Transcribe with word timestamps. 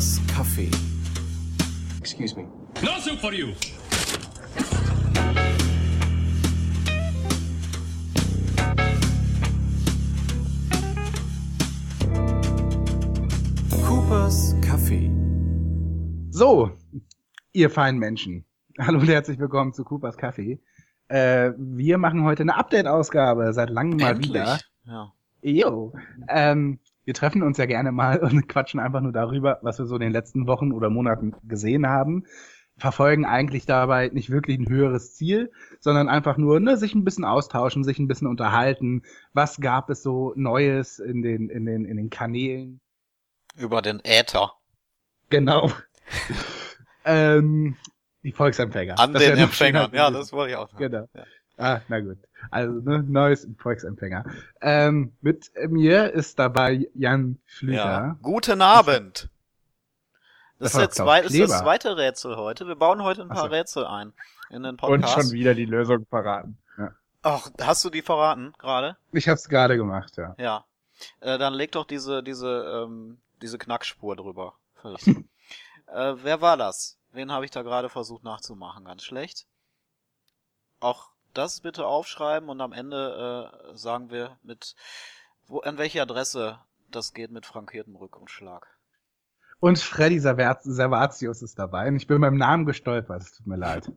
Coopers 0.00 0.20
Café. 0.28 0.70
Excuse 2.00 2.34
me. 2.34 2.46
No 2.82 2.98
soup 3.00 3.18
for 3.18 3.34
you. 3.34 3.52
Coopers 13.84 14.56
Café. 14.62 15.10
So, 16.30 16.70
ihr 17.52 17.68
feinen 17.68 17.98
Menschen. 17.98 18.46
Hallo 18.78 19.00
und 19.00 19.08
herzlich 19.08 19.38
willkommen 19.38 19.74
zu 19.74 19.84
Coopers 19.84 20.16
Café. 20.16 20.60
Äh, 21.08 21.52
wir 21.58 21.98
machen 21.98 22.24
heute 22.24 22.44
eine 22.44 22.56
Update-Ausgabe, 22.56 23.52
seit 23.52 23.68
langem 23.68 23.98
mal 23.98 24.12
Endlich. 24.12 24.30
wieder. 24.30 24.60
Ja. 24.86 25.12
Jo. 25.42 25.92
Ähm, 26.26 26.78
wir 27.10 27.14
treffen 27.14 27.42
uns 27.42 27.58
ja 27.58 27.66
gerne 27.66 27.90
mal 27.90 28.18
und 28.22 28.48
quatschen 28.48 28.78
einfach 28.78 29.00
nur 29.00 29.10
darüber, 29.10 29.58
was 29.62 29.80
wir 29.80 29.86
so 29.86 29.96
in 29.96 30.00
den 30.00 30.12
letzten 30.12 30.46
Wochen 30.46 30.70
oder 30.70 30.90
Monaten 30.90 31.34
gesehen 31.42 31.88
haben. 31.88 32.24
Verfolgen 32.76 33.24
eigentlich 33.26 33.66
dabei 33.66 34.10
nicht 34.12 34.30
wirklich 34.30 34.60
ein 34.60 34.68
höheres 34.68 35.16
Ziel, 35.16 35.50
sondern 35.80 36.08
einfach 36.08 36.36
nur 36.36 36.60
ne, 36.60 36.76
sich 36.76 36.94
ein 36.94 37.02
bisschen 37.02 37.24
austauschen, 37.24 37.82
sich 37.82 37.98
ein 37.98 38.06
bisschen 38.06 38.28
unterhalten. 38.28 39.02
Was 39.32 39.60
gab 39.60 39.90
es 39.90 40.04
so 40.04 40.32
Neues 40.36 41.00
in 41.00 41.20
den, 41.22 41.50
in 41.50 41.66
den, 41.66 41.84
in 41.84 41.96
den 41.96 42.10
Kanälen? 42.10 42.80
Über 43.56 43.82
den 43.82 43.98
Äther. 44.04 44.52
Genau. 45.30 45.72
ähm, 47.04 47.74
die 48.22 48.30
Volksempfänger. 48.30 49.00
An 49.00 49.14
Das 49.14 49.24
den 49.24 49.36
Empfängern. 49.36 49.90
Ja, 49.92 50.12
das 50.12 50.32
wollte 50.32 50.52
ich 50.52 50.56
auch 50.56 50.68
sagen. 50.68 50.78
Genau. 50.78 51.08
Ja. 51.12 51.24
Ah, 51.58 51.80
na 51.88 51.98
gut. 51.98 52.18
Also, 52.50 52.72
ne, 52.80 53.02
neues 53.02 53.46
Volksempfänger. 53.58 54.24
Ähm, 54.60 55.12
mit 55.20 55.50
mir 55.68 56.12
ist 56.12 56.38
dabei 56.38 56.88
Jan 56.94 57.38
Flüter. 57.46 57.76
Ja. 57.76 58.16
Guten 58.22 58.62
Abend. 58.62 59.28
Das, 60.58 60.72
Das 60.72 60.74
war 60.74 60.82
ist, 60.82 60.98
der 60.98 61.04
Klaus 61.04 61.06
zwei, 61.06 61.22
das 61.22 61.32
ist 61.32 61.50
das 61.50 61.60
zweite 61.60 61.96
Rätsel 61.96 62.36
heute. 62.36 62.66
Wir 62.68 62.76
bauen 62.76 63.02
heute 63.02 63.22
ein 63.22 63.28
paar 63.28 63.44
so. 63.48 63.54
Rätsel 63.54 63.86
ein 63.86 64.12
in 64.50 64.62
den 64.62 64.70
Und 64.72 64.76
Podcast. 64.76 65.14
schon 65.14 65.30
wieder 65.32 65.54
die 65.54 65.64
Lösung 65.64 66.04
verraten. 66.06 66.58
Ja. 66.76 66.92
Ach, 67.22 67.50
hast 67.60 67.84
du 67.84 67.90
die 67.90 68.02
verraten 68.02 68.52
gerade? 68.58 68.96
Ich 69.12 69.28
hab's 69.28 69.48
gerade 69.48 69.76
gemacht, 69.76 70.16
ja. 70.16 70.34
Ja. 70.38 70.64
Äh, 71.20 71.38
dann 71.38 71.54
leg 71.54 71.72
doch 71.72 71.86
diese, 71.86 72.22
diese, 72.22 72.84
ähm, 72.86 73.18
diese 73.40 73.58
Knackspur 73.58 74.16
drüber. 74.16 74.54
Äh, 75.92 76.14
wer 76.22 76.40
war 76.40 76.56
das? 76.56 76.98
Wen 77.10 77.32
habe 77.32 77.44
ich 77.44 77.50
da 77.50 77.62
gerade 77.62 77.88
versucht 77.88 78.22
nachzumachen? 78.22 78.84
Ganz 78.84 79.02
schlecht. 79.02 79.48
Auch 80.78 81.09
das 81.34 81.60
bitte 81.60 81.86
aufschreiben 81.86 82.48
und 82.48 82.60
am 82.60 82.72
Ende 82.72 83.50
äh, 83.72 83.76
sagen 83.76 84.10
wir 84.10 84.36
mit 84.42 84.74
wo, 85.46 85.60
an 85.60 85.78
welche 85.78 86.02
Adresse 86.02 86.58
das 86.90 87.12
geht 87.14 87.30
mit 87.30 87.46
frankiertem 87.46 87.96
Rückumschlag. 87.96 88.66
Und 89.60 89.78
Freddy 89.78 90.18
Servat- 90.18 90.62
Servatius 90.62 91.42
ist 91.42 91.58
dabei. 91.58 91.88
Und 91.88 91.96
ich 91.96 92.06
bin 92.06 92.20
beim 92.20 92.36
Namen 92.36 92.64
gestolpert. 92.66 93.22
Es 93.22 93.32
tut 93.36 93.46
mir 93.46 93.56
leid. 93.56 93.92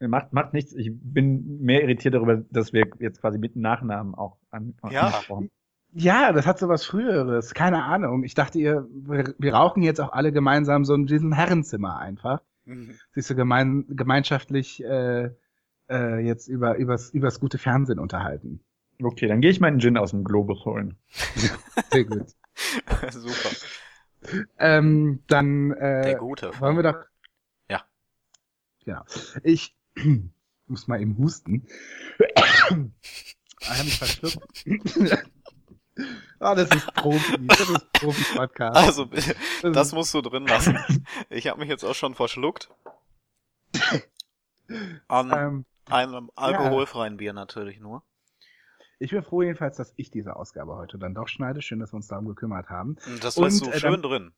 Macht, 0.00 0.32
macht 0.32 0.54
nichts. 0.54 0.72
Ich 0.72 0.90
bin 0.92 1.60
mehr 1.60 1.82
irritiert 1.82 2.14
darüber, 2.14 2.38
dass 2.50 2.72
wir 2.72 2.86
jetzt 2.98 3.20
quasi 3.20 3.38
mit 3.38 3.54
Nachnamen 3.56 4.14
auch 4.14 4.38
an, 4.50 4.74
Ja. 4.90 5.02
angesprochen 5.08 5.50
Ja, 5.92 6.32
das 6.32 6.46
hat 6.46 6.58
so 6.58 6.68
was 6.68 6.86
Früheres. 6.86 7.52
Keine 7.52 7.84
Ahnung. 7.84 8.24
Ich 8.24 8.34
dachte, 8.34 8.58
ihr, 8.58 8.86
wir, 8.90 9.34
wir 9.38 9.54
rauchen 9.54 9.82
jetzt 9.82 10.00
auch 10.00 10.12
alle 10.12 10.32
gemeinsam 10.32 10.84
so 10.86 10.94
in 10.94 11.06
diesem 11.06 11.32
Herrenzimmer 11.32 11.98
einfach. 11.98 12.40
sich 13.12 13.26
so 13.26 13.34
gemein, 13.34 13.84
gemeinschaftlich 13.88 14.82
äh, 14.84 15.30
äh, 15.90 16.18
jetzt 16.20 16.48
über 16.48 16.76
übers, 16.76 17.10
übers 17.10 17.40
gute 17.40 17.58
Fernsehen 17.58 17.98
unterhalten. 17.98 18.60
Okay, 19.02 19.26
dann 19.26 19.40
gehe 19.40 19.50
ich 19.50 19.60
meinen 19.60 19.80
Gin 19.80 19.96
aus 19.96 20.10
dem 20.10 20.24
Globus 20.24 20.64
holen. 20.64 20.96
Sehr 21.90 22.04
gut. 22.04 22.28
Super. 23.10 23.50
ähm, 24.58 25.22
dann 25.26 25.72
äh, 25.72 26.02
Der 26.02 26.16
Gute. 26.16 26.52
wollen 26.60 26.76
wir 26.76 26.82
doch. 26.82 26.98
Ja. 27.70 27.84
Genau. 28.84 29.02
Ich 29.42 29.74
muss 30.66 30.86
mal 30.86 31.00
eben 31.00 31.16
husten. 31.18 31.66
ich 32.18 33.70
habe 33.70 33.84
mich 33.84 33.98
verschluckt. 33.98 34.64
Ah, 36.38 36.54
das 36.54 36.70
ist 36.70 36.94
Profi. 36.94 37.36
Das 37.46 37.60
ist 37.68 37.92
Profi-Podcast. 37.92 38.74
Also, 38.74 39.06
Das 39.62 39.92
musst 39.92 40.14
du 40.14 40.22
drin 40.22 40.46
lassen. 40.46 40.78
Ich 41.28 41.46
habe 41.48 41.60
mich 41.60 41.68
jetzt 41.68 41.84
auch 41.84 41.94
schon 41.94 42.14
verschluckt. 42.14 42.70
An 45.08 45.32
ähm, 45.36 45.64
einem 45.92 46.30
alkoholfreien 46.36 47.16
Bier 47.16 47.32
natürlich 47.32 47.80
nur. 47.80 48.02
ich 48.98 49.10
bin 49.10 49.22
froh 49.22 49.42
jedenfalls, 49.42 49.76
dass 49.76 49.92
ich 49.96 50.10
diese 50.10 50.36
Ausgabe 50.36 50.76
heute 50.76 50.98
dann 50.98 51.14
doch 51.14 51.28
schneide. 51.28 51.62
Schön, 51.62 51.78
dass 51.80 51.92
wir 51.92 51.96
uns 51.96 52.08
darum 52.08 52.26
gekümmert 52.26 52.68
haben. 52.68 52.96
Und 53.06 53.24
Das 53.24 53.36
lässt 53.36 53.64
du 53.64 53.70
äh, 53.70 53.78
schön 53.78 53.92
dann- 53.92 54.02
drin. 54.02 54.32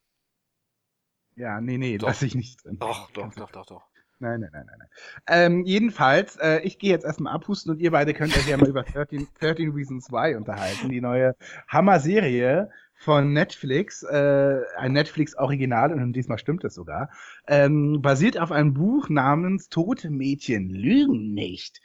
Ja, 1.34 1.60
nee, 1.60 1.78
nee, 1.78 1.96
Doch. 1.98 2.08
lass 2.08 2.22
ich 2.22 2.34
nicht 2.34 2.62
drin. 2.64 2.78
Doch, 2.78 3.10
doch, 3.12 3.32
doch, 3.34 3.50
doch, 3.50 3.66
doch. 3.66 3.82
Nein, 4.18 4.40
nein, 4.40 4.50
nein, 4.52 4.66
nein. 4.66 4.76
nein. 4.78 4.88
Ähm, 5.26 5.64
jedenfalls, 5.64 6.36
äh, 6.36 6.60
ich 6.60 6.78
gehe 6.78 6.90
jetzt 6.90 7.04
erstmal 7.04 7.32
abhusten 7.34 7.72
und 7.72 7.80
ihr 7.80 7.90
beide 7.90 8.14
könnt 8.14 8.36
euch 8.36 8.46
ja 8.46 8.56
mal 8.56 8.68
über 8.68 8.82
13, 8.84 9.26
13 9.40 9.70
Reasons 9.72 10.10
Why 10.12 10.36
unterhalten. 10.36 10.90
Die 10.90 11.00
neue 11.00 11.34
Hammer-Serie 11.68 12.70
von 13.02 13.32
Netflix, 13.32 14.04
äh, 14.04 14.60
ein 14.76 14.92
Netflix-Original, 14.92 15.92
und 15.92 16.12
diesmal 16.12 16.38
stimmt 16.38 16.62
es 16.62 16.74
sogar, 16.74 17.10
ähm, 17.48 18.00
basiert 18.00 18.38
auf 18.38 18.52
einem 18.52 18.74
Buch 18.74 19.08
namens 19.08 19.68
Tote 19.68 20.08
Mädchen 20.08 20.70
lügen 20.70 21.34
nicht. 21.34 21.80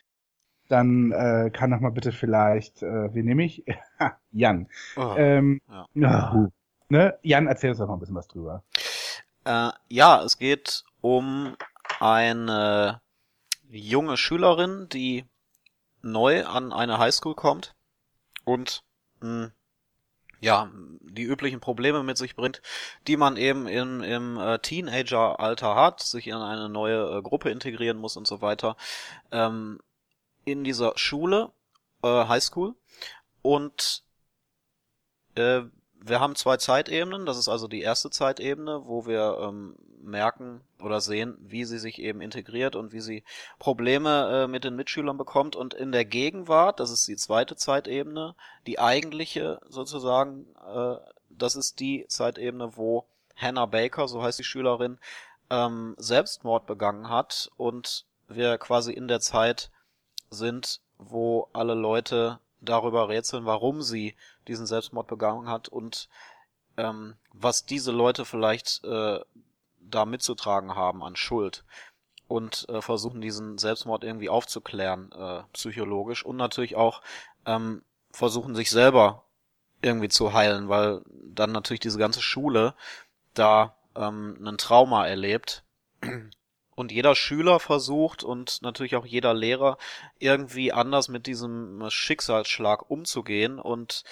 Dann 0.69 1.11
äh, 1.11 1.50
kann 1.51 1.72
doch 1.72 1.79
mal 1.79 1.89
bitte 1.91 2.11
vielleicht, 2.11 2.83
äh, 2.83 3.13
wie 3.16 3.23
nehme 3.23 3.45
ich? 3.45 3.66
Jan. 4.31 4.67
Oh. 4.95 5.16
Ähm, 5.17 5.59
Ja. 5.67 5.88
ja, 5.95 6.47
ne? 6.89 7.17
Jan, 7.23 7.47
erzähl 7.47 7.72
uns 7.72 7.79
doch 7.79 7.88
mal 7.88 7.95
ein 7.95 8.00
bisschen 8.00 8.16
was 8.16 8.27
drüber. 8.27 8.63
Äh, 9.45 9.72
ja, 9.89 10.22
es 10.23 10.38
geht 10.38 10.83
um 11.01 11.56
eine 12.00 13.01
junge 13.69 14.17
Schülerin, 14.17 14.88
die 14.89 15.25
neu 16.03 16.45
an 16.45 16.72
eine 16.72 17.00
Highschool 17.00 17.33
kommt 17.33 17.75
und 18.45 18.83
mh, 19.22 19.50
ja, 20.40 20.72
die 21.02 21.24
üblichen 21.24 21.59
Probleme 21.59 22.03
mit 22.03 22.18
sich 22.18 22.36
bringt, 22.36 22.62
die 23.08 23.18
man 23.18 23.38
eben 23.38 23.68
im, 23.68 24.02
im 24.02 24.38
äh, 24.38 24.59
Teenager-Alter 24.59 25.75
hat, 25.75 26.02
sich 26.02 26.28
in 26.28 26.36
eine 26.36 26.70
neue 26.70 27.18
äh, 27.18 27.22
Gruppe 27.22 27.50
integrieren 27.50 27.98
muss 27.98 28.18
und 28.18 28.28
so 28.28 28.42
weiter, 28.42 28.78
ähm, 29.31 29.80
in 30.46 30.64
dieser 30.64 30.94
Schule, 30.96 31.52
äh, 32.03 32.08
Highschool. 32.28 32.75
Und 33.42 34.03
äh, 35.36 35.62
wir 36.07 36.19
haben 36.19 36.35
zwei 36.35 36.57
Zeitebenen. 36.57 37.25
Das 37.25 37.38
ist 37.38 37.50
also 37.50 37.68
die 37.68 37.81
erste 37.81 38.09
Zeitebene, 38.09 38.81
wo 38.85 39.06
wir 39.06 39.38
ähm, 39.41 39.75
merken 40.01 40.62
oder 40.81 41.01
sehen, 41.01 41.38
wie 41.40 41.66
sie 41.66 41.79
sich 41.79 42.00
eben 42.00 42.22
integriert 42.22 42.75
und 42.75 42.91
wie 42.94 43.01
sie 43.01 43.23
Probleme 43.59 44.44
äh, 44.44 44.47
mit 44.47 44.63
den 44.63 44.75
Mitschülern 44.75 45.18
bekommt. 45.18 45.56
Und 45.56 45.73
in 45.73 45.91
der 45.91 46.06
Gegenwart, 46.06 46.79
das 46.79 46.91
ist 46.91 47.07
die 47.07 47.18
zweite 47.18 47.56
Zeitebene, 47.56 48.35
die 48.66 48.79
eigentliche 48.79 49.59
sozusagen, 49.68 50.47
äh, 50.66 50.95
das 51.29 51.56
ist 51.56 51.79
die 51.79 52.06
Zeitebene, 52.07 52.78
wo 52.78 53.06
Hannah 53.35 53.66
Baker, 53.66 54.07
so 54.07 54.24
heißt 54.24 54.39
die 54.39 54.44
Schülerin, 54.44 54.97
ähm, 55.50 55.95
Selbstmord 55.97 56.66
begangen 56.66 57.09
hat 57.09 57.50
und 57.57 58.06
wir 58.28 58.57
quasi 58.57 58.91
in 58.91 59.07
der 59.07 59.19
Zeit 59.19 59.72
sind, 60.29 60.81
wo 60.97 61.47
alle 61.53 61.74
Leute 61.74 62.39
darüber 62.69 63.09
rätseln, 63.09 63.45
warum 63.45 63.81
sie 63.81 64.16
diesen 64.47 64.66
Selbstmord 64.66 65.07
begangen 65.07 65.50
hat 65.50 65.67
und 65.67 66.09
ähm, 66.78 67.16
was 67.33 67.66
diese 67.66 67.91
Leute 67.91 68.25
vielleicht 68.25 68.83
äh, 68.83 69.19
da 69.79 70.05
mitzutragen 70.05 70.75
haben 70.75 71.03
an 71.03 71.16
Schuld 71.16 71.63
und 72.27 72.67
äh, 72.69 72.81
versuchen 72.81 73.22
diesen 73.22 73.57
Selbstmord 73.57 74.03
irgendwie 74.03 74.29
aufzuklären 74.29 75.12
äh, 75.12 75.44
psychologisch 75.53 76.25
und 76.25 76.36
natürlich 76.36 76.75
auch 76.75 77.01
ähm, 77.45 77.83
versuchen 78.12 78.56
sich 78.56 78.69
selber 78.69 79.24
irgendwie 79.81 80.09
zu 80.09 80.33
heilen, 80.33 80.69
weil 80.69 81.01
dann 81.07 81.51
natürlich 81.51 81.80
diese 81.80 82.00
ganze 82.00 82.21
Schule 82.21 82.74
da 83.33 83.75
ähm, 83.95 84.38
ein 84.45 84.57
Trauma 84.57 85.07
erlebt 85.07 85.63
und 86.77 86.91
jeder 86.91 87.15
Schüler 87.15 87.59
versucht 87.59 88.24
und 88.24 88.62
natürlich 88.62 88.95
auch 88.95 89.06
jeder 89.06 89.33
Lehrer 89.33 89.79
irgendwie 90.19 90.71
anders 90.71 91.07
mit 91.07 91.25
diesem 91.25 91.89
Schicksalsschlag 91.89 92.88
umzugehen 92.91 93.57
und 93.57 94.03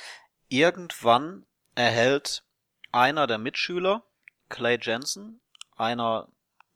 irgendwann 0.49 1.45
erhält 1.75 2.43
einer 2.91 3.27
der 3.27 3.37
Mitschüler, 3.37 4.01
Clay 4.49 4.79
Jensen, 4.81 5.41
einer 5.75 6.27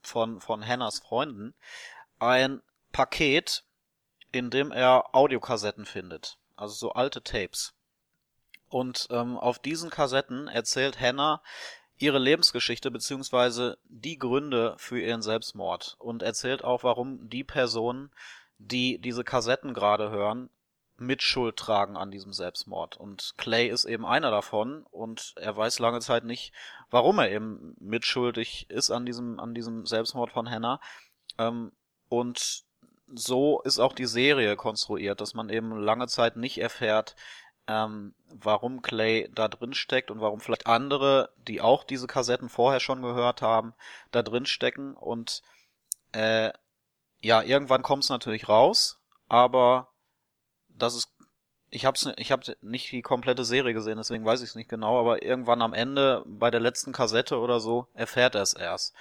von, 0.03 0.39
von 0.39 0.63
Hannahs 0.63 1.00
Freunden, 1.00 1.56
ein 2.19 2.62
Paket, 2.92 3.63
in 4.31 4.51
dem 4.51 4.71
er 4.71 5.15
Audiokassetten 5.15 5.88
findet, 5.88 6.38
also 6.56 6.75
so 6.75 6.92
alte 6.92 7.24
Tapes. 7.24 7.74
Und 8.68 9.07
ähm, 9.09 9.39
auf 9.39 9.57
diesen 9.57 9.89
Kassetten 9.89 10.47
erzählt 10.50 11.00
Hannah 11.00 11.42
ihre 12.00 12.19
Lebensgeschichte 12.19 12.92
beziehungsweise 12.92 13.78
die 13.84 14.18
Gründe 14.18 14.75
für 14.78 15.00
ihren 15.00 15.22
Selbstmord 15.22 15.96
und 16.00 16.24
erzählt 16.24 16.63
auch, 16.63 16.84
warum 16.84 17.30
die 17.30 17.44
Personen, 17.44 18.12
die 18.57 19.00
diese 19.00 19.24
Kassetten 19.24 19.74
gerade 19.74 20.10
hören, 20.10 20.50
Mitschuld 20.98 21.57
tragen 21.57 21.98
an 21.98 22.12
diesem 22.12 22.34
Selbstmord. 22.34 22.98
Und 22.98 23.34
Clay 23.38 23.68
ist 23.68 23.86
eben 23.86 24.06
einer 24.06 24.31
davon 24.31 24.84
und 24.92 25.34
er 25.38 25.56
weiß 25.56 25.80
lange 25.80 26.00
Zeit 26.00 26.24
nicht, 26.24 26.54
warum 26.90 27.19
er 27.19 27.31
eben 27.31 27.75
mitschuldig 27.80 28.69
ist 28.69 28.92
an 28.92 29.06
diesem, 29.06 29.40
an 29.40 29.54
diesem 29.54 29.86
Selbstmord 29.86 30.31
von 30.31 30.50
Hannah. 30.50 30.80
Ähm, 31.38 31.72
und 32.10 32.63
so 33.13 33.62
ist 33.62 33.80
auch 33.80 33.94
die 33.94 34.06
Serie 34.06 34.56
konstruiert, 34.56 35.22
dass 35.22 35.34
man 35.34 35.50
eben 35.50 35.80
lange 35.80 36.07
Zeit 36.07 36.36
nicht 36.36 36.60
erfährt, 36.60 37.16
ähm, 37.69 38.16
warum 38.33 38.81
Clay 38.81 39.30
da 39.33 39.48
drin 39.48 39.75
steckt 39.75 40.10
und 40.10 40.19
warum 40.19 40.42
vielleicht 40.42 40.66
andere, 40.66 41.30
die 41.48 41.62
auch 41.62 41.83
diese 41.83 42.07
Kassetten 42.07 42.50
vorher 42.50 42.80
schon 42.80 43.04
gehört 43.04 43.44
haben, 43.44 43.75
da 44.12 44.24
drin 44.24 44.48
stecken. 44.48 44.95
Und 44.95 45.44
äh, 46.12 46.51
ja, 47.21 47.44
irgendwann 47.44 47.83
kommt 47.83 48.04
es 48.04 48.10
natürlich 48.10 48.50
raus, 48.50 49.00
aber 49.27 49.89
das 50.68 50.95
ist 50.95 51.13
ich 51.71 51.86
hab's 51.86 52.10
ich 52.18 52.31
habe 52.31 52.57
nicht 52.62 52.92
die 52.92 53.04
komplette 53.04 53.45
Serie 53.45 53.75
gesehen, 53.75 53.98
deswegen 53.98 54.25
weiß 54.25 54.42
ich 54.42 54.50
es 54.50 54.56
nicht 54.56 54.69
genau, 54.69 55.00
aber 55.00 55.21
irgendwann 55.21 55.62
am 55.62 55.74
Ende 55.74 56.24
bei 56.25 56.50
der 56.50 56.60
letzten 56.60 56.92
Kassette 56.94 57.38
oder 57.38 57.60
so 57.60 57.86
erfährt 57.94 58.33
er 58.33 58.42
es 58.42 58.54
erst. 58.54 58.95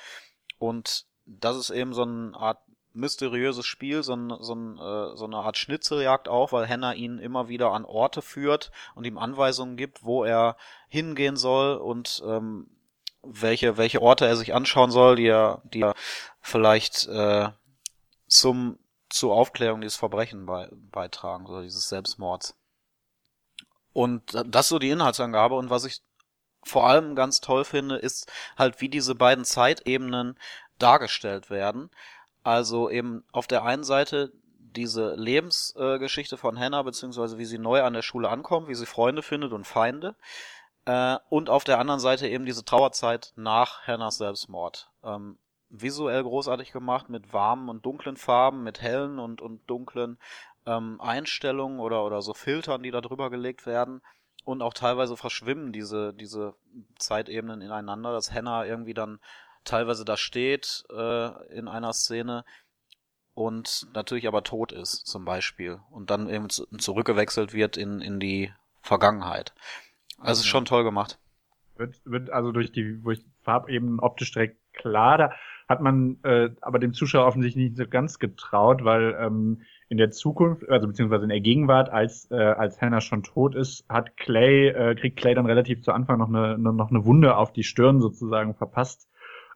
Und 0.59 1.07
das 1.25 1.57
ist 1.57 1.71
eben 1.71 1.95
so 1.95 2.03
eine 2.03 2.37
Art 2.37 2.59
mysteriöses 2.93 3.67
Spiel, 3.67 4.03
so, 4.03 4.15
ein, 4.15 4.33
so, 4.41 4.55
äh, 4.55 5.17
so 5.17 5.25
eine 5.25 5.37
Art 5.37 5.59
Schnitzeljagd 5.59 6.29
auch, 6.29 6.53
weil 6.53 6.67
Henna 6.67 6.95
ihn 6.95 7.19
immer 7.19 7.49
wieder 7.49 7.73
an 7.73 7.85
Orte 7.85 8.23
führt 8.23 8.71
und 8.95 9.05
ihm 9.05 9.19
Anweisungen 9.19 9.77
gibt, 9.77 10.05
wo 10.05 10.25
er 10.25 10.57
hingehen 10.89 11.37
soll 11.37 11.77
und 11.77 12.23
ähm, 12.27 12.69
welche, 13.23 13.77
welche 13.77 14.01
Orte 14.01 14.27
er 14.27 14.37
sich 14.37 14.55
anschauen 14.55 14.91
soll, 14.91 15.17
die 15.17 15.27
er, 15.27 15.63
die 15.65 15.83
er 15.83 15.95
vielleicht 16.41 17.07
äh, 17.09 17.49
zum 18.27 18.79
zur 19.11 19.35
Aufklärung 19.35 19.81
dieses 19.81 19.97
Verbrechen 19.97 20.47
bei, 20.47 20.69
beitragen, 20.71 21.47
oder 21.47 21.63
dieses 21.63 21.89
Selbstmords. 21.89 22.55
Und 23.93 24.35
das 24.47 24.67
ist 24.67 24.69
so 24.69 24.79
die 24.79 24.91
Inhaltsangabe 24.91 25.55
und 25.55 25.71
was 25.71 25.85
ich 25.85 26.03
vor 26.63 26.87
allem 26.87 27.15
ganz 27.15 27.41
toll 27.41 27.65
finde, 27.65 27.97
ist 27.97 28.31
halt, 28.57 28.81
wie 28.81 28.89
diese 28.89 29.15
beiden 29.15 29.45
Zeitebenen 29.45 30.39
dargestellt 30.79 31.51
werden. 31.51 31.91
Also 32.43 32.91
eben 32.91 33.25
auf 33.33 33.47
der 33.47 33.65
einen 33.65 33.85
Seite 33.85 34.33
diese 34.59 35.15
Lebensgeschichte 35.15 36.35
äh, 36.37 36.39
von 36.39 36.59
Hannah, 36.59 36.83
beziehungsweise 36.83 37.39
wie 37.39 37.45
sie 37.45 37.59
neu 37.59 37.83
an 37.83 37.95
der 37.95 38.03
Schule 38.03 38.29
ankommt, 38.29 38.69
wie 38.69 38.75
sie 38.75 38.87
Freunde 38.87 39.23
findet 39.23 39.53
und 39.53 39.67
Feinde. 39.67 40.15
Äh, 40.85 41.19
und 41.29 41.51
auf 41.51 41.65
der 41.65 41.79
anderen 41.79 42.01
Seite 42.01 42.29
eben 42.29 42.47
diese 42.47 42.65
Trauerzeit 42.65 43.33
nach 43.37 43.87
Hannahs 43.87 44.19
Selbstmord. 44.19 44.91
Ähm, 45.03 45.39
visuell 45.71 46.23
großartig 46.23 46.73
gemacht 46.73 47.09
mit 47.09 47.33
warmen 47.33 47.69
und 47.69 47.85
dunklen 47.85 48.17
Farben, 48.17 48.63
mit 48.63 48.81
hellen 48.81 49.19
und, 49.19 49.43
und 49.43 49.69
dunklen 49.69 50.19
ähm, 50.67 51.01
Einstellungen 51.01 51.81
oder, 51.81 52.05
oder 52.05 52.23
so 52.23 52.35
Filtern, 52.35 52.83
die 52.83 52.91
da 52.91 53.01
drüber 53.01 53.31
gelegt 53.31 53.67
werden. 53.67 54.01
Und 54.45 54.63
auch 54.63 54.73
teilweise 54.73 55.17
verschwimmen 55.17 55.73
diese, 55.73 56.15
diese 56.15 56.55
Zeitebenen 56.99 57.61
ineinander, 57.61 58.13
dass 58.13 58.33
Hannah 58.33 58.65
irgendwie 58.65 58.95
dann 58.95 59.21
teilweise 59.65 60.05
da 60.05 60.17
steht 60.17 60.85
äh, 60.91 61.57
in 61.57 61.69
einer 61.69 61.93
Szene 61.93 62.45
und 63.35 63.87
natürlich 63.95 64.27
aber 64.27 64.43
tot 64.43 64.73
ist, 64.73 65.07
zum 65.07 65.25
Beispiel. 65.25 65.79
Und 65.91 66.11
dann 66.11 66.29
eben 66.29 66.49
zurückgewechselt 66.49 67.53
wird 67.53 67.77
in, 67.77 68.01
in 68.01 68.19
die 68.19 68.53
Vergangenheit. 68.83 69.55
Also 70.19 70.41
ist 70.41 70.47
schon 70.47 70.65
toll 70.65 70.85
gemacht. 70.85 71.19
Wird, 71.77 72.01
wird 72.05 72.31
also 72.31 72.51
durch 72.51 72.73
die, 72.73 73.01
durch 73.01 73.25
Farbebenen 73.43 74.01
optisch 74.01 74.33
direkt 74.33 74.59
klar. 74.73 75.19
Da 75.19 75.33
hat 75.69 75.81
man 75.81 76.19
äh, 76.25 76.51
aber 76.61 76.79
dem 76.79 76.95
Zuschauer 76.95 77.27
offensichtlich 77.27 77.71
nicht 77.71 77.77
so 77.77 77.87
ganz 77.87 78.19
getraut, 78.19 78.85
weil 78.85 79.17
ähm, 79.21 79.63
in 79.89 79.99
der 79.99 80.11
Zukunft, 80.11 80.69
also 80.69 80.87
beziehungsweise 80.87 81.25
in 81.25 81.29
der 81.29 81.41
Gegenwart, 81.41 81.91
als 81.91 82.31
äh, 82.31 82.35
als 82.35 82.81
Hannah 82.81 83.01
schon 83.01 83.23
tot 83.23 83.55
ist, 83.55 83.85
hat 83.89 84.17
Clay 84.17 84.69
äh, 84.69 84.95
kriegt 84.95 85.19
Clay 85.19 85.35
dann 85.35 85.47
relativ 85.47 85.83
zu 85.83 85.93
Anfang 85.93 86.19
noch 86.19 86.29
eine 86.29 86.59
noch 86.59 86.91
eine 86.91 87.05
Wunde 87.05 87.37
auf 87.37 87.53
die 87.53 87.65
Stirn 87.65 88.01
sozusagen 88.01 88.55
verpasst, 88.55 89.08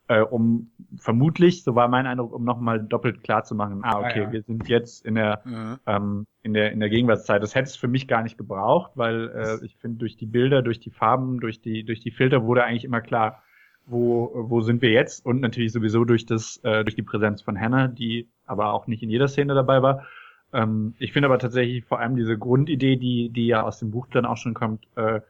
äh, 0.08 0.20
um 0.20 0.70
vermutlich, 0.96 1.64
so 1.64 1.74
war 1.74 1.88
mein 1.88 2.06
Eindruck, 2.06 2.32
um 2.32 2.44
nochmal 2.44 2.82
doppelt 2.82 3.22
klar 3.22 3.44
zu 3.44 3.54
machen, 3.54 3.80
ah 3.82 3.98
okay, 3.98 4.20
ah, 4.20 4.24
ja. 4.24 4.32
wir 4.32 4.42
sind 4.42 4.68
jetzt 4.68 5.04
in 5.06 5.14
der 5.14 5.42
mhm. 5.44 5.78
ähm, 5.86 6.26
in 6.42 6.54
der 6.54 6.72
in 6.72 6.80
der 6.80 6.88
Gegenwartszeit. 6.88 7.42
Das 7.42 7.54
hätte 7.54 7.68
es 7.68 7.76
für 7.76 7.88
mich 7.88 8.08
gar 8.08 8.22
nicht 8.22 8.36
gebraucht, 8.36 8.92
weil 8.94 9.30
äh, 9.30 9.64
ich 9.64 9.76
finde 9.76 9.98
durch 9.98 10.16
die 10.16 10.26
Bilder, 10.26 10.62
durch 10.62 10.80
die 10.80 10.90
Farben, 10.90 11.40
durch 11.40 11.60
die 11.60 11.84
durch 11.84 12.00
die 12.00 12.10
Filter 12.10 12.44
wurde 12.44 12.64
eigentlich 12.64 12.84
immer 12.84 13.00
klar 13.00 13.42
wo, 13.86 14.30
wo 14.34 14.60
sind 14.60 14.82
wir 14.82 14.90
jetzt 14.90 15.24
und 15.24 15.40
natürlich 15.40 15.72
sowieso 15.72 16.04
durch 16.04 16.26
das, 16.26 16.58
äh, 16.62 16.84
durch 16.84 16.94
die 16.94 17.02
Präsenz 17.02 17.42
von 17.42 17.58
Hannah, 17.58 17.88
die 17.88 18.28
aber 18.46 18.72
auch 18.72 18.86
nicht 18.86 19.02
in 19.02 19.10
jeder 19.10 19.28
Szene 19.28 19.54
dabei 19.54 19.82
war. 19.82 20.06
Ähm, 20.52 20.94
ich 20.98 21.12
finde 21.12 21.28
aber 21.28 21.38
tatsächlich 21.38 21.84
vor 21.84 22.00
allem 22.00 22.16
diese 22.16 22.38
Grundidee, 22.38 22.96
die, 22.96 23.30
die 23.30 23.46
ja 23.46 23.62
aus 23.62 23.78
dem 23.78 23.90
Buch 23.90 24.06
dann 24.10 24.26
auch 24.26 24.36
schon 24.36 24.54
kommt, 24.54 24.86
äh, 24.96 25.20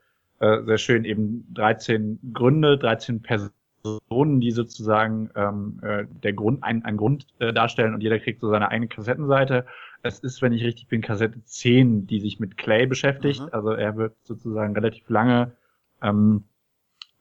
äh, 0.41 0.63
sehr 0.65 0.79
schön, 0.79 1.05
eben 1.05 1.47
13 1.55 2.19
Gründe, 2.33 2.79
13 2.79 3.23
Personen, 3.23 3.53
die 3.85 4.51
sozusagen 4.53 5.31
ähm, 5.35 5.81
äh, 5.83 6.05
der 6.23 6.33
Grund, 6.33 6.63
ein, 6.63 6.85
ein 6.85 6.97
Grund 6.97 7.27
äh, 7.41 7.53
darstellen 7.53 7.95
und 7.95 8.01
jeder 8.03 8.21
kriegt 8.21 8.41
so 8.41 8.49
seine 8.49 8.71
eigene 8.71 8.89
Kassettenseite. 8.89 9.67
Es 10.03 10.21
ist, 10.21 10.41
wenn 10.43 10.53
ich 10.53 10.63
richtig 10.63 10.89
bin, 10.89 11.01
Kassette 11.01 11.43
10, 11.45 12.07
die 12.07 12.21
sich 12.21 12.39
mit 12.39 12.57
Clay 12.57 12.87
beschäftigt. 12.87 13.41
Mhm. 13.41 13.49
Also 13.53 13.73
er 13.73 13.97
wird 13.97 14.15
sozusagen 14.23 14.75
relativ 14.75 15.09
lange 15.09 15.53
ähm, 16.01 16.45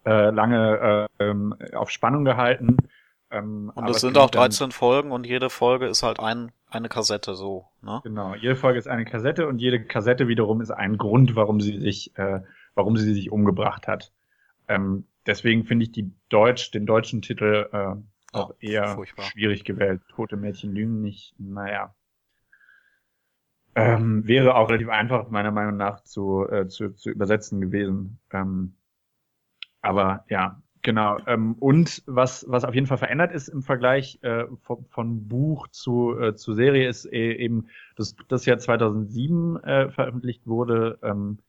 äh, 0.06 0.31
lange 0.31 1.08
äh, 1.19 1.24
ähm, 1.24 1.56
auf 1.74 1.90
Spannung 1.92 2.25
gehalten. 2.25 2.78
Ähm, 3.30 3.72
und 3.75 3.90
es 3.90 4.02
sind 4.02 4.18
auch 4.18 4.30
13 4.30 4.66
dann, 4.66 4.72
Folgen 4.72 5.12
und 5.12 5.25
jede 5.25 5.50
Folge 5.50 5.88
ist 5.88 6.04
halt 6.04 6.19
ein, 6.19 6.52
eine 6.69 6.90
Kassette 6.90 7.36
so, 7.36 7.68
ne? 7.81 8.02
Genau, 8.04 8.36
jede 8.36 8.56
Folge 8.56 8.80
ist 8.80 8.88
eine 8.88 9.06
Kassette 9.06 9.48
und 9.48 9.60
jede 9.60 9.84
Kassette 9.84 10.28
wiederum 10.28 10.62
ist 10.62 10.72
ein 10.72 10.98
Grund, 10.98 11.36
warum 11.36 11.62
sie 11.62 11.80
sich, 11.80 12.18
äh, 12.18 12.42
warum 12.75 12.98
sie 12.98 13.13
sich 13.13 13.31
umgebracht 13.31 13.88
hat. 13.88 14.12
Ähm, 14.68 15.06
deswegen 15.26 15.66
finde 15.66 15.84
ich 15.84 15.92
die 15.92 16.12
Deutsch, 16.30 16.72
den 16.72 16.86
deutschen 16.86 17.22
Titel 17.22 17.70
äh, 17.72 17.96
auch 18.34 18.52
oh, 18.52 18.56
eher 18.60 18.96
furchtbar. 18.96 19.26
schwierig 19.26 19.64
gewählt. 19.64 20.02
Tote 20.10 20.38
Mädchen 20.38 20.74
lügen 20.74 21.02
nicht, 21.02 21.34
naja. 21.38 21.94
Ähm, 23.76 24.28
wäre 24.28 24.56
auch 24.56 24.70
relativ 24.70 24.90
einfach, 24.90 25.30
meiner 25.30 25.52
Meinung 25.52 25.78
nach, 25.78 26.04
zu, 26.04 26.48
äh, 26.50 26.68
zu, 26.68 26.94
zu 26.94 27.10
übersetzen 27.10 27.62
gewesen. 27.62 28.20
Ähm, 28.32 28.76
aber 29.82 30.26
ja, 30.30 30.62
genau. 30.82 31.18
Ähm, 31.26 31.54
und 31.54 32.04
was, 32.06 32.46
was 32.50 32.66
auf 32.66 32.76
jeden 32.76 32.88
Fall 32.88 32.98
verändert 32.98 33.32
ist 33.32 33.48
im 33.48 33.64
Vergleich 33.64 34.20
äh, 34.24 34.46
von, 34.62 34.86
von 34.90 35.28
Buch 35.28 35.68
zu, 35.70 36.18
äh, 36.20 36.36
zu 36.36 36.54
Serie 36.54 36.88
ist 36.88 37.06
äh, 37.06 37.34
eben, 37.34 37.68
dass 37.96 38.16
das 38.28 38.46
ja 38.46 38.58
2007 38.58 39.63
äh, 39.63 39.90
veröffentlicht 39.90 40.48
wurde. 40.48 41.00
Ähm, 41.01 41.40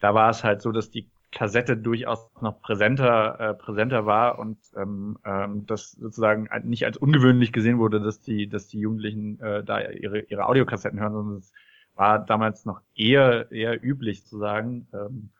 da 0.00 0.14
war 0.14 0.30
es 0.30 0.44
halt 0.44 0.62
so, 0.62 0.72
dass 0.72 0.90
die 0.90 1.08
Kassette 1.30 1.76
durchaus 1.76 2.30
noch 2.40 2.60
präsenter, 2.62 3.38
äh, 3.40 3.54
präsenter 3.54 4.06
war 4.06 4.38
und 4.38 4.58
ähm, 4.76 5.18
ähm, 5.24 5.66
das 5.66 5.92
sozusagen 5.92 6.48
nicht 6.64 6.84
als 6.84 6.96
ungewöhnlich 6.96 7.52
gesehen 7.52 7.78
wurde, 7.78 8.00
dass 8.00 8.20
die, 8.20 8.48
dass 8.48 8.68
die 8.68 8.80
Jugendlichen 8.80 9.40
äh, 9.40 9.62
da 9.62 9.80
ihre, 9.80 10.20
ihre 10.20 10.46
Audiokassetten 10.46 11.00
hören, 11.00 11.12
sondern 11.12 11.36
es 11.38 11.52
war 11.94 12.24
damals 12.24 12.64
noch 12.64 12.80
eher, 12.94 13.50
eher 13.52 13.82
üblich 13.82 14.24
zu 14.24 14.38
sagen. 14.38 14.88
Ähm, 14.94 15.30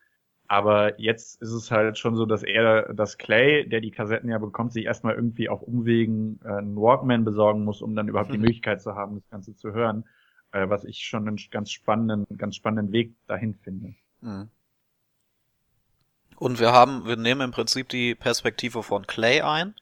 aber 0.47 0.99
jetzt 0.99 1.40
ist 1.42 1.52
es 1.52 1.71
halt 1.71 1.99
schon 1.99 2.16
so, 2.16 2.26
dass 2.26 2.42
er, 2.42 2.95
dass 2.95 3.18
Clay, 3.18 3.68
der 3.68 3.80
die 3.80 3.90
Kassetten 3.90 4.30
ja 4.30 4.38
bekommt, 4.38 4.73
sich 4.73 4.87
erstmal 4.87 5.14
irgendwie 5.14 5.49
auf 5.49 5.62
Umwegen 5.62 6.40
äh, 6.45 6.49
einen 6.49 6.76
Walkman 6.76 7.25
besorgen 7.25 7.64
muss, 7.64 7.83
um 7.83 7.95
dann 7.95 8.09
überhaupt 8.09 8.33
die 8.33 8.38
Möglichkeit 8.38 8.83
zu 8.83 8.95
haben, 8.95 9.16
das 9.16 9.28
Ganze 9.30 9.54
zu 9.54 9.73
hören. 9.73 10.04
Äh, 10.52 10.68
was 10.68 10.85
ich 10.85 11.00
schon 11.00 11.28
einen 11.28 11.38
ganz 11.50 11.71
spannenden, 11.71 12.26
ganz 12.38 12.57
spannenden 12.57 12.92
Weg 12.92 13.14
dahin 13.26 13.54
finde. 13.54 13.95
Mhm. 14.21 14.49
Und 16.38 16.61
wir 16.61 16.73
haben, 16.73 17.07
wir 17.07 17.16
nehmen 17.16 17.40
im 17.40 17.50
Prinzip 17.50 17.88
die 17.88 18.14
Perspektive 18.14 18.83
von 18.83 19.07
Clay 19.07 19.40
ein. 19.40 19.75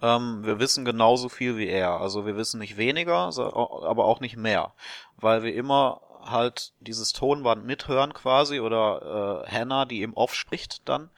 Ähm, 0.00 0.44
wir 0.44 0.58
wissen 0.58 0.84
genauso 0.84 1.28
viel 1.28 1.56
wie 1.56 1.68
er. 1.68 2.00
Also 2.00 2.26
wir 2.26 2.36
wissen 2.36 2.58
nicht 2.58 2.76
weniger, 2.76 3.30
aber 3.36 4.04
auch 4.06 4.20
nicht 4.20 4.36
mehr. 4.36 4.72
Weil 5.16 5.42
wir 5.42 5.54
immer 5.54 6.00
halt 6.22 6.72
dieses 6.80 7.12
Tonband 7.12 7.64
mithören 7.64 8.14
quasi 8.14 8.60
oder 8.60 9.44
äh, 9.46 9.50
Hannah, 9.50 9.84
die 9.84 10.00
eben 10.00 10.14
off 10.14 10.34
spricht 10.34 10.88
dann 10.88 11.10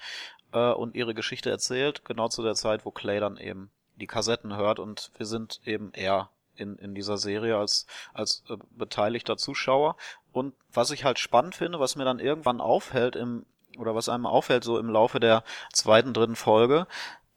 äh, 0.52 0.70
und 0.70 0.94
ihre 0.94 1.14
Geschichte 1.14 1.50
erzählt, 1.50 2.04
genau 2.04 2.28
zu 2.28 2.42
der 2.42 2.54
Zeit, 2.54 2.84
wo 2.84 2.90
Clay 2.90 3.20
dann 3.20 3.36
eben 3.36 3.70
die 3.96 4.06
Kassetten 4.06 4.56
hört 4.56 4.78
und 4.78 5.10
wir 5.16 5.26
sind 5.26 5.60
eben 5.64 5.92
eher 5.92 6.30
in, 6.56 6.76
in 6.76 6.94
dieser 6.94 7.18
Serie 7.18 7.56
als, 7.56 7.86
als 8.14 8.44
äh, 8.48 8.56
beteiligter 8.70 9.36
Zuschauer. 9.36 9.96
Und 10.32 10.54
was 10.72 10.90
ich 10.90 11.04
halt 11.04 11.18
spannend 11.18 11.54
finde, 11.54 11.80
was 11.80 11.96
mir 11.96 12.04
dann 12.04 12.18
irgendwann 12.18 12.60
auffällt 12.60 13.16
im, 13.16 13.44
oder 13.78 13.94
was 13.94 14.08
einem 14.08 14.26
auffällt 14.26 14.64
so 14.64 14.78
im 14.78 14.88
Laufe 14.88 15.20
der 15.20 15.44
zweiten, 15.72 16.14
dritten 16.14 16.36
Folge, 16.36 16.86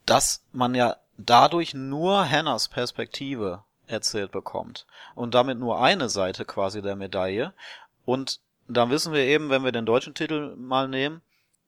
dass 0.06 0.44
man 0.52 0.76
ja 0.76 0.98
dadurch 1.18 1.74
nur 1.74 2.30
Hannahs 2.30 2.68
Perspektive 2.68 3.64
erzählt 3.88 4.32
bekommt. 4.32 4.86
Und 5.14 5.34
damit 5.34 5.60
nur 5.60 5.82
eine 5.82 6.10
Seite 6.10 6.46
quasi 6.46 6.82
der 6.82 6.96
Medaille. 6.96 7.54
Und 8.06 8.40
dann 8.68 8.90
wissen 8.90 9.14
wir 9.14 9.22
eben, 9.22 9.50
wenn 9.50 9.64
wir 9.64 9.72
den 9.72 9.86
deutschen 9.86 10.14
Titel 10.14 10.56
mal 10.58 10.88
nehmen, 10.88 11.22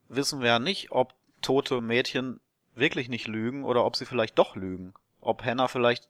wissen 0.09 0.41
wir 0.41 0.47
ja 0.47 0.59
nicht, 0.59 0.91
ob 0.91 1.13
tote 1.41 1.81
Mädchen 1.81 2.39
wirklich 2.75 3.09
nicht 3.09 3.27
lügen 3.27 3.63
oder 3.63 3.85
ob 3.85 3.95
sie 3.95 4.05
vielleicht 4.05 4.37
doch 4.37 4.55
lügen. 4.55 4.93
Ob 5.21 5.43
Hannah 5.43 5.67
vielleicht 5.67 6.07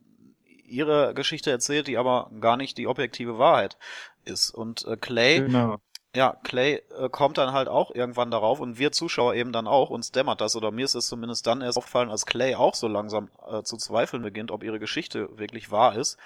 ihre 0.66 1.14
Geschichte 1.14 1.50
erzählt, 1.50 1.88
die 1.88 1.98
aber 1.98 2.30
gar 2.40 2.58
nicht 2.58 2.78
die 2.78 2.88
objektive 2.88 3.38
Wahrheit 3.38 3.78
ist. 4.26 4.50
Und 4.52 4.86
äh, 4.86 4.98
Clay, 4.98 5.40
Genau. 5.40 5.78
Ja, 6.16 6.36
Clay 6.44 6.82
äh, 6.98 7.10
kommt 7.10 7.38
dann 7.38 7.54
halt 7.54 7.68
auch 7.68 7.92
irgendwann 7.94 8.32
darauf 8.32 8.60
und 8.60 8.80
wir 8.80 8.92
Zuschauer 8.92 9.36
eben 9.36 9.52
dann 9.52 9.68
auch, 9.68 9.90
uns 9.90 10.12
dämmert 10.12 10.42
das, 10.42 10.56
oder 10.56 10.72
mir 10.72 10.86
ist 10.86 10.96
es 10.96 11.08
zumindest 11.08 11.46
dann 11.48 11.62
erst 11.62 11.78
aufgefallen, 11.78 12.10
als 12.10 12.26
Clay 12.26 12.56
auch 12.56 12.76
so 12.76 12.88
langsam 12.88 13.30
äh, 13.48 13.62
zu 13.64 13.78
zweifeln 13.78 14.24
beginnt, 14.24 14.52
ob 14.52 14.64
ihre 14.64 14.80
Geschichte 14.80 15.38
wirklich 15.38 15.72
wahr 15.72 15.96
ist, 15.96 16.18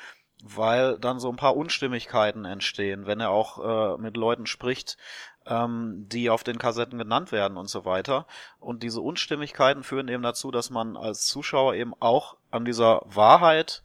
weil 0.43 0.97
dann 0.97 1.19
so 1.19 1.29
ein 1.29 1.35
paar 1.35 1.55
Unstimmigkeiten 1.55 2.45
entstehen, 2.45 3.05
wenn 3.05 3.19
er 3.19 3.31
auch 3.31 3.97
äh, 3.97 4.01
mit 4.01 4.17
Leuten 4.17 4.45
spricht, 4.45 4.97
ähm, 5.45 6.07
die 6.07 6.29
auf 6.29 6.43
den 6.43 6.57
Kassetten 6.57 6.97
genannt 6.97 7.31
werden 7.31 7.57
und 7.57 7.69
so 7.69 7.85
weiter. 7.85 8.27
Und 8.59 8.83
diese 8.83 9.01
Unstimmigkeiten 9.01 9.83
führen 9.83 10.07
eben 10.07 10.23
dazu, 10.23 10.51
dass 10.51 10.69
man 10.69 10.97
als 10.97 11.25
Zuschauer 11.25 11.75
eben 11.75 11.93
auch 11.99 12.37
an 12.49 12.65
dieser 12.65 13.01
Wahrheit 13.05 13.83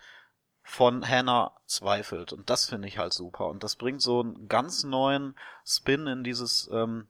von 0.68 1.08
Hannah 1.08 1.52
zweifelt. 1.66 2.32
Und 2.32 2.50
das 2.50 2.68
finde 2.68 2.88
ich 2.88 2.98
halt 2.98 3.12
super. 3.12 3.46
Und 3.46 3.62
das 3.62 3.76
bringt 3.76 4.02
so 4.02 4.20
einen 4.20 4.48
ganz 4.48 4.82
neuen 4.82 5.36
Spin 5.64 6.08
in 6.08 6.24
dieses, 6.24 6.68
ähm, 6.72 7.06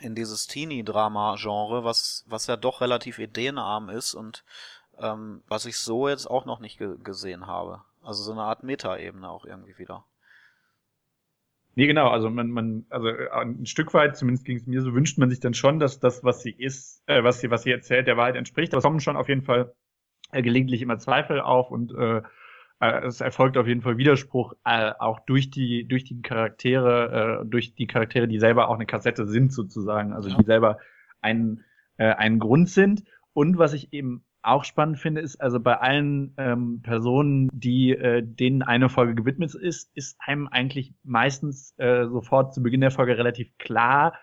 in 0.00 0.14
dieses 0.14 0.46
Teenie-Drama-Genre, 0.48 1.82
was, 1.82 2.24
was 2.28 2.46
ja 2.46 2.56
doch 2.56 2.82
relativ 2.82 3.18
ideenarm 3.18 3.88
ist 3.88 4.12
und 4.12 4.44
ähm, 4.98 5.42
was 5.48 5.64
ich 5.64 5.78
so 5.78 6.08
jetzt 6.10 6.26
auch 6.30 6.44
noch 6.44 6.60
nicht 6.60 6.76
ge 6.76 6.96
gesehen 7.02 7.46
habe. 7.46 7.80
Also 8.02 8.22
so 8.22 8.32
eine 8.32 8.42
Art 8.42 8.62
Meta-Ebene 8.62 9.30
auch 9.30 9.46
irgendwie 9.46 9.78
wieder. 9.78 10.04
Nee, 11.76 11.86
genau, 11.86 12.10
also 12.10 12.28
man, 12.28 12.50
man, 12.50 12.84
also 12.90 13.08
äh, 13.08 13.30
ein 13.30 13.64
Stück 13.64 13.94
weit, 13.94 14.14
zumindest 14.18 14.44
ging 14.44 14.58
es 14.58 14.66
mir 14.66 14.82
so, 14.82 14.92
wünscht 14.92 15.16
man 15.16 15.30
sich 15.30 15.40
dann 15.40 15.54
schon, 15.54 15.80
dass 15.80 16.00
das, 16.00 16.22
was 16.22 16.42
sie 16.42 16.52
ist, 16.52 17.02
äh, 17.06 17.24
was 17.24 17.40
sie, 17.40 17.50
was 17.50 17.62
sie 17.62 17.72
erzählt, 17.72 18.06
der 18.06 18.18
Wahrheit 18.18 18.36
entspricht. 18.36 18.74
Aber 18.74 18.78
es 18.78 18.84
kommen 18.84 19.00
schon 19.00 19.16
auf 19.16 19.30
jeden 19.30 19.42
Fall 19.42 19.74
äh, 20.32 20.42
gelegentlich 20.42 20.82
immer 20.82 20.98
Zweifel 20.98 21.40
auf 21.40 21.70
und 21.70 21.94
äh, 21.94 22.18
äh, 22.18 22.22
es 22.90 23.20
erfolgt 23.20 23.56
auf 23.56 23.66
jeden 23.66 23.82
Fall 23.82 23.96
Widerspruch, 23.98 24.54
äh, 24.64 24.92
auch 24.98 25.20
durch 25.20 25.50
die, 25.50 25.86
durch 25.86 26.04
die 26.04 26.22
Charaktere, 26.22 27.42
äh, 27.42 27.46
durch 27.46 27.74
die 27.74 27.86
Charaktere, 27.86 28.28
die 28.28 28.38
selber 28.38 28.68
auch 28.68 28.74
eine 28.74 28.86
Kassette 28.86 29.26
sind, 29.26 29.52
sozusagen, 29.52 30.12
also 30.12 30.28
Ja. 30.28 30.36
die 30.38 30.44
selber 30.44 30.78
ein, 31.20 31.64
äh, 31.96 32.12
ein 32.12 32.38
Grund 32.38 32.68
sind. 32.68 33.04
Und 33.32 33.58
was 33.58 33.72
ich 33.72 33.92
eben 33.92 34.24
auch 34.42 34.64
spannend 34.64 34.98
finde, 34.98 35.20
ist, 35.22 35.40
also 35.40 35.58
bei 35.58 35.80
allen 35.80 36.34
ähm, 36.36 36.80
Personen, 36.82 37.48
die 37.52 37.92
äh, 37.92 38.22
denen 38.22 38.62
eine 38.62 38.88
Folge 38.88 39.14
gewidmet 39.14 39.54
ist, 39.54 39.90
ist 39.94 40.18
einem 40.20 40.48
eigentlich 40.48 40.92
meistens 41.02 41.74
äh, 41.78 42.06
sofort 42.06 42.54
zu 42.54 42.62
Beginn 42.62 42.82
der 42.82 42.90
Folge 42.90 43.16
relativ 43.16 43.56
klar, 43.58 44.14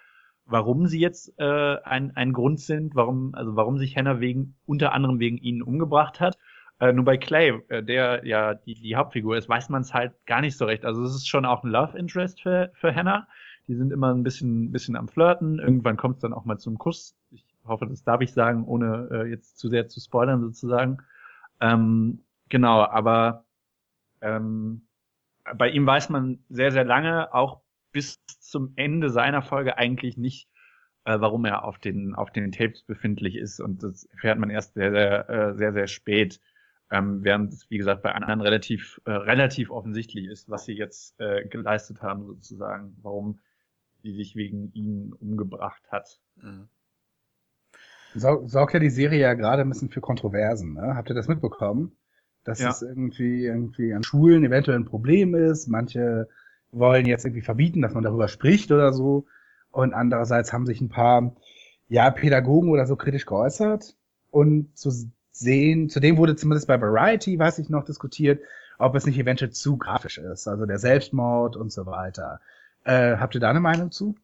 warum 0.45 0.85
sie 0.87 0.99
jetzt 0.99 1.33
äh, 1.39 1.77
ein, 1.83 2.15
ein 2.15 2.33
Grund 2.33 2.59
sind, 2.59 2.93
warum, 2.93 3.33
also 3.33 3.55
warum 3.55 3.77
sich 3.79 3.97
Hannah 3.97 4.19
wegen, 4.19 4.55
unter 4.65 4.93
anderem 4.93 5.19
wegen 5.19 5.37
ihnen 5.37 5.61
umgebracht 5.63 6.19
hat. 6.19 6.37
Äh, 6.81 6.93
nur 6.93 7.05
bei 7.05 7.15
Clay, 7.15 7.61
äh, 7.69 7.83
der 7.83 8.25
ja 8.25 8.55
die, 8.55 8.73
die 8.73 8.95
Hauptfigur 8.95 9.37
ist, 9.37 9.47
weiß 9.47 9.69
man 9.69 9.83
es 9.83 9.93
halt 9.93 10.13
gar 10.25 10.41
nicht 10.41 10.57
so 10.57 10.65
recht. 10.65 10.83
Also 10.83 11.03
es 11.03 11.13
ist 11.13 11.27
schon 11.27 11.45
auch 11.45 11.63
ein 11.63 11.69
Love 11.69 11.95
Interest 11.95 12.41
für, 12.41 12.71
für 12.73 12.93
Hannah. 12.95 13.27
Die 13.67 13.75
sind 13.75 13.93
immer 13.93 14.11
ein 14.11 14.23
bisschen, 14.23 14.71
bisschen 14.71 14.95
am 14.95 15.07
Flirten. 15.07 15.59
Irgendwann 15.59 15.95
kommt 15.95 16.15
es 16.15 16.21
dann 16.21 16.33
auch 16.33 16.43
mal 16.43 16.57
zum 16.57 16.79
Kuss. 16.79 17.15
Ich 17.29 17.45
hoffe, 17.65 17.85
das 17.85 18.03
darf 18.03 18.21
ich 18.21 18.33
sagen, 18.33 18.65
ohne 18.65 19.09
äh, 19.11 19.29
jetzt 19.29 19.59
zu 19.59 19.69
sehr 19.69 19.87
zu 19.89 19.99
spoilern 19.99 20.41
sozusagen. 20.41 20.97
Ähm, 21.59 22.23
genau, 22.49 22.83
aber 22.83 23.45
ähm, 24.21 24.87
bei 25.55 25.69
ihm 25.69 25.85
weiß 25.85 26.09
man 26.09 26.39
sehr, 26.49 26.71
sehr 26.71 26.85
lange, 26.85 27.31
auch 27.31 27.61
bis 27.91 28.19
zum 28.39 28.73
Ende 28.75 29.11
seiner 29.11 29.43
Folge 29.43 29.77
eigentlich 29.77 30.17
nicht, 30.17 30.49
äh, 31.05 31.19
warum 31.19 31.45
er 31.45 31.63
auf 31.63 31.77
den, 31.77 32.15
auf 32.15 32.31
den 32.31 32.51
Tapes 32.51 32.81
befindlich 32.81 33.35
ist. 33.35 33.59
Und 33.59 33.83
das 33.83 34.05
erfährt 34.05 34.39
man 34.39 34.49
erst 34.49 34.73
sehr, 34.73 34.91
sehr, 34.91 35.29
äh, 35.29 35.53
sehr, 35.55 35.73
sehr 35.73 35.85
spät. 35.85 36.39
Ähm, 36.91 37.23
während 37.23 37.53
es, 37.53 37.69
wie 37.69 37.77
gesagt, 37.77 38.03
bei 38.03 38.11
anderen 38.11 38.41
relativ, 38.41 39.01
äh, 39.05 39.11
relativ 39.11 39.71
offensichtlich 39.71 40.25
ist, 40.27 40.49
was 40.49 40.65
sie 40.65 40.73
jetzt 40.73 41.19
äh, 41.21 41.47
geleistet 41.47 42.01
haben, 42.01 42.25
sozusagen, 42.25 42.97
warum 43.01 43.39
sie 44.03 44.13
sich 44.13 44.35
wegen 44.35 44.71
ihnen 44.73 45.13
umgebracht 45.13 45.83
hat. 45.89 46.19
Mhm. 46.35 46.67
Sau- 48.13 48.45
Sorgt 48.45 48.73
ja 48.73 48.79
die 48.79 48.89
Serie 48.89 49.21
ja 49.21 49.33
gerade 49.33 49.61
ein 49.61 49.69
bisschen 49.69 49.89
für 49.89 50.01
Kontroversen, 50.01 50.73
ne? 50.73 50.95
Habt 50.95 51.09
ihr 51.09 51.15
das 51.15 51.27
mitbekommen? 51.29 51.93
Dass 52.43 52.59
Ja. 52.59 52.69
es 52.69 52.81
irgendwie, 52.81 53.45
irgendwie 53.45 53.93
an 53.93 54.03
Schulen 54.03 54.43
eventuell 54.43 54.77
ein 54.77 54.85
Problem 54.85 55.33
ist. 55.35 55.67
Manche 55.67 56.27
wollen 56.71 57.05
jetzt 57.05 57.25
irgendwie 57.25 57.41
verbieten, 57.43 57.81
dass 57.81 57.93
man 57.93 58.03
darüber 58.03 58.27
spricht 58.27 58.71
oder 58.71 58.91
so. 58.91 59.25
Und 59.71 59.93
andererseits 59.93 60.51
haben 60.51 60.65
sich 60.65 60.81
ein 60.81 60.89
paar, 60.89 61.35
ja, 61.87 62.09
Pädagogen 62.11 62.69
oder 62.69 62.85
so 62.85 62.95
kritisch 62.97 63.25
geäußert. 63.25 63.95
Und 64.29 64.77
zu 64.77 64.91
sehen, 65.31 65.89
zudem 65.89 66.17
wurde 66.17 66.35
zumindest 66.35 66.67
bei 66.67 66.79
Variety, 66.79 67.37
weiß 67.37 67.59
ich 67.59 67.69
noch, 67.69 67.83
diskutiert, 67.83 68.41
ob 68.77 68.95
es 68.95 69.05
nicht 69.05 69.17
eventuell 69.17 69.51
zu 69.51 69.77
grafisch 69.77 70.17
ist. 70.17 70.47
Also 70.47 70.65
der 70.65 70.79
Selbstmord 70.79 71.55
und 71.55 71.71
so 71.71 71.85
weiter. 71.85 72.41
Äh, 72.83 73.17
habt 73.17 73.35
ihr 73.35 73.41
da 73.41 73.49
eine 73.49 73.59
Meinung 73.59 73.91
zu? 73.91 74.15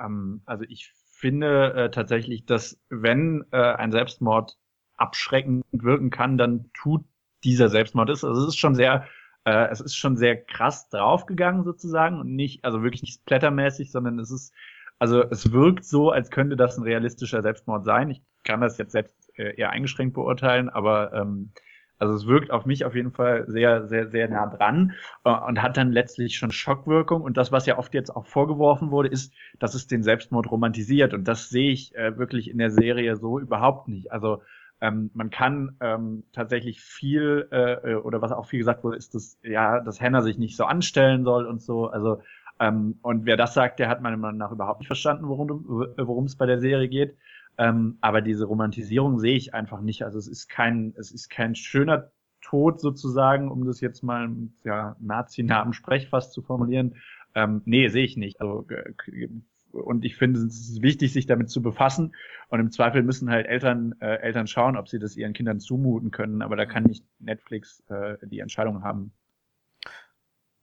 Ähm, 0.00 0.42
also 0.46 0.64
ich 0.68 0.92
finde 1.12 1.72
äh, 1.74 1.90
tatsächlich, 1.90 2.44
dass 2.46 2.78
wenn 2.88 3.44
äh, 3.50 3.56
ein 3.56 3.92
Selbstmord 3.92 4.56
abschreckend 4.96 5.64
wirken 5.72 6.10
kann, 6.10 6.38
dann 6.38 6.70
tut 6.72 7.04
dieser 7.44 7.68
Selbstmord 7.68 8.10
es. 8.10 8.24
Also 8.24 8.42
es 8.42 8.48
ist 8.48 8.58
schon 8.58 8.74
sehr, 8.74 9.06
äh, 9.44 9.68
es 9.70 9.80
ist 9.80 9.96
schon 9.96 10.16
sehr 10.16 10.36
krass 10.42 10.88
draufgegangen 10.88 11.64
sozusagen 11.64 12.18
und 12.20 12.34
nicht, 12.34 12.64
also 12.64 12.82
wirklich 12.82 13.02
nicht 13.02 13.20
splattermäßig, 13.20 13.90
sondern 13.90 14.18
es 14.18 14.30
ist, 14.30 14.54
also 14.98 15.22
es 15.22 15.52
wirkt 15.52 15.84
so, 15.84 16.10
als 16.10 16.30
könnte 16.30 16.56
das 16.56 16.78
ein 16.78 16.84
realistischer 16.84 17.42
Selbstmord 17.42 17.84
sein. 17.84 18.10
Ich 18.10 18.22
kann 18.44 18.60
das 18.60 18.78
jetzt 18.78 18.92
selbst 18.92 19.25
eher 19.42 19.70
eingeschränkt 19.70 20.14
beurteilen, 20.14 20.68
aber 20.68 21.12
ähm, 21.12 21.52
also 21.98 22.14
es 22.14 22.26
wirkt 22.26 22.50
auf 22.50 22.66
mich 22.66 22.84
auf 22.84 22.94
jeden 22.94 23.12
Fall 23.12 23.44
sehr, 23.48 23.86
sehr, 23.88 24.08
sehr 24.08 24.28
nah 24.28 24.46
dran 24.46 24.92
äh, 25.24 25.30
und 25.30 25.62
hat 25.62 25.76
dann 25.76 25.92
letztlich 25.92 26.36
schon 26.36 26.50
Schockwirkung. 26.50 27.22
Und 27.22 27.36
das, 27.36 27.52
was 27.52 27.66
ja 27.66 27.78
oft 27.78 27.94
jetzt 27.94 28.14
auch 28.14 28.26
vorgeworfen 28.26 28.90
wurde, 28.90 29.08
ist, 29.08 29.32
dass 29.58 29.74
es 29.74 29.86
den 29.86 30.02
Selbstmord 30.02 30.50
romantisiert. 30.50 31.14
Und 31.14 31.26
das 31.26 31.48
sehe 31.48 31.72
ich 31.72 31.94
äh, 31.96 32.18
wirklich 32.18 32.50
in 32.50 32.58
der 32.58 32.70
Serie 32.70 33.16
so 33.16 33.38
überhaupt 33.38 33.88
nicht. 33.88 34.12
Also 34.12 34.42
ähm, 34.80 35.10
man 35.14 35.30
kann 35.30 35.76
ähm, 35.80 36.24
tatsächlich 36.32 36.80
viel, 36.82 37.48
äh, 37.50 37.94
oder 37.94 38.20
was 38.20 38.32
auch 38.32 38.46
viel 38.46 38.58
gesagt 38.58 38.84
wurde, 38.84 38.98
ist, 38.98 39.14
dass, 39.14 39.38
ja, 39.42 39.80
dass 39.80 40.00
Hannah 40.00 40.20
sich 40.20 40.36
nicht 40.36 40.56
so 40.56 40.64
anstellen 40.64 41.24
soll 41.24 41.46
und 41.46 41.62
so. 41.62 41.86
Also, 41.86 42.20
ähm, 42.60 42.98
und 43.00 43.24
wer 43.24 43.38
das 43.38 43.54
sagt, 43.54 43.78
der 43.78 43.88
hat 43.88 44.02
meiner 44.02 44.18
Meinung 44.18 44.38
nach 44.38 44.52
überhaupt 44.52 44.80
nicht 44.80 44.88
verstanden, 44.88 45.28
worum 45.28 45.64
worum 45.96 46.24
es 46.24 46.36
bei 46.36 46.44
der 46.44 46.60
Serie 46.60 46.88
geht. 46.88 47.16
Ähm, 47.58 47.98
aber 48.00 48.20
diese 48.20 48.44
Romantisierung 48.44 49.18
sehe 49.18 49.36
ich 49.36 49.54
einfach 49.54 49.80
nicht. 49.80 50.04
Also 50.04 50.18
es 50.18 50.28
ist 50.28 50.48
kein, 50.48 50.94
es 50.96 51.10
ist 51.10 51.28
kein 51.28 51.54
schöner 51.54 52.10
Tod 52.42 52.80
sozusagen, 52.80 53.50
um 53.50 53.64
das 53.64 53.80
jetzt 53.80 54.02
mal 54.02 54.28
mit 54.28 54.52
ja, 54.64 54.96
Nazi-namen 55.00 55.72
Sprechfass 55.72 56.32
zu 56.32 56.42
formulieren. 56.42 56.96
Ähm, 57.34 57.62
nee, 57.64 57.88
sehe 57.88 58.04
ich 58.04 58.16
nicht. 58.16 58.40
Also, 58.40 58.66
äh, 58.70 59.28
und 59.72 60.04
ich 60.04 60.16
finde, 60.16 60.40
es 60.40 60.70
ist 60.70 60.82
wichtig, 60.82 61.12
sich 61.12 61.26
damit 61.26 61.50
zu 61.50 61.60
befassen. 61.60 62.14
Und 62.48 62.60
im 62.60 62.70
Zweifel 62.70 63.02
müssen 63.02 63.30
halt 63.30 63.46
Eltern, 63.46 63.94
äh, 64.00 64.16
Eltern 64.16 64.46
schauen, 64.46 64.76
ob 64.76 64.88
sie 64.88 64.98
das 64.98 65.16
ihren 65.16 65.32
Kindern 65.32 65.60
zumuten 65.60 66.10
können. 66.10 66.40
Aber 66.42 66.56
da 66.56 66.66
kann 66.66 66.84
nicht 66.84 67.04
Netflix 67.18 67.82
äh, 67.88 68.16
die 68.22 68.40
Entscheidung 68.40 68.82
haben. 68.84 69.12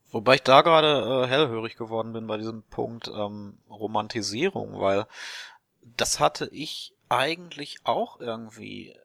Wobei 0.09 0.35
ich 0.35 0.43
da 0.43 0.61
gerade 0.61 1.23
äh, 1.25 1.27
hellhörig 1.27 1.75
geworden 1.75 2.13
bin 2.13 2.27
bei 2.27 2.37
diesem 2.37 2.61
Punkt 2.63 3.11
ähm, 3.13 3.57
Romantisierung, 3.67 4.79
weil 4.79 5.05
das 5.97 6.19
hatte 6.19 6.47
ich 6.51 6.93
eigentlich 7.09 7.77
auch 7.83 8.19
irgendwie 8.19 8.95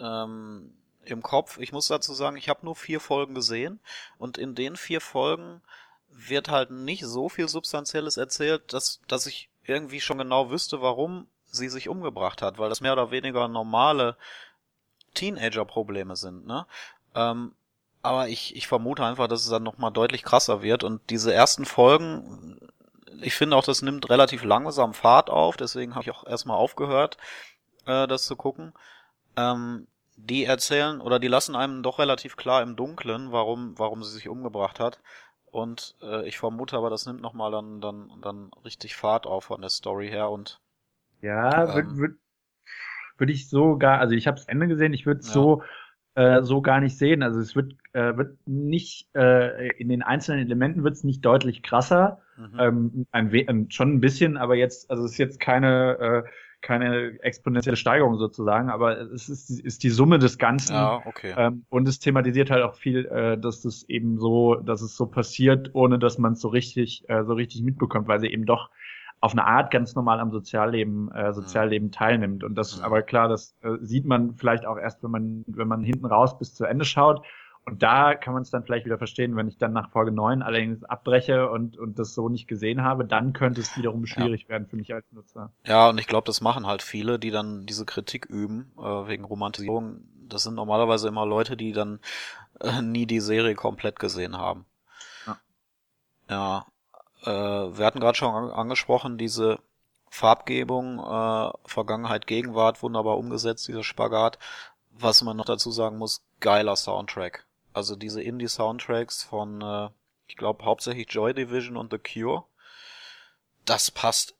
ähm, 0.00 0.74
im 1.04 1.22
Kopf. 1.22 1.58
Ich 1.58 1.72
muss 1.72 1.88
dazu 1.88 2.14
sagen, 2.14 2.36
ich 2.36 2.48
habe 2.48 2.64
nur 2.64 2.76
vier 2.76 3.00
Folgen 3.00 3.34
gesehen 3.34 3.80
und 4.18 4.38
in 4.38 4.54
den 4.54 4.76
vier 4.76 5.00
Folgen 5.00 5.62
wird 6.10 6.48
halt 6.48 6.70
nicht 6.70 7.04
so 7.04 7.28
viel 7.28 7.48
Substanzielles 7.48 8.16
erzählt, 8.16 8.72
dass, 8.72 9.00
dass 9.08 9.26
ich 9.26 9.50
irgendwie 9.64 10.00
schon 10.00 10.18
genau 10.18 10.50
wüsste, 10.50 10.80
warum 10.80 11.26
sie 11.46 11.68
sich 11.68 11.88
umgebracht 11.88 12.42
hat, 12.42 12.58
weil 12.58 12.68
das 12.68 12.80
mehr 12.80 12.92
oder 12.92 13.10
weniger 13.10 13.48
normale 13.48 14.16
Teenager-Probleme 15.14 16.16
sind, 16.16 16.46
ne? 16.46 16.66
Ähm, 17.14 17.54
aber 18.02 18.28
ich, 18.28 18.54
ich 18.54 18.68
vermute 18.68 19.04
einfach, 19.04 19.26
dass 19.26 19.42
es 19.42 19.50
dann 19.50 19.62
nochmal 19.62 19.90
deutlich 19.90 20.22
krasser 20.22 20.62
wird 20.62 20.84
und 20.84 21.10
diese 21.10 21.32
ersten 21.34 21.64
Folgen, 21.64 22.70
ich 23.22 23.34
finde 23.34 23.56
auch, 23.56 23.64
das 23.64 23.82
nimmt 23.82 24.08
relativ 24.10 24.44
langsam 24.44 24.94
Fahrt 24.94 25.30
auf, 25.30 25.56
deswegen 25.56 25.94
habe 25.94 26.02
ich 26.04 26.10
auch 26.10 26.26
erstmal 26.26 26.56
aufgehört, 26.56 27.16
äh, 27.86 28.06
das 28.08 28.24
zu 28.26 28.36
gucken. 28.36 28.72
Ähm, 29.36 29.88
die 30.16 30.44
erzählen 30.44 31.00
oder 31.00 31.18
die 31.20 31.28
lassen 31.28 31.56
einem 31.56 31.82
doch 31.82 31.98
relativ 31.98 32.36
klar 32.36 32.62
im 32.62 32.76
Dunkeln, 32.76 33.32
warum, 33.32 33.78
warum 33.78 34.02
sie 34.04 34.12
sich 34.12 34.28
umgebracht 34.28 34.80
hat. 34.80 35.00
Und 35.46 35.96
äh, 36.02 36.28
ich 36.28 36.38
vermute 36.38 36.76
aber, 36.76 36.90
das 36.90 37.06
nimmt 37.06 37.22
nochmal 37.22 37.52
dann, 37.52 37.80
dann, 37.80 38.10
dann 38.22 38.50
richtig 38.64 38.96
Fahrt 38.96 39.26
auf 39.26 39.46
von 39.46 39.60
der 39.62 39.70
Story 39.70 40.08
her 40.08 40.30
und 40.30 40.60
Ja, 41.20 41.72
Ähm. 41.72 41.94
würde 41.96 42.18
würd, 43.18 43.30
ich 43.30 43.48
so 43.48 43.76
gar, 43.78 43.98
also 44.00 44.14
ich 44.14 44.26
habe 44.26 44.36
das 44.36 44.48
Ende 44.48 44.68
gesehen, 44.68 44.92
ich 44.92 45.06
würde 45.06 45.20
es 45.20 45.30
Ja. 45.30 45.32
so 45.32 45.62
äh, 46.16 46.42
so 46.42 46.62
gar 46.62 46.80
nicht 46.80 46.98
sehen. 46.98 47.22
Also 47.24 47.40
es 47.40 47.56
wird 47.56 47.74
äh, 47.94 48.16
wird 48.18 48.38
nicht 48.46 49.08
äh, 49.16 49.68
in 49.78 49.88
den 49.90 50.02
einzelnen 50.02 50.46
Elementen 50.46 50.84
wird 50.84 50.94
es 50.96 51.04
nicht 51.04 51.24
deutlich 51.24 51.62
krasser, 51.62 52.20
mhm. 52.38 52.58
ähm, 52.58 53.06
ein, 53.12 53.32
we- 53.32 53.46
ähm, 53.48 53.70
schon 53.70 53.94
ein 53.94 54.00
bisschen, 54.00 54.36
aber 54.36 54.54
jetzt 54.56 54.90
also 54.90 55.04
es 55.04 55.12
ist 55.12 55.18
jetzt 55.18 55.40
keine 55.40 55.98
äh, 55.98 56.30
keine 56.60 57.22
exponentielle 57.22 57.76
Steigerung 57.76 58.18
sozusagen, 58.18 58.68
aber 58.68 59.00
es 59.12 59.28
ist, 59.28 59.48
ist 59.48 59.82
die 59.84 59.90
Summe 59.90 60.18
des 60.18 60.38
Ganzen. 60.38 60.74
Ja, 60.74 61.02
okay. 61.04 61.32
Ähm, 61.36 61.64
und 61.68 61.86
es 61.86 62.00
thematisiert 62.00 62.50
halt 62.50 62.64
auch 62.64 62.74
viel, 62.74 63.06
äh, 63.06 63.38
dass 63.38 63.62
das 63.62 63.84
eben 63.88 64.18
so, 64.18 64.56
dass 64.56 64.82
es 64.82 64.96
so 64.96 65.06
passiert, 65.06 65.70
ohne 65.74 66.00
dass 66.00 66.18
man 66.18 66.32
es 66.32 66.40
so 66.40 66.48
richtig, 66.48 67.04
äh, 67.08 67.22
so 67.24 67.34
richtig 67.34 67.62
mitbekommt, 67.62 68.08
weil 68.08 68.18
sie 68.18 68.26
eben 68.26 68.44
doch 68.44 68.70
auf 69.20 69.32
eine 69.32 69.44
Art 69.46 69.70
ganz 69.70 69.94
normal 69.94 70.20
am 70.20 70.32
Sozialleben, 70.32 71.10
äh, 71.12 71.32
Sozialleben 71.32 71.90
teilnimmt. 71.92 72.44
Und 72.44 72.56
das, 72.56 72.78
Mhm. 72.78 72.84
aber 72.84 73.02
klar, 73.02 73.28
das 73.28 73.56
äh, 73.62 73.76
sieht 73.80 74.04
man 74.04 74.34
vielleicht 74.34 74.66
auch 74.66 74.78
erst, 74.78 75.02
wenn 75.04 75.10
man, 75.10 75.44
wenn 75.46 75.68
man 75.68 75.82
hinten 75.82 76.06
raus 76.06 76.38
bis 76.38 76.54
zu 76.54 76.64
Ende 76.64 76.84
schaut. 76.84 77.24
Und 77.68 77.82
da 77.82 78.14
kann 78.14 78.32
man 78.32 78.42
es 78.42 78.50
dann 78.50 78.64
vielleicht 78.64 78.86
wieder 78.86 78.96
verstehen, 78.96 79.36
wenn 79.36 79.46
ich 79.46 79.58
dann 79.58 79.74
nach 79.74 79.90
Folge 79.90 80.10
9 80.10 80.40
allerdings 80.40 80.84
abbreche 80.84 81.50
und, 81.50 81.76
und 81.76 81.98
das 81.98 82.14
so 82.14 82.30
nicht 82.30 82.48
gesehen 82.48 82.82
habe, 82.82 83.04
dann 83.04 83.34
könnte 83.34 83.60
es 83.60 83.76
wiederum 83.76 84.06
schwierig 84.06 84.48
werden 84.48 84.66
für 84.66 84.76
mich 84.76 84.94
als 84.94 85.04
Nutzer. 85.12 85.52
Ja, 85.66 85.90
und 85.90 85.98
ich 85.98 86.06
glaube, 86.06 86.24
das 86.24 86.40
machen 86.40 86.66
halt 86.66 86.80
viele, 86.80 87.18
die 87.18 87.30
dann 87.30 87.66
diese 87.66 87.84
Kritik 87.84 88.24
üben, 88.24 88.72
äh, 88.78 88.82
wegen 88.82 89.24
Romantisierung. 89.24 90.00
Das 90.30 90.44
sind 90.44 90.54
normalerweise 90.54 91.08
immer 91.08 91.26
Leute, 91.26 91.58
die 91.58 91.72
dann 91.72 92.00
äh, 92.60 92.80
nie 92.80 93.04
die 93.04 93.20
Serie 93.20 93.54
komplett 93.54 93.98
gesehen 93.98 94.38
haben. 94.38 94.64
Ja. 95.26 95.36
Ja, 96.30 96.66
äh, 97.24 97.76
wir 97.76 97.84
hatten 97.84 98.00
gerade 98.00 98.16
schon 98.16 98.34
an 98.34 98.50
angesprochen, 98.50 99.18
diese 99.18 99.58
Farbgebung, 100.08 101.00
äh, 101.00 101.50
Vergangenheit, 101.66 102.26
Gegenwart, 102.26 102.82
wunderbar 102.82 103.18
umgesetzt, 103.18 103.68
dieser 103.68 103.84
Spagat. 103.84 104.38
Was 104.90 105.20
man 105.20 105.36
noch 105.36 105.44
dazu 105.44 105.70
sagen 105.70 105.98
muss, 105.98 106.24
geiler 106.40 106.74
Soundtrack. 106.74 107.44
Also 107.72 107.96
diese 107.96 108.22
Indie-Soundtracks 108.22 109.22
von, 109.22 109.62
äh, 109.62 109.88
ich 110.26 110.36
glaube, 110.36 110.64
hauptsächlich 110.64 111.10
Joy 111.10 111.34
Division 111.34 111.76
und 111.76 111.92
The 111.92 111.98
Cure. 111.98 112.44
Das 113.64 113.90
passt 113.90 114.34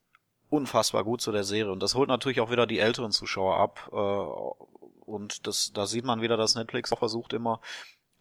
unfassbar 0.50 1.04
gut 1.04 1.20
zu 1.20 1.32
der 1.32 1.44
Serie. 1.44 1.73
Und 1.73 1.82
das 1.82 1.94
holt 1.94 2.08
natürlich 2.08 2.40
auch 2.40 2.50
wieder 2.50 2.66
die 2.66 2.78
älteren 2.78 3.12
Zuschauer 3.12 3.56
ab. 3.56 3.90
Äh, 3.92 5.08
und 5.08 5.47
das, 5.47 5.73
da 5.73 5.87
sieht 5.87 6.04
man 6.04 6.20
wieder, 6.20 6.37
dass 6.37 6.54
Netflix 6.54 6.92
auch 6.92 6.99
versucht 6.99 7.32
immer, 7.32 7.61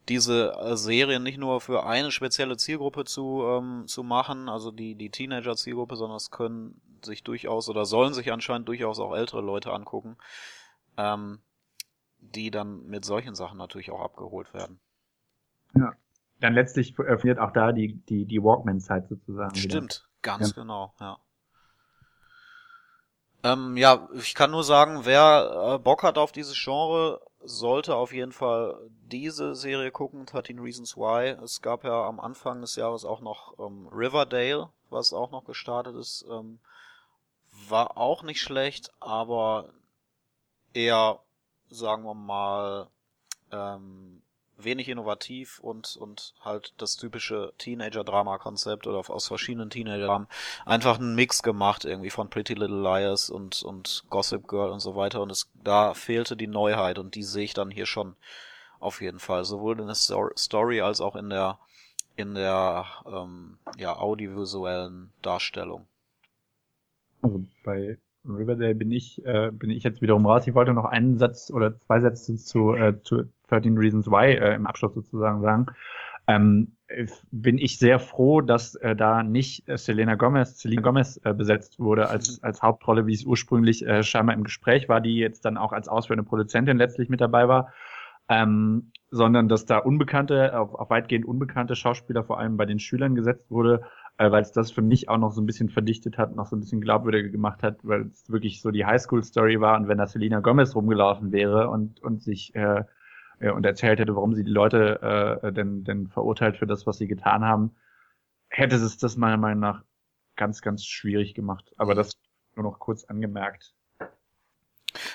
diese 0.08 0.54
äh, 0.54 0.78
Serien 0.78 1.24
nicht 1.24 1.38
nur 1.38 1.60
für 1.60 1.86
eine 1.86 2.12
spezielle 2.12 2.58
Zielgruppe 2.58 3.04
zu, 3.06 3.44
ähm, 3.46 3.84
zu 3.88 4.04
machen, 4.04 4.48
also 4.50 4.72
die, 4.72 4.96
die 4.96 5.10
Teenager-Zielgruppe, 5.10 5.96
sondern 5.96 6.18
es 6.18 6.32
können 6.32 6.82
sich 7.04 7.24
durchaus 7.24 7.70
oder 7.70 7.86
sollen 7.86 8.14
sich 8.14 8.32
anscheinend 8.32 8.68
durchaus 8.68 9.00
auch 9.00 9.16
ältere 9.16 9.42
Leute 9.42 9.74
angucken, 9.74 10.18
ähm, 10.98 11.40
die 12.20 12.52
dann 12.52 12.86
mit 12.88 13.06
solchen 13.06 13.36
Sachen 13.36 13.58
natürlich 13.58 13.92
auch 13.92 14.02
abgeholt 14.02 14.54
werden. 14.54 14.80
Dann 16.40 16.54
letztlich 16.54 16.92
äh, 16.92 16.94
funktioniert 16.94 17.40
auch 17.40 17.52
da 17.52 17.72
die, 17.72 17.96
die, 18.10 18.26
die 18.26 18.44
Walkman-Zeit 18.44 19.08
sozusagen. 19.08 19.56
wieder. 19.56 19.70
Stimmt, 19.70 20.08
ganz 20.22 20.54
genau, 20.54 20.94
ja. 21.00 21.18
Ähm, 23.44 23.78
ja, 23.78 24.10
ich 24.14 24.34
kann 24.36 24.52
nur 24.52 24.64
sagen, 24.64 25.02
wer 25.04 25.76
äh, 25.76 25.80
Bock 25.80 26.04
hat 26.04 26.18
auf 26.18 26.32
dieses 26.32 26.62
Genre, 26.62 27.22
sollte 27.40 27.96
auf 27.96 28.12
jeden 28.12 28.32
Fall 28.32 28.78
diese 29.06 29.56
Serie 29.56 29.92
gucken, 29.92 30.26
13 30.26 30.60
Reasons 30.60 30.98
Why. 30.98 31.38
Es 31.44 31.62
gab 31.62 31.84
ja 31.84 32.06
am 32.08 32.20
Anfang 32.20 32.62
des 32.62 32.76
Jahres 32.76 33.06
auch 33.06 33.22
noch 33.22 33.58
ähm, 33.60 33.88
Riverdale, 33.88 34.70
was 34.90 35.14
auch 35.14 35.32
noch 35.32 35.46
gestartet 35.46 35.96
ist. 35.96 36.26
Ähm, 36.30 36.60
war 37.70 37.98
auch 37.98 38.24
nicht 38.24 38.42
schlecht, 38.42 38.92
aber 39.00 39.70
eher, 40.74 41.20
sagen 41.70 42.04
wir 42.04 42.14
mal, 42.14 42.88
ähm, 43.52 44.17
wenig 44.58 44.90
innovativ 44.90 45.60
und, 45.60 45.96
und 45.98 46.34
halt 46.44 46.74
das 46.78 46.98
typische 46.98 47.54
Teenager-Drama-Konzept 47.58 48.88
oder 48.88 49.08
aus 49.10 49.28
verschiedenen 49.28 49.70
Teenager-Dramen 49.70 50.28
einfach 50.66 51.00
einen 51.00 51.16
Mix 51.16 51.44
gemacht 51.44 51.86
irgendwie 51.86 52.10
von 52.10 52.30
Pretty 52.30 52.54
Little 52.54 52.82
Liars 52.82 53.30
und, 53.30 53.64
und 53.64 54.04
Gossip 54.10 54.48
Girl 54.48 54.72
und 54.72 54.80
so 54.80 54.96
weiter 54.96 55.22
und 55.22 55.32
es, 55.32 55.50
da 55.64 55.94
fehlte 55.94 56.36
die 56.36 56.48
Neuheit 56.48 57.00
und 57.00 57.16
die 57.16 57.24
sehe 57.24 57.44
ich 57.44 57.54
dann 57.54 57.70
hier 57.70 57.86
schon 57.86 58.16
auf 58.80 59.02
jeden 59.02 59.20
Fall, 59.20 59.46
sowohl 59.46 59.80
in 59.80 59.88
der 59.88 59.96
Stor- 59.96 60.34
Story 60.38 60.82
als 60.82 61.02
auch 61.02 61.16
in 61.16 61.30
der, 61.30 61.60
in 62.16 62.36
der, 62.36 62.86
ähm, 63.06 63.58
ja, 63.78 63.98
audiovisuellen 63.98 65.12
Darstellung. 65.22 65.88
Also 67.22 67.44
bei 67.64 67.98
Riverdale 68.25 68.75
bin 68.75 68.92
ich, 68.92 69.24
äh, 69.25 69.51
bin 69.51 69.70
ich 69.70 69.84
jetzt 69.84 70.01
wiederum 70.01 70.25
raus. 70.25 70.48
Ich 70.48 70.53
wollte 70.53 70.74
noch 70.74 70.86
einen 70.86 71.18
Satz 71.18 71.51
oder 71.51 71.80
zwei 71.80 72.00
Sätze 72.00 72.36
zu, 72.36 72.74
äh, 72.74 73.01
zu 73.01 73.24
13 73.50 73.77
Reasons 73.77 74.08
Why 74.08 74.34
äh, 74.34 74.56
im 74.56 74.68
Abschluss 74.68 74.94
sozusagen 74.94 75.42
sagen. 75.42 75.68
Ähm, 76.27 76.74
äh, 76.88 77.08
bin 77.32 77.58
ich 77.58 77.80
sehr 77.80 78.00
froh, 78.00 78.42
dass 78.42 78.75
äh, 78.75 78.96
da 78.96 79.24
nicht 79.24 79.68
äh, 79.70 79.77
Selena 79.77 80.16
Gomez, 80.16 80.60
Selena 80.60 80.82
Gomez 80.82 81.20
äh, 81.24 81.34
besetzt 81.34 81.80
wurde 81.80 82.10
als, 82.10 82.44
als 82.44 82.62
Hauptrolle, 82.62 83.08
wie 83.08 83.14
es 83.14 83.24
ursprünglich 83.24 83.86
äh, 83.86 84.03
scheinbar 84.03 84.36
im 84.36 84.44
Gespräch 84.44 84.90
war, 84.90 85.00
die 85.00 85.16
jetzt 85.16 85.46
dann 85.46 85.58
auch 85.58 85.72
als 85.72 85.88
ausführende 85.88 86.27
Produzentin 86.27 86.77
letztlich 86.77 87.10
mit 87.10 87.22
dabei 87.22 87.48
war. 87.48 87.74
Ähm, 88.30 88.92
sondern 89.10 89.48
dass 89.48 89.66
da 89.66 89.77
unbekannte, 89.77 90.60
auf, 90.60 90.75
auf 90.75 90.90
weitgehend 90.90 91.25
unbekannte 91.25 91.77
Schauspieler 91.77 92.25
vor 92.25 92.40
allem 92.40 92.58
bei 92.58 92.66
den 92.66 92.80
Schülern 92.80 93.16
gesetzt 93.16 93.50
wurde, 93.50 93.84
äh, 94.18 94.32
weil 94.32 94.42
es 94.42 94.51
das 94.51 94.72
für 94.72 94.82
mich 94.82 95.10
auch 95.10 95.18
noch 95.18 95.32
so 95.32 95.42
ein 95.42 95.46
bisschen 95.46 95.70
verdichtet 95.70 96.18
hat, 96.18 96.36
noch 96.36 96.48
so 96.48 96.56
ein 96.56 96.60
bisschen 96.60 96.82
glaubwürdiger 96.82 97.30
gemacht 97.30 97.64
hat, 97.64 97.77
weil 97.84 98.08
es 98.08 98.30
wirklich 98.30 98.62
so 98.62 98.72
die 98.72 98.86
Highschool-Story 98.86 99.62
war 99.62 99.77
und 99.77 99.88
wenn 99.88 99.98
da 99.98 100.08
Selena 100.08 100.40
Gomez 100.40 100.75
rumgelaufen 100.75 101.32
wäre 101.32 101.70
und, 101.70 102.01
und 102.01 102.22
sich 102.22 102.53
äh, 102.56 102.84
ja, 103.40 103.51
und 103.51 103.66
erzählt 103.66 104.00
hätte, 104.00 104.16
warum 104.16 104.34
sie 104.34 104.44
die 104.44 104.51
Leute 104.51 105.42
äh, 105.44 105.53
denn, 105.53 105.84
denn 105.84 106.08
verurteilt 106.08 106.58
für 106.58 106.66
das, 106.66 106.88
was 106.88 106.98
sie 106.98 107.08
getan 107.08 107.44
haben, 107.44 107.75
hätte 108.50 108.75
es 108.75 108.98
das 108.98 109.18
meiner 109.18 109.38
Meinung 109.38 109.60
nach 109.60 109.84
ganz, 110.36 110.62
ganz 110.62 110.86
schwierig 110.86 111.34
gemacht. 111.36 111.72
Aber 111.77 111.94
das 111.94 112.18
nur 112.56 112.64
noch 112.64 112.80
kurz 112.80 113.06
angemerkt. 113.06 113.74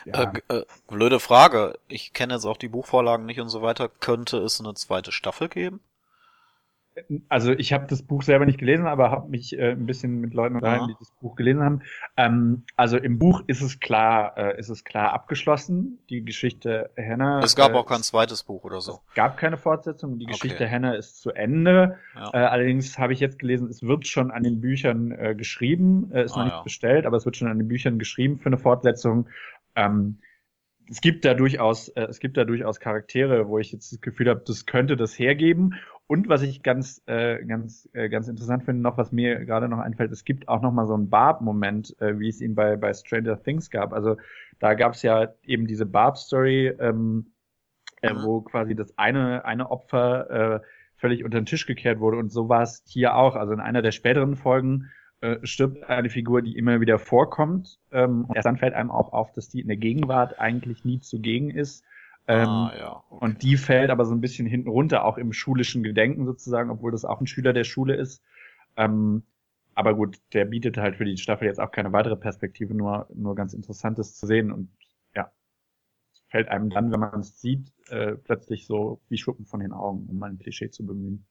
Ja. 0.04 0.32
Äh, 0.48 0.58
äh, 0.60 0.64
blöde 0.86 1.18
Frage. 1.18 1.78
Ich 1.88 2.12
kenne 2.12 2.34
jetzt 2.34 2.44
auch 2.44 2.56
die 2.56 2.68
Buchvorlagen 2.68 3.26
nicht 3.26 3.40
und 3.40 3.48
so 3.48 3.62
weiter. 3.62 3.88
Könnte 3.88 4.38
es 4.38 4.60
eine 4.60 4.74
zweite 4.74 5.10
Staffel 5.10 5.48
geben? 5.48 5.80
Also 7.30 7.52
ich 7.52 7.72
habe 7.72 7.86
das 7.86 8.02
Buch 8.02 8.22
selber 8.22 8.44
nicht 8.44 8.58
gelesen, 8.58 8.86
aber 8.86 9.10
habe 9.10 9.30
mich 9.30 9.58
äh, 9.58 9.70
ein 9.72 9.86
bisschen 9.86 10.20
mit 10.20 10.34
Leuten 10.34 10.56
unterhalten, 10.56 10.88
Ja. 10.90 10.94
die 10.94 10.98
das 10.98 11.10
Buch 11.20 11.36
gelesen 11.36 11.62
haben. 11.62 11.82
Ähm, 12.18 12.64
also 12.76 12.98
im 12.98 13.18
Buch 13.18 13.42
ist 13.46 13.62
es 13.62 13.80
klar, 13.80 14.36
äh, 14.36 14.58
ist 14.58 14.68
es 14.68 14.84
klar 14.84 15.14
abgeschlossen. 15.14 16.00
Die 16.10 16.22
Geschichte 16.22 16.90
Hannah. 16.98 17.40
Es 17.42 17.56
gab 17.56 17.72
äh, 17.72 17.76
auch 17.76 17.86
kein 17.86 18.02
zweites 18.02 18.42
Buch 18.44 18.64
oder 18.64 18.82
so. 18.82 19.00
Es 19.08 19.14
gab 19.14 19.38
keine 19.38 19.56
Fortsetzung. 19.56 20.18
Die 20.18 20.26
Okay. 20.26 20.32
Geschichte 20.34 20.70
Hannah 20.70 20.94
ist 20.94 21.22
zu 21.22 21.30
Ende. 21.30 21.96
Ja. 22.14 22.30
Äh, 22.34 22.36
allerdings 22.46 22.98
habe 22.98 23.14
ich 23.14 23.20
jetzt 23.20 23.38
gelesen, 23.38 23.68
es 23.68 23.82
wird 23.82 24.06
schon 24.06 24.30
an 24.30 24.42
den 24.42 24.60
Büchern 24.60 25.12
äh, 25.12 25.34
geschrieben. 25.34 26.10
Äh, 26.12 26.24
ist 26.24 26.32
Ah, 26.34 26.38
noch 26.40 26.44
nicht 26.44 26.56
ja. 26.56 26.62
bestellt, 26.62 27.06
aber 27.06 27.16
es 27.16 27.24
wird 27.24 27.36
schon 27.38 27.48
an 27.48 27.58
den 27.58 27.68
Büchern 27.68 27.98
geschrieben 27.98 28.38
für 28.38 28.46
eine 28.50 28.58
Fortsetzung. 28.58 29.28
Ähm, 29.76 30.18
es 30.90 31.00
gibt 31.00 31.24
da 31.24 31.32
durchaus, 31.32 31.88
äh, 31.88 32.02
es 32.02 32.18
gibt 32.18 32.36
da 32.36 32.44
durchaus 32.44 32.80
Charaktere, 32.80 33.48
wo 33.48 33.58
ich 33.58 33.72
jetzt 33.72 33.92
das 33.92 34.00
Gefühl 34.02 34.28
habe, 34.28 34.42
das 34.46 34.66
könnte 34.66 34.96
das 34.96 35.18
hergeben. 35.18 35.74
Und 36.12 36.28
was 36.28 36.42
ich 36.42 36.62
ganz, 36.62 37.00
äh, 37.06 37.42
ganz, 37.42 37.88
äh, 37.94 38.10
ganz 38.10 38.28
interessant 38.28 38.64
finde, 38.64 38.82
noch 38.82 38.98
was 38.98 39.12
mir 39.12 39.46
gerade 39.46 39.66
noch 39.66 39.78
einfällt, 39.78 40.12
es 40.12 40.26
gibt 40.26 40.46
auch 40.46 40.60
noch 40.60 40.70
mal 40.70 40.86
so 40.86 40.92
einen 40.92 41.08
Barb-Moment, 41.08 41.98
äh, 42.02 42.18
wie 42.18 42.28
es 42.28 42.42
ihn 42.42 42.54
bei 42.54 42.76
bei 42.76 42.92
Stranger 42.92 43.42
Things 43.42 43.70
gab. 43.70 43.94
Also 43.94 44.18
da 44.58 44.74
gab 44.74 44.92
es 44.92 45.00
ja 45.00 45.32
eben 45.42 45.66
diese 45.66 45.86
Barb-Story, 45.86 46.66
ähm, 46.78 47.32
äh, 48.02 48.12
wo 48.14 48.42
quasi 48.42 48.74
das 48.74 48.92
eine 48.98 49.46
eine 49.46 49.70
Opfer 49.70 50.56
äh, 50.56 50.60
völlig 50.96 51.24
unter 51.24 51.40
den 51.40 51.46
Tisch 51.46 51.64
gekehrt 51.64 51.98
wurde. 51.98 52.18
Und 52.18 52.30
so 52.30 52.50
war 52.50 52.60
es 52.60 52.82
hier 52.86 53.16
auch. 53.16 53.34
Also 53.34 53.54
in 53.54 53.60
einer 53.60 53.80
der 53.80 53.92
späteren 53.92 54.36
Folgen 54.36 54.90
äh, 55.22 55.38
stirbt 55.44 55.82
eine 55.88 56.10
Figur, 56.10 56.42
die 56.42 56.58
immer 56.58 56.82
wieder 56.82 56.98
vorkommt. 56.98 57.78
Ähm, 57.90 58.26
und 58.26 58.36
erst 58.36 58.44
dann 58.44 58.58
fällt 58.58 58.74
einem 58.74 58.90
auch 58.90 59.14
auf, 59.14 59.32
dass 59.32 59.48
die 59.48 59.62
in 59.62 59.68
der 59.68 59.78
Gegenwart 59.78 60.38
eigentlich 60.38 60.84
nie 60.84 61.00
zugegen 61.00 61.48
ist. 61.48 61.86
Ähm, 62.28 62.48
ah, 62.48 62.72
ja. 62.78 63.04
Okay. 63.10 63.24
und 63.24 63.42
die 63.42 63.56
fällt 63.56 63.90
aber 63.90 64.04
so 64.04 64.14
ein 64.14 64.20
bisschen 64.20 64.46
hinten 64.46 64.68
runter, 64.68 65.04
auch 65.04 65.18
im 65.18 65.32
schulischen 65.32 65.82
Gedenken 65.82 66.24
sozusagen, 66.24 66.70
obwohl 66.70 66.92
das 66.92 67.04
auch 67.04 67.20
ein 67.20 67.26
Schüler 67.26 67.52
der 67.52 67.64
Schule 67.64 67.96
ist. 67.96 68.22
Ähm, 68.76 69.24
aber 69.74 69.94
gut, 69.94 70.20
der 70.32 70.44
bietet 70.44 70.76
halt 70.76 70.96
für 70.96 71.04
die 71.04 71.16
Staffel 71.16 71.46
jetzt 71.46 71.60
auch 71.60 71.70
keine 71.72 71.92
weitere 71.92 72.16
Perspektive, 72.16 72.74
nur, 72.74 73.08
nur 73.14 73.34
ganz 73.34 73.54
Interessantes 73.54 74.14
zu 74.16 74.26
sehen. 74.26 74.52
Und 74.52 74.70
ja, 75.14 75.32
es 76.12 76.22
fällt 76.28 76.48
einem 76.48 76.70
dann, 76.70 76.92
wenn 76.92 77.00
man 77.00 77.20
es 77.20 77.40
sieht, 77.40 77.72
äh, 77.88 78.12
plötzlich 78.12 78.66
so 78.66 79.00
wie 79.08 79.18
Schuppen 79.18 79.46
von 79.46 79.60
den 79.60 79.72
Augen, 79.72 80.06
um 80.08 80.18
mal 80.18 80.30
ein 80.30 80.38
Klischee 80.38 80.70
zu 80.70 80.86
bemühen. 80.86 81.26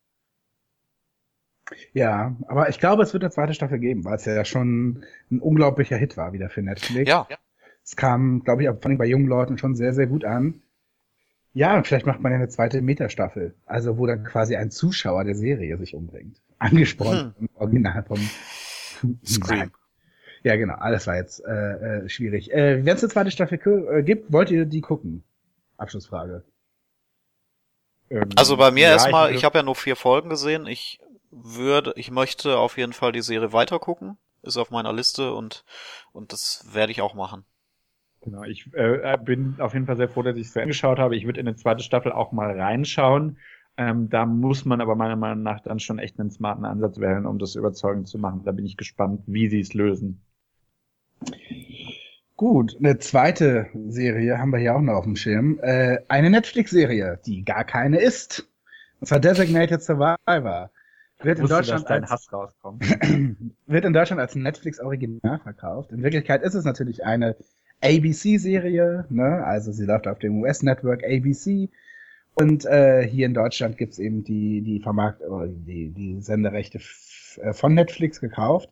Ja, 1.94 2.36
aber 2.48 2.70
ich 2.70 2.80
glaube, 2.80 3.04
es 3.04 3.14
wird 3.14 3.24
eine 3.24 3.32
zweite 3.32 3.54
Staffel 3.54 3.80
geben, 3.80 4.04
weil 4.04 4.16
es 4.16 4.26
ja 4.26 4.44
schon 4.44 5.06
ein 5.30 5.40
unglaublicher 5.40 5.96
Hit 5.98 6.18
war 6.18 6.34
wieder 6.34 6.50
für 6.50 6.62
Netflix. 6.62 7.10
ja, 7.30 7.38
Es 7.84 7.96
kam, 7.96 8.44
glaube 8.44 8.64
ich, 8.64 8.70
auch 8.70 8.80
vor 8.80 8.88
allem 8.88 8.98
bei 8.98 9.06
jungen 9.06 9.28
Leuten 9.28 9.58
schon 9.58 9.76
sehr, 9.76 9.94
sehr 9.94 10.08
gut 10.08 10.26
an. 10.26 10.62
Ja, 11.54 11.76
und 11.78 11.86
vielleicht 11.86 12.06
macht 12.06 12.22
man 12.22 12.32
ja 12.32 12.38
eine 12.38 12.48
zweite 12.48 12.82
Metastaffel, 12.82 13.56
also 13.66 13.98
wo 13.98 14.06
dann 14.08 14.24
quasi 14.24 14.56
ein 14.56 14.72
Zuschauer 14.72 15.24
der 15.26 15.36
Serie 15.36 15.78
sich 15.78 15.94
umbringt. 15.94 16.38
Angesprochen 16.60 17.34
im 17.40 17.50
Original 17.56 18.04
vom 18.04 18.20
Scream. 19.26 19.72
Ja, 20.44 20.56
genau, 20.56 20.76
alles 20.76 21.08
war 21.08 21.16
jetzt 21.18 21.44
äh, 21.46 22.04
äh, 22.06 22.10
schwierig. 22.10 22.52
Äh, 22.52 22.86
Wenn 22.86 22.96
es 22.96 23.04
eine 23.04 23.12
zweite 23.12 23.32
Staffel 23.32 23.60
äh, 23.92 24.04
gibt, 24.04 24.32
wollt 24.32 24.52
ihr 24.52 24.66
die 24.66 24.82
gucken? 24.82 25.24
Abschlussfrage. 25.78 26.44
Ähm, 28.10 28.30
Also 28.36 28.58
bei 28.58 28.72
mir 28.72 28.84
ja, 28.88 28.92
erstmal, 28.94 29.28
würde- 29.30 29.38
ich 29.38 29.44
habe 29.46 29.58
ja 29.60 29.64
nur 29.64 29.76
vier 29.76 29.96
Folgen 29.96 30.30
gesehen. 30.30 30.68
Ich 30.68 31.00
würde, 31.32 31.94
ich 31.96 32.12
möchte 32.12 32.58
auf 32.58 32.78
jeden 32.78 32.94
Fall 32.94 33.12
die 33.12 33.22
Serie 33.22 33.54
weitergucken. 33.54 34.18
ist 34.44 34.58
auf 34.58 34.72
meiner 34.72 34.94
Liste 34.94 35.34
und, 35.34 35.64
und 36.12 36.34
das 36.34 36.66
werde 36.72 36.92
ich 36.92 37.02
auch 37.02 37.14
machen. 37.14 37.46
Genau, 38.24 38.44
ich 38.44 38.70
äh, 38.74 39.18
bin 39.24 39.56
auf 39.60 39.74
jeden 39.74 39.88
Fall 39.88 39.98
sehr 39.98 40.10
froh, 40.10 40.22
dass 40.22 40.38
ich 40.38 40.48
es 40.48 40.58
angeschaut 40.58 41.00
habe. 41.00 41.16
Ich 41.16 41.26
würde 41.26 41.40
in 41.40 41.48
eine 41.48 41.56
zweite 41.56 41.84
Staffel 41.84 42.12
auch 42.12 42.32
mal 42.32 42.58
reinschauen. 42.58 43.38
Ähm, 43.78 44.10
da 44.10 44.26
muss 44.26 44.64
man 44.66 44.80
aber 44.80 44.96
meiner 44.96 45.16
Meinung 45.16 45.44
nach 45.44 45.62
dann 45.62 45.80
schon 45.80 45.98
echt 45.98 46.20
einen 46.20 46.30
smarten 46.30 46.66
Ansatz 46.66 47.00
wählen, 47.00 47.26
um 47.26 47.40
das 47.40 47.56
überzeugend 47.56 48.08
zu 48.08 48.20
machen. 48.20 48.42
Da 48.44 48.52
bin 48.52 48.66
ich 48.66 48.78
gespannt, 48.78 49.24
wie 49.26 49.50
sie 49.50 49.62
es 49.62 49.74
lösen. 49.74 50.22
Gut, 52.36 52.76
eine 52.80 52.98
zweite 53.00 53.68
Serie 53.88 54.38
haben 54.38 54.52
wir 54.52 54.60
hier 54.60 54.76
auch 54.76 54.82
noch 54.82 54.94
auf 54.94 55.06
dem 55.06 55.16
Schirm. 55.16 55.60
Äh, 55.62 56.00
eine 56.08 56.30
Netflix-Serie, 56.30 57.20
die 57.26 57.44
gar 57.44 57.64
keine 57.64 58.00
ist. 58.00 58.48
Und 59.00 59.08
zwar 59.08 59.20
Designated 59.20 59.82
Survivor. 59.82 60.70
Wird 61.24 61.40
in, 61.40 61.48
Deutschland 61.48 61.88
dein 61.88 62.04
als, 62.04 62.28
wird 63.68 63.86
in 63.86 63.94
Deutschland 63.94 64.20
als 64.20 64.36
Netflix-Original 64.36 65.40
verkauft. 65.40 65.92
In 65.92 66.02
Wirklichkeit 66.02 66.42
ist 66.42 66.56
es 66.56 66.66
natürlich 66.66 67.06
eine 67.06 67.36
ABC-Serie, 67.82 69.06
ne? 69.10 69.44
also 69.44 69.72
sie 69.72 69.86
läuft 69.86 70.08
auf 70.08 70.20
dem 70.20 70.42
US-Network 70.42 71.04
ABC. 71.04 71.70
Und 72.34 72.66
äh, 72.66 73.06
hier 73.06 73.26
in 73.26 73.34
Deutschland 73.34 73.78
gibt's 73.78 74.00
eben 74.00 74.24
die, 74.24 74.62
die 74.62 74.80
Vermarkt 74.80 75.22
die, 75.22 75.90
die 75.90 76.22
Senderechte 76.22 76.80
äh, 77.42 77.54
von 77.54 77.74
Netflix 77.74 78.22
gekauft. 78.22 78.70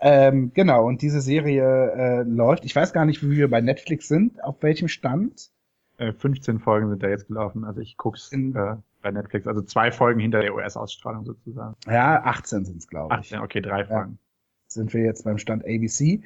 Ähm, 0.00 0.50
genau, 0.54 0.86
und 0.86 1.00
diese 1.02 1.20
Serie 1.20 1.92
äh, 1.92 2.22
läuft. 2.22 2.64
Ich 2.64 2.74
weiß 2.74 2.92
gar 2.92 3.04
nicht, 3.04 3.22
wie 3.22 3.36
wir 3.36 3.48
bei 3.48 3.60
Netflix 3.60 4.08
sind, 4.08 4.42
auf 4.42 4.56
welchem 4.60 4.88
Stand. 4.88 5.50
Äh, 5.98 6.12
15 6.12 6.58
Folgen 6.58 6.90
sind 6.90 7.02
da 7.02 7.08
jetzt 7.08 7.28
gelaufen. 7.28 7.64
Also 7.64 7.80
ich 7.80 7.96
guck's 7.96 8.32
in, 8.32 8.54
äh, 8.56 8.76
bei 9.00 9.10
Netflix. 9.12 9.46
Also 9.46 9.62
zwei 9.62 9.92
Folgen 9.92 10.20
hinter 10.20 10.40
der 10.40 10.54
US-Ausstrahlung 10.54 11.24
sozusagen. 11.24 11.76
Ja, 11.86 12.22
18 12.24 12.64
sind's, 12.64 12.88
glaube 12.88 13.14
ich. 13.14 13.32
18, 13.32 13.38
okay, 13.40 13.60
drei 13.60 13.84
Folgen. 13.84 14.12
Ja, 14.12 14.18
sind 14.66 14.92
wir 14.92 15.04
jetzt 15.04 15.24
beim 15.24 15.38
Stand 15.38 15.64
ABC. 15.64 16.22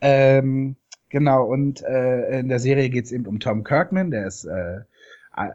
Ähm, 0.00 0.76
Genau, 1.10 1.44
und 1.44 1.82
äh, 1.82 2.40
in 2.40 2.48
der 2.48 2.60
Serie 2.60 2.88
geht 2.88 3.04
es 3.04 3.12
eben 3.12 3.26
um 3.26 3.40
Tom 3.40 3.64
Kirkman, 3.64 4.10
der 4.12 4.26
ist 4.26 4.44
äh, 4.44 4.80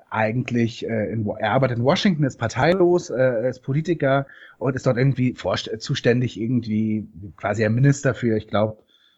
eigentlich, 0.09 0.87
äh, 0.87 1.11
in, 1.11 1.27
er 1.27 1.51
arbeitet 1.51 1.77
in 1.77 1.83
Washington, 1.83 2.23
ist 2.25 2.37
parteilos, 2.37 3.09
äh, 3.09 3.49
ist 3.49 3.61
Politiker 3.61 4.27
und 4.57 4.75
ist 4.75 4.85
dort 4.85 4.97
irgendwie 4.97 5.33
zuständig, 5.33 6.39
irgendwie 6.39 7.07
quasi 7.37 7.65
ein 7.65 7.73
Minister 7.73 8.13
für, 8.13 8.37
ich 8.37 8.47
glaube, 8.47 8.77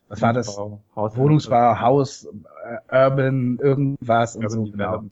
was 0.10 0.22
war 0.22 0.34
das? 0.34 0.58
Haus 0.96 1.18
Wohnungsbau, 1.18 1.80
Haus, 1.80 2.28
äh, 2.90 3.06
Urban, 3.06 3.60
irgendwas 3.62 4.36
und 4.36 4.50
so, 4.50 4.64
genau. 4.64 5.04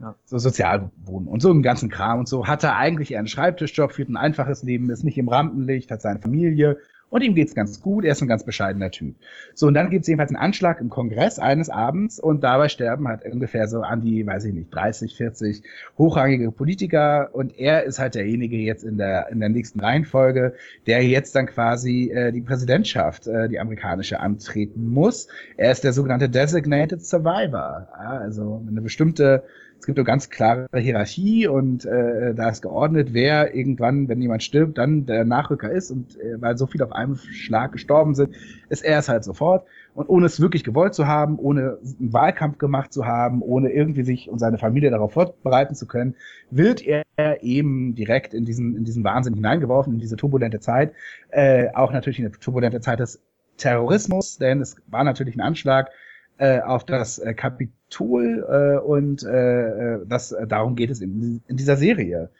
Ja. 0.00 0.14
So 0.24 0.38
Sozialwohnen 0.38 1.28
und 1.28 1.40
so 1.40 1.50
einen 1.50 1.62
ganzen 1.62 1.88
Kram 1.88 2.20
und 2.20 2.28
so. 2.28 2.46
Hat 2.46 2.62
er 2.64 2.76
eigentlich 2.76 3.16
einen 3.16 3.28
Schreibtischjob, 3.28 3.92
führt 3.92 4.08
ein 4.08 4.16
einfaches 4.16 4.62
Leben, 4.62 4.90
ist 4.90 5.04
nicht 5.04 5.18
im 5.18 5.28
Rampenlicht, 5.28 5.90
hat 5.90 6.02
seine 6.02 6.20
Familie 6.20 6.78
und 7.14 7.22
ihm 7.22 7.36
geht's 7.36 7.54
ganz 7.54 7.80
gut, 7.80 8.04
er 8.04 8.10
ist 8.10 8.22
ein 8.22 8.28
ganz 8.28 8.42
bescheidener 8.42 8.90
Typ. 8.90 9.14
So, 9.54 9.68
und 9.68 9.74
dann 9.74 9.88
gibt's 9.88 10.08
jedenfalls 10.08 10.30
einen 10.30 10.42
Anschlag 10.42 10.80
im 10.80 10.88
Kongress 10.88 11.38
eines 11.38 11.70
Abends 11.70 12.18
und 12.18 12.42
dabei 12.42 12.68
sterben 12.68 13.06
halt 13.06 13.24
ungefähr 13.24 13.68
so 13.68 13.82
an 13.82 14.00
die, 14.00 14.26
weiß 14.26 14.46
ich 14.46 14.52
nicht, 14.52 14.74
30, 14.74 15.16
40 15.16 15.62
hochrangige 15.96 16.50
Politiker 16.50 17.30
und 17.32 17.56
er 17.56 17.84
ist 17.84 18.00
halt 18.00 18.16
derjenige 18.16 18.56
jetzt 18.56 18.82
in 18.82 18.98
der, 18.98 19.28
in 19.28 19.38
der 19.38 19.48
nächsten 19.48 19.78
Reihenfolge, 19.78 20.54
der 20.88 21.04
jetzt 21.04 21.36
dann 21.36 21.46
quasi 21.46 22.10
äh, 22.10 22.32
die 22.32 22.40
Präsidentschaft, 22.40 23.28
äh, 23.28 23.48
die 23.48 23.60
amerikanische, 23.60 24.18
antreten 24.18 24.88
muss. 24.88 25.28
Er 25.56 25.70
ist 25.70 25.84
der 25.84 25.92
sogenannte 25.92 26.28
Designated 26.28 27.00
Survivor. 27.06 27.86
Ja, 27.96 28.18
also 28.18 28.60
eine 28.68 28.80
bestimmte 28.80 29.44
es 29.84 29.86
gibt 29.86 29.98
eine 29.98 30.06
ganz 30.06 30.30
klare 30.30 30.66
Hierarchie 30.74 31.46
und 31.46 31.84
äh, 31.84 32.34
da 32.34 32.48
ist 32.48 32.62
geordnet, 32.62 33.12
wer 33.12 33.54
irgendwann, 33.54 34.08
wenn 34.08 34.22
jemand 34.22 34.42
stirbt, 34.42 34.78
dann 34.78 35.04
der 35.04 35.26
Nachrücker 35.26 35.70
ist 35.70 35.90
und 35.90 36.18
äh, 36.18 36.40
weil 36.40 36.56
so 36.56 36.66
viele 36.66 36.86
auf 36.86 36.92
einem 36.92 37.16
Schlag 37.16 37.72
gestorben 37.72 38.14
sind, 38.14 38.34
ist 38.70 38.82
er 38.82 38.98
es 38.98 39.10
halt 39.10 39.24
sofort. 39.24 39.66
Und 39.94 40.08
ohne 40.08 40.24
es 40.24 40.40
wirklich 40.40 40.64
gewollt 40.64 40.94
zu 40.94 41.06
haben, 41.06 41.38
ohne 41.38 41.76
einen 42.00 42.14
Wahlkampf 42.14 42.56
gemacht 42.56 42.94
zu 42.94 43.04
haben, 43.04 43.42
ohne 43.42 43.72
irgendwie 43.72 44.04
sich 44.04 44.30
und 44.30 44.38
seine 44.38 44.56
Familie 44.56 44.88
darauf 44.88 45.12
vorbereiten 45.12 45.74
zu 45.74 45.86
können, 45.86 46.14
wird 46.50 46.82
er 46.82 47.42
eben 47.42 47.94
direkt 47.94 48.32
in 48.32 48.46
diesen, 48.46 48.78
in 48.78 48.84
diesen 48.84 49.04
Wahnsinn 49.04 49.34
hineingeworfen, 49.34 49.92
in 49.92 50.00
diese 50.00 50.16
turbulente 50.16 50.60
Zeit. 50.60 50.94
Äh, 51.28 51.68
auch 51.74 51.92
natürlich 51.92 52.20
in 52.20 52.24
eine 52.24 52.34
turbulente 52.38 52.80
Zeit 52.80 53.00
des 53.00 53.20
Terrorismus, 53.58 54.38
denn 54.38 54.62
es 54.62 54.76
war 54.86 55.04
natürlich 55.04 55.36
ein 55.36 55.42
Anschlag 55.42 55.90
äh, 56.38 56.60
auf 56.60 56.84
das 56.84 57.18
äh, 57.18 57.34
Kapitol 57.34 58.44
äh, 58.48 58.78
und 58.84 59.22
äh, 59.22 59.94
äh, 59.94 60.06
das 60.06 60.32
äh, 60.32 60.46
darum 60.46 60.76
geht 60.76 60.90
es 60.90 61.00
in, 61.00 61.42
in 61.46 61.56
dieser 61.56 61.76
Serie. 61.76 62.30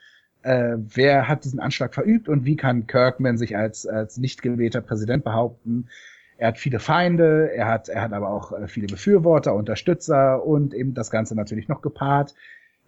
Äh, 0.43 0.77
wer 0.77 1.27
hat 1.27 1.45
diesen 1.45 1.59
Anschlag 1.59 1.93
verübt 1.93 2.29
und 2.29 2.45
wie 2.45 2.55
kann 2.55 2.87
Kirkman 2.87 3.37
sich 3.37 3.57
als 3.57 3.87
als 3.87 4.17
nicht 4.17 4.41
gewählter 4.41 4.81
Präsident 4.81 5.23
behaupten? 5.23 5.87
Er 6.37 6.49
hat 6.49 6.57
viele 6.57 6.79
Feinde, 6.79 7.51
er 7.53 7.67
hat 7.67 7.87
er 7.89 8.01
hat 8.01 8.13
aber 8.13 8.29
auch 8.29 8.51
äh, 8.51 8.67
viele 8.67 8.87
Befürworter, 8.87 9.55
Unterstützer 9.55 10.45
und 10.45 10.73
eben 10.73 10.93
das 10.93 11.09
Ganze 11.09 11.35
natürlich 11.35 11.67
noch 11.67 11.81
gepaart 11.81 12.35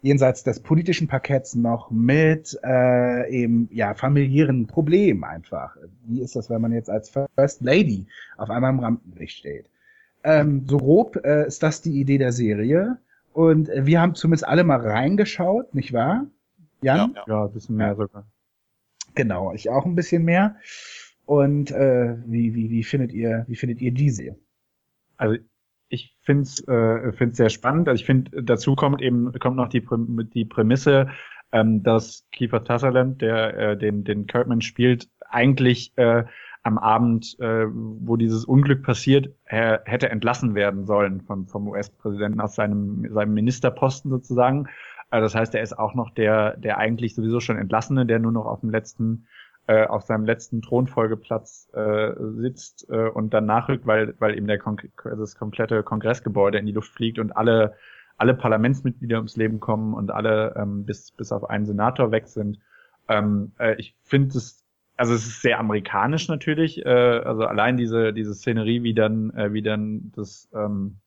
jenseits 0.02 0.44
des 0.44 0.60
politischen 0.60 1.08
Parketts 1.08 1.54
noch 1.54 1.90
mit 1.90 2.58
äh, 2.62 3.30
eben 3.30 3.68
ja 3.72 3.94
familiären 3.94 4.66
Problemen 4.66 5.24
einfach. 5.24 5.76
Wie 6.06 6.20
ist 6.20 6.36
das, 6.36 6.50
wenn 6.50 6.60
man 6.60 6.72
jetzt 6.72 6.90
als 6.90 7.10
First 7.10 7.62
Lady 7.62 8.06
auf 8.36 8.50
einmal 8.50 8.72
im 8.72 8.80
Rampenlicht 8.80 9.38
steht? 9.38 9.66
Ähm, 10.24 10.66
so 10.68 10.78
grob 10.78 11.16
äh, 11.24 11.46
ist 11.46 11.62
das 11.62 11.82
die 11.82 12.00
Idee 12.00 12.18
der 12.18 12.32
Serie. 12.32 12.98
Und 13.32 13.68
äh, 13.68 13.86
wir 13.86 14.00
haben 14.00 14.14
zumindest 14.14 14.46
alle 14.46 14.64
mal 14.64 14.80
reingeschaut, 14.80 15.74
nicht 15.74 15.92
wahr? 15.92 16.26
Jan? 16.82 17.14
Ja, 17.14 17.24
ja 17.26 17.44
ein 17.44 17.52
bisschen 17.52 17.76
mehr 17.76 17.96
sogar. 17.96 18.26
Genau, 19.14 19.52
ich 19.52 19.70
auch 19.70 19.84
ein 19.84 19.94
bisschen 19.94 20.24
mehr. 20.24 20.56
Und 21.26 21.70
äh, 21.70 22.16
wie, 22.26 22.54
wie, 22.54 22.70
wie 22.70 22.84
findet 22.84 23.12
ihr, 23.12 23.44
wie 23.48 23.56
findet 23.56 23.80
ihr 23.80 23.92
diese? 23.92 24.36
Also 25.16 25.36
ich 25.88 26.16
finde 26.22 26.42
es 26.42 26.66
äh, 26.68 27.12
find's 27.12 27.36
sehr 27.36 27.50
spannend. 27.50 27.88
Also 27.88 28.00
ich 28.00 28.06
finde, 28.06 28.42
dazu 28.42 28.74
kommt 28.74 29.02
eben 29.02 29.32
kommt 29.38 29.56
noch 29.56 29.68
die, 29.68 29.86
die 30.34 30.44
Prämisse, 30.44 31.08
ähm, 31.52 31.82
dass 31.82 32.26
Kiefer 32.32 32.60
Sutherland, 32.60 33.20
der 33.20 33.56
äh, 33.56 33.78
den, 33.78 34.04
den 34.04 34.26
Kirkman 34.26 34.60
spielt, 34.60 35.08
eigentlich 35.28 35.92
äh, 35.96 36.24
am 36.68 36.78
Abend, 36.78 37.34
äh, 37.40 37.66
wo 37.66 38.16
dieses 38.16 38.44
Unglück 38.44 38.82
passiert, 38.82 39.34
er 39.44 39.82
hätte 39.86 40.10
entlassen 40.10 40.54
werden 40.54 40.84
sollen 40.84 41.22
von, 41.22 41.46
vom 41.46 41.66
US-Präsidenten 41.66 42.40
aus 42.40 42.54
seinem, 42.54 43.08
seinem 43.10 43.32
Ministerposten 43.32 44.10
sozusagen. 44.10 44.68
Also 45.10 45.24
das 45.24 45.34
heißt, 45.34 45.54
er 45.54 45.62
ist 45.62 45.78
auch 45.78 45.94
noch 45.94 46.10
der, 46.10 46.58
der 46.58 46.76
eigentlich 46.76 47.14
sowieso 47.14 47.40
schon 47.40 47.56
Entlassene, 47.56 48.04
der 48.04 48.18
nur 48.18 48.32
noch 48.32 48.44
auf 48.44 48.60
dem 48.60 48.68
letzten, 48.68 49.26
äh, 49.66 49.86
auf 49.86 50.02
seinem 50.02 50.26
letzten 50.26 50.60
Thronfolgeplatz 50.60 51.70
äh, 51.72 52.12
sitzt 52.18 52.86
äh, 52.90 53.08
und 53.08 53.32
dann 53.32 53.46
nachrückt, 53.46 53.86
weil, 53.86 54.14
weil 54.18 54.36
eben 54.36 54.46
der 54.46 54.58
Kon 54.58 54.76
das 55.02 55.36
komplette 55.36 55.82
Kongressgebäude 55.82 56.58
in 56.58 56.66
die 56.66 56.72
Luft 56.72 56.92
fliegt 56.92 57.18
und 57.18 57.34
alle, 57.34 57.76
alle 58.18 58.34
Parlamentsmitglieder 58.34 59.16
ums 59.16 59.36
Leben 59.36 59.58
kommen 59.58 59.94
und 59.94 60.10
alle 60.10 60.54
ähm, 60.56 60.84
bis, 60.84 61.12
bis 61.12 61.32
auf 61.32 61.48
einen 61.48 61.64
Senator 61.64 62.10
weg 62.10 62.28
sind. 62.28 62.58
Ähm, 63.08 63.52
äh, 63.58 63.74
ich 63.78 63.96
finde 64.02 64.36
es 64.36 64.67
also 64.98 65.14
es 65.14 65.26
ist 65.26 65.42
sehr 65.42 65.58
amerikanisch 65.58 66.28
natürlich, 66.28 66.84
äh, 66.84 66.88
also 66.88 67.44
allein 67.44 67.76
diese 67.76 68.12
diese 68.12 68.34
Szenerie, 68.34 68.82
wie 68.82 68.94
dann 68.94 69.30
äh, 69.30 69.52
wie 69.52 69.62
dann 69.62 70.12
das 70.14 70.50
ähm, 70.52 70.98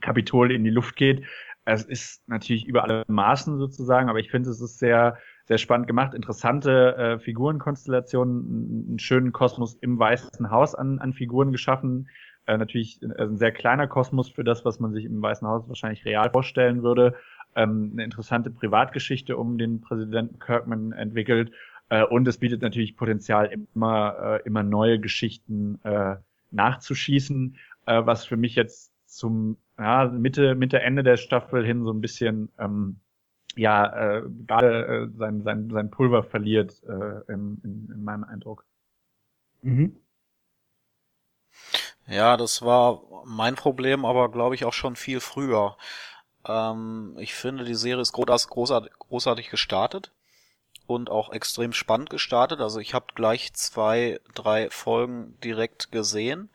Kapitol 0.00 0.50
in 0.50 0.64
die 0.64 0.70
Luft 0.70 0.96
geht, 0.96 1.24
es 1.66 1.84
ist 1.84 2.28
natürlich 2.28 2.66
über 2.66 2.84
alle 2.84 3.04
Maßen 3.06 3.58
sozusagen, 3.58 4.08
aber 4.08 4.18
ich 4.18 4.30
finde 4.30 4.50
es 4.50 4.60
ist 4.60 4.78
sehr 4.78 5.18
sehr 5.46 5.58
spannend 5.58 5.86
gemacht, 5.86 6.14
interessante 6.14 6.96
äh, 6.96 7.18
Figurenkonstellationen, 7.18 8.88
einen 8.88 8.98
schönen 8.98 9.32
Kosmos 9.32 9.74
im 9.74 9.98
Weißen 9.98 10.50
Haus 10.50 10.74
an, 10.74 10.98
an 10.98 11.12
Figuren 11.12 11.52
geschaffen. 11.52 12.08
Äh, 12.46 12.56
natürlich 12.56 13.02
äh, 13.02 13.22
ein 13.22 13.36
sehr 13.36 13.52
kleiner 13.52 13.86
Kosmos 13.86 14.30
für 14.30 14.42
das, 14.42 14.64
was 14.64 14.80
man 14.80 14.94
sich 14.94 15.04
im 15.04 15.20
Weißen 15.20 15.46
Haus 15.46 15.68
wahrscheinlich 15.68 16.06
real 16.06 16.30
vorstellen 16.30 16.82
würde. 16.82 17.14
Ähm, 17.56 17.90
eine 17.92 18.04
interessante 18.04 18.50
Privatgeschichte 18.50 19.36
um 19.36 19.58
den 19.58 19.82
Präsidenten 19.82 20.38
Kirkman 20.38 20.92
entwickelt 20.92 21.52
äh, 21.88 22.02
und 22.04 22.26
es 22.28 22.38
bietet 22.38 22.62
natürlich 22.62 22.96
Potenzial, 22.96 23.50
immer, 23.74 24.40
äh, 24.40 24.46
immer 24.46 24.62
neue 24.62 24.98
Geschichten 24.98 25.80
äh, 25.84 26.16
nachzuschießen, 26.50 27.56
äh, 27.86 28.02
was 28.04 28.24
für 28.24 28.36
mich 28.36 28.54
jetzt 28.54 28.92
zum 29.06 29.56
ja, 29.78 30.06
Mitte, 30.06 30.54
Mitte, 30.54 30.80
Ende 30.80 31.02
der 31.02 31.16
Staffel 31.16 31.64
hin 31.64 31.84
so 31.84 31.92
ein 31.92 32.00
bisschen 32.00 32.50
ähm, 32.58 33.00
ja, 33.56 34.16
äh, 34.16 34.22
gerade 34.46 34.86
äh, 34.86 35.16
sein, 35.16 35.42
sein, 35.42 35.70
sein 35.70 35.90
Pulver 35.90 36.24
verliert, 36.24 36.82
äh, 36.84 37.32
in, 37.32 37.60
in, 37.62 37.90
in 37.92 38.04
meinem 38.04 38.24
Eindruck. 38.24 38.64
Mhm. 39.62 39.96
Ja, 42.06 42.36
das 42.36 42.62
war 42.62 43.02
mein 43.24 43.54
Problem, 43.54 44.04
aber 44.04 44.30
glaube 44.30 44.54
ich 44.54 44.64
auch 44.64 44.72
schon 44.72 44.96
viel 44.96 45.20
früher. 45.20 45.76
Ähm, 46.46 47.16
ich 47.18 47.34
finde, 47.34 47.64
die 47.64 47.74
Serie 47.74 48.02
ist 48.02 48.12
großartig, 48.12 48.92
großartig 48.98 49.50
gestartet 49.50 50.12
und 50.86 51.10
auch 51.10 51.32
extrem 51.32 51.72
spannend 51.72 52.10
gestartet. 52.10 52.60
Also 52.60 52.80
ich 52.80 52.94
habe 52.94 53.06
gleich 53.14 53.52
zwei, 53.54 54.20
drei 54.34 54.70
Folgen 54.70 55.38
direkt 55.40 55.92
gesehen 55.92 56.50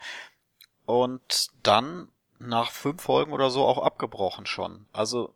und 0.86 1.50
dann 1.63 2.10
nach 2.39 2.72
fünf 2.72 3.02
Folgen 3.02 3.34
oder 3.34 3.50
so 3.50 3.65
auch 3.65 3.80
abgebrochen 3.80 4.46
schon. 4.46 4.86
Also 4.94 5.34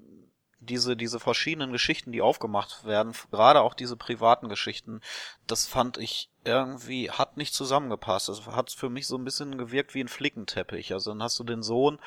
diese, 0.60 0.96
diese 0.96 1.20
verschiedenen 1.20 1.72
Geschichten, 1.72 2.12
die 2.12 2.22
aufgemacht 2.22 2.86
werden, 2.86 3.14
gerade 3.32 3.62
auch 3.62 3.74
diese 3.74 3.98
privaten 3.98 4.50
Geschichten, 4.50 5.02
das 5.48 5.66
fand 5.66 5.98
ich 5.98 6.30
irgendwie, 6.46 7.12
hat 7.12 7.38
nicht 7.38 7.54
zusammengepasst. 7.54 8.30
Das 8.30 8.46
hat 8.48 8.72
für 8.72 8.90
mich 8.90 9.08
so 9.08 9.18
ein 9.18 9.26
bisschen 9.26 9.58
gewirkt 9.58 9.94
wie 9.94 10.02
ein 10.02 10.08
Flickenteppich. 10.08 10.94
Also 10.94 11.12
dann 11.12 11.22
hast 11.22 11.40
du 11.40 11.44
den 11.44 11.64
Sohn 11.64 12.00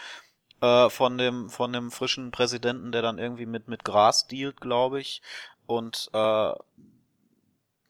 äh, 0.61 0.88
von 0.88 1.18
dem, 1.18 1.51
von 1.51 1.72
dem 1.72 1.90
frischen 1.90 2.31
Präsidenten, 2.31 2.92
der 2.92 3.03
dann 3.03 3.18
irgendwie 3.18 3.46
mit, 3.46 3.68
mit 3.68 3.85
Gras 3.85 4.27
dealt, 4.27 4.61
glaube 4.61 5.01
ich. 5.01 5.22
Und 5.66 6.11
äh, 6.12 6.52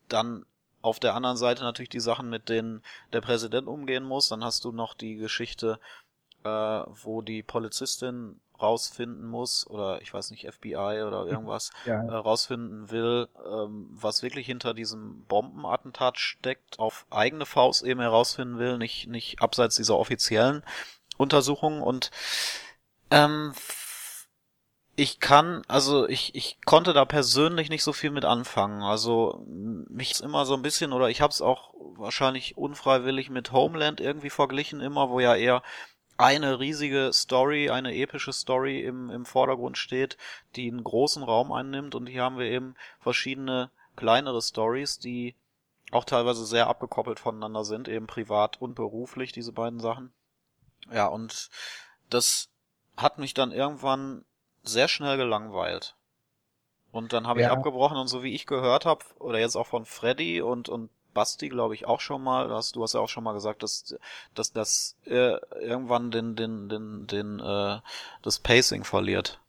dann 0.08 0.46
auf 0.82 1.00
der 1.00 1.14
anderen 1.14 1.36
Seite 1.36 1.62
natürlich 1.62 1.88
die 1.88 2.00
Sachen, 2.00 2.30
mit 2.30 2.48
denen 2.48 2.82
der 3.12 3.20
Präsident 3.20 3.66
umgehen 3.66 4.04
muss. 4.04 4.28
Dann 4.28 4.44
hast 4.44 4.64
du 4.64 4.72
noch 4.72 4.94
die 4.94 5.16
Geschichte, 5.16 5.80
äh, 6.44 6.48
wo 6.48 7.22
die 7.22 7.42
Polizistin 7.42 8.40
rausfinden 8.60 9.26
muss 9.26 9.66
oder 9.66 10.00
ich 10.00 10.14
weiß 10.14 10.30
nicht 10.30 10.48
FBI 10.50 11.02
oder 11.06 11.26
irgendwas 11.26 11.70
ja. 11.84 12.02
äh, 12.02 12.14
rausfinden 12.14 12.90
will, 12.90 13.28
ähm, 13.44 13.88
was 13.90 14.22
wirklich 14.22 14.46
hinter 14.46 14.74
diesem 14.74 15.24
Bombenattentat 15.24 16.18
steckt, 16.18 16.78
auf 16.78 17.06
eigene 17.10 17.44
Faust 17.44 17.82
eben 17.82 18.00
herausfinden 18.00 18.58
will, 18.58 18.78
nicht 18.78 19.08
nicht 19.08 19.42
abseits 19.42 19.76
dieser 19.76 19.98
offiziellen 19.98 20.62
Untersuchungen 21.18 21.82
und 21.82 22.10
ähm, 23.10 23.52
ich 24.96 25.20
kann, 25.20 25.62
also 25.68 26.08
ich, 26.08 26.34
ich 26.34 26.58
konnte 26.64 26.94
da 26.94 27.04
persönlich 27.04 27.68
nicht 27.68 27.84
so 27.84 27.92
viel 27.92 28.10
mit 28.10 28.24
anfangen. 28.24 28.82
Also 28.82 29.44
mich 29.46 30.12
ist 30.12 30.22
immer 30.22 30.46
so 30.46 30.54
ein 30.54 30.62
bisschen, 30.62 30.94
oder 30.94 31.10
ich 31.10 31.20
habe 31.20 31.30
es 31.30 31.42
auch 31.42 31.74
wahrscheinlich 31.96 32.56
unfreiwillig 32.56 33.28
mit 33.28 33.52
Homeland 33.52 34.00
irgendwie 34.00 34.30
verglichen, 34.30 34.80
immer, 34.80 35.10
wo 35.10 35.20
ja 35.20 35.34
eher 35.36 35.62
eine 36.16 36.60
riesige 36.60 37.10
Story, 37.12 37.68
eine 37.68 37.94
epische 37.94 38.32
Story 38.32 38.80
im, 38.80 39.10
im 39.10 39.26
Vordergrund 39.26 39.76
steht, 39.76 40.16
die 40.56 40.70
einen 40.70 40.82
großen 40.82 41.22
Raum 41.22 41.52
einnimmt 41.52 41.94
und 41.94 42.06
hier 42.06 42.22
haben 42.22 42.38
wir 42.38 42.46
eben 42.46 42.74
verschiedene 43.00 43.70
kleinere 43.96 44.40
Stories, 44.40 44.98
die 44.98 45.34
auch 45.90 46.04
teilweise 46.04 46.46
sehr 46.46 46.68
abgekoppelt 46.68 47.20
voneinander 47.20 47.64
sind, 47.64 47.86
eben 47.86 48.06
privat 48.06 48.62
und 48.62 48.74
beruflich, 48.74 49.32
diese 49.32 49.52
beiden 49.52 49.78
Sachen. 49.78 50.10
Ja, 50.90 51.06
und 51.06 51.50
das 52.08 52.48
hat 52.96 53.18
mich 53.18 53.34
dann 53.34 53.52
irgendwann 53.52 54.24
sehr 54.68 54.88
schnell 54.88 55.16
gelangweilt. 55.16 55.96
Und 56.92 57.12
dann 57.12 57.26
habe 57.26 57.40
ja. 57.40 57.48
ich 57.48 57.52
abgebrochen 57.52 57.98
und 57.98 58.08
so 58.08 58.22
wie 58.22 58.34
ich 58.34 58.46
gehört 58.46 58.86
habe, 58.86 59.04
oder 59.18 59.38
jetzt 59.38 59.56
auch 59.56 59.66
von 59.66 59.84
Freddy 59.84 60.40
und, 60.40 60.68
und 60.68 60.90
Basti, 61.12 61.48
glaube 61.48 61.74
ich, 61.74 61.86
auch 61.86 62.00
schon 62.00 62.22
mal, 62.22 62.50
hast, 62.50 62.76
du 62.76 62.82
hast 62.82 62.94
ja 62.94 63.00
auch 63.00 63.08
schon 63.08 63.24
mal 63.24 63.32
gesagt, 63.32 63.62
dass, 63.62 63.96
dass 64.34 64.52
das 64.52 64.96
äh, 65.06 65.36
irgendwann 65.60 66.10
den, 66.10 66.36
den, 66.36 66.68
den, 66.68 67.06
den, 67.06 67.40
äh, 67.40 67.78
das 68.22 68.38
Pacing 68.38 68.84
verliert. 68.84 69.40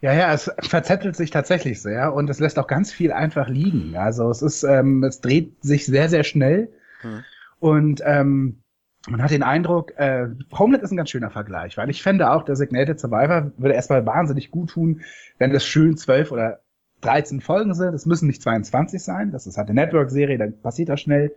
Ja, 0.00 0.12
ja, 0.12 0.32
es 0.32 0.50
verzettelt 0.60 1.16
sich 1.16 1.30
tatsächlich 1.30 1.80
sehr 1.80 2.12
und 2.12 2.28
es 2.28 2.40
lässt 2.40 2.58
auch 2.58 2.66
ganz 2.66 2.92
viel 2.92 3.12
einfach 3.12 3.48
liegen. 3.48 3.96
Also 3.96 4.30
es 4.30 4.42
ist, 4.42 4.62
ähm, 4.62 5.04
es 5.04 5.20
dreht 5.20 5.62
sich 5.62 5.86
sehr, 5.86 6.08
sehr 6.08 6.24
schnell. 6.24 6.72
Hm. 7.00 7.24
Und 7.60 8.02
ähm, 8.04 8.59
man 9.08 9.22
hat 9.22 9.30
den 9.30 9.42
Eindruck, 9.42 9.98
äh, 9.98 10.28
Homeland 10.52 10.84
ist 10.84 10.90
ein 10.90 10.96
ganz 10.96 11.10
schöner 11.10 11.30
Vergleich, 11.30 11.76
weil 11.76 11.88
ich 11.88 12.02
fände 12.02 12.30
auch, 12.30 12.44
Designated 12.44 13.00
Survivor 13.00 13.52
würde 13.56 13.74
erstmal 13.74 14.04
wahnsinnig 14.04 14.50
gut 14.50 14.70
tun, 14.70 15.00
wenn 15.38 15.52
das 15.52 15.64
schön 15.64 15.96
zwölf 15.96 16.32
oder 16.32 16.60
13 17.00 17.40
Folgen 17.40 17.74
sind. 17.74 17.94
Es 17.94 18.04
müssen 18.04 18.26
nicht 18.26 18.42
22 18.42 19.02
sein, 19.02 19.30
das 19.30 19.46
ist 19.46 19.56
halt 19.56 19.68
eine 19.70 19.80
Network-Serie, 19.80 20.36
dann 20.36 20.60
passiert 20.60 20.90
das 20.90 21.00
schnell. 21.00 21.34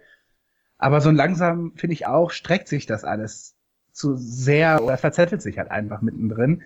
Aber 0.77 0.99
so 0.99 1.09
langsam, 1.09 1.71
finde 1.75 1.93
ich 1.93 2.05
auch, 2.05 2.31
streckt 2.31 2.67
sich 2.67 2.85
das 2.85 3.05
alles 3.05 3.55
zu 3.93 4.15
sehr 4.17 4.83
oder 4.83 4.97
verzettelt 4.97 5.41
sich 5.41 5.57
halt 5.57 5.71
einfach 5.71 6.01
mittendrin. 6.01 6.63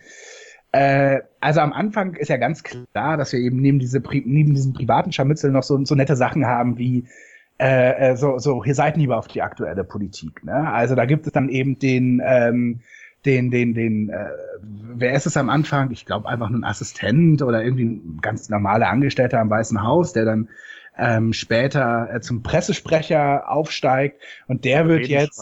Äh, 0.72 1.22
also 1.40 1.60
am 1.60 1.74
Anfang 1.74 2.16
ist 2.16 2.30
ja 2.30 2.38
ganz 2.38 2.64
klar, 2.64 3.18
dass 3.18 3.34
wir 3.34 3.40
eben 3.40 3.58
neben, 3.58 3.78
diese, 3.78 4.00
neben 4.00 4.56
diesen 4.56 4.74
privaten 4.74 5.12
Scharmützeln 5.12 5.54
noch 5.54 5.64
so, 5.64 5.84
so 5.86 5.94
nette 5.94 6.16
Sachen 6.16 6.48
haben 6.48 6.78
wie 6.78 7.08
äh, 7.60 8.12
äh, 8.12 8.16
so, 8.16 8.38
so 8.38 8.64
hier 8.64 8.76
seid 8.76 8.98
lieber 8.98 9.18
auf 9.18 9.28
die 9.28 9.42
aktuelle 9.42 9.84
Politik. 9.84 10.44
Ne? 10.44 10.72
Also 10.72 10.96
da 10.96 11.06
gibt 11.06 11.26
es 11.26 11.34
dann 11.34 11.50
eben 11.50 11.80
den, 11.80 12.22
ähm, 12.24 12.82
den, 13.26 13.50
den, 13.50 13.74
den, 13.74 14.10
äh, 14.10 14.30
wer 14.62 15.14
ist 15.14 15.26
es 15.26 15.38
am 15.38 15.50
Anfang? 15.50 15.92
Ich 15.92 16.06
glaube 16.06 16.30
einfach 16.30 16.50
nur 16.50 16.60
ein 16.60 16.64
Assistent 16.64 17.42
oder 17.42 17.64
irgendwie 17.64 17.86
ein 17.86 18.20
ganz 18.22 18.50
normaler 18.50 18.90
Angestellter 18.90 19.40
am 19.40 19.50
Weißen 19.50 19.84
Haus, 19.84 20.14
der 20.14 20.26
dann 20.26 20.50
ähm, 20.98 21.34
später 21.34 22.10
äh, 22.14 22.22
zum 22.22 22.42
Pressesprecher 22.44 23.50
aufsteigt 23.50 24.22
und 24.48 24.66
der 24.66 24.88
wird 24.88 25.08
jetzt 25.08 25.40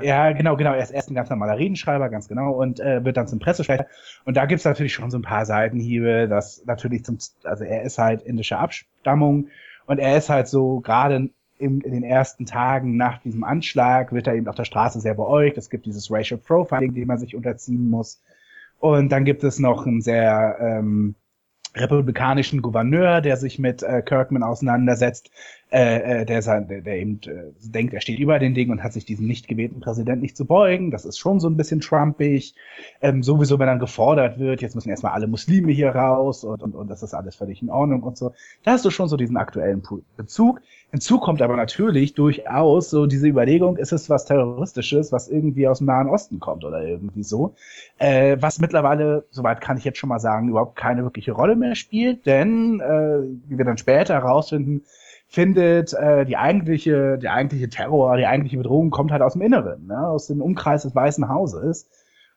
ja 0.00 0.32
genau 0.32 0.56
genau 0.56 0.72
er 0.72 0.82
ist 0.82 0.90
erst 0.90 1.08
ein 1.10 1.14
ganz 1.14 1.30
normaler 1.30 1.56
Redenschreiber 1.56 2.08
ganz 2.08 2.28
genau 2.28 2.50
und 2.52 2.80
äh, 2.80 3.04
wird 3.04 3.16
dann 3.16 3.28
zum 3.28 3.38
Pressesprecher 3.38 3.86
und 4.24 4.36
da 4.36 4.46
gibt's 4.46 4.64
natürlich 4.64 4.92
schon 4.92 5.10
so 5.10 5.18
ein 5.18 5.22
paar 5.22 5.46
Seitenhiebe 5.46 6.26
das 6.28 6.64
natürlich 6.66 7.04
zum 7.04 7.18
also 7.44 7.62
er 7.62 7.82
ist 7.82 7.98
halt 7.98 8.22
indischer 8.22 8.58
Abstammung 8.58 9.48
und 9.86 9.98
er 9.98 10.16
ist 10.16 10.28
halt 10.28 10.48
so 10.48 10.80
gerade 10.80 11.30
in, 11.58 11.80
den 11.80 12.02
ersten 12.02 12.44
Tagen 12.44 12.96
nach 12.96 13.18
diesem 13.18 13.44
Anschlag 13.44 14.12
wird 14.12 14.26
er 14.26 14.34
eben 14.34 14.48
auf 14.48 14.56
der 14.56 14.64
Straße 14.64 15.00
sehr 15.00 15.14
beäugt. 15.14 15.58
Es 15.58 15.70
gibt 15.70 15.86
dieses 15.86 16.10
Racial 16.10 16.40
Profiling, 16.40 16.92
dem 16.92 17.06
man 17.06 17.18
sich 17.18 17.36
unterziehen 17.36 17.88
muss. 17.88 18.20
Und 18.80 19.10
dann 19.10 19.24
gibt 19.24 19.44
es 19.44 19.60
noch 19.60 19.86
einen 19.86 20.02
sehr 20.02 20.56
ähm, 20.60 21.14
republikanischen 21.76 22.62
Gouverneur, 22.62 23.20
der 23.20 23.36
sich 23.36 23.60
mit 23.60 23.82
äh, 23.82 24.02
Kirkman 24.02 24.42
auseinandersetzt, 24.42 25.30
äh, 25.72 26.20
äh, 26.20 26.26
der, 26.26 26.42
der, 26.42 26.82
der 26.82 26.98
eben 26.98 27.18
äh, 27.26 27.50
denkt, 27.62 27.94
er 27.94 28.02
steht 28.02 28.18
über 28.18 28.38
den 28.38 28.52
Dingen 28.52 28.72
und 28.72 28.82
hat 28.84 28.92
sich 28.92 29.06
diesem 29.06 29.26
nicht 29.26 29.48
gewählten 29.48 29.80
Präsidenten 29.80 30.20
nicht 30.20 30.36
zu 30.36 30.44
beugen. 30.44 30.90
Das 30.90 31.06
ist 31.06 31.16
schon 31.18 31.40
so 31.40 31.48
ein 31.48 31.56
bisschen 31.56 31.80
trumpig. 31.80 32.54
Ähm, 33.00 33.22
sowieso, 33.22 33.58
wenn 33.58 33.68
dann 33.68 33.78
gefordert 33.78 34.38
wird, 34.38 34.60
jetzt 34.60 34.74
müssen 34.74 34.90
erstmal 34.90 35.12
alle 35.12 35.28
Muslime 35.28 35.72
hier 35.72 35.88
raus 35.94 36.44
und, 36.44 36.62
und, 36.62 36.74
und 36.74 36.88
das 36.88 37.02
ist 37.02 37.14
alles 37.14 37.36
völlig 37.36 37.62
in 37.62 37.70
Ordnung 37.70 38.02
und 38.02 38.18
so. 38.18 38.34
Da 38.64 38.72
hast 38.72 38.84
du 38.84 38.90
schon 38.90 39.08
so 39.08 39.16
diesen 39.16 39.38
aktuellen 39.38 39.82
Bezug. 40.18 40.60
Hinzu 40.90 41.18
kommt 41.18 41.40
aber 41.40 41.56
natürlich 41.56 42.12
durchaus 42.12 42.90
so 42.90 43.06
diese 43.06 43.26
Überlegung, 43.26 43.78
ist 43.78 43.92
es 43.92 44.10
was 44.10 44.26
Terroristisches, 44.26 45.10
was 45.10 45.28
irgendwie 45.28 45.66
aus 45.68 45.78
dem 45.78 45.86
Nahen 45.86 46.10
Osten 46.10 46.38
kommt 46.38 46.66
oder 46.66 46.82
irgendwie 46.86 47.22
so. 47.22 47.54
Äh, 47.96 48.36
was 48.40 48.60
mittlerweile, 48.60 49.24
soweit 49.30 49.62
kann 49.62 49.78
ich 49.78 49.84
jetzt 49.84 49.96
schon 49.96 50.10
mal 50.10 50.20
sagen, 50.20 50.50
überhaupt 50.50 50.76
keine 50.76 51.02
wirkliche 51.02 51.32
Rolle 51.32 51.56
mehr 51.56 51.76
spielt, 51.76 52.26
denn, 52.26 52.80
äh, 52.80 53.22
wie 53.48 53.56
wir 53.56 53.64
dann 53.64 53.78
später 53.78 54.12
herausfinden, 54.12 54.82
findet, 55.32 55.94
äh, 55.94 56.26
die 56.26 56.36
eigentliche, 56.36 57.16
der 57.16 57.32
eigentliche 57.32 57.70
Terror, 57.70 58.18
die 58.18 58.26
eigentliche 58.26 58.58
Bedrohung 58.58 58.90
kommt 58.90 59.12
halt 59.12 59.22
aus 59.22 59.32
dem 59.32 59.40
Inneren, 59.40 59.86
ne? 59.86 60.06
aus 60.06 60.26
dem 60.26 60.42
Umkreis 60.42 60.82
des 60.82 60.94
Weißen 60.94 61.26
Hauses. 61.26 61.88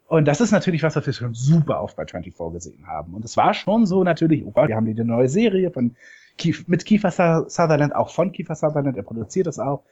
Und 0.08 0.26
das 0.30 0.40
ist 0.40 0.52
natürlich 0.52 0.82
was, 0.82 0.96
was 0.96 1.06
wir 1.06 1.12
schon 1.12 1.34
super 1.34 1.82
oft 1.82 1.98
bei 1.98 2.06
24 2.06 2.54
gesehen 2.54 2.88
haben. 2.88 3.14
Und 3.14 3.26
es 3.26 3.36
war 3.36 3.54
schon 3.54 3.86
so 3.86 4.06
natürlich, 4.06 4.46
oh 4.46 4.52
Gott, 4.52 4.70
wir 4.70 4.78
haben 4.78 4.86
die 4.86 5.04
neue 5.04 5.28
Serie 5.28 5.72
von 5.72 5.98
Kief, 6.38 6.70
mit 6.70 6.86
Kiefer 6.86 7.12
Sutherland, 7.50 7.94
auch 7.94 8.12
von 8.12 8.32
Kiefer 8.32 8.56
Sutherland, 8.56 8.96
er 8.96 9.04
produziert 9.04 9.48
das 9.48 9.60
auch 9.60 9.84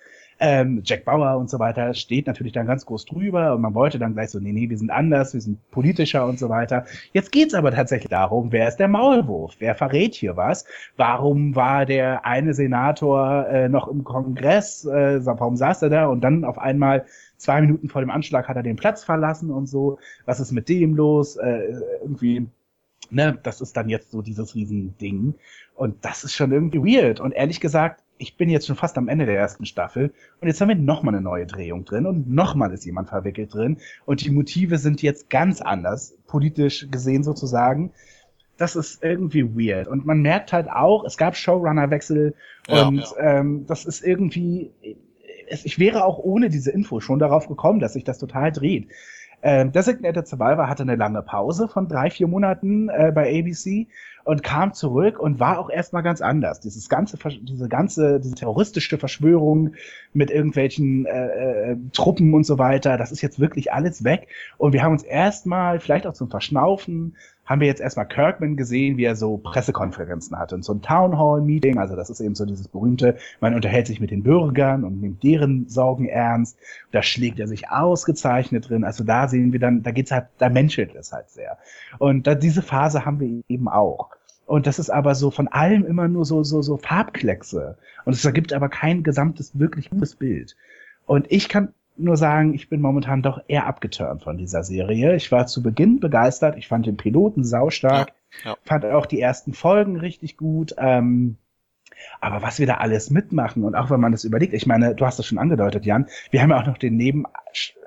ähm, 0.43 0.81
Jack 0.83 1.05
Bauer 1.05 1.37
und 1.37 1.49
so 1.49 1.57
weiter 1.57 1.93
steht 1.93 2.27
natürlich 2.27 2.51
dann 2.51 2.67
ganz 2.67 2.85
groß 2.85 3.05
drüber 3.05 3.55
und 3.55 3.61
man 3.61 3.73
wollte 3.73 3.97
dann 3.97 4.13
gleich 4.13 4.29
so, 4.29 4.39
nee, 4.39 4.51
nee, 4.51 4.69
wir 4.69 4.77
sind 4.77 4.91
anders, 4.91 5.33
wir 5.33 5.39
sind 5.39 5.57
politischer 5.71 6.25
und 6.25 6.37
so 6.37 6.49
weiter. 6.49 6.85
Jetzt 7.13 7.31
geht's 7.31 7.53
aber 7.53 7.71
tatsächlich 7.71 8.09
darum, 8.09 8.51
wer 8.51 8.67
ist 8.67 8.75
der 8.75 8.89
Maulwurf? 8.89 9.55
Wer 9.59 9.73
verrät 9.73 10.15
hier 10.15 10.35
was? 10.35 10.65
Warum 10.97 11.55
war 11.55 11.85
der 11.85 12.25
eine 12.25 12.53
Senator 12.53 13.47
äh, 13.47 13.69
noch 13.69 13.87
im 13.87 14.03
Kongress? 14.03 14.83
Äh, 14.83 15.25
warum 15.25 15.55
saß 15.55 15.81
er 15.83 15.89
da? 15.89 16.07
Und 16.07 16.21
dann 16.21 16.43
auf 16.43 16.57
einmal 16.57 17.05
zwei 17.37 17.61
Minuten 17.61 17.87
vor 17.87 18.01
dem 18.01 18.11
Anschlag 18.11 18.49
hat 18.49 18.57
er 18.57 18.63
den 18.63 18.75
Platz 18.75 19.05
verlassen 19.05 19.49
und 19.49 19.67
so. 19.67 19.97
Was 20.25 20.41
ist 20.41 20.51
mit 20.51 20.67
dem 20.67 20.93
los? 20.93 21.37
Äh, 21.37 21.73
irgendwie 22.01 22.47
ne, 23.11 23.39
das 23.43 23.61
ist 23.61 23.77
dann 23.77 23.87
jetzt 23.87 24.11
so 24.11 24.21
dieses 24.21 24.55
Riesending. 24.55 25.35
Und 25.75 26.03
das 26.03 26.23
ist 26.25 26.33
schon 26.33 26.51
irgendwie 26.51 26.79
weird. 26.79 27.19
Und 27.19 27.31
ehrlich 27.31 27.61
gesagt, 27.61 28.02
ich 28.23 28.37
bin 28.37 28.49
jetzt 28.49 28.67
schon 28.67 28.77
fast 28.77 28.97
am 28.97 29.09
Ende 29.09 29.25
der 29.25 29.37
ersten 29.37 29.65
Staffel 29.65 30.13
und 30.39 30.47
jetzt 30.47 30.61
haben 30.61 30.69
wir 30.69 30.75
nochmal 30.75 31.13
eine 31.13 31.21
neue 31.21 31.45
Drehung 31.45 31.83
drin 31.83 32.05
und 32.05 32.29
nochmal 32.29 32.71
ist 32.71 32.85
jemand 32.85 33.09
verwickelt 33.09 33.53
drin 33.53 33.77
und 34.05 34.23
die 34.23 34.31
Motive 34.31 34.77
sind 34.77 35.01
jetzt 35.01 35.29
ganz 35.29 35.59
anders, 35.61 36.17
politisch 36.25 36.87
gesehen 36.89 37.23
sozusagen. 37.23 37.91
Das 38.55 38.77
ist 38.77 39.03
irgendwie 39.03 39.43
weird. 39.43 39.87
Und 39.87 40.05
man 40.05 40.21
merkt 40.21 40.53
halt 40.53 40.69
auch, 40.69 41.03
es 41.03 41.17
gab 41.17 41.35
Showrunner-Wechsel 41.35 42.33
ja, 42.67 42.87
und 42.87 42.99
ja. 42.99 43.39
Ähm, 43.39 43.65
das 43.67 43.83
ist 43.83 44.03
irgendwie, 44.03 44.71
ich 45.49 45.77
wäre 45.79 46.05
auch 46.05 46.19
ohne 46.19 46.49
diese 46.49 46.71
Info 46.71 47.01
schon 47.01 47.19
darauf 47.19 47.47
gekommen, 47.47 47.79
dass 47.79 47.93
sich 47.93 48.05
das 48.05 48.19
total 48.19 48.53
dreht. 48.53 48.87
Ähm, 49.45 49.73
Designated 49.73 50.25
Survivor 50.25 50.69
hatte 50.69 50.83
eine 50.83 50.95
lange 50.95 51.21
Pause 51.21 51.67
von 51.67 51.89
drei, 51.89 52.09
vier 52.09 52.27
Monaten 52.27 52.87
äh, 52.87 53.11
bei 53.13 53.27
ABC 53.39 53.87
und 54.23 54.43
kam 54.43 54.73
zurück 54.73 55.19
und 55.19 55.39
war 55.39 55.59
auch 55.59 55.69
erstmal 55.69 56.03
ganz 56.03 56.21
anders. 56.21 56.59
Dieses 56.59 56.89
ganze, 56.89 57.17
diese 57.41 57.67
ganze, 57.67 58.19
diese 58.19 58.35
terroristische 58.35 58.97
Verschwörung 58.97 59.73
mit 60.13 60.31
irgendwelchen 60.31 61.05
äh, 61.05 61.71
äh, 61.71 61.77
Truppen 61.91 62.33
und 62.33 62.45
so 62.45 62.57
weiter, 62.57 62.97
das 62.97 63.11
ist 63.11 63.21
jetzt 63.21 63.39
wirklich 63.39 63.73
alles 63.73 64.03
weg. 64.03 64.27
Und 64.57 64.73
wir 64.73 64.83
haben 64.83 64.93
uns 64.93 65.03
erstmal, 65.03 65.79
vielleicht 65.79 66.07
auch 66.07 66.13
zum 66.13 66.29
Verschnaufen, 66.29 67.15
haben 67.45 67.59
wir 67.59 67.67
jetzt 67.67 67.81
erstmal 67.81 68.07
Kirkman 68.07 68.55
gesehen, 68.55 68.97
wie 68.97 69.03
er 69.03 69.15
so 69.15 69.37
Pressekonferenzen 69.37 70.37
hatte 70.37 70.55
und 70.55 70.63
so 70.63 70.73
ein 70.73 70.81
Town 70.81 71.17
Hall 71.17 71.41
Meeting, 71.41 71.77
also 71.77 71.95
das 71.95 72.09
ist 72.09 72.21
eben 72.21 72.35
so 72.35 72.45
dieses 72.45 72.67
berühmte, 72.67 73.17
man 73.41 73.53
unterhält 73.53 73.87
sich 73.87 73.99
mit 73.99 74.11
den 74.11 74.23
Bürgern 74.23 74.83
und 74.83 75.01
nimmt 75.01 75.23
deren 75.23 75.67
Sorgen 75.67 76.07
ernst, 76.07 76.57
da 76.91 77.03
schlägt 77.03 77.39
er 77.39 77.47
sich 77.47 77.69
ausgezeichnet 77.69 78.69
drin, 78.69 78.83
also 78.83 79.03
da 79.03 79.27
sehen 79.27 79.51
wir 79.51 79.59
dann, 79.59 79.83
da 79.83 79.91
geht's 79.91 80.11
halt, 80.11 80.27
da 80.37 80.49
menschelt 80.49 80.95
es 80.95 81.11
halt 81.11 81.29
sehr. 81.29 81.57
Und 81.99 82.27
da, 82.27 82.35
diese 82.35 82.61
Phase 82.61 83.05
haben 83.05 83.19
wir 83.19 83.41
eben 83.49 83.67
auch. 83.67 84.11
Und 84.53 84.67
das 84.67 84.77
ist 84.77 84.91
aber 84.91 85.15
so 85.15 85.31
von 85.31 85.47
allem 85.47 85.83
immer 85.83 86.07
nur 86.07 86.25
so, 86.25 86.43
so, 86.43 86.61
so 86.61 86.77
Farbkleckse. 86.77 87.75
Und 88.05 88.13
es 88.13 88.23
ergibt 88.23 88.53
aber 88.53 88.69
kein 88.69 89.01
gesamtes, 89.01 89.57
wirklich 89.57 89.89
gutes 89.89 90.15
Bild. 90.15 90.55
Und 91.07 91.25
ich 91.31 91.49
kann 91.49 91.73
nur 91.97 92.17
sagen, 92.17 92.53
ich 92.53 92.69
bin 92.69 92.79
momentan 92.79 93.23
doch 93.23 93.41
eher 93.47 93.65
abgeturnt 93.65 94.21
von 94.21 94.37
dieser 94.37 94.63
Serie. 94.63 95.15
Ich 95.15 95.31
war 95.31 95.47
zu 95.47 95.63
Beginn 95.63 95.99
begeistert. 95.99 96.55
Ich 96.55 96.67
fand 96.67 96.85
den 96.85 96.97
Piloten 96.97 97.43
saustark. 97.43 98.13
Ja, 98.43 98.51
ja. 98.51 98.57
Fand 98.61 98.85
auch 98.85 99.07
die 99.07 99.19
ersten 99.19 99.53
Folgen 99.53 99.97
richtig 99.97 100.37
gut. 100.37 100.75
Ähm, 100.77 101.37
aber 102.21 102.41
was 102.41 102.59
wir 102.59 102.67
da 102.67 102.75
alles 102.75 103.09
mitmachen 103.09 103.63
und 103.63 103.75
auch 103.75 103.89
wenn 103.89 103.99
man 103.99 104.11
das 104.11 104.23
überlegt, 104.23 104.53
ich 104.53 104.65
meine, 104.65 104.95
du 104.95 105.05
hast 105.05 105.19
das 105.19 105.25
schon 105.25 105.37
angedeutet, 105.37 105.85
Jan, 105.85 106.07
wir 106.31 106.41
haben 106.41 106.49
ja 106.49 106.61
auch 106.61 106.67
noch 106.67 106.77
den 106.77 106.95
Neben, 106.95 107.25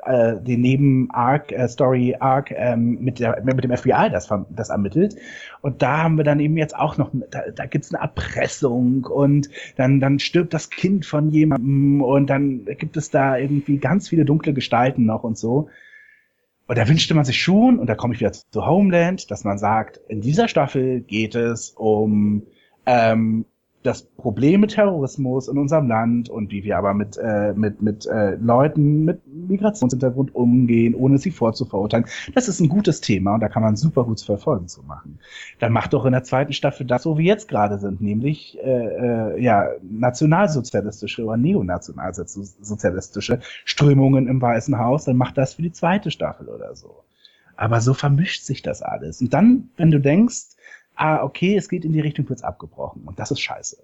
äh, 0.05 0.37
den 0.41 0.61
Neben-Arc, 0.61 1.53
äh, 1.53 1.69
Story-Arc 1.69 2.53
ähm, 2.53 2.99
mit, 3.01 3.19
der, 3.19 3.43
mit 3.43 3.65
dem 3.65 3.77
FBI, 3.77 4.11
das, 4.11 4.29
das 4.51 4.69
ermittelt. 4.69 5.17
Und 5.63 5.83
da 5.83 6.03
haben 6.03 6.17
wir 6.17 6.25
dann 6.25 6.41
eben 6.41 6.57
jetzt 6.57 6.77
auch 6.77 6.97
noch, 6.97 7.11
da, 7.31 7.43
da 7.55 7.67
gibt's 7.67 7.95
eine 7.95 8.03
Erpressung 8.03 9.05
und 9.05 9.49
dann, 9.77 10.01
dann 10.01 10.19
stirbt 10.19 10.55
das 10.55 10.71
Kind 10.71 11.07
von 11.07 11.31
jemandem 11.31 12.03
und 12.03 12.29
dann 12.29 12.65
gibt 12.65 12.97
es 12.97 13.11
da 13.11 13.37
irgendwie 13.37 13.79
ganz 13.79 14.09
viele 14.09 14.25
dunkle 14.25 14.53
Gestalten 14.53 15.07
noch 15.07 15.25
und 15.25 15.39
so. 15.39 15.69
Und 16.69 16.79
da 16.79 16.89
wünschte 16.89 17.15
man 17.15 17.25
sich 17.25 17.41
schon, 17.41 17.79
und 17.79 17.87
da 17.87 17.95
komme 17.95 18.15
ich 18.15 18.21
wieder 18.21 18.33
zu 18.33 18.67
Homeland, 18.67 19.31
dass 19.31 19.45
man 19.45 19.59
sagt, 19.59 20.01
in 20.09 20.21
dieser 20.21 20.49
Staffel 20.49 21.01
geht 21.01 21.37
es 21.37 21.71
um 21.71 22.43
ähm, 22.87 23.45
das 23.87 24.03
Problem 24.03 24.61
mit 24.61 24.73
Terrorismus 24.73 25.49
in 25.49 25.59
unserem 25.59 25.89
Land 25.89 26.29
und 26.29 26.51
wie 26.51 26.65
wir 26.65 26.77
aber 26.77 26.95
mit, 26.95 27.17
äh, 27.17 27.53
mit, 27.55 27.81
mit 27.81 28.07
äh, 28.07 28.35
Leuten 28.37 29.05
mit 29.05 29.21
Migrationshintergrund 29.27 30.35
umgehen, 30.35 30.95
ohne 30.95 31.19
sie 31.19 31.31
vorzuverurteilen. 31.31 32.07
Das 32.35 32.49
ist 32.49 32.61
ein 32.61 32.69
gutes 32.69 33.01
Thema 33.01 33.35
und 33.35 33.41
da 33.41 33.49
kann 33.49 33.63
man 33.63 33.77
super 33.77 34.05
gut 34.05 34.21
Verfolgen 34.21 34.69
zu 34.69 34.83
machen. 34.83 35.19
Dann 35.59 35.73
macht 35.73 35.93
doch 35.93 36.05
in 36.05 36.13
der 36.13 36.25
zweiten 36.25 36.53
Staffel 36.53 36.87
das, 36.87 37.07
wo 37.07 37.19
wir 37.19 37.25
jetzt 37.25 37.49
gerade 37.49 37.79
sind, 37.79 38.01
nämlich 38.01 38.59
äh, 38.63 39.35
äh, 39.35 39.43
ja 39.43 39.69
nationalsozialistische 39.83 41.25
oder 41.25 41.37
neonationalsozialistische 41.37 43.41
Strömungen 43.65 44.27
im 44.27 44.41
Weißen 44.41 44.79
Haus, 44.79 45.05
dann 45.05 45.17
macht 45.17 45.39
das 45.39 45.55
für 45.55 45.63
die 45.63 45.73
zweite 45.73 46.11
Staffel 46.11 46.49
oder 46.49 46.75
so. 46.75 47.03
Aber 47.57 47.81
so 47.81 47.95
vermischt 47.95 48.43
sich 48.43 48.63
das 48.63 48.83
alles. 48.83 49.21
Und 49.21 49.33
dann, 49.33 49.71
wenn 49.77 49.91
du 49.91 50.01
denkst, 50.01 50.56
ah, 50.97 51.23
okay, 51.23 51.57
es 51.57 51.69
geht 51.69 51.85
in 51.85 51.93
die 51.93 52.01
Richtung, 52.01 52.29
wird's 52.29 52.43
abgebrochen. 52.43 53.03
Und 53.05 53.19
das 53.19 53.31
ist 53.31 53.41
scheiße. 53.41 53.77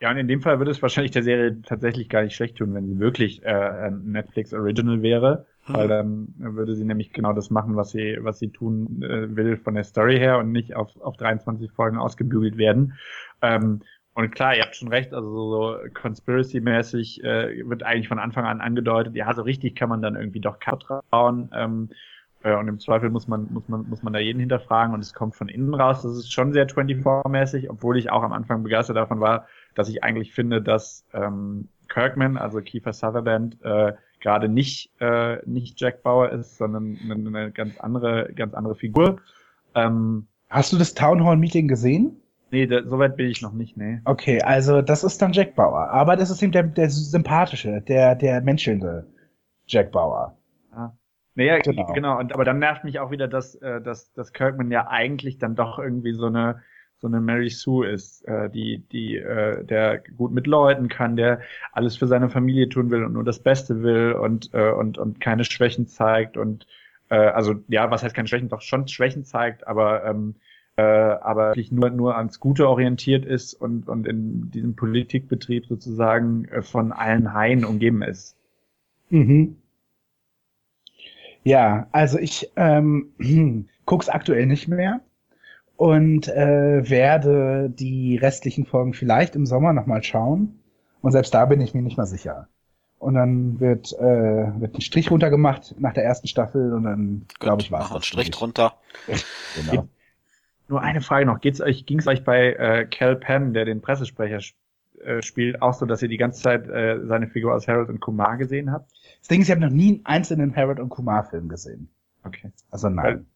Ja, 0.00 0.10
und 0.10 0.16
in 0.16 0.28
dem 0.28 0.42
Fall 0.42 0.58
würde 0.58 0.70
es 0.70 0.80
wahrscheinlich 0.80 1.10
der 1.10 1.24
Serie 1.24 1.60
tatsächlich 1.62 2.08
gar 2.08 2.22
nicht 2.22 2.34
schlecht 2.34 2.56
tun, 2.56 2.72
wenn 2.74 2.86
sie 2.86 2.98
wirklich 3.00 3.42
äh, 3.44 3.48
ein 3.48 4.12
Netflix 4.12 4.52
Original 4.54 5.02
wäre, 5.02 5.46
hm. 5.64 5.74
weil 5.74 5.88
dann 5.88 6.34
würde 6.38 6.76
sie 6.76 6.84
nämlich 6.84 7.12
genau 7.12 7.32
das 7.32 7.50
machen, 7.50 7.74
was 7.74 7.90
sie 7.90 8.18
was 8.20 8.38
sie 8.38 8.50
tun 8.50 9.02
äh, 9.02 9.34
will 9.34 9.56
von 9.56 9.74
der 9.74 9.82
Story 9.82 10.16
her 10.18 10.38
und 10.38 10.52
nicht 10.52 10.76
auf 10.76 11.00
auf 11.00 11.16
23 11.16 11.72
Folgen 11.72 11.98
ausgebügelt 11.98 12.58
werden. 12.58 12.94
Ähm, 13.42 13.80
und 14.14 14.30
klar, 14.30 14.56
ihr 14.56 14.62
habt 14.62 14.76
schon 14.76 14.88
recht, 14.88 15.12
also 15.14 15.30
so 15.30 15.76
conspiracy-mäßig 15.94 17.22
äh, 17.22 17.68
wird 17.68 17.82
eigentlich 17.84 18.08
von 18.08 18.18
Anfang 18.18 18.44
an 18.46 18.60
angedeutet, 18.60 19.14
ja, 19.14 19.32
so 19.32 19.42
richtig 19.42 19.76
kann 19.76 19.88
man 19.88 20.02
dann 20.02 20.16
irgendwie 20.16 20.40
doch 20.40 20.58
trauen. 20.58 21.50
Ähm, 21.54 21.90
äh, 21.90 21.94
und 22.44 22.68
im 22.68 22.78
Zweifel 22.78 23.10
muss 23.10 23.26
man, 23.26 23.48
muss 23.52 23.68
man, 23.68 23.88
muss 23.88 24.02
man 24.02 24.12
da 24.12 24.20
jeden 24.20 24.38
hinterfragen 24.38 24.94
und 24.94 25.00
es 25.00 25.12
kommt 25.12 25.34
von 25.34 25.48
innen 25.48 25.74
raus. 25.74 26.02
Das 26.02 26.12
ist 26.12 26.32
schon 26.32 26.52
sehr 26.52 26.68
24-mäßig, 26.68 27.68
obwohl 27.68 27.98
ich 27.98 28.10
auch 28.10 28.22
am 28.22 28.32
Anfang 28.32 28.62
begeistert 28.62 28.96
davon 28.96 29.20
war, 29.20 29.46
dass 29.74 29.88
ich 29.88 30.04
eigentlich 30.04 30.32
finde, 30.32 30.62
dass 30.62 31.04
ähm, 31.12 31.68
Kirkman, 31.88 32.36
also 32.36 32.60
Kiefer 32.60 32.92
Sutherland, 32.92 33.58
äh, 33.62 33.92
gerade 34.20 34.48
nicht, 34.48 34.92
äh, 35.00 35.38
nicht 35.46 35.80
Jack 35.80 36.02
Bauer 36.02 36.30
ist, 36.30 36.58
sondern 36.58 36.98
eine, 37.02 37.14
eine 37.14 37.50
ganz 37.50 37.78
andere, 37.80 38.32
ganz 38.34 38.54
andere 38.54 38.76
Figur. 38.76 39.20
Ähm, 39.74 40.28
Hast 40.48 40.72
du 40.72 40.78
das 40.78 40.94
Town 40.94 41.24
Hall 41.24 41.36
Meeting 41.36 41.68
gesehen? 41.68 42.22
Nee, 42.50 42.66
da, 42.66 42.82
so 42.84 42.98
weit 42.98 43.16
bin 43.16 43.28
ich 43.28 43.42
noch 43.42 43.52
nicht, 43.52 43.76
nee. 43.76 44.00
Okay, 44.04 44.40
also 44.40 44.80
das 44.80 45.04
ist 45.04 45.20
dann 45.20 45.32
Jack 45.32 45.54
Bauer. 45.54 45.90
Aber 45.90 46.16
das 46.16 46.30
ist 46.30 46.42
eben 46.42 46.52
der, 46.52 46.62
der 46.62 46.88
sympathische, 46.88 47.82
der, 47.82 48.14
der 48.14 48.40
menschelnde 48.40 49.06
Jack 49.66 49.92
Bauer. 49.92 50.37
Naja, 51.38 51.58
genau. 51.60 51.92
genau. 51.92 52.18
Und, 52.18 52.34
aber 52.34 52.44
dann 52.44 52.58
nervt 52.58 52.82
mich 52.82 52.98
auch 52.98 53.12
wieder, 53.12 53.28
dass, 53.28 53.54
äh, 53.54 53.80
dass, 53.80 54.12
dass 54.12 54.32
Kirkman 54.32 54.72
ja 54.72 54.88
eigentlich 54.88 55.38
dann 55.38 55.54
doch 55.54 55.78
irgendwie 55.78 56.12
so 56.12 56.26
eine 56.26 56.62
so 57.00 57.06
eine 57.06 57.20
Mary 57.20 57.48
Sue 57.48 57.86
ist, 57.86 58.26
äh, 58.26 58.50
die, 58.50 58.78
die, 58.90 59.18
äh, 59.18 59.64
der 59.64 59.98
gut 60.16 60.32
mit 60.32 60.48
Leuten 60.48 60.88
kann, 60.88 61.14
der 61.14 61.42
alles 61.70 61.96
für 61.96 62.08
seine 62.08 62.28
Familie 62.28 62.68
tun 62.68 62.90
will 62.90 63.04
und 63.04 63.12
nur 63.12 63.22
das 63.22 63.38
Beste 63.38 63.84
will 63.84 64.14
und, 64.14 64.52
äh, 64.52 64.72
und, 64.72 64.98
und 64.98 65.20
keine 65.20 65.44
Schwächen 65.44 65.86
zeigt 65.86 66.36
und 66.36 66.66
äh, 67.08 67.14
also 67.14 67.54
ja, 67.68 67.88
was 67.92 68.02
heißt 68.02 68.16
keine 68.16 68.26
Schwächen, 68.26 68.48
doch 68.48 68.62
schon 68.62 68.88
Schwächen 68.88 69.24
zeigt, 69.24 69.64
aber 69.64 70.04
ähm, 70.06 70.34
äh, 70.74 70.82
aber 70.82 71.50
wirklich 71.50 71.70
nur 71.70 71.90
nur 71.90 72.16
ans 72.16 72.40
Gute 72.40 72.68
orientiert 72.68 73.24
ist 73.24 73.54
und 73.54 73.88
und 73.88 74.04
in 74.08 74.50
diesem 74.50 74.74
Politikbetrieb 74.74 75.66
sozusagen 75.66 76.46
äh, 76.46 76.62
von 76.62 76.90
allen 76.90 77.32
Haien 77.32 77.64
umgeben 77.64 78.02
ist. 78.02 78.36
Mhm. 79.10 79.56
Ja, 81.44 81.86
also 81.92 82.18
ich 82.18 82.50
ähm, 82.56 83.12
guck's 83.86 84.08
aktuell 84.08 84.46
nicht 84.46 84.68
mehr 84.68 85.00
und 85.76 86.28
äh, 86.28 86.88
werde 86.88 87.70
die 87.70 88.16
restlichen 88.16 88.66
Folgen 88.66 88.94
vielleicht 88.94 89.36
im 89.36 89.46
Sommer 89.46 89.72
nochmal 89.72 90.02
schauen. 90.02 90.58
Und 91.00 91.12
selbst 91.12 91.32
da 91.32 91.46
bin 91.46 91.60
ich 91.60 91.74
mir 91.74 91.82
nicht 91.82 91.96
mal 91.96 92.06
sicher. 92.06 92.48
Und 92.98 93.14
dann 93.14 93.60
wird, 93.60 93.92
äh, 93.92 94.60
wird 94.60 94.74
ein 94.74 94.80
Strich 94.80 95.10
runtergemacht 95.10 95.76
nach 95.78 95.94
der 95.94 96.04
ersten 96.04 96.26
Staffel 96.26 96.72
und 96.72 96.82
dann 96.82 97.26
glaube 97.38 97.62
ich 97.62 97.70
war's. 97.70 97.90
Machen 97.90 98.02
Strich 98.02 98.30
drunter. 98.32 98.74
genau. 99.54 99.88
Nur 100.66 100.82
eine 100.82 101.00
Frage 101.00 101.24
noch. 101.24 101.40
Geht's 101.40 101.60
euch, 101.60 101.86
ging's 101.86 102.08
euch 102.08 102.24
bei 102.24 102.52
äh, 102.54 102.86
Cal 102.86 103.14
Penn, 103.14 103.54
der 103.54 103.64
den 103.64 103.80
Pressesprecher 103.80 104.38
sp 104.42 104.58
äh, 105.04 105.22
spielt, 105.22 105.62
auch 105.62 105.74
so, 105.74 105.86
dass 105.86 106.02
ihr 106.02 106.08
die 106.08 106.16
ganze 106.16 106.42
Zeit 106.42 106.68
äh, 106.68 107.00
seine 107.06 107.28
Figur 107.28 107.54
aus 107.54 107.68
Harold 107.68 107.88
und 107.88 108.00
Kumar 108.00 108.36
gesehen 108.36 108.72
habt? 108.72 108.90
Das 109.20 109.28
Ding 109.28 109.40
ist, 109.40 109.48
ich 109.48 109.52
habe 109.52 109.60
noch 109.60 109.72
nie 109.72 109.96
einen 109.96 110.06
einzelnen 110.06 110.54
Harold 110.54 110.80
und 110.80 110.88
Kumar-Film 110.88 111.48
gesehen. 111.48 111.88
Okay. 112.24 112.52
Also 112.70 112.88
nein. 112.88 113.26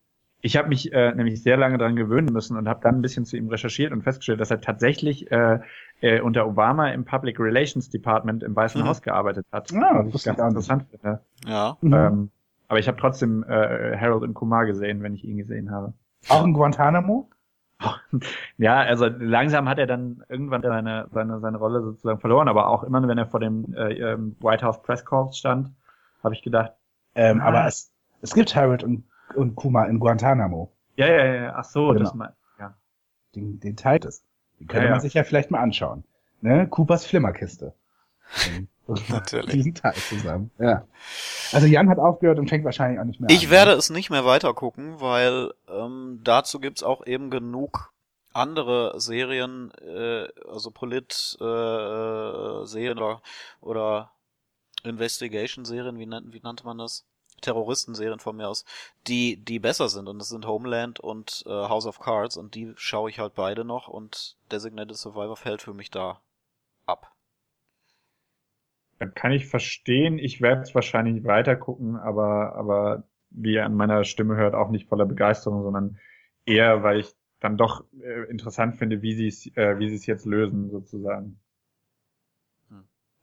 Ich 0.44 0.57
habe 0.57 0.68
mich 0.68 0.92
äh, 0.92 1.14
nämlich 1.14 1.40
sehr 1.40 1.57
lange 1.57 1.79
daran 1.79 1.94
gewöhnen 1.94 2.33
müssen 2.33 2.57
und 2.57 2.68
habe 2.68 2.81
dann 2.83 2.96
ein 2.96 3.03
bisschen 3.03 3.25
zu 3.25 3.37
ihm 3.37 3.48
recherchiert 3.48 3.92
und 3.92 4.03
festgestellt, 4.03 4.40
dass 4.40 4.51
er 4.51 4.61
tatsächlich 4.61 5.31
äh, 5.31 5.61
äh, 6.01 6.20
unter 6.20 6.48
Obama 6.48 6.88
im 6.88 7.05
Public 7.05 7.38
Relations 7.38 7.90
Department 7.90 8.42
im 8.42 8.57
Weißen 8.57 8.83
mhm. 8.83 8.88
Haus 8.88 9.03
gearbeitet 9.03 9.46
hat. 9.53 9.70
Ja, 9.70 10.03
das 10.03 10.14
ich 10.14 10.25
ganz 10.25 10.40
interessant 10.40 10.87
finde. 10.90 11.20
Ja. 11.46 11.77
Mhm. 11.81 11.94
Ähm, 11.94 12.31
aber 12.66 12.81
ich 12.81 12.88
habe 12.88 12.98
trotzdem 12.98 13.44
äh, 13.44 13.96
Harold 13.96 14.25
und 14.25 14.35
Kumar 14.35 14.66
gesehen, 14.66 15.03
wenn 15.03 15.14
ich 15.14 15.22
ihn 15.25 15.37
gesehen 15.37 15.70
habe. 15.70 15.92
Auch 16.29 16.44
in 16.44 16.55
Guantanamo? 16.55 17.29
Ja, 18.58 18.80
also 18.80 19.06
langsam 19.06 19.68
hat 19.68 19.78
er 19.78 19.86
dann 19.86 20.24
irgendwann 20.28 20.62
seine, 20.62 21.08
seine, 21.12 21.40
seine 21.40 21.58
Rolle 21.58 21.82
sozusagen 21.82 22.20
verloren, 22.20 22.48
aber 22.48 22.68
auch 22.68 22.82
immer, 22.84 23.06
wenn 23.06 23.18
er 23.18 23.26
vor 23.26 23.40
dem 23.40 23.74
äh, 23.74 24.16
White 24.40 24.64
House 24.64 24.82
Press 24.82 25.04
Corps 25.04 25.32
stand, 25.36 25.70
habe 26.22 26.34
ich 26.34 26.42
gedacht. 26.42 26.72
Ähm, 27.14 27.40
ah. 27.40 27.46
Aber 27.46 27.66
es, 27.66 27.92
es 28.20 28.34
gibt 28.34 28.54
Harold 28.54 28.84
und, 28.84 29.04
und 29.34 29.54
Kuma 29.56 29.84
in 29.86 29.98
Guantanamo. 29.98 30.72
Ja, 30.96 31.06
ja, 31.06 31.24
ja, 31.24 31.54
ach 31.56 31.64
so, 31.64 31.88
genau. 31.88 32.00
das 32.00 32.14
mal, 32.14 32.34
ja. 32.58 32.74
Den, 33.34 33.60
den 33.60 33.76
teilt 33.76 34.04
es. 34.04 34.24
Den 34.60 34.68
könnte 34.68 34.84
ja, 34.84 34.90
man 34.90 34.98
ja. 34.98 35.02
sich 35.02 35.14
ja 35.14 35.24
vielleicht 35.24 35.50
mal 35.50 35.60
anschauen. 35.60 36.04
Ne? 36.40 36.66
Coopers 36.68 37.06
Flimmerkiste. 37.06 37.74
Natürlich. 39.08 39.50
Diesen 39.52 39.74
Teil 39.74 39.94
zusammen. 39.94 40.50
Ja. 40.58 40.84
Also 41.52 41.66
Jan 41.66 41.90
hat 41.90 41.98
aufgehört 41.98 42.38
und 42.38 42.48
fängt 42.48 42.64
wahrscheinlich 42.64 42.98
auch 42.98 43.04
nicht 43.04 43.20
mehr 43.20 43.28
Ich 43.28 43.44
an, 43.44 43.50
werde 43.50 43.72
ne? 43.72 43.76
es 43.76 43.90
nicht 43.90 44.08
mehr 44.08 44.24
weiter 44.24 44.54
gucken, 44.54 45.02
weil 45.02 45.52
ähm, 45.68 46.20
dazu 46.24 46.60
gibt's 46.60 46.82
auch 46.82 47.06
eben 47.06 47.28
genug 47.28 47.92
andere 48.32 48.98
Serien, 48.98 49.70
äh, 49.82 50.28
also 50.48 50.70
Polit-Serien 50.70 52.96
äh, 52.96 53.02
oder, 53.02 53.20
oder 53.60 54.12
Investigation-Serien, 54.84 55.98
wie, 55.98 56.08
wie 56.08 56.40
nannte 56.42 56.64
man 56.64 56.78
das? 56.78 57.04
Terroristenserien 57.42 58.20
von 58.20 58.36
mir 58.36 58.48
aus, 58.48 58.64
die, 59.08 59.36
die 59.36 59.58
besser 59.58 59.88
sind. 59.88 60.08
Und 60.08 60.18
das 60.18 60.28
sind 60.28 60.46
Homeland 60.46 61.00
und 61.00 61.42
äh, 61.46 61.50
House 61.50 61.86
of 61.86 61.98
Cards 61.98 62.36
und 62.36 62.54
die 62.54 62.72
schaue 62.76 63.10
ich 63.10 63.18
halt 63.18 63.34
beide 63.34 63.64
noch 63.64 63.88
und 63.88 64.36
Designated 64.50 64.96
Survivor 64.96 65.36
fällt 65.36 65.60
für 65.60 65.74
mich 65.74 65.90
da 65.90 66.20
ab. 66.86 67.12
Kann 69.06 69.32
ich 69.32 69.46
verstehen. 69.46 70.18
Ich 70.18 70.40
werde 70.40 70.62
es 70.62 70.74
wahrscheinlich 70.74 71.24
weiter 71.24 71.56
gucken, 71.56 71.96
aber, 71.96 72.54
aber 72.54 73.04
wie 73.30 73.54
ihr 73.54 73.64
an 73.64 73.74
meiner 73.74 74.04
Stimme 74.04 74.36
hört, 74.36 74.54
auch 74.54 74.70
nicht 74.70 74.88
voller 74.88 75.06
Begeisterung, 75.06 75.62
sondern 75.62 75.98
eher, 76.46 76.82
weil 76.82 77.00
ich 77.00 77.12
dann 77.40 77.56
doch 77.56 77.85
äh, 78.00 78.31
interessant 78.31 78.77
finde, 78.77 79.02
wie 79.02 79.14
sie 79.14 79.27
es 79.27 79.46
äh, 79.56 79.79
wie 79.79 79.88
sie 79.88 79.96
es 79.96 80.06
jetzt 80.06 80.27
lösen 80.27 80.70
sozusagen. 80.70 81.38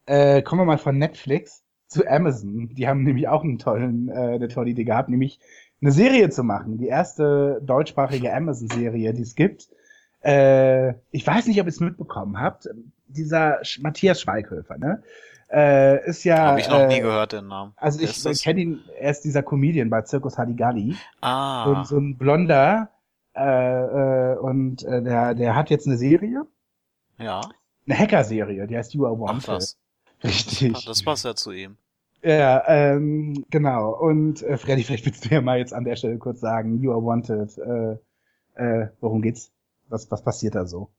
Äh, 0.06 0.41
kommen 0.41 0.62
wir 0.62 0.66
mal 0.66 0.80
von 0.80 0.97
Netflix 0.97 1.64
zu 1.88 2.08
Amazon. 2.08 2.70
Die 2.70 2.88
haben 2.88 3.04
nämlich 3.04 3.28
auch 3.28 3.43
einen 3.43 3.60
tollen, 3.60 4.10
äh, 4.10 4.14
eine 4.14 4.47
tolle 4.47 4.72
Idee 4.72 4.84
gehabt, 4.84 5.10
nämlich 5.10 5.39
eine 5.82 5.91
Serie 5.91 6.30
zu 6.30 6.43
machen. 6.43 6.80
Die 6.80 6.88
erste 6.88 7.62
deutschsprachige 7.64 8.34
Amazon-Serie, 8.34 9.14
die 9.14 9.22
es 9.22 9.36
gibt. 9.36 9.70
Äh, 10.22 10.95
ich 11.12 11.26
weiß 11.26 11.45
nicht, 11.45 11.60
ob 11.60 11.68
ihr 11.68 11.70
es 11.70 11.80
mitbekommen 11.80 12.39
habt. 12.39 12.68
Dieser 13.08 13.64
Sch 13.64 13.82
Matthias 13.82 14.22
Schweighöfer, 14.22 14.78
ne? 14.80 15.04
Äh, 15.52 16.08
ist 16.08 16.24
ja. 16.24 16.38
Habe 16.38 16.60
ich 16.60 16.70
noch 16.70 16.80
äh, 16.80 16.88
nie 16.88 17.00
gehört, 17.00 17.34
den 17.34 17.47
Namen. 17.47 17.74
Also 17.76 18.00
ich 18.02 18.43
kenne 18.43 18.62
ihn, 18.62 18.82
er 19.00 19.12
ist 19.12 19.22
dieser 19.22 19.41
Comedian 19.41 19.89
bei 19.89 20.04
Circus 20.06 20.38
Hadigalli. 20.38 20.95
Ah, 21.22 21.84
So, 21.84 21.95
so 21.95 21.97
ein 22.00 22.18
blonder. 22.18 22.89
Äh, 23.36 23.41
äh, 24.34 24.38
und 24.38 24.84
äh, 24.84 25.02
der, 25.02 25.34
der 25.34 25.56
hat 25.56 25.70
jetzt 25.70 25.88
eine 25.88 25.97
Serie, 25.97 26.45
ja. 27.18 27.41
eine 27.88 27.97
Hacker-Serie, 27.97 28.68
die 28.68 28.76
heißt 28.78 28.93
You 28.93 29.06
Are 29.06 29.16
Ach, 29.16 29.20
Wanted. 29.20 29.47
das. 29.47 29.78
Richtig. 30.24 30.86
Das 30.86 31.04
passt 31.04 31.24
ja 31.26 31.36
zu 31.36 31.52
ihm. 31.52 31.78
Ja, 32.22 32.64
ähm, 32.68 33.45
genau. 33.50 33.91
Und 33.91 34.43
äh, 34.43 34.58
Freddy, 34.58 34.84
vielleicht 34.84 35.06
willst 35.06 35.26
du 35.26 35.30
ja 35.30 35.41
mal 35.41 35.58
jetzt 35.58 35.74
an 35.74 35.86
der 35.86 35.95
Stelle 35.95 36.18
kurz 36.18 36.41
sagen, 36.41 36.82
You 36.82 36.91
Are 36.91 37.04
Wanted, 37.04 37.58
äh, 37.58 37.97
äh, 38.62 38.89
worum 39.00 39.22
geht's? 39.22 39.52
Was, 39.88 40.12
was 40.12 40.22
passiert 40.22 40.56
da 40.56 40.66
so? 40.66 40.89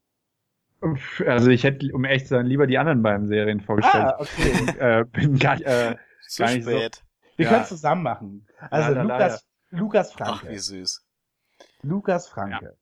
Also 1.27 1.51
ich 1.51 1.65
hätte, 1.65 1.93
um 1.93 2.05
echt 2.05 2.27
zu 2.29 2.35
sein, 2.35 2.47
lieber 2.47 2.67
die 2.67 2.79
anderen 2.79 3.03
beiden 3.03 3.27
Serien 3.29 3.61
vorgestellt. 3.61 4.05
Ah, 4.05 4.17
okay. 4.19 4.53
Ich, 4.65 4.81
äh, 4.81 5.05
bin 5.11 5.39
gar 5.39 5.55
nicht, 5.57 5.67
äh, 5.67 5.97
Zu 6.29 6.43
Gar 6.45 6.53
nicht 6.53 6.65
so. 6.65 6.71
spät. 6.71 7.05
Wir 7.37 7.45
Ja. 7.45 7.51
können 7.51 7.63
es 7.63 7.69
zusammen 7.71 8.03
machen. 8.03 8.47
Also 8.71 8.91
Leider, 8.91 9.03
Lukas, 9.03 9.47
Lukas 9.71 10.13
Ach, 10.21 10.39
Franke. 10.41 10.55
wie 10.55 10.59
süß. 10.59 11.05
Lukas 11.83 12.29
Franke. 12.29 12.77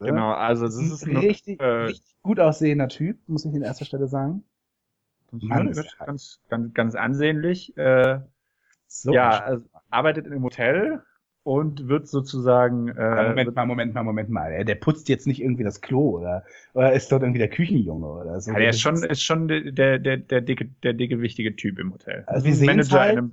Ja. 0.00 0.06
genau, 0.06 0.32
also 0.32 0.64
das 0.66 0.76
Das 0.76 0.84
ist 0.86 1.06
ein 1.06 1.16
richtig, 1.18 1.60
äh, 1.60 1.64
richtig 1.64 2.16
gut 2.22 2.40
aussehender 2.40 2.88
Typ, 2.88 3.18
muss 3.28 3.44
ich 3.44 3.54
an 3.54 3.62
erster 3.62 3.84
Stelle 3.84 4.08
sagen. 4.08 4.44
Mann, 5.30 5.68
ist 5.68 5.76
ganz, 5.76 5.98
ganz, 5.98 6.40
ganz, 6.48 6.74
ganz 6.74 6.94
ansehnlich. 6.94 7.76
Äh, 7.76 8.20
So 8.86 9.12
ja, 9.12 9.40
also, 9.40 9.64
arbeitet 9.90 10.26
in 10.26 10.32
einem 10.32 10.44
Hotel 10.44 11.02
und 11.46 11.86
wird 11.88 12.08
sozusagen 12.08 12.88
äh, 12.88 13.28
Moment 13.28 13.54
mal, 13.54 13.66
Moment 13.66 13.94
mal, 13.94 14.02
Moment 14.02 14.28
mal. 14.30 14.50
Der- 14.50 14.64
Der 14.64 14.74
putzt 14.74 15.08
jetzt 15.08 15.26
nicht 15.26 15.40
irgendwie 15.40 15.62
das 15.64 15.80
Klo 15.80 16.18
oder, 16.18 16.42
oder 16.74 16.92
ist 16.92 17.10
dort 17.12 17.22
irgendwie 17.22 17.38
der 17.38 17.48
Küchenjunge 17.48 18.06
oder 18.06 18.40
so. 18.40 18.50
ja, 18.52 18.58
der 18.58 18.70
ist 18.70 18.80
schon, 18.80 18.96
ist 19.04 19.22
schon 19.22 19.46
der, 19.48 19.60
der, 19.72 19.98
der, 20.00 20.16
der 20.16 20.40
dicke, 20.40 20.66
der 20.82 20.92
dicke, 20.92 21.20
wichtige 21.20 21.54
Typ 21.54 21.78
im 21.78 21.92
Hotel. 21.92 22.24
Also 22.26 22.46
wir 22.46 22.54
sehen's 22.54 22.66
Manager 22.90 23.00
halt. 23.00 23.12
in 23.12 23.18
einem 23.18 23.32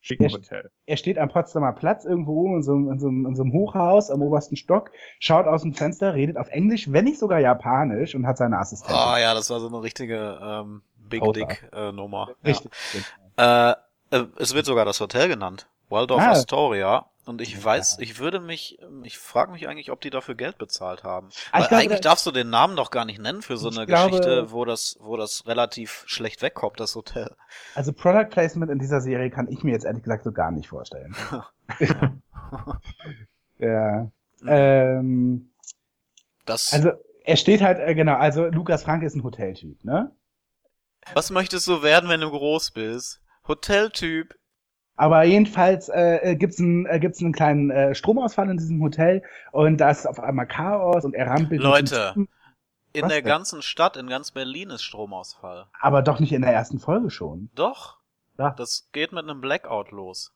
schicken 0.00 0.24
Er- 0.24 0.30
Hotel. 0.32 0.70
Er 0.86 0.96
steht 0.96 1.18
am 1.18 1.28
Potsdamer 1.28 1.72
Platz 1.72 2.04
irgendwo 2.04 2.56
in 2.56 2.62
so, 2.62 2.72
einem- 2.72 2.90
in, 2.90 2.98
so, 2.98 3.06
einem- 3.08 3.26
in 3.26 3.36
so 3.36 3.42
einem 3.44 3.52
Hochhaus 3.52 4.10
am 4.10 4.20
obersten 4.22 4.56
Stock, 4.56 4.90
schaut 5.20 5.46
aus 5.46 5.62
dem 5.62 5.72
Fenster, 5.72 6.14
redet 6.14 6.36
auf 6.38 6.48
Englisch, 6.48 6.90
wenn 6.90 7.04
nicht 7.04 7.20
sogar 7.20 7.38
Japanisch 7.38 8.16
und 8.16 8.26
hat 8.26 8.38
seine 8.38 8.58
Assistentin. 8.58 8.96
Ah 8.98 9.18
ja, 9.20 9.34
das 9.34 9.48
war 9.50 9.60
so 9.60 9.68
eine 9.68 9.80
richtige 9.82 10.38
ähm, 10.42 10.82
Big 11.08 11.20
Poser. 11.20 11.46
Dick 11.46 11.68
äh, 11.72 11.92
Nummer. 11.92 12.30
Richtig. 12.44 12.72
Ja. 13.38 13.76
Äh, 14.10 14.16
äh, 14.18 14.24
es 14.38 14.52
wird 14.52 14.66
sogar 14.66 14.84
das 14.84 15.00
Hotel 15.00 15.28
genannt. 15.28 15.68
Waldorf 15.88 16.20
Ah. 16.22 16.30
Astoria. 16.30 17.06
Und 17.24 17.40
ich 17.40 17.62
weiß, 17.64 17.98
ich 18.00 18.18
würde 18.18 18.40
mich, 18.40 18.80
ähm, 18.82 19.04
ich 19.04 19.16
frage 19.16 19.52
mich 19.52 19.68
eigentlich, 19.68 19.92
ob 19.92 20.00
die 20.00 20.10
dafür 20.10 20.34
Geld 20.34 20.58
bezahlt 20.58 21.04
haben. 21.04 21.28
Weil 21.52 21.60
glaube, 21.68 21.76
eigentlich 21.76 22.00
da- 22.00 22.08
darfst 22.10 22.26
du 22.26 22.32
den 22.32 22.50
Namen 22.50 22.74
doch 22.74 22.90
gar 22.90 23.04
nicht 23.04 23.20
nennen 23.20 23.42
für 23.42 23.56
so 23.56 23.68
eine 23.70 23.86
glaube- 23.86 24.10
Geschichte, 24.10 24.50
wo 24.50 24.64
das, 24.64 24.96
wo 25.00 25.16
das 25.16 25.46
relativ 25.46 26.02
schlecht 26.06 26.42
wegkommt, 26.42 26.80
das 26.80 26.96
Hotel. 26.96 27.34
Also 27.76 27.92
Product 27.92 28.26
Placement 28.30 28.72
in 28.72 28.80
dieser 28.80 29.00
Serie 29.00 29.30
kann 29.30 29.46
ich 29.48 29.62
mir 29.62 29.70
jetzt 29.70 29.84
ehrlich 29.84 30.02
gesagt 30.02 30.24
so 30.24 30.32
gar 30.32 30.50
nicht 30.50 30.68
vorstellen. 30.68 31.14
ja. 33.58 34.10
Ähm, 34.46 35.50
Das, 36.44 36.72
also 36.72 36.90
er 37.24 37.36
steht 37.36 37.62
halt, 37.62 37.78
äh, 37.78 37.94
genau, 37.94 38.14
also 38.16 38.46
Lukas 38.46 38.82
Frank 38.82 39.04
ist 39.04 39.14
ein 39.14 39.22
Hoteltyp, 39.22 39.84
ne? 39.84 40.10
was 41.14 41.30
möchtest 41.30 41.66
du 41.68 41.82
werden, 41.82 42.08
wenn 42.08 42.20
du 42.20 42.30
groß 42.30 42.72
bist? 42.72 43.20
Hoteltyp. 43.46 44.34
Aber 45.02 45.24
jedenfalls 45.24 45.88
äh, 45.88 46.30
äh, 46.30 46.36
gibt's 46.36 46.60
einen, 46.60 46.86
äh, 46.86 47.00
gibt's 47.00 47.20
einen 47.20 47.32
kleinen 47.32 47.72
äh, 47.72 47.92
Stromausfall 47.92 48.48
in 48.48 48.56
diesem 48.56 48.80
Hotel 48.80 49.24
und 49.50 49.78
da 49.78 49.90
ist 49.90 50.06
auf 50.06 50.20
einmal 50.20 50.46
Chaos 50.46 51.04
und 51.04 51.16
er 51.16 51.26
rampelt. 51.26 51.60
Leute. 51.60 52.14
In 52.92 53.02
Was 53.02 53.08
der 53.08 53.22
denn? 53.22 53.24
ganzen 53.24 53.62
Stadt, 53.62 53.96
in 53.96 54.06
ganz 54.06 54.30
Berlin 54.30 54.70
ist 54.70 54.84
Stromausfall. 54.84 55.66
Aber 55.80 56.02
doch 56.02 56.20
nicht 56.20 56.32
in 56.32 56.42
der 56.42 56.52
ersten 56.52 56.78
Folge 56.78 57.10
schon. 57.10 57.50
Doch. 57.56 57.98
Ja. 58.38 58.50
Das 58.50 58.90
geht 58.92 59.10
mit 59.10 59.24
einem 59.24 59.40
Blackout 59.40 59.90
los. 59.90 60.32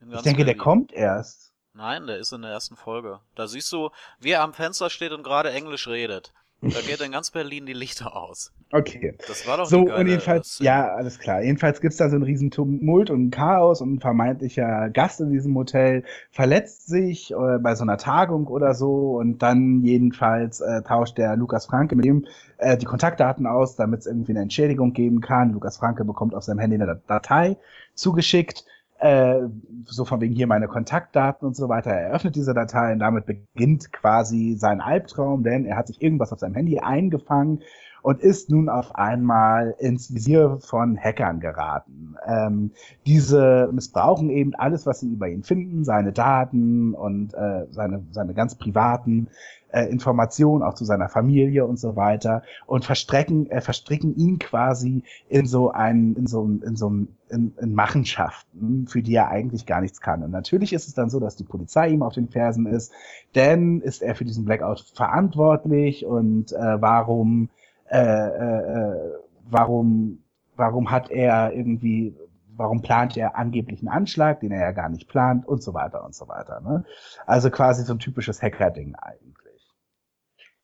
Ich 0.00 0.22
denke, 0.22 0.46
der 0.46 0.52
Berlin. 0.52 0.62
kommt 0.62 0.92
erst. 0.94 1.52
Nein, 1.74 2.06
der 2.06 2.16
ist 2.16 2.32
in 2.32 2.40
der 2.40 2.52
ersten 2.52 2.76
Folge. 2.76 3.20
Da 3.34 3.46
siehst 3.46 3.70
du, 3.70 3.90
wie 4.18 4.30
er 4.30 4.40
am 4.40 4.54
Fenster 4.54 4.88
steht 4.88 5.12
und 5.12 5.24
gerade 5.24 5.52
Englisch 5.52 5.88
redet. 5.88 6.32
Da 6.74 6.80
geht 6.80 7.00
in 7.00 7.12
ganz 7.12 7.30
Berlin 7.30 7.66
die 7.66 7.72
Lichter 7.72 8.16
aus. 8.16 8.52
Okay. 8.72 9.16
Das 9.26 9.46
war 9.46 9.56
doch 9.58 9.66
So, 9.66 9.80
und 9.82 10.06
jedenfalls, 10.08 10.54
Szene. 10.54 10.66
ja, 10.66 10.88
alles 10.94 11.18
klar. 11.18 11.42
Jedenfalls 11.42 11.80
gibt's 11.80 11.96
da 11.98 12.08
so 12.08 12.16
einen 12.16 12.24
riesen 12.24 12.50
Tumult 12.50 13.10
und 13.10 13.26
ein 13.26 13.30
Chaos 13.30 13.80
und 13.80 13.94
ein 13.94 14.00
vermeintlicher 14.00 14.90
Gast 14.90 15.20
in 15.20 15.30
diesem 15.30 15.54
Hotel 15.56 16.02
verletzt 16.30 16.86
sich 16.86 17.30
äh, 17.32 17.58
bei 17.60 17.74
so 17.74 17.82
einer 17.84 17.98
Tagung 17.98 18.46
oder 18.48 18.74
so 18.74 19.16
und 19.18 19.42
dann 19.42 19.82
jedenfalls 19.82 20.60
äh, 20.60 20.82
tauscht 20.82 21.18
der 21.18 21.36
Lukas 21.36 21.66
Franke 21.66 21.94
mit 21.96 22.06
ihm 22.06 22.26
äh, 22.58 22.76
die 22.76 22.86
Kontaktdaten 22.86 23.46
aus, 23.46 23.76
damit 23.76 24.00
es 24.00 24.06
irgendwie 24.06 24.32
eine 24.32 24.40
Entschädigung 24.42 24.92
geben 24.92 25.20
kann. 25.20 25.52
Lukas 25.52 25.76
Franke 25.76 26.04
bekommt 26.04 26.34
auf 26.34 26.44
seinem 26.44 26.58
Handy 26.58 26.76
eine 26.76 27.00
Datei 27.06 27.56
zugeschickt, 27.94 28.64
äh, 29.06 29.48
so 29.84 30.04
von 30.04 30.20
wegen 30.20 30.34
hier 30.34 30.46
meine 30.46 30.68
Kontaktdaten 30.68 31.46
und 31.46 31.56
so 31.56 31.68
weiter. 31.68 31.90
Er 31.90 32.12
öffnet 32.12 32.36
diese 32.36 32.54
Datei 32.54 32.92
und 32.92 32.98
damit 32.98 33.26
beginnt 33.26 33.92
quasi 33.92 34.56
sein 34.58 34.80
Albtraum, 34.80 35.42
denn 35.42 35.64
er 35.64 35.76
hat 35.76 35.86
sich 35.86 36.02
irgendwas 36.02 36.32
auf 36.32 36.40
seinem 36.40 36.54
Handy 36.54 36.78
eingefangen 36.78 37.62
und 38.02 38.20
ist 38.20 38.50
nun 38.50 38.68
auf 38.68 38.94
einmal 38.94 39.74
ins 39.78 40.14
Visier 40.14 40.58
von 40.60 40.96
Hackern 40.96 41.40
geraten. 41.40 42.14
Ähm, 42.24 42.70
diese 43.04 43.68
missbrauchen 43.72 44.30
eben 44.30 44.54
alles, 44.54 44.86
was 44.86 45.00
sie 45.00 45.08
über 45.08 45.28
ihn 45.28 45.42
finden, 45.42 45.84
seine 45.84 46.12
Daten 46.12 46.94
und 46.94 47.34
äh, 47.34 47.66
seine, 47.70 48.04
seine 48.12 48.32
ganz 48.32 48.54
privaten 48.54 49.28
äh, 49.76 49.86
Informationen, 49.90 50.62
auch 50.62 50.74
zu 50.74 50.84
seiner 50.84 51.08
Familie 51.08 51.66
und 51.66 51.78
so 51.78 51.96
weiter, 51.96 52.42
und 52.66 52.84
verstrecken, 52.84 53.50
äh, 53.50 53.60
verstricken 53.60 54.16
ihn 54.16 54.38
quasi 54.38 55.02
in 55.28 55.46
so 55.46 55.70
ein, 55.70 56.14
in 56.16 56.26
so, 56.26 56.42
ein- 56.44 56.62
in 56.62 56.76
so 56.76 56.90
ein, 56.90 57.08
in, 57.28 57.52
in 57.60 57.74
Machenschaften, 57.74 58.86
für 58.88 59.02
die 59.02 59.14
er 59.14 59.28
eigentlich 59.28 59.66
gar 59.66 59.80
nichts 59.80 60.00
kann. 60.00 60.22
Und 60.22 60.30
natürlich 60.30 60.72
ist 60.72 60.88
es 60.88 60.94
dann 60.94 61.10
so, 61.10 61.20
dass 61.20 61.36
die 61.36 61.44
Polizei 61.44 61.88
ihm 61.90 62.02
auf 62.02 62.14
den 62.14 62.28
Fersen 62.28 62.66
ist, 62.66 62.92
denn 63.34 63.80
ist 63.80 64.02
er 64.02 64.14
für 64.14 64.24
diesen 64.24 64.44
Blackout 64.44 64.80
verantwortlich 64.94 66.06
und 66.06 66.52
äh, 66.52 66.80
warum 66.80 67.48
äh, 67.88 67.98
äh, 67.98 68.58
äh, 68.92 69.12
warum, 69.50 70.18
warum 70.56 70.90
hat 70.90 71.10
er 71.10 71.52
irgendwie, 71.52 72.16
warum 72.56 72.82
plant 72.82 73.16
er 73.16 73.36
angeblich 73.36 73.80
einen 73.80 73.88
Anschlag, 73.88 74.40
den 74.40 74.50
er 74.52 74.60
ja 74.60 74.72
gar 74.72 74.88
nicht 74.88 75.08
plant 75.08 75.46
und 75.46 75.62
so 75.62 75.74
weiter 75.74 76.04
und 76.04 76.14
so 76.14 76.26
weiter. 76.28 76.60
Ne? 76.60 76.84
Also 77.26 77.50
quasi 77.50 77.84
so 77.84 77.92
ein 77.94 77.98
typisches 77.98 78.42
Hacker-Ding 78.42 78.94
eigentlich. 78.96 79.45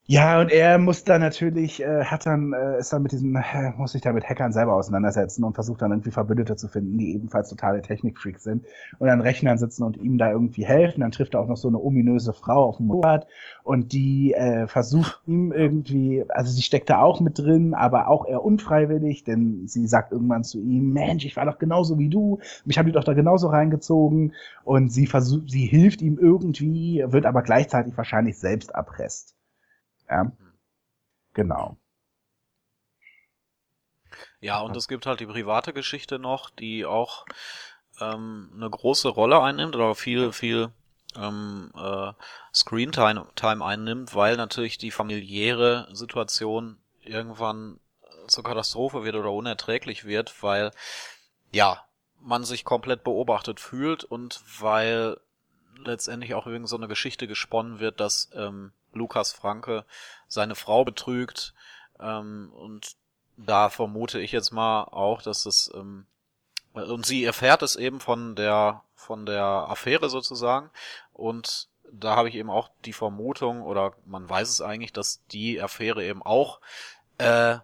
Ja, 0.05 0.41
und 0.41 0.51
er 0.51 0.79
muss 0.79 1.05
dann 1.05 1.21
natürlich, 1.21 1.81
äh, 1.81 2.03
hat 2.03 2.25
dann, 2.25 2.51
äh, 2.51 2.77
ist 2.77 2.91
dann 2.91 3.03
mit 3.03 3.13
diesem, 3.13 3.35
äh, 3.37 3.71
muss 3.77 3.93
sich 3.93 4.01
da 4.01 4.11
mit 4.11 4.25
Hackern 4.25 4.51
selber 4.51 4.73
auseinandersetzen 4.75 5.45
und 5.45 5.53
versucht 5.53 5.81
dann 5.81 5.91
irgendwie 5.91 6.11
Verbündete 6.11 6.57
zu 6.57 6.67
finden, 6.67 6.97
die 6.97 7.13
ebenfalls 7.13 7.47
totale 7.49 7.81
Technikfreaks 7.81 8.43
sind 8.43 8.65
und 8.99 9.07
an 9.07 9.21
Rechnern 9.21 9.57
sitzen 9.57 9.83
und 9.83 9.95
ihm 9.95 10.17
da 10.17 10.29
irgendwie 10.29 10.65
helfen. 10.65 10.99
Dann 11.01 11.11
trifft 11.11 11.35
er 11.35 11.39
auch 11.39 11.47
noch 11.47 11.55
so 11.55 11.69
eine 11.69 11.79
ominöse 11.79 12.33
Frau 12.33 12.65
auf 12.65 12.77
dem 12.77 12.87
Motorrad 12.87 13.27
und 13.63 13.93
die 13.93 14.33
äh, 14.33 14.67
versucht 14.67 15.21
ihm 15.25 15.53
irgendwie, 15.53 16.25
also 16.27 16.51
sie 16.51 16.63
steckt 16.63 16.89
da 16.89 16.99
auch 17.01 17.21
mit 17.21 17.39
drin, 17.39 17.73
aber 17.73 18.09
auch 18.09 18.27
eher 18.27 18.43
unfreiwillig, 18.43 19.23
denn 19.23 19.67
sie 19.67 19.87
sagt 19.87 20.11
irgendwann 20.11 20.43
zu 20.43 20.59
ihm, 20.59 20.91
Mensch, 20.91 21.23
ich 21.25 21.37
war 21.37 21.45
doch 21.45 21.59
genauso 21.59 21.97
wie 21.97 22.09
du, 22.09 22.39
mich 22.65 22.77
haben 22.77 22.87
die 22.87 22.91
doch 22.91 23.05
da 23.05 23.13
genauso 23.13 23.47
reingezogen 23.47 24.33
und 24.65 24.91
sie 24.91 25.07
versucht, 25.07 25.49
sie 25.49 25.65
hilft 25.65 26.01
ihm 26.01 26.17
irgendwie, 26.19 27.05
wird 27.07 27.25
aber 27.25 27.41
gleichzeitig 27.41 27.95
wahrscheinlich 27.95 28.37
selbst 28.37 28.71
erpresst. 28.71 29.33
Ja. 30.09 30.31
Genau. 31.33 31.77
Ja, 34.39 34.59
und 34.59 34.75
es 34.75 34.87
gibt 34.87 35.05
halt 35.05 35.19
die 35.19 35.25
private 35.25 35.73
Geschichte 35.73 36.19
noch, 36.19 36.49
die 36.49 36.85
auch 36.85 37.25
ähm, 37.99 38.51
eine 38.55 38.69
große 38.69 39.09
Rolle 39.09 39.41
einnimmt 39.41 39.75
oder 39.75 39.95
viel, 39.95 40.31
viel 40.31 40.69
ähm, 41.15 41.71
äh, 41.75 42.11
Screentime 42.53 43.27
Time 43.35 43.65
einnimmt, 43.65 44.15
weil 44.15 44.37
natürlich 44.37 44.77
die 44.77 44.91
familiäre 44.91 45.87
Situation 45.93 46.77
irgendwann 47.01 47.79
zur 48.27 48.43
Katastrophe 48.43 49.03
wird 49.03 49.15
oder 49.15 49.31
unerträglich 49.31 50.05
wird, 50.05 50.41
weil 50.43 50.71
ja, 51.51 51.85
man 52.19 52.43
sich 52.43 52.63
komplett 52.63 53.03
beobachtet 53.03 53.59
fühlt 53.59 54.03
und 54.03 54.41
weil 54.59 55.17
letztendlich 55.77 56.33
auch 56.35 56.47
irgend 56.47 56.69
so 56.69 56.77
eine 56.77 56.87
Geschichte 56.87 57.27
gesponnen 57.27 57.79
wird, 57.79 57.99
dass 57.99 58.29
ähm, 58.33 58.71
Lukas 58.93 59.31
Franke 59.31 59.85
seine 60.27 60.55
Frau 60.55 60.83
betrügt 60.83 61.53
ähm, 61.99 62.51
und 62.53 62.95
da 63.37 63.69
vermute 63.69 64.19
ich 64.19 64.31
jetzt 64.31 64.51
mal 64.51 64.83
auch, 64.83 65.21
dass 65.21 65.45
es 65.45 65.71
ähm, 65.73 66.05
und 66.73 67.05
sie 67.05 67.23
erfährt 67.23 67.61
es 67.61 67.75
eben 67.75 67.99
von 67.99 68.35
der 68.35 68.81
von 68.95 69.25
der 69.25 69.43
Affäre 69.43 70.09
sozusagen 70.09 70.69
und 71.13 71.69
da 71.93 72.15
habe 72.15 72.27
ich 72.27 72.35
eben 72.35 72.49
auch 72.49 72.69
die 72.85 72.93
Vermutung, 72.93 73.61
oder 73.61 73.93
man 74.05 74.27
weiß 74.27 74.49
es 74.49 74.61
eigentlich, 74.61 74.93
dass 74.93 75.21
die 75.27 75.61
Affäre 75.61 76.03
eben 76.03 76.23
auch 76.23 76.59
äh, 77.19 77.57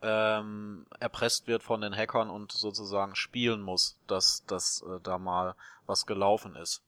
ähm, 0.00 0.86
erpresst 1.00 1.48
wird 1.48 1.64
von 1.64 1.80
den 1.80 1.94
Hackern 1.94 2.30
und 2.30 2.52
sozusagen 2.52 3.16
spielen 3.16 3.60
muss, 3.60 3.98
dass, 4.06 4.44
dass 4.46 4.82
äh, 4.82 5.00
da 5.02 5.18
mal 5.18 5.56
was 5.86 6.06
gelaufen 6.06 6.54
ist. 6.54 6.82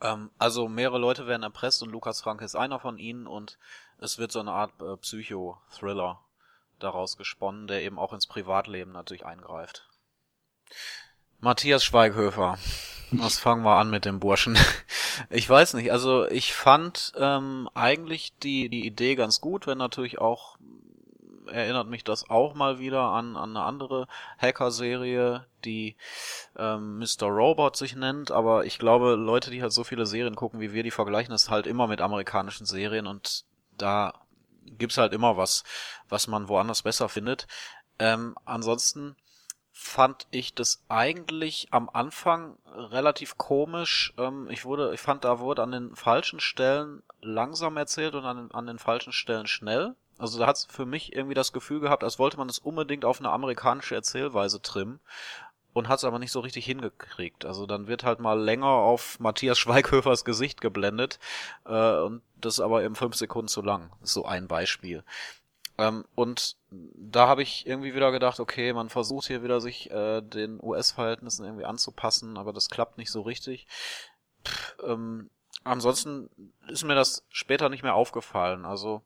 Ähm, 0.00 0.30
also 0.38 0.68
mehrere 0.68 0.98
Leute 0.98 1.26
werden 1.26 1.42
erpresst 1.42 1.82
und 1.82 1.90
Lukas 1.90 2.20
Frank 2.20 2.42
ist 2.42 2.56
einer 2.56 2.80
von 2.80 2.98
ihnen 2.98 3.26
und 3.26 3.58
es 3.98 4.18
wird 4.18 4.32
so 4.32 4.40
eine 4.40 4.52
Art 4.52 4.72
äh, 4.80 4.96
Psycho-Thriller 4.96 6.20
daraus 6.78 7.16
gesponnen, 7.16 7.66
der 7.66 7.82
eben 7.82 7.98
auch 7.98 8.12
ins 8.12 8.26
Privatleben 8.26 8.92
natürlich 8.92 9.24
eingreift. 9.24 9.88
Matthias 11.40 11.84
Schweighöfer. 11.84 12.58
Was 13.12 13.38
fangen 13.38 13.62
wir 13.62 13.76
an 13.76 13.90
mit 13.90 14.04
dem 14.04 14.20
Burschen? 14.20 14.58
Ich 15.30 15.48
weiß 15.48 15.72
nicht, 15.72 15.92
also 15.92 16.26
ich 16.28 16.52
fand 16.52 17.14
ähm, 17.16 17.70
eigentlich 17.72 18.36
die, 18.36 18.68
die 18.68 18.84
Idee 18.84 19.14
ganz 19.14 19.40
gut, 19.40 19.66
wenn 19.66 19.78
natürlich 19.78 20.18
auch 20.18 20.58
erinnert 21.48 21.88
mich 21.88 22.04
das 22.04 22.28
auch 22.30 22.54
mal 22.54 22.78
wieder 22.78 23.02
an, 23.02 23.36
an 23.36 23.56
eine 23.56 23.64
andere 23.64 24.08
Hacker-Serie, 24.38 25.46
die 25.64 25.96
ähm, 26.56 26.98
Mr. 26.98 27.26
Robot 27.26 27.76
sich 27.76 27.96
nennt, 27.96 28.30
aber 28.30 28.64
ich 28.64 28.78
glaube, 28.78 29.14
Leute, 29.14 29.50
die 29.50 29.62
halt 29.62 29.72
so 29.72 29.84
viele 29.84 30.06
Serien 30.06 30.36
gucken 30.36 30.60
wie 30.60 30.72
wir, 30.72 30.82
die 30.82 30.90
vergleichen 30.90 31.32
das 31.32 31.50
halt 31.50 31.66
immer 31.66 31.86
mit 31.86 32.00
amerikanischen 32.00 32.66
Serien 32.66 33.06
und 33.06 33.44
da 33.76 34.14
gibt's 34.64 34.98
halt 34.98 35.12
immer 35.12 35.36
was, 35.36 35.64
was 36.08 36.26
man 36.26 36.48
woanders 36.48 36.82
besser 36.82 37.08
findet. 37.08 37.46
Ähm, 37.98 38.36
ansonsten 38.44 39.16
fand 39.78 40.26
ich 40.30 40.54
das 40.54 40.82
eigentlich 40.88 41.68
am 41.70 41.90
Anfang 41.90 42.56
relativ 42.64 43.36
komisch. 43.36 44.14
Ähm, 44.16 44.48
ich 44.50 44.64
wurde, 44.64 44.94
ich 44.94 45.00
fand, 45.00 45.24
da 45.24 45.38
wurde 45.38 45.62
an 45.62 45.70
den 45.70 45.94
falschen 45.94 46.40
Stellen 46.40 47.02
langsam 47.20 47.76
erzählt 47.76 48.14
und 48.14 48.24
an, 48.24 48.50
an 48.52 48.66
den 48.66 48.78
falschen 48.78 49.12
Stellen 49.12 49.46
schnell. 49.46 49.94
Also 50.18 50.38
da 50.38 50.46
hat 50.46 50.56
es 50.56 50.64
für 50.70 50.86
mich 50.86 51.14
irgendwie 51.14 51.34
das 51.34 51.52
Gefühl 51.52 51.80
gehabt, 51.80 52.04
als 52.04 52.18
wollte 52.18 52.38
man 52.38 52.48
es 52.48 52.58
unbedingt 52.58 53.04
auf 53.04 53.20
eine 53.20 53.30
amerikanische 53.30 53.94
Erzählweise 53.94 54.62
trimmen 54.62 55.00
und 55.74 55.88
hat 55.88 55.98
es 55.98 56.04
aber 56.04 56.18
nicht 56.18 56.32
so 56.32 56.40
richtig 56.40 56.64
hingekriegt. 56.64 57.44
Also 57.44 57.66
dann 57.66 57.86
wird 57.86 58.02
halt 58.02 58.18
mal 58.18 58.40
länger 58.40 58.66
auf 58.66 59.20
Matthias 59.20 59.58
Schweighöfers 59.58 60.24
Gesicht 60.24 60.60
geblendet 60.60 61.18
äh, 61.66 61.98
und 61.98 62.22
das 62.40 62.54
ist 62.54 62.60
aber 62.60 62.82
eben 62.82 62.94
fünf 62.94 63.14
Sekunden 63.14 63.48
zu 63.48 63.60
lang. 63.60 63.90
So 64.00 64.24
ein 64.24 64.48
Beispiel. 64.48 65.04
Ähm, 65.78 66.06
und 66.14 66.56
da 66.70 67.28
habe 67.28 67.42
ich 67.42 67.66
irgendwie 67.66 67.94
wieder 67.94 68.10
gedacht, 68.10 68.40
okay, 68.40 68.72
man 68.72 68.88
versucht 68.88 69.26
hier 69.26 69.42
wieder 69.42 69.60
sich 69.60 69.90
äh, 69.90 70.22
den 70.22 70.58
US-Verhältnissen 70.62 71.44
irgendwie 71.44 71.66
anzupassen, 71.66 72.38
aber 72.38 72.54
das 72.54 72.70
klappt 72.70 72.96
nicht 72.96 73.10
so 73.10 73.20
richtig. 73.20 73.66
Pff, 74.46 74.76
ähm, 74.82 75.28
ansonsten 75.64 76.30
ist 76.68 76.84
mir 76.84 76.94
das 76.94 77.24
später 77.28 77.68
nicht 77.68 77.82
mehr 77.82 77.94
aufgefallen. 77.94 78.64
Also 78.64 79.02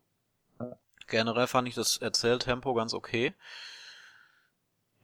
generell 1.11 1.47
fand 1.47 1.69
ich 1.69 1.75
das 1.75 1.99
Erzähltempo 1.99 2.75
ganz 2.75 2.95
okay. 2.95 3.35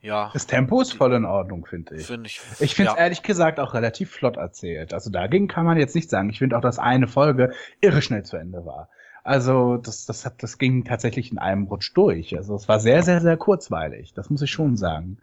Ja. 0.00 0.30
Das 0.32 0.46
Tempo 0.46 0.80
ist 0.80 0.92
voll 0.92 1.14
in 1.14 1.24
Ordnung, 1.24 1.66
finde 1.66 1.96
ich. 1.96 2.07
Finde 2.07 2.28
ich. 2.28 2.40
Ich 2.61 2.74
finde 2.74 2.92
es 2.92 2.96
ja. 2.96 3.02
ehrlich 3.02 3.22
gesagt 3.22 3.59
auch 3.59 3.74
relativ 3.74 4.11
flott 4.12 4.36
erzählt. 4.36 4.94
Also 4.94 5.11
dagegen 5.11 5.48
kann 5.48 5.66
man 5.66 5.78
jetzt 5.78 5.94
nicht 5.94 6.09
sagen. 6.09 6.30
Ich 6.30 6.38
finde 6.38 6.57
auch, 6.57 6.61
dass 6.61 6.78
eine 6.78 7.09
Folge 7.09 7.52
irre 7.80 8.02
schnell 8.02 8.24
zu 8.24 8.36
Ende 8.36 8.64
war. 8.64 8.88
Also 9.24 9.76
das, 9.76 10.07
das, 10.07 10.24
hat, 10.24 10.42
das 10.42 10.59
ging 10.59 10.84
tatsächlich 10.84 11.32
in 11.32 11.38
einem 11.38 11.64
Rutsch 11.64 11.90
durch. 11.94 12.36
Also 12.36 12.54
es 12.54 12.68
war 12.68 12.78
sehr, 12.78 13.02
sehr, 13.02 13.20
sehr 13.20 13.36
kurzweilig. 13.36 14.14
Das 14.14 14.30
muss 14.30 14.42
ich 14.42 14.50
schon 14.52 14.76
sagen. 14.76 15.18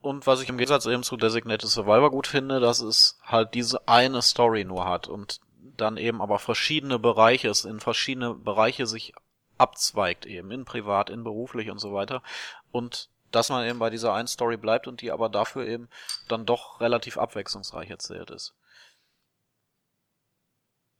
Und 0.00 0.26
was 0.26 0.42
ich 0.42 0.48
im 0.48 0.58
Gegensatz 0.58 0.86
eben 0.86 1.04
zu 1.04 1.16
Designated 1.16 1.68
Survivor 1.68 2.10
gut 2.10 2.26
finde, 2.26 2.58
dass 2.58 2.80
es 2.80 3.18
halt 3.22 3.54
diese 3.54 3.86
eine 3.86 4.22
Story 4.22 4.64
nur 4.64 4.88
hat 4.88 5.06
und 5.06 5.40
dann 5.76 5.96
eben 5.96 6.22
aber 6.22 6.38
verschiedene 6.38 6.98
Bereiche, 6.98 7.48
es 7.48 7.64
in 7.64 7.80
verschiedene 7.80 8.34
Bereiche 8.34 8.86
sich 8.86 9.14
abzweigt 9.58 10.26
eben, 10.26 10.50
in 10.50 10.64
privat, 10.64 11.10
in 11.10 11.24
beruflich 11.24 11.70
und 11.70 11.78
so 11.78 11.92
weiter. 11.92 12.22
Und 12.70 13.10
dass 13.30 13.50
man 13.50 13.66
eben 13.66 13.78
bei 13.78 13.90
dieser 13.90 14.14
einen 14.14 14.28
Story 14.28 14.56
bleibt 14.56 14.86
und 14.86 15.02
die 15.02 15.10
aber 15.10 15.28
dafür 15.28 15.66
eben 15.66 15.88
dann 16.28 16.46
doch 16.46 16.80
relativ 16.80 17.18
abwechslungsreich 17.18 17.90
erzählt 17.90 18.30
ist. 18.30 18.54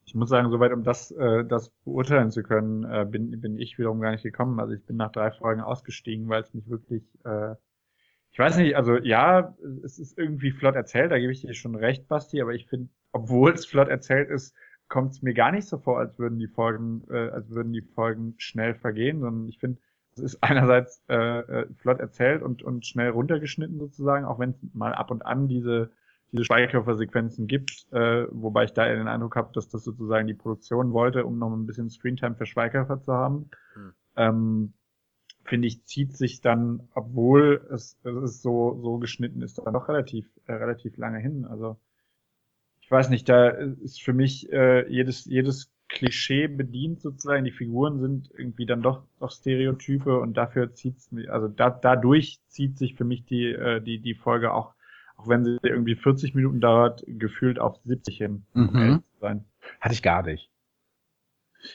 Ich 0.05 0.15
muss 0.15 0.29
sagen, 0.29 0.51
soweit 0.51 0.73
um 0.73 0.85
das, 0.85 1.11
äh, 1.11 1.45
das 1.45 1.71
beurteilen 1.85 2.31
zu 2.31 2.43
können, 2.43 2.85
äh, 2.85 3.05
bin, 3.05 3.41
bin 3.41 3.59
ich 3.59 3.77
wiederum 3.77 4.01
gar 4.01 4.13
nicht 4.13 4.23
gekommen. 4.23 4.61
Also 4.61 4.73
ich 4.75 4.85
bin 4.85 4.97
nach 4.97 5.11
drei 5.11 5.33
Folgen 5.33 5.61
ausgestiegen, 5.61 6.29
weil 6.29 6.43
es 6.43 6.55
mich 6.55 6.69
wirklich, 6.69 7.03
äh, 7.25 7.57
ich 8.31 8.39
weiß 8.39 8.57
nicht, 8.59 8.77
also 8.77 8.97
ja, 8.99 9.57
es 9.83 9.99
ist 9.99 10.17
irgendwie 10.17 10.53
flott 10.53 10.77
erzählt, 10.77 11.11
da 11.11 11.19
gebe 11.19 11.33
ich 11.33 11.41
dir 11.41 11.55
schon 11.55 11.75
recht, 11.75 12.07
Basti, 12.07 12.41
aber 12.41 12.55
ich 12.55 12.69
finde, 12.69 12.89
obwohl 13.11 13.53
es 13.53 13.67
flott 13.67 13.89
erzählt 13.89 14.31
ist, 14.31 14.55
kommt 14.89 15.13
es 15.13 15.23
mir 15.23 15.35
gar 15.35 15.53
nicht 15.53 15.67
so 15.67 15.79
vor, 15.79 15.99
als 15.99 16.19
würden 16.19 16.39
die 16.39 16.49
Folgen, 16.49 17.03
äh, 17.11 17.31
als 17.31 17.51
würden 17.51 17.73
die 17.73 17.83
Folgen 17.83 18.35
schnell 18.39 18.75
vergehen, 18.75 19.21
sondern 19.21 19.49
ich 19.49 19.59
finde, 19.59 19.79
es 20.15 20.23
ist 20.23 20.43
einerseits 20.43 21.03
äh, 21.09 21.15
äh, 21.15 21.67
flott 21.77 22.01
erzählt 22.01 22.43
und, 22.43 22.63
und 22.63 22.87
schnell 22.87 23.11
runtergeschnitten 23.11 23.79
sozusagen, 23.79 24.25
auch 24.25 24.39
wenn 24.39 24.51
es 24.51 24.57
mal 24.73 24.95
ab 24.95 25.11
und 25.11 25.25
an 25.25 25.49
diese 25.49 25.91
diese 26.33 26.45
Schweighöfer-Sequenzen 26.45 27.47
gibt, 27.47 27.87
äh, 27.93 28.27
wobei 28.31 28.65
ich 28.65 28.73
da 28.73 28.87
eher 28.87 28.97
den 28.97 29.09
Eindruck 29.09 29.37
habe, 29.37 29.53
dass 29.53 29.69
das 29.69 29.85
sozusagen 29.85 30.27
die 30.27 30.35
Produktion 30.35 30.93
wollte, 30.93 31.25
um 31.25 31.39
noch 31.39 31.53
ein 31.53 31.67
bisschen 31.67 31.91
Screentime 31.91 32.35
für 32.35 32.47
Schweighöfer 32.47 33.01
zu 33.01 33.13
haben. 33.13 33.51
Hm. 33.75 33.93
Ähm, 34.17 34.73
finde 35.45 35.69
ich, 35.69 35.85
zieht 35.85 36.17
sich 36.17 36.41
dann, 36.41 36.89
obwohl 36.95 37.67
es, 37.71 37.99
es 38.03 38.17
ist 38.17 38.43
so, 38.43 38.81
so 38.83 38.99
geschnitten 38.99 39.43
ist, 39.43 39.59
dann 39.59 39.75
doch 39.75 39.89
relativ, 39.89 40.29
äh, 40.47 40.55
relativ 40.55 40.97
lange 40.97 41.19
hin. 41.19 41.45
Also 41.45 41.79
ich 42.87 42.91
weiß 42.93 43.11
nicht, 43.11 43.29
da 43.29 43.49
ist 43.49 44.01
für 44.01 44.13
mich 44.13 44.49
äh, 44.53 44.89
jedes, 44.89 45.25
jedes 45.25 45.73
Klischee 45.89 46.47
bedient 46.47 47.01
sozusagen. 47.01 47.45
Die 47.45 47.51
Figuren 47.51 47.99
sind 47.99 48.31
irgendwie 48.33 48.65
dann 48.65 48.81
doch, 48.81 49.03
doch 49.19 49.33
Stereotype 49.33 50.21
und 50.21 50.37
dafür 50.37 50.73
zieht's 50.73 51.11
mich, 51.11 51.29
also 51.29 51.49
da, 51.49 51.69
dadurch 51.71 52.39
zieht 52.47 52.79
sich 52.79 52.95
für 52.95 53.03
mich 53.03 53.25
die, 53.25 53.47
äh, 53.47 53.81
die, 53.81 53.99
die 53.99 54.15
Folge 54.15 54.55
auch 54.55 54.77
auch 55.17 55.29
wenn 55.29 55.45
sie 55.45 55.57
irgendwie 55.63 55.97
40 55.97 56.35
Minuten 56.35 56.61
dauert, 56.61 57.03
gefühlt 57.07 57.59
auf 57.59 57.79
70 57.85 58.19
hin. 58.19 58.45
Mhm. 58.53 59.03
Sein. 59.19 59.47
Hatte 59.81 59.95
ich 59.95 60.03
gar 60.03 60.23
nicht. 60.23 60.51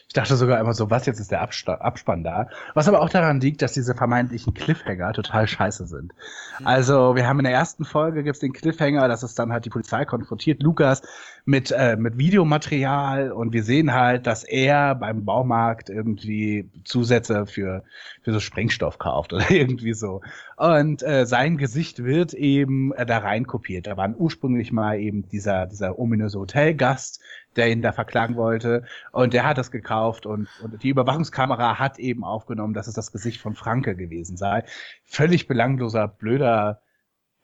Ich 0.07 0.13
dachte 0.13 0.35
sogar 0.35 0.59
immer 0.59 0.73
so, 0.73 0.89
was 0.89 1.05
jetzt 1.05 1.19
ist 1.19 1.31
der 1.31 1.41
Absta 1.41 1.75
Abspann 1.75 2.23
da? 2.23 2.49
Was 2.73 2.87
aber 2.87 3.01
auch 3.01 3.09
daran 3.09 3.39
liegt, 3.39 3.61
dass 3.61 3.73
diese 3.73 3.95
vermeintlichen 3.95 4.53
Cliffhanger 4.53 5.13
total 5.13 5.47
scheiße 5.47 5.87
sind. 5.87 6.13
Mhm. 6.59 6.67
Also 6.67 7.15
wir 7.15 7.27
haben 7.27 7.39
in 7.39 7.45
der 7.45 7.53
ersten 7.53 7.85
Folge 7.85 8.23
gibt's 8.23 8.39
den 8.39 8.53
Cliffhanger, 8.53 9.07
dass 9.07 9.23
es 9.23 9.35
dann 9.35 9.51
halt 9.51 9.65
die 9.65 9.69
Polizei 9.69 10.05
konfrontiert 10.05 10.61
Lukas 10.61 11.01
mit 11.45 11.71
äh, 11.71 11.95
mit 11.97 12.17
Videomaterial 12.17 13.31
und 13.31 13.53
wir 13.53 13.63
sehen 13.63 13.93
halt, 13.93 14.27
dass 14.27 14.43
er 14.43 14.95
beim 14.95 15.25
Baumarkt 15.25 15.89
irgendwie 15.89 16.69
Zusätze 16.83 17.45
für 17.45 17.83
für 18.21 18.33
so 18.33 18.39
Sprengstoff 18.39 18.97
kauft 18.97 19.33
oder 19.33 19.49
irgendwie 19.51 19.93
so. 19.93 20.21
Und 20.61 21.01
äh, 21.01 21.25
sein 21.25 21.57
Gesicht 21.57 22.03
wird 22.03 22.35
eben 22.35 22.93
äh, 22.93 23.03
da 23.03 23.17
rein 23.17 23.47
kopiert. 23.47 23.87
Da 23.87 23.97
waren 23.97 24.13
ursprünglich 24.15 24.71
mal 24.71 24.99
eben 24.99 25.27
dieser 25.27 25.65
dieser 25.65 25.97
ominöse 25.97 26.37
Hotelgast, 26.37 27.19
der 27.55 27.71
ihn 27.71 27.81
da 27.81 27.93
verklagen 27.93 28.35
wollte. 28.35 28.85
Und 29.11 29.33
der 29.33 29.43
hat 29.43 29.57
das 29.57 29.71
gekauft 29.71 30.27
und, 30.27 30.47
und 30.61 30.83
die 30.83 30.89
Überwachungskamera 30.89 31.79
hat 31.79 31.97
eben 31.97 32.23
aufgenommen, 32.23 32.75
dass 32.75 32.85
es 32.85 32.93
das 32.93 33.11
Gesicht 33.11 33.41
von 33.41 33.55
Franke 33.55 33.95
gewesen 33.95 34.37
sei. 34.37 34.63
Völlig 35.03 35.47
belangloser, 35.47 36.07
blöder 36.07 36.83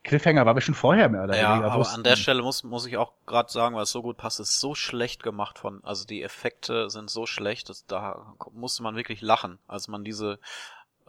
Cliffhanger 0.04 0.46
war 0.46 0.56
wir 0.56 0.62
schon 0.62 0.76
vorher 0.76 1.10
mehr 1.10 1.24
oder 1.24 1.36
ja, 1.36 1.54
weniger. 1.54 1.72
aber 1.72 1.80
wussten. 1.80 1.96
an 1.96 2.04
der 2.04 2.16
Stelle 2.18 2.44
muss, 2.44 2.64
muss 2.64 2.86
ich 2.86 2.98
auch 2.98 3.14
gerade 3.26 3.52
sagen, 3.52 3.76
weil 3.76 3.84
es 3.84 3.92
so 3.92 4.04
gut 4.04 4.18
passt, 4.18 4.40
ist 4.40 4.60
so 4.60 4.76
schlecht 4.76 5.24
gemacht 5.24 5.58
von, 5.58 5.84
also 5.84 6.06
die 6.06 6.22
Effekte 6.22 6.92
sind 6.92 7.10
so 7.10 7.26
schlecht, 7.26 7.70
dass 7.70 7.86
da 7.88 8.36
musste 8.54 8.84
man 8.84 8.96
wirklich 8.96 9.22
lachen, 9.22 9.58
als 9.68 9.88
man 9.88 10.04
diese 10.04 10.40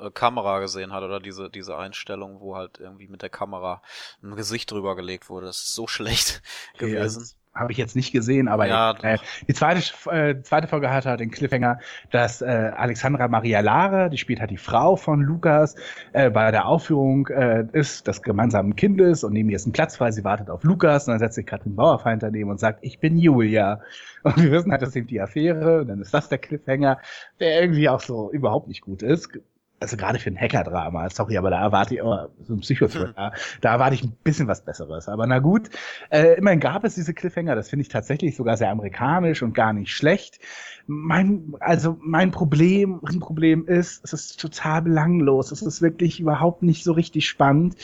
äh, 0.01 0.11
Kamera 0.11 0.61
gesehen 0.61 0.92
hat 0.92 1.03
oder 1.03 1.20
diese, 1.20 1.51
diese 1.51 1.76
Einstellung, 1.76 2.40
wo 2.40 2.57
halt 2.57 2.78
irgendwie 2.78 3.09
mit 3.09 3.22
der 3.22 3.30
Kamera 3.30 3.82
ein 4.22 4.36
Gesicht 4.36 4.70
drüber 4.70 4.96
gelegt 4.96 5.28
wurde. 5.28 5.46
Das 5.46 5.59
ist 5.59 5.74
so 5.74 5.86
schlecht 5.88 6.42
okay, 6.74 6.90
gewesen. 6.90 7.03
Also 7.03 7.38
habe 7.59 7.72
ich 7.72 7.78
jetzt 7.78 7.96
nicht 7.96 8.12
gesehen, 8.12 8.49
aber 8.49 8.66
ja, 8.66 8.94
äh, 9.03 9.18
die 9.49 9.55
zweite, 9.55 9.82
äh, 10.11 10.40
zweite 10.42 10.68
Folge 10.68 10.90
hatte 10.90 11.11
halt 11.11 11.20
den 11.20 11.30
Cliffhanger, 11.30 11.80
dass 12.11 12.40
äh, 12.40 12.46
Alexandra 12.46 13.28
Maria 13.28 13.61
Lara, 13.61 14.09
die 14.09 14.18
spielt 14.18 14.40
halt 14.40 14.51
die 14.51 14.57
Frau 14.59 14.96
von 14.96 15.20
Lukas, 15.20 15.74
äh, 16.12 16.30
bei 16.30 16.51
der 16.51 16.66
Aufführung 16.66 17.26
äh, 17.28 17.66
ist 17.72 18.07
des 18.07 18.22
gemeinsamen 18.22 18.76
Kindes 18.76 19.24
und 19.24 19.32
neben 19.32 19.51
ihr 19.51 19.57
ist 19.57 19.66
ein 19.66 19.72
Platz 19.72 19.96
frei, 19.96 20.11
sie 20.12 20.24
wartet 20.24 20.51
auf 20.51 20.62
Lukas 20.62 21.07
und 21.07 21.12
dann 21.12 21.18
setzt 21.18 21.34
sich 21.34 21.46
Katrin 21.46 21.74
Bauerfeind 21.74 22.22
daneben 22.22 22.51
und 22.51 22.61
sagt, 22.61 22.78
ich 22.82 23.01
bin 23.01 23.16
Julia. 23.18 23.80
Und 24.22 24.36
wir 24.36 24.51
wissen 24.51 24.70
halt, 24.70 24.82
das 24.82 24.90
ist 24.90 24.96
eben 24.96 25.07
die 25.07 25.20
Affäre 25.20 25.80
und 25.80 25.88
dann 25.88 26.01
ist 26.01 26.14
das 26.14 26.28
der 26.28 26.38
Cliffhanger, 26.38 26.99
der 27.40 27.61
irgendwie 27.61 27.88
auch 27.88 28.01
so 28.01 28.30
überhaupt 28.32 28.68
nicht 28.68 28.82
gut 28.82 29.03
ist 29.03 29.30
also 29.80 29.96
gerade 29.96 30.18
für 30.18 30.30
ein 30.30 30.38
Hacker-Drama, 30.38 31.08
sorry, 31.10 31.36
aber 31.36 31.50
da 31.50 31.60
erwarte 31.60 31.94
ich, 31.94 32.02
oh, 32.02 32.28
so 32.42 32.54
ein 32.54 32.60
Psychothriller, 32.60 33.30
mhm. 33.30 33.60
da 33.60 33.72
erwarte 33.72 33.94
ich 33.94 34.02
ein 34.02 34.16
bisschen 34.24 34.48
was 34.48 34.64
Besseres. 34.64 35.08
Aber 35.08 35.26
na 35.26 35.38
gut, 35.38 35.70
äh, 36.10 36.34
immerhin 36.34 36.60
gab 36.60 36.84
es 36.84 36.94
diese 36.94 37.14
Cliffhanger, 37.14 37.54
das 37.54 37.68
finde 37.68 37.82
ich 37.82 37.88
tatsächlich 37.88 38.36
sogar 38.36 38.56
sehr 38.56 38.70
amerikanisch 38.70 39.42
und 39.42 39.54
gar 39.54 39.72
nicht 39.72 39.92
schlecht. 39.92 40.40
Mein, 40.86 41.54
also 41.60 41.98
mein 42.00 42.30
Problem, 42.30 43.00
ein 43.04 43.20
Problem 43.20 43.66
ist, 43.66 44.02
es 44.04 44.12
ist 44.12 44.40
total 44.40 44.82
belanglos, 44.82 45.52
es 45.52 45.62
ist 45.62 45.82
wirklich 45.82 46.18
überhaupt 46.18 46.62
nicht 46.62 46.82
so 46.82 46.92
richtig 46.92 47.28
spannend. 47.28 47.76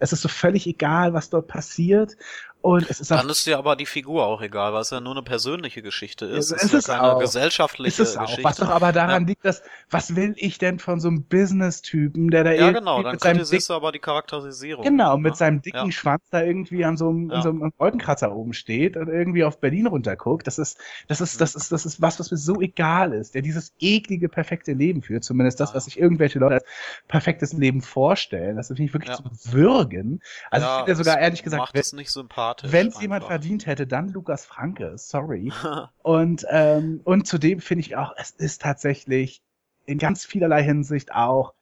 Es 0.00 0.12
ist 0.12 0.22
so 0.22 0.28
völlig 0.28 0.66
egal, 0.66 1.14
was 1.14 1.30
dort 1.30 1.46
passiert. 1.46 2.16
Und 2.60 2.90
es 2.90 3.00
ist 3.00 3.10
Dann 3.10 3.28
ist 3.28 3.46
dir 3.46 3.56
aber 3.58 3.76
die 3.76 3.86
Figur 3.86 4.26
auch 4.26 4.42
egal, 4.42 4.72
weil 4.72 4.80
es 4.82 4.90
ja 4.90 5.00
nur 5.00 5.12
eine 5.12 5.22
persönliche 5.22 5.80
Geschichte 5.80 6.26
ist. 6.26 6.50
Ja, 6.50 6.56
es 6.56 6.64
ist 6.64 6.74
ist 6.74 6.88
ja 6.88 6.94
keine 6.94 7.14
auch. 7.14 7.20
gesellschaftliche 7.20 8.02
ist 8.02 8.08
es 8.10 8.16
auch. 8.16 8.22
Geschichte. 8.26 8.44
Was 8.44 8.56
doch 8.56 8.68
aber 8.68 8.92
daran 8.92 9.22
Ja. 9.22 9.28
liegt, 9.28 9.44
dass, 9.44 9.62
was 9.90 10.16
will 10.16 10.34
ich 10.36 10.58
denn 10.58 10.78
von 10.80 11.00
so 11.00 11.08
einem 11.08 11.24
Business-Typen, 11.24 12.30
der 12.30 12.44
da 12.44 12.52
Ja, 12.52 12.66
irgendwie 12.66 12.80
genau, 12.80 13.02
dann 13.02 13.12
mit 13.12 13.20
seinem 13.20 13.44
du 13.68 13.74
aber 13.74 13.92
die 13.92 14.00
Charakterisierung. 14.00 14.84
Genau, 14.84 15.16
mit 15.16 15.32
ne? 15.32 15.36
seinem 15.36 15.62
dicken 15.62 15.76
Ja. 15.86 15.92
Schwanz 15.92 16.22
da 16.30 16.42
irgendwie 16.42 16.84
an 16.84 16.96
so 16.96 17.08
einem, 17.08 17.30
Ja. 17.30 17.36
an 17.36 17.42
so 17.42 17.48
einem 17.50 17.72
Wolkenkratzer 17.78 18.34
oben 18.34 18.52
steht 18.52 18.96
und 18.96 19.08
irgendwie 19.08 19.44
auf 19.44 19.60
Berlin 19.60 19.86
runterguckt. 19.86 20.46
Das 20.46 20.58
ist, 20.58 20.78
das 21.08 21.20
ist, 21.20 21.40
das 21.40 21.54
ist, 21.54 21.72
das 21.72 21.86
ist 21.86 22.00
was, 22.00 22.18
was 22.20 22.30
mir 22.30 22.36
so 22.38 22.60
egal 22.60 23.12
ist. 23.12 23.34
Der 23.34 23.42
dieses 23.42 23.72
eklige, 23.80 24.28
perfekte 24.28 24.72
Leben 24.72 25.02
führt. 25.02 25.24
Zumindest 25.24 25.60
das, 25.60 25.74
was 25.74 25.84
sich 25.86 25.98
irgendwelche 25.98 26.38
Leute 26.38 26.54
als 26.56 26.64
perfektes 27.08 27.52
Leben 27.52 27.82
vorstellen. 27.82 28.56
Das 28.56 28.68
finde 28.68 28.84
ich 28.84 28.92
wirklich 28.92 29.12
zu 29.12 29.24
würgen. 29.52 30.22
Also 30.50 30.66
ich 30.66 30.70
Ja, 30.70 30.84
finde 30.84 30.94
sogar 30.94 31.18
ehrlich 31.20 31.42
gesagt, 31.42 31.60
macht 31.62 31.76
es 31.76 31.92
nicht 31.92 32.10
sympathisch. 32.10 32.57
Wenn 32.62 32.88
es 32.88 33.00
jemand 33.00 33.24
verdient 33.24 33.66
hätte, 33.66 33.86
dann 33.86 34.08
Lukas 34.08 34.46
Franke. 34.46 34.96
Sorry. 34.96 35.52
Und, 36.02 36.46
ähm, 36.50 37.00
und 37.04 37.26
zudem 37.26 37.60
finde 37.60 37.80
ich 37.80 37.96
auch, 37.96 38.12
es 38.16 38.30
ist 38.30 38.62
tatsächlich 38.62 39.42
in 39.86 39.98
ganz 39.98 40.24
vielerlei 40.24 40.62
Hinsicht 40.62 41.12
auch 41.12 41.54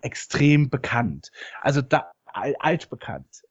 extrem 0.00 0.68
bekannt. 0.70 1.30
Also 1.60 1.82
da 1.82 2.10
al- 2.26 2.56
altbekannt. 2.58 3.44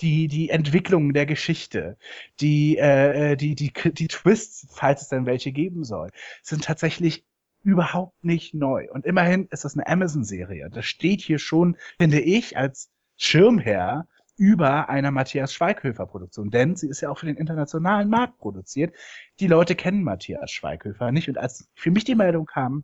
Die, 0.00 0.28
die 0.28 0.48
Entwicklung 0.48 1.12
der 1.12 1.26
Geschichte, 1.26 1.98
die, 2.40 2.78
äh, 2.78 3.36
die, 3.36 3.54
die, 3.54 3.70
die 3.92 4.08
Twists, 4.08 4.66
falls 4.70 5.02
es 5.02 5.08
denn 5.08 5.26
welche 5.26 5.52
geben 5.52 5.84
soll, 5.84 6.10
sind 6.42 6.64
tatsächlich 6.64 7.24
überhaupt 7.62 8.24
nicht 8.24 8.54
neu. 8.54 8.88
Und 8.90 9.04
immerhin 9.04 9.46
ist 9.50 9.64
das 9.66 9.74
eine 9.74 9.86
Amazon-Serie. 9.86 10.70
Das 10.70 10.86
steht 10.86 11.20
hier 11.20 11.38
schon, 11.38 11.76
finde 11.98 12.20
ich, 12.20 12.56
als 12.56 12.88
Schirmherr 13.18 14.06
über 14.40 14.88
einer 14.88 15.10
Matthias 15.10 15.52
Schweighöfer-Produktion. 15.52 16.50
Denn 16.50 16.74
sie 16.74 16.88
ist 16.88 17.02
ja 17.02 17.10
auch 17.10 17.18
für 17.18 17.26
den 17.26 17.36
internationalen 17.36 18.08
Markt 18.08 18.38
produziert. 18.38 18.96
Die 19.38 19.46
Leute 19.46 19.74
kennen 19.74 20.02
Matthias 20.02 20.50
Schweighöfer 20.50 21.12
nicht. 21.12 21.28
Und 21.28 21.36
als 21.36 21.68
für 21.74 21.90
mich 21.90 22.04
die 22.04 22.14
Meldung 22.14 22.46
kam, 22.46 22.82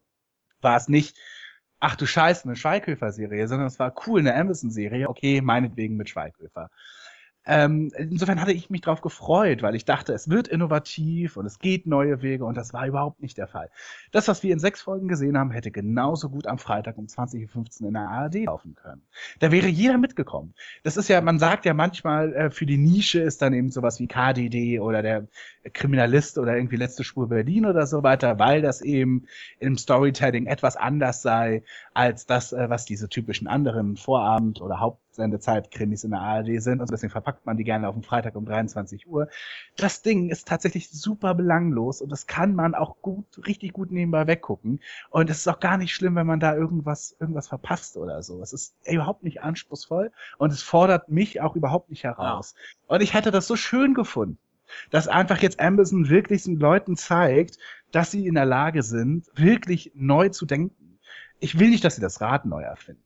war 0.60 0.76
es 0.76 0.88
nicht, 0.88 1.16
ach 1.80 1.96
du 1.96 2.04
Scheiße, 2.04 2.44
eine 2.44 2.56
Schweighöfer-Serie, 2.56 3.48
sondern 3.48 3.68
es 3.68 3.78
war 3.78 3.94
cool, 4.06 4.20
eine 4.20 4.34
Amazon-Serie. 4.34 5.08
Okay, 5.08 5.40
meinetwegen 5.40 5.96
mit 5.96 6.10
Schweighöfer. 6.10 6.68
Ähm, 7.46 7.92
insofern 7.96 8.40
hatte 8.40 8.52
ich 8.52 8.70
mich 8.70 8.80
drauf 8.80 9.00
gefreut, 9.00 9.62
weil 9.62 9.76
ich 9.76 9.84
dachte, 9.84 10.12
es 10.12 10.28
wird 10.28 10.48
innovativ 10.48 11.36
und 11.36 11.46
es 11.46 11.60
geht 11.60 11.86
neue 11.86 12.20
Wege 12.20 12.44
und 12.44 12.56
das 12.56 12.72
war 12.72 12.86
überhaupt 12.86 13.22
nicht 13.22 13.38
der 13.38 13.46
Fall. 13.46 13.70
Das, 14.10 14.26
was 14.26 14.42
wir 14.42 14.52
in 14.52 14.58
sechs 14.58 14.82
Folgen 14.82 15.06
gesehen 15.06 15.38
haben, 15.38 15.52
hätte 15.52 15.70
genauso 15.70 16.28
gut 16.28 16.48
am 16.48 16.58
Freitag 16.58 16.98
um 16.98 17.06
20.15 17.06 17.82
Uhr 17.82 17.88
in 17.88 17.94
der 17.94 18.08
ARD 18.08 18.34
laufen 18.46 18.74
können. 18.74 19.02
Da 19.38 19.52
wäre 19.52 19.68
jeder 19.68 19.96
mitgekommen. 19.96 20.54
Das 20.82 20.96
ist 20.96 21.08
ja, 21.08 21.20
man 21.20 21.38
sagt 21.38 21.64
ja 21.66 21.74
manchmal, 21.74 22.34
äh, 22.34 22.50
für 22.50 22.66
die 22.66 22.78
Nische 22.78 23.20
ist 23.20 23.40
dann 23.42 23.54
eben 23.54 23.70
sowas 23.70 24.00
wie 24.00 24.08
KDD 24.08 24.80
oder 24.80 25.02
der 25.02 25.28
Kriminalist 25.72 26.38
oder 26.38 26.56
irgendwie 26.56 26.76
letzte 26.76 27.04
Spur 27.04 27.28
Berlin 27.28 27.66
oder 27.66 27.86
so 27.86 28.02
weiter, 28.02 28.40
weil 28.40 28.60
das 28.60 28.80
eben 28.80 29.26
im 29.60 29.78
Storytelling 29.78 30.46
etwas 30.46 30.76
anders 30.76 31.22
sei 31.22 31.62
als 31.94 32.26
das, 32.26 32.52
äh, 32.52 32.68
was 32.68 32.86
diese 32.86 33.08
typischen 33.08 33.46
anderen 33.46 33.96
Vorabend- 33.96 34.60
oder 34.60 34.80
Hauptsendezeit-Krimis 35.16 36.04
in 36.04 36.10
der 36.10 36.20
ARD 36.20 36.62
sind. 36.62 36.80
Und 36.80 36.90
deswegen 36.90 37.10
verpackt 37.10 37.46
man 37.46 37.56
die 37.56 37.64
gerne 37.64 37.88
auf 37.88 37.94
den 37.94 38.02
Freitag 38.02 38.36
um 38.36 38.44
23 38.44 39.06
Uhr. 39.06 39.28
Das 39.76 40.02
Ding 40.02 40.28
ist 40.28 40.46
tatsächlich 40.48 40.90
super 40.90 41.34
belanglos 41.34 42.00
und 42.00 42.10
das 42.10 42.26
kann 42.26 42.54
man 42.54 42.74
auch 42.74 42.96
gut, 43.02 43.26
richtig 43.46 43.72
gut 43.72 43.90
nebenbei 43.90 44.26
weggucken. 44.26 44.80
Und 45.10 45.30
es 45.30 45.38
ist 45.38 45.48
auch 45.48 45.60
gar 45.60 45.78
nicht 45.78 45.94
schlimm, 45.94 46.16
wenn 46.16 46.26
man 46.26 46.40
da 46.40 46.54
irgendwas, 46.54 47.16
irgendwas 47.18 47.48
verpasst 47.48 47.96
oder 47.96 48.22
so. 48.22 48.40
Es 48.42 48.52
ist 48.52 48.76
überhaupt 48.86 49.22
nicht 49.22 49.42
anspruchsvoll 49.42 50.12
und 50.38 50.52
es 50.52 50.62
fordert 50.62 51.08
mich 51.08 51.40
auch 51.40 51.56
überhaupt 51.56 51.90
nicht 51.90 52.04
heraus. 52.04 52.54
Und 52.86 53.02
ich 53.02 53.14
hätte 53.14 53.30
das 53.30 53.46
so 53.46 53.56
schön 53.56 53.94
gefunden, 53.94 54.38
dass 54.90 55.08
einfach 55.08 55.38
jetzt 55.38 55.60
Amazon 55.60 56.08
wirklich 56.08 56.44
den 56.44 56.58
Leuten 56.58 56.96
zeigt, 56.96 57.58
dass 57.92 58.10
sie 58.10 58.26
in 58.26 58.34
der 58.34 58.46
Lage 58.46 58.82
sind, 58.82 59.26
wirklich 59.34 59.92
neu 59.94 60.28
zu 60.28 60.44
denken. 60.44 60.98
Ich 61.38 61.58
will 61.58 61.70
nicht, 61.70 61.84
dass 61.84 61.94
sie 61.94 62.00
das 62.00 62.20
Rad 62.20 62.46
neu 62.46 62.62
erfinden, 62.62 63.02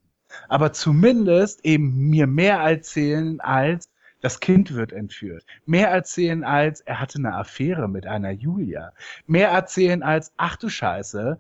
aber 0.49 0.73
zumindest 0.73 1.65
eben 1.65 2.09
mir 2.09 2.27
mehr 2.27 2.59
erzählen 2.59 3.41
als 3.41 3.89
das 4.21 4.41
Kind 4.41 4.75
wird 4.75 4.93
entführt. 4.93 5.45
Mehr 5.65 5.89
erzählen 5.89 6.45
als 6.45 6.83
er 6.83 7.01
hatte 7.01 7.19
eine 7.19 7.35
Affäre 7.35 7.89
mit 7.89 8.07
einer 8.07 8.31
Julia. 8.31 8.93
Mehr 9.27 9.49
erzählen 9.49 10.03
als 10.03 10.33
ach 10.37 10.57
du 10.57 10.69
Scheiße, 10.69 11.39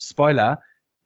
Spoiler, 0.00 0.62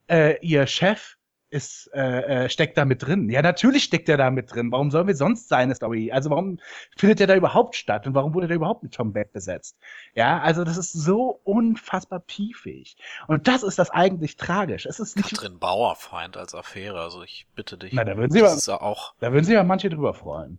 äh, 0.08 0.38
ihr 0.40 0.66
Chef 0.66 1.16
ist 1.52 1.90
äh, 1.94 2.44
äh, 2.44 2.48
steckt 2.48 2.76
da 2.78 2.84
mit 2.84 3.02
drin. 3.06 3.28
Ja, 3.28 3.42
natürlich 3.42 3.84
steckt 3.84 4.08
er 4.08 4.16
da 4.16 4.30
mit 4.30 4.52
drin. 4.54 4.72
Warum 4.72 4.90
sollen 4.90 5.06
wir 5.06 5.14
sonst 5.14 5.48
seine 5.48 5.74
Story? 5.74 6.10
Also 6.10 6.30
warum 6.30 6.58
findet 6.96 7.20
der 7.20 7.26
da 7.26 7.34
überhaupt 7.36 7.76
statt 7.76 8.06
und 8.06 8.14
warum 8.14 8.32
wurde 8.34 8.46
der 8.48 8.56
überhaupt 8.56 8.82
mit 8.82 8.94
Tom 8.94 9.12
Beck 9.12 9.32
besetzt? 9.32 9.76
Ja, 10.14 10.40
also 10.40 10.64
das 10.64 10.78
ist 10.78 10.92
so 10.92 11.40
unfassbar 11.44 12.20
piefig. 12.20 12.96
Und 13.28 13.48
das 13.48 13.62
ist 13.62 13.78
das 13.78 13.90
eigentlich 13.90 14.36
tragisch. 14.36 14.86
Es 14.86 14.98
ist 14.98 15.16
nicht, 15.16 15.28
Katrin 15.28 15.58
Bauerfeind 15.58 16.36
als 16.36 16.54
Affäre, 16.54 17.00
also 17.00 17.22
ich 17.22 17.46
bitte 17.54 17.76
dich. 17.76 17.92
Na, 17.92 18.04
da 18.04 18.16
würden 18.16 18.32
Sie 18.32 18.40
das 18.40 18.68
aber- 18.68 18.82
auch. 18.82 19.14
da 19.20 19.32
würden 19.32 19.44
sich 19.44 19.54
ja 19.54 19.62
manche 19.62 19.90
drüber 19.90 20.14
freuen. 20.14 20.58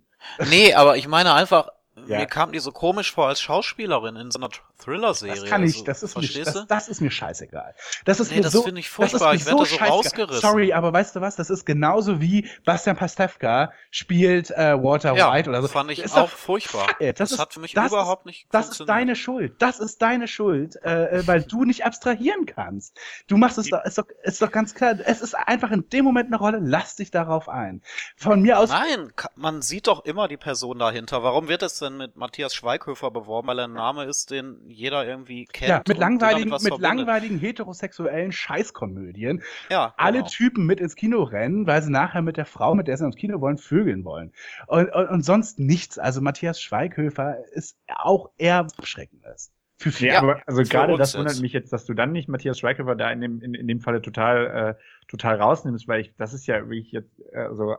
Nee, 0.49 0.73
aber 0.73 0.95
ich 0.95 1.07
meine 1.07 1.33
einfach, 1.33 1.69
Ja. 2.07 2.17
mir 2.19 2.25
kam 2.25 2.51
die 2.51 2.59
so 2.59 2.71
komisch 2.71 3.11
vor 3.13 3.27
als 3.27 3.39
Schauspielerin 3.39 4.15
in 4.15 4.31
so 4.31 4.39
einer 4.39 4.49
Thriller-Serie. 4.83 5.39
Das 5.41 5.49
kann 5.49 5.63
ich, 5.63 5.73
also, 5.75 5.85
das 5.85 6.03
ist 6.03 6.17
mir, 6.17 6.43
das, 6.43 6.65
das 6.67 6.87
ist 6.89 7.01
mir 7.01 7.11
scheißegal. 7.11 7.75
Das 8.03 8.19
ist 8.19 8.31
Nee, 8.31 8.37
mir 8.37 8.41
das 8.43 8.51
so, 8.53 8.63
finde 8.63 8.79
ich 8.81 8.87
das 8.87 9.13
ist 9.13 9.19
furchtbar. 9.21 9.29
mir 9.31 9.35
Ich 9.37 9.45
werde 9.45 9.57
so 9.59 9.65
scheißegal. 9.65 9.89
rausgerissen. 9.89 10.41
Sorry, 10.41 10.73
aber 10.73 10.91
weißt 10.91 11.15
du 11.15 11.21
was? 11.21 11.35
Das 11.35 11.49
ist 11.51 11.65
genauso 11.65 12.19
wie 12.19 12.49
Bastian 12.65 12.97
Pastewka 12.97 13.71
spielt 13.91 14.49
äh, 14.51 14.75
Walter 14.83 15.15
ja, 15.15 15.31
White 15.31 15.49
oder 15.49 15.61
so. 15.61 15.67
fand 15.67 15.91
ich 15.91 15.99
Ist 15.99 16.17
auch 16.17 16.23
doch 16.23 16.29
furchtbar. 16.29 16.87
Das, 16.99 17.15
Das 17.15 17.31
ist- 17.33 17.39
hat 17.39 17.53
für 17.53 17.59
mich 17.59 17.73
das 17.73 17.91
überhaupt 17.91 18.25
nicht 18.25 18.47
Das 18.51 18.69
ist 18.69 18.89
deine 18.89 19.15
Schuld. 19.15 19.61
Das 19.61 19.79
ist 19.79 20.01
deine 20.01 20.27
Schuld, 20.27 20.75
äh, 20.83 21.19
äh, 21.19 21.27
weil 21.27 21.43
du 21.43 21.63
nicht 21.63 21.85
abstrahieren 21.85 22.45
kannst. 22.47 22.97
Du 23.27 23.37
machst 23.37 23.57
es 23.59 23.69
doch, 23.69 23.83
ist 23.85 23.97
doch, 23.99 24.05
ist 24.23 24.41
doch 24.41 24.51
ganz 24.51 24.73
klar. 24.73 24.95
Es 25.05 25.21
ist 25.21 25.35
einfach 25.35 25.69
in 25.71 25.87
dem 25.89 26.03
Moment 26.05 26.27
eine 26.27 26.37
Rolle. 26.37 26.59
Lass 26.61 26.95
dich 26.95 27.11
darauf 27.11 27.47
ein. 27.49 27.81
Von 28.17 28.41
mir 28.41 28.57
aus. 28.59 28.69
Nein, 28.69 29.13
man 29.35 29.61
sieht 29.61 29.87
doch 29.87 30.03
immer 30.05 30.27
die 30.27 30.37
Person 30.37 30.79
dahinter. 30.79 31.21
Warum 31.23 31.47
wird 31.47 31.61
es 31.61 31.82
denn 31.83 31.97
mit 31.97 32.15
Matthias 32.15 32.55
Schweighöfer 32.55 33.11
beworben? 33.11 33.47
Weil 33.47 33.59
er 33.59 33.65
ein 33.65 33.73
Name 33.73 34.05
ist, 34.05 34.31
den 34.31 34.61
jeder 34.67 35.05
irgendwie 35.05 35.45
kennt. 35.45 35.69
Ja, 35.69 35.83
mit 35.87 35.97
langweiligen, 35.97 36.49
mit 36.49 36.79
langweiligen 36.79 37.37
heterosexuellen 37.37 38.31
Scheißkomödien. 38.31 39.43
Ja, 39.69 39.93
alle. 39.97 40.23
Typen 40.23 40.65
mit 40.65 40.79
ins 40.79 40.95
Kino 40.95 41.23
rennen, 41.23 41.67
weil 41.67 41.81
sie 41.81 41.91
nachher 41.91 42.21
mit 42.21 42.37
der 42.37 42.45
Frau, 42.45 42.73
mit 42.75 42.87
der 42.87 42.97
sie 42.97 43.05
ins 43.05 43.15
Kino 43.15 43.41
wollen, 43.41 43.57
vögeln 43.57 44.05
wollen. 44.05 44.31
Und, 44.67 44.89
und, 44.93 45.09
und 45.09 45.21
sonst 45.23 45.59
nichts. 45.59 45.99
Also 45.99 46.21
Matthias 46.21 46.61
Schweighöfer 46.61 47.37
ist 47.51 47.77
auch 47.87 48.31
eher 48.37 48.59
abschreckendes. 48.59 49.51
Für 49.77 49.91
viele. 49.91 50.13
Ja, 50.13 50.21
aber 50.21 50.41
also 50.45 50.63
gerade 50.63 50.97
das 50.97 51.15
wundert 51.15 51.33
jetzt. 51.33 51.41
mich 51.41 51.51
jetzt, 51.51 51.73
dass 51.73 51.85
du 51.85 51.93
dann 51.93 52.13
nicht 52.13 52.29
Matthias 52.29 52.57
Schweighöfer 52.57 52.95
da 52.95 53.11
in 53.11 53.21
dem, 53.21 53.41
in, 53.41 53.53
in 53.53 53.67
dem 53.67 53.81
Falle 53.81 54.01
total, 54.01 54.77
äh, 54.77 55.07
total 55.07 55.41
rausnimmst, 55.41 55.87
weil 55.87 56.01
ich, 56.01 56.13
das 56.15 56.33
ist 56.33 56.47
ja 56.47 56.55
wirklich 56.69 56.91
jetzt, 56.91 57.21
also 57.33 57.75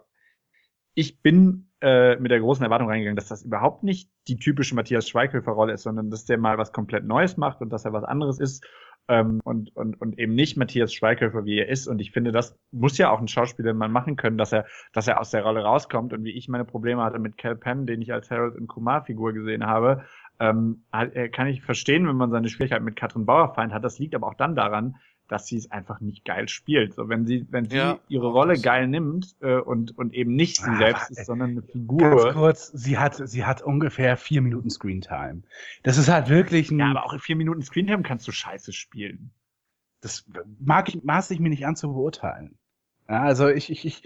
ich 0.94 1.20
bin 1.22 1.70
äh, 1.84 2.16
mit 2.16 2.30
der 2.30 2.40
großen 2.40 2.64
Erwartung 2.64 2.88
reingegangen, 2.88 3.16
dass 3.16 3.28
das 3.28 3.44
überhaupt 3.44 3.82
nicht 3.82 4.10
die 4.26 4.36
typische 4.36 4.74
Matthias 4.74 5.06
Schweighöfer-Rolle 5.06 5.74
ist, 5.74 5.82
sondern 5.82 6.10
dass 6.10 6.24
der 6.24 6.38
mal 6.38 6.56
was 6.56 6.72
komplett 6.72 7.04
Neues 7.04 7.36
macht 7.36 7.60
und 7.60 7.70
dass 7.70 7.84
er 7.84 7.92
was 7.92 8.04
anderes 8.04 8.40
ist 8.40 8.66
ähm, 9.08 9.40
und, 9.44 9.76
und, 9.76 10.00
und 10.00 10.18
eben 10.18 10.34
nicht 10.34 10.56
Matthias 10.56 10.94
Schweighöfer, 10.94 11.44
wie 11.44 11.58
er 11.58 11.68
ist. 11.68 11.86
Und 11.86 12.00
ich 12.00 12.10
finde, 12.10 12.32
das 12.32 12.58
muss 12.72 12.96
ja 12.96 13.10
auch 13.10 13.20
ein 13.20 13.28
Schauspieler 13.28 13.74
mal 13.74 13.90
machen 13.90 14.16
können, 14.16 14.38
dass 14.38 14.52
er, 14.52 14.64
dass 14.94 15.06
er 15.06 15.20
aus 15.20 15.30
der 15.30 15.42
Rolle 15.42 15.62
rauskommt. 15.62 16.14
Und 16.14 16.24
wie 16.24 16.32
ich 16.32 16.48
meine 16.48 16.64
Probleme 16.64 17.02
hatte 17.02 17.18
mit 17.18 17.36
Cal 17.36 17.56
Penn, 17.56 17.86
den 17.86 18.00
ich 18.00 18.12
als 18.12 18.30
Harold 18.30 18.56
und 18.56 18.66
Kumar-Figur 18.66 19.34
gesehen 19.34 19.66
habe, 19.66 20.04
ähm, 20.40 20.84
äh, 20.90 21.28
kann 21.28 21.48
ich 21.48 21.62
verstehen, 21.62 22.08
wenn 22.08 22.16
man 22.16 22.30
seine 22.30 22.48
Schwierigkeit 22.48 22.82
mit 22.82 22.96
Katrin 22.96 23.26
Bauerfeind 23.26 23.74
hat. 23.74 23.84
Das 23.84 23.98
liegt 23.98 24.14
aber 24.14 24.26
auch 24.26 24.34
dann 24.34 24.56
daran, 24.56 24.96
dass 25.28 25.46
sie 25.46 25.56
es 25.56 25.70
einfach 25.70 26.00
nicht 26.00 26.24
geil 26.24 26.48
spielt. 26.48 26.94
So, 26.94 27.08
wenn 27.08 27.26
sie, 27.26 27.46
wenn 27.50 27.68
sie 27.68 27.76
Ja, 27.76 28.00
ihre 28.08 28.28
auch 28.32 28.32
Rolle 28.32 28.58
geil 28.60 28.88
nimmt 28.88 29.36
äh, 29.40 29.56
und 29.58 29.96
und 29.98 30.14
eben 30.14 30.34
nicht 30.36 30.62
sie 30.62 30.62
Ah, 30.62 30.76
selbst 30.76 31.10
äh, 31.14 31.24
ist, 31.24 31.26
sondern 31.26 31.50
eine 31.52 31.62
Ganz 31.96 32.26
Figur. 32.26 32.28
kurz, 32.28 32.68
sie 32.68 32.98
hat, 32.98 33.16
sie 33.28 33.44
hat 33.44 33.62
ungefähr 33.62 34.16
vier 34.16 34.42
Minuten 34.42 34.70
Screentime. 34.70 35.42
Das 35.82 35.98
ist 35.98 36.08
halt 36.08 36.28
wirklich 36.28 36.70
ein, 36.70 36.80
Ja, 36.80 36.90
aber 36.90 37.04
auch 37.06 37.12
in 37.12 37.20
vier 37.20 37.36
Minuten 37.36 37.62
Screentime 37.62 38.02
kannst 38.02 38.26
du 38.28 38.32
Scheiße 38.32 38.72
spielen. 38.72 39.32
das 40.00 40.24
mag 40.60 40.88
ich, 40.88 41.02
maß 41.02 41.30
ich 41.32 41.40
mir 41.40 41.48
nicht 41.48 41.66
an 41.66 41.76
zu 41.76 41.92
beurteilen. 41.92 42.58
Ja, 43.08 43.22
also 43.22 43.48
ich, 43.48 43.70
ich, 43.70 43.84
ich 43.84 44.02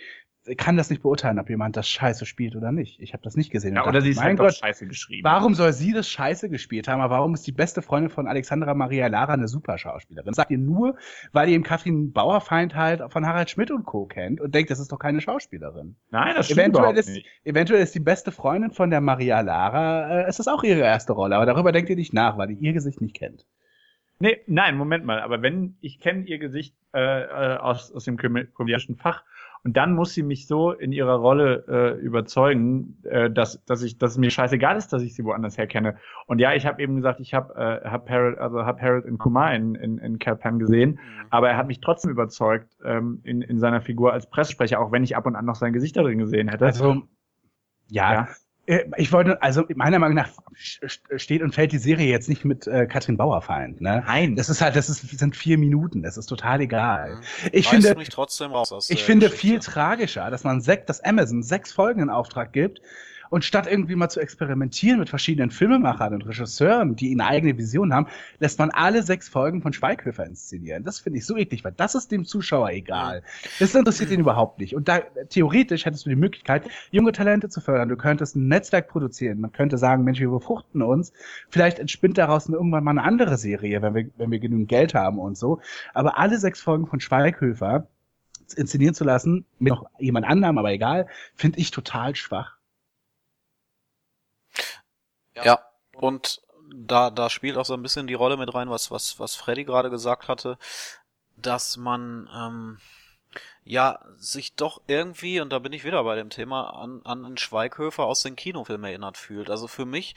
kann 0.56 0.76
das 0.76 0.90
nicht 0.90 1.02
beurteilen, 1.02 1.38
ob 1.38 1.50
jemand 1.50 1.76
das 1.76 1.88
scheiße 1.88 2.26
spielt 2.26 2.56
oder 2.56 2.72
nicht. 2.72 3.00
Ich 3.00 3.12
habe 3.12 3.22
das 3.22 3.36
nicht 3.36 3.50
gesehen. 3.50 3.74
Ja, 3.74 3.82
oder 3.82 3.92
dachte, 3.92 4.04
sie 4.04 4.10
ist 4.10 4.16
mein 4.16 4.36
Gott, 4.36 4.54
Scheiße 4.54 4.86
geschrieben. 4.86 5.24
Warum 5.24 5.54
soll 5.54 5.72
sie 5.72 5.92
das 5.92 6.08
scheiße 6.08 6.48
gespielt 6.48 6.88
haben? 6.88 7.00
Aber 7.00 7.16
warum 7.16 7.34
ist 7.34 7.46
die 7.46 7.52
beste 7.52 7.82
Freundin 7.82 8.10
von 8.10 8.26
Alexandra 8.26 8.74
Maria 8.74 9.06
Lara 9.08 9.34
eine 9.34 9.48
super 9.48 9.78
Schauspielerin? 9.78 10.26
Das 10.28 10.36
sagt 10.36 10.50
ihr 10.50 10.58
nur, 10.58 10.96
weil 11.32 11.48
ihr 11.48 11.54
eben 11.56 11.64
Katrin 11.64 12.12
Bauerfeind 12.12 12.74
halt 12.74 13.02
von 13.12 13.26
Harald 13.26 13.50
Schmidt 13.50 13.70
und 13.70 13.84
Co. 13.84 14.06
kennt 14.06 14.40
und 14.40 14.54
denkt, 14.54 14.70
das 14.70 14.78
ist 14.80 14.90
doch 14.92 14.98
keine 14.98 15.20
Schauspielerin. 15.20 15.96
Nein, 16.10 16.34
das 16.36 16.46
stimmt 16.46 16.60
Eventuell 16.60 16.96
ist, 16.96 17.08
nicht. 17.08 17.26
eventuell 17.44 17.82
ist 17.82 17.94
die 17.94 18.00
beste 18.00 18.32
Freundin 18.32 18.70
von 18.70 18.90
der 18.90 19.00
Maria 19.00 19.40
Lara, 19.40 20.20
äh, 20.20 20.24
es 20.28 20.38
ist 20.38 20.48
auch 20.48 20.62
ihre 20.64 20.80
erste 20.80 21.12
Rolle, 21.12 21.36
aber 21.36 21.46
darüber 21.46 21.72
denkt 21.72 21.90
ihr 21.90 21.96
nicht 21.96 22.12
nach, 22.14 22.38
weil 22.38 22.50
ihr 22.50 22.58
ihr 22.60 22.72
Gesicht 22.72 23.00
nicht 23.00 23.14
kennt. 23.16 23.46
Nee, 24.20 24.38
nein, 24.48 24.76
Moment 24.76 25.04
mal. 25.04 25.20
Aber 25.20 25.42
wenn 25.42 25.76
ich 25.80 26.00
kenne 26.00 26.24
ihr 26.24 26.38
Gesicht 26.38 26.74
äh, 26.92 26.98
äh, 27.22 27.56
aus 27.58 27.92
aus 27.92 28.04
dem 28.04 28.16
komö- 28.16 28.46
komödiantischen 28.52 28.96
Fach 28.96 29.22
Und 29.64 29.76
dann 29.76 29.94
muss 29.94 30.14
sie 30.14 30.22
mich 30.22 30.46
so 30.46 30.72
in 30.72 30.92
ihrer 30.92 31.16
Rolle 31.16 31.64
äh, 31.68 32.00
überzeugen, 32.00 32.98
äh, 33.04 33.30
dass, 33.30 33.64
dass 33.64 33.82
ich, 33.82 33.98
dass 33.98 34.12
es 34.12 34.18
mir 34.18 34.30
scheißegal 34.30 34.76
ist, 34.76 34.92
dass 34.92 35.02
ich 35.02 35.14
sie 35.14 35.24
woanders 35.24 35.58
herkenne. 35.58 35.96
Und 36.26 36.38
ja, 36.38 36.54
ich 36.54 36.66
habe 36.66 36.82
eben 36.82 36.96
gesagt, 36.96 37.20
ich 37.20 37.34
habe 37.34 37.54
äh, 37.54 37.88
hab 37.88 38.08
Harold, 38.08 38.38
also 38.38 38.64
hab 38.64 38.80
Harold 38.80 39.04
in 39.04 39.18
Kumar 39.18 39.54
in, 39.54 39.74
in, 39.74 39.98
in 39.98 40.18
Calpan 40.18 40.58
gesehen, 40.58 40.92
mhm. 40.92 41.26
aber 41.30 41.50
er 41.50 41.56
hat 41.56 41.66
mich 41.66 41.80
trotzdem 41.80 42.10
überzeugt 42.10 42.76
ähm, 42.84 43.20
in, 43.24 43.42
in 43.42 43.58
seiner 43.58 43.80
Figur 43.80 44.12
als 44.12 44.28
Pressesprecher, 44.28 44.80
auch 44.80 44.92
wenn 44.92 45.04
ich 45.04 45.16
ab 45.16 45.26
und 45.26 45.36
an 45.36 45.44
noch 45.44 45.56
sein 45.56 45.72
Gesicht 45.72 45.96
darin 45.96 46.18
gesehen 46.18 46.48
hätte. 46.48 46.66
Also 46.66 47.02
ja, 47.90 48.12
ja. 48.12 48.28
Äh, 48.68 48.84
ich 48.98 49.12
wollte, 49.12 49.40
also 49.42 49.64
meiner 49.74 49.98
Meinung 49.98 50.16
nach 50.16 50.28
steht 51.16 51.42
und 51.42 51.54
fällt 51.54 51.72
die 51.72 51.78
Serie 51.78 52.08
jetzt 52.08 52.28
nicht 52.28 52.44
mit 52.44 52.66
äh, 52.66 52.86
Katrin 52.86 53.16
Bauerfeind. 53.16 53.80
Ne? 53.80 54.02
Nein. 54.06 54.36
Das 54.36 54.50
ist 54.50 54.60
halt, 54.60 54.76
das 54.76 54.90
ist, 54.90 55.18
sind 55.18 55.36
vier 55.36 55.56
Minuten, 55.56 56.02
das 56.02 56.18
ist 56.18 56.26
total 56.26 56.60
egal. 56.60 57.16
Mhm. 57.16 57.20
Ich 57.52 57.72
Weißt 57.72 57.86
finde, 57.86 58.02
ich 58.88 59.04
finde 59.04 59.30
viel 59.30 59.58
tragischer, 59.60 60.30
dass 60.30 60.44
man 60.44 60.60
sechs, 60.60 60.84
dass 60.86 61.00
Amazon 61.02 61.42
sechs 61.42 61.72
Folgen 61.72 62.02
in 62.02 62.10
Auftrag 62.10 62.52
gibt 62.52 62.82
und 63.30 63.44
statt 63.44 63.66
irgendwie 63.70 63.96
mal 63.96 64.08
zu 64.08 64.20
experimentieren 64.20 64.98
mit 64.98 65.08
verschiedenen 65.08 65.50
Filmemachern 65.50 66.14
und 66.14 66.26
Regisseuren, 66.26 66.96
die 66.96 67.12
eine 67.12 67.26
eigene 67.26 67.56
Vision 67.58 67.92
haben, 67.92 68.06
lässt 68.38 68.58
man 68.58 68.70
alle 68.70 69.02
sechs 69.02 69.28
Folgen 69.28 69.62
von 69.62 69.72
Schweighöfer 69.72 70.24
inszenieren. 70.24 70.84
Das 70.84 71.00
finde 71.00 71.18
ich 71.18 71.26
so 71.26 71.36
eklig, 71.36 71.64
weil 71.64 71.72
das 71.72 71.94
ist 71.94 72.10
dem 72.10 72.24
Zuschauer 72.24 72.70
egal. 72.70 73.22
Das 73.58 73.74
interessiert 73.74 74.10
ihn 74.10 74.20
überhaupt 74.20 74.58
nicht. 74.58 74.74
Und 74.74 74.88
da 74.88 75.00
theoretisch 75.28 75.84
hättest 75.84 76.06
du 76.06 76.10
die 76.10 76.16
Möglichkeit, 76.16 76.68
junge 76.90 77.12
Talente 77.12 77.48
zu 77.48 77.60
fördern. 77.60 77.88
Du 77.88 77.96
könntest 77.96 78.36
ein 78.36 78.48
Netzwerk 78.48 78.88
produzieren. 78.88 79.40
Man 79.40 79.52
könnte 79.52 79.78
sagen, 79.78 80.04
Mensch, 80.04 80.20
wir 80.20 80.30
befruchten 80.30 80.82
uns. 80.82 81.12
Vielleicht 81.50 81.78
entspinnt 81.78 82.18
daraus 82.18 82.48
irgendwann 82.48 82.84
mal 82.84 82.92
eine 82.92 83.04
andere 83.04 83.36
Serie, 83.36 83.82
wenn 83.82 83.94
wir, 83.94 84.10
wenn 84.16 84.30
wir 84.30 84.38
genügend 84.38 84.68
Geld 84.68 84.94
haben 84.94 85.18
und 85.18 85.36
so. 85.36 85.60
Aber 85.94 86.18
alle 86.18 86.38
sechs 86.38 86.60
Folgen 86.60 86.86
von 86.86 87.00
Schweighöfer 87.00 87.86
inszenieren 88.56 88.94
zu 88.94 89.04
lassen, 89.04 89.44
mit 89.58 89.72
noch 89.72 89.86
jemand 89.98 90.26
anderem, 90.26 90.58
aber 90.58 90.72
egal, 90.72 91.06
finde 91.34 91.58
ich 91.58 91.70
total 91.70 92.14
schwach. 92.16 92.57
Ja, 95.44 95.64
und 95.92 96.40
da, 96.74 97.10
da 97.10 97.30
spielt 97.30 97.56
auch 97.56 97.64
so 97.64 97.74
ein 97.74 97.82
bisschen 97.82 98.06
die 98.06 98.14
Rolle 98.14 98.36
mit 98.36 98.52
rein, 98.54 98.70
was, 98.70 98.90
was, 98.90 99.18
was 99.18 99.34
Freddy 99.34 99.64
gerade 99.64 99.90
gesagt 99.90 100.28
hatte, 100.28 100.58
dass 101.36 101.76
man, 101.76 102.28
ähm, 102.34 102.78
ja, 103.64 104.00
sich 104.16 104.54
doch 104.54 104.80
irgendwie, 104.86 105.40
und 105.40 105.50
da 105.50 105.58
bin 105.58 105.72
ich 105.72 105.84
wieder 105.84 106.02
bei 106.04 106.16
dem 106.16 106.30
Thema, 106.30 106.70
an, 106.70 107.00
an 107.04 107.24
einen 107.24 107.36
Schweighöfer 107.36 108.04
aus 108.04 108.22
den 108.22 108.36
Kinofilmen 108.36 108.84
erinnert 108.84 109.16
fühlt. 109.16 109.50
Also 109.50 109.68
für 109.68 109.84
mich 109.84 110.14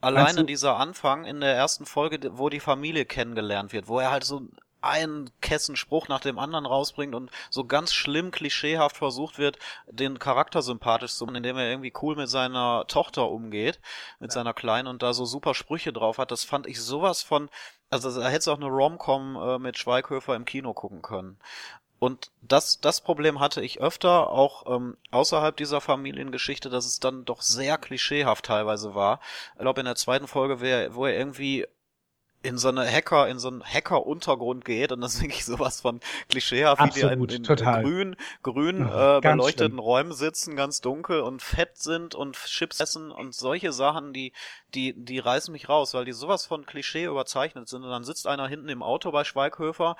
alleine 0.00 0.44
dieser 0.44 0.76
Anfang 0.76 1.24
in 1.24 1.40
der 1.40 1.54
ersten 1.54 1.86
Folge, 1.86 2.38
wo 2.38 2.48
die 2.48 2.60
Familie 2.60 3.04
kennengelernt 3.04 3.72
wird, 3.72 3.88
wo 3.88 3.98
er 3.98 4.10
halt 4.10 4.24
so 4.24 4.42
einen 4.84 5.30
Kessenspruch 5.40 6.08
nach 6.08 6.20
dem 6.20 6.38
anderen 6.38 6.66
rausbringt 6.66 7.14
und 7.14 7.30
so 7.50 7.64
ganz 7.64 7.92
schlimm 7.92 8.30
klischeehaft 8.30 8.96
versucht 8.96 9.38
wird, 9.38 9.58
den 9.86 10.18
Charakter 10.18 10.62
sympathisch 10.62 11.14
zu 11.14 11.24
machen, 11.26 11.36
indem 11.36 11.56
er 11.56 11.70
irgendwie 11.70 11.92
cool 12.02 12.16
mit 12.16 12.28
seiner 12.28 12.84
Tochter 12.86 13.30
umgeht, 13.30 13.80
mit 14.20 14.30
ja. 14.30 14.34
seiner 14.34 14.54
Kleinen 14.54 14.88
und 14.88 15.02
da 15.02 15.12
so 15.12 15.24
super 15.24 15.54
Sprüche 15.54 15.92
drauf 15.92 16.18
hat. 16.18 16.30
Das 16.30 16.44
fand 16.44 16.66
ich 16.66 16.80
sowas 16.80 17.22
von, 17.22 17.48
also 17.90 18.20
da 18.20 18.26
hätte 18.28 18.38
es 18.38 18.48
auch 18.48 18.56
eine 18.56 18.66
Rom-Com 18.66 19.36
äh, 19.36 19.58
mit 19.58 19.78
Schweighöfer 19.78 20.34
im 20.36 20.44
Kino 20.44 20.72
gucken 20.72 21.02
können. 21.02 21.38
Und 22.04 22.32
das, 22.42 22.80
das 22.80 23.00
Problem 23.00 23.40
hatte 23.40 23.62
ich 23.62 23.80
öfter, 23.80 24.28
auch 24.28 24.76
ähm, 24.76 24.98
außerhalb 25.10 25.56
dieser 25.56 25.80
Familiengeschichte, 25.80 26.68
dass 26.68 26.84
es 26.84 27.00
dann 27.00 27.24
doch 27.24 27.40
sehr 27.40 27.78
klischeehaft 27.78 28.44
teilweise 28.44 28.94
war. 28.94 29.20
Ich 29.54 29.60
glaube, 29.60 29.80
in 29.80 29.86
der 29.86 29.94
zweiten 29.94 30.26
Folge, 30.26 30.60
wo 30.94 31.06
er 31.06 31.16
irgendwie 31.16 31.66
in 32.44 32.58
so 32.58 32.68
eine 32.68 32.86
Hacker, 32.86 33.28
in 33.28 33.38
so 33.38 33.48
einen 33.48 33.64
Hacker-Untergrund 33.64 34.64
geht 34.64 34.92
und 34.92 35.00
das 35.00 35.14
ist 35.14 35.22
wirklich 35.22 35.44
sowas 35.44 35.80
von 35.80 36.00
klischeehaft, 36.28 36.80
wie 36.94 37.00
die 37.00 37.00
in, 37.00 37.24
in 37.24 37.42
grün, 37.42 38.16
grün 38.42 38.82
äh, 38.82 39.20
beleuchteten 39.20 39.72
schlimm. 39.72 39.78
Räumen 39.78 40.12
sitzen, 40.12 40.54
ganz 40.54 40.80
dunkel 40.80 41.20
und 41.20 41.42
fett 41.42 41.78
sind 41.78 42.14
und 42.14 42.36
Chips 42.36 42.80
essen 42.80 43.10
und 43.10 43.34
solche 43.34 43.72
Sachen, 43.72 44.12
die, 44.12 44.32
die, 44.74 44.92
die 44.94 45.18
reißen 45.18 45.52
mich 45.52 45.68
raus, 45.68 45.94
weil 45.94 46.04
die 46.04 46.12
sowas 46.12 46.44
von 46.44 46.66
Klischee 46.66 47.04
überzeichnet 47.04 47.68
sind 47.68 47.82
und 47.82 47.90
dann 47.90 48.04
sitzt 48.04 48.26
einer 48.26 48.46
hinten 48.46 48.68
im 48.68 48.82
Auto 48.82 49.10
bei 49.10 49.24
Schweighöfer 49.24 49.96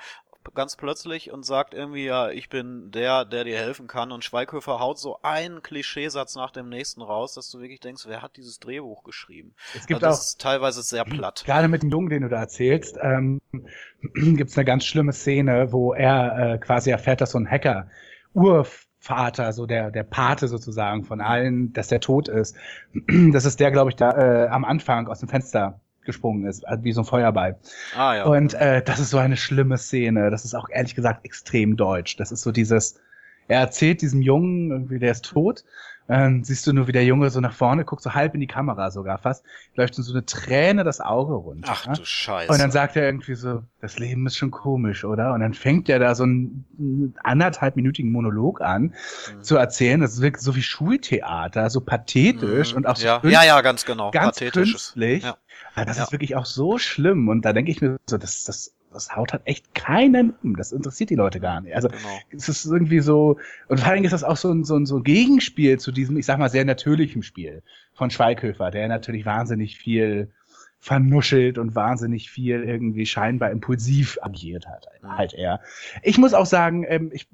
ganz 0.53 0.75
plötzlich 0.75 1.31
und 1.31 1.45
sagt 1.45 1.73
irgendwie, 1.73 2.05
ja, 2.05 2.29
ich 2.29 2.49
bin 2.49 2.91
der, 2.91 3.25
der 3.25 3.43
dir 3.43 3.57
helfen 3.57 3.87
kann. 3.87 4.11
Und 4.11 4.23
Schweighöfer 4.23 4.79
haut 4.79 4.99
so 4.99 5.19
einen 5.23 5.61
Klischeesatz 5.61 6.35
nach 6.35 6.51
dem 6.51 6.69
nächsten 6.69 7.01
raus, 7.01 7.33
dass 7.33 7.49
du 7.49 7.59
wirklich 7.59 7.79
denkst, 7.79 8.03
wer 8.07 8.21
hat 8.21 8.37
dieses 8.37 8.59
Drehbuch 8.59 9.03
geschrieben? 9.03 9.55
Es 9.75 9.87
gibt 9.87 10.03
also 10.03 10.11
das 10.11 10.19
auch, 10.19 10.23
ist 10.27 10.41
teilweise 10.41 10.83
sehr 10.83 11.05
platt. 11.05 11.43
Gerade 11.45 11.67
mit 11.67 11.83
dem 11.83 11.89
Jungen, 11.89 12.09
den 12.09 12.23
du 12.23 12.29
da 12.29 12.39
erzählst, 12.39 12.97
ähm, 13.01 13.41
gibt 14.01 14.49
es 14.49 14.57
eine 14.57 14.65
ganz 14.65 14.85
schlimme 14.85 15.13
Szene, 15.13 15.71
wo 15.71 15.93
er 15.93 16.53
äh, 16.53 16.57
quasi 16.59 16.91
erfährt, 16.91 17.21
dass 17.21 17.31
so 17.31 17.39
ein 17.39 17.49
Hacker 17.49 17.89
Urvater, 18.33 19.53
so 19.53 19.65
der, 19.65 19.91
der 19.91 20.03
Pate 20.03 20.47
sozusagen 20.47 21.05
von 21.05 21.21
allen, 21.21 21.73
dass 21.73 21.87
der 21.87 22.01
tot 22.01 22.27
ist. 22.27 22.55
Das 23.31 23.45
ist 23.45 23.59
der, 23.59 23.71
glaube 23.71 23.89
ich, 23.89 23.95
da 23.95 24.11
äh, 24.11 24.47
am 24.47 24.65
Anfang 24.65 25.07
aus 25.07 25.19
dem 25.19 25.29
Fenster 25.29 25.79
gesprungen 26.05 26.45
ist, 26.45 26.63
wie 26.81 26.91
so 26.91 27.01
ein 27.01 27.05
Feuerball. 27.05 27.59
Ah, 27.95 28.15
ja. 28.15 28.25
Und 28.25 28.53
äh, 28.53 28.81
das 28.83 28.99
ist 28.99 29.09
so 29.09 29.17
eine 29.17 29.37
schlimme 29.37 29.77
Szene. 29.77 30.29
Das 30.31 30.45
ist 30.45 30.55
auch 30.55 30.69
ehrlich 30.69 30.95
gesagt 30.95 31.25
extrem 31.25 31.75
deutsch. 31.77 32.15
Das 32.17 32.31
ist 32.31 32.41
so 32.41 32.51
dieses, 32.51 32.99
er 33.47 33.59
erzählt 33.59 34.01
diesem 34.01 34.21
Jungen, 34.21 34.71
irgendwie 34.71 34.99
der 34.99 35.11
ist 35.11 35.25
tot 35.25 35.63
ähm, 36.07 36.43
siehst 36.43 36.67
du 36.67 36.73
nur, 36.73 36.87
wie 36.87 36.91
der 36.91 37.03
Junge 37.03 37.29
so 37.29 37.39
nach 37.39 37.53
vorne 37.53 37.83
guckt, 37.83 38.03
so 38.03 38.13
halb 38.13 38.35
in 38.35 38.39
die 38.39 38.47
Kamera 38.47 38.91
sogar 38.91 39.17
fast, 39.17 39.43
läuft 39.75 39.95
so 39.95 40.13
eine 40.13 40.25
Träne 40.25 40.83
das 40.83 41.01
Auge 41.01 41.33
runter. 41.33 41.71
Ach 41.71 41.87
du 41.87 42.05
Scheiße. 42.05 42.51
Und 42.51 42.59
dann 42.59 42.71
sagt 42.71 42.95
er 42.95 43.05
irgendwie 43.05 43.35
so, 43.35 43.63
das 43.81 43.97
Leben 43.97 44.27
ist 44.27 44.37
schon 44.37 44.51
komisch, 44.51 45.03
oder? 45.03 45.33
Und 45.33 45.39
dann 45.39 45.53
fängt 45.53 45.89
er 45.89 45.99
da 45.99 46.13
so 46.13 46.23
einen 46.23 47.15
anderthalbminütigen 47.23 48.11
Monolog 48.11 48.61
an 48.61 48.93
mhm. 49.35 49.41
zu 49.41 49.57
erzählen. 49.57 49.99
Das 49.99 50.21
wirkt 50.21 50.41
so 50.41 50.55
wie 50.55 50.63
Schultheater, 50.63 51.69
so 51.69 51.81
pathetisch 51.81 52.71
mhm. 52.71 52.77
und 52.77 52.87
auch 52.87 52.97
so 52.97 53.07
ja. 53.07 53.21
ja, 53.23 53.43
ja, 53.43 53.61
ganz 53.61 53.85
genau. 53.85 54.11
Ganz 54.11 54.39
künstlich. 54.39 55.23
Ja. 55.23 55.37
Das 55.75 55.97
ja. 55.97 56.03
ist 56.03 56.11
wirklich 56.11 56.35
auch 56.35 56.45
so 56.45 56.77
schlimm. 56.77 57.29
Und 57.29 57.43
da 57.43 57.53
denke 57.53 57.71
ich 57.71 57.81
mir 57.81 57.97
so, 58.05 58.17
das, 58.17 58.43
das 58.43 58.75
das 58.95 59.15
haut 59.15 59.33
halt 59.33 59.43
echt 59.45 59.75
keinen 59.75 60.33
um. 60.41 60.55
Das 60.55 60.71
interessiert 60.71 61.09
die 61.09 61.15
Leute 61.15 61.39
gar 61.39 61.61
nicht. 61.61 61.75
Also 61.75 61.89
genau. 61.89 61.99
es 62.31 62.49
ist 62.49 62.65
irgendwie 62.65 62.99
so, 62.99 63.37
und 63.67 63.79
vor 63.79 63.91
allem 63.91 64.03
ist 64.03 64.13
das 64.13 64.23
auch 64.23 64.37
so 64.37 64.51
ein, 64.51 64.63
so, 64.63 64.75
ein, 64.75 64.85
so 64.85 64.97
ein 64.97 65.03
Gegenspiel 65.03 65.79
zu 65.79 65.91
diesem, 65.91 66.17
ich 66.17 66.25
sag 66.25 66.39
mal, 66.39 66.49
sehr 66.49 66.65
natürlichen 66.65 67.21
Spiel 67.21 67.61
von 67.93 68.09
Schweighöfer, 68.09 68.71
der 68.71 68.87
natürlich 68.87 69.25
wahnsinnig 69.25 69.77
viel 69.77 70.31
vernuschelt 70.79 71.57
und 71.57 71.73
wahnsinnig 71.73 72.29
viel 72.29 72.63
irgendwie 72.63 73.07
scheinbar 73.07 73.49
impulsiv 73.49 74.19
agiert 74.21 74.67
hat, 74.67 74.87
mhm. 75.01 75.17
halt 75.17 75.33
er. 75.33 75.61
Ich 76.03 76.17
muss 76.17 76.33
auch 76.33 76.45
sagen, 76.45 76.85
ähm, 76.87 77.09
ich 77.11 77.27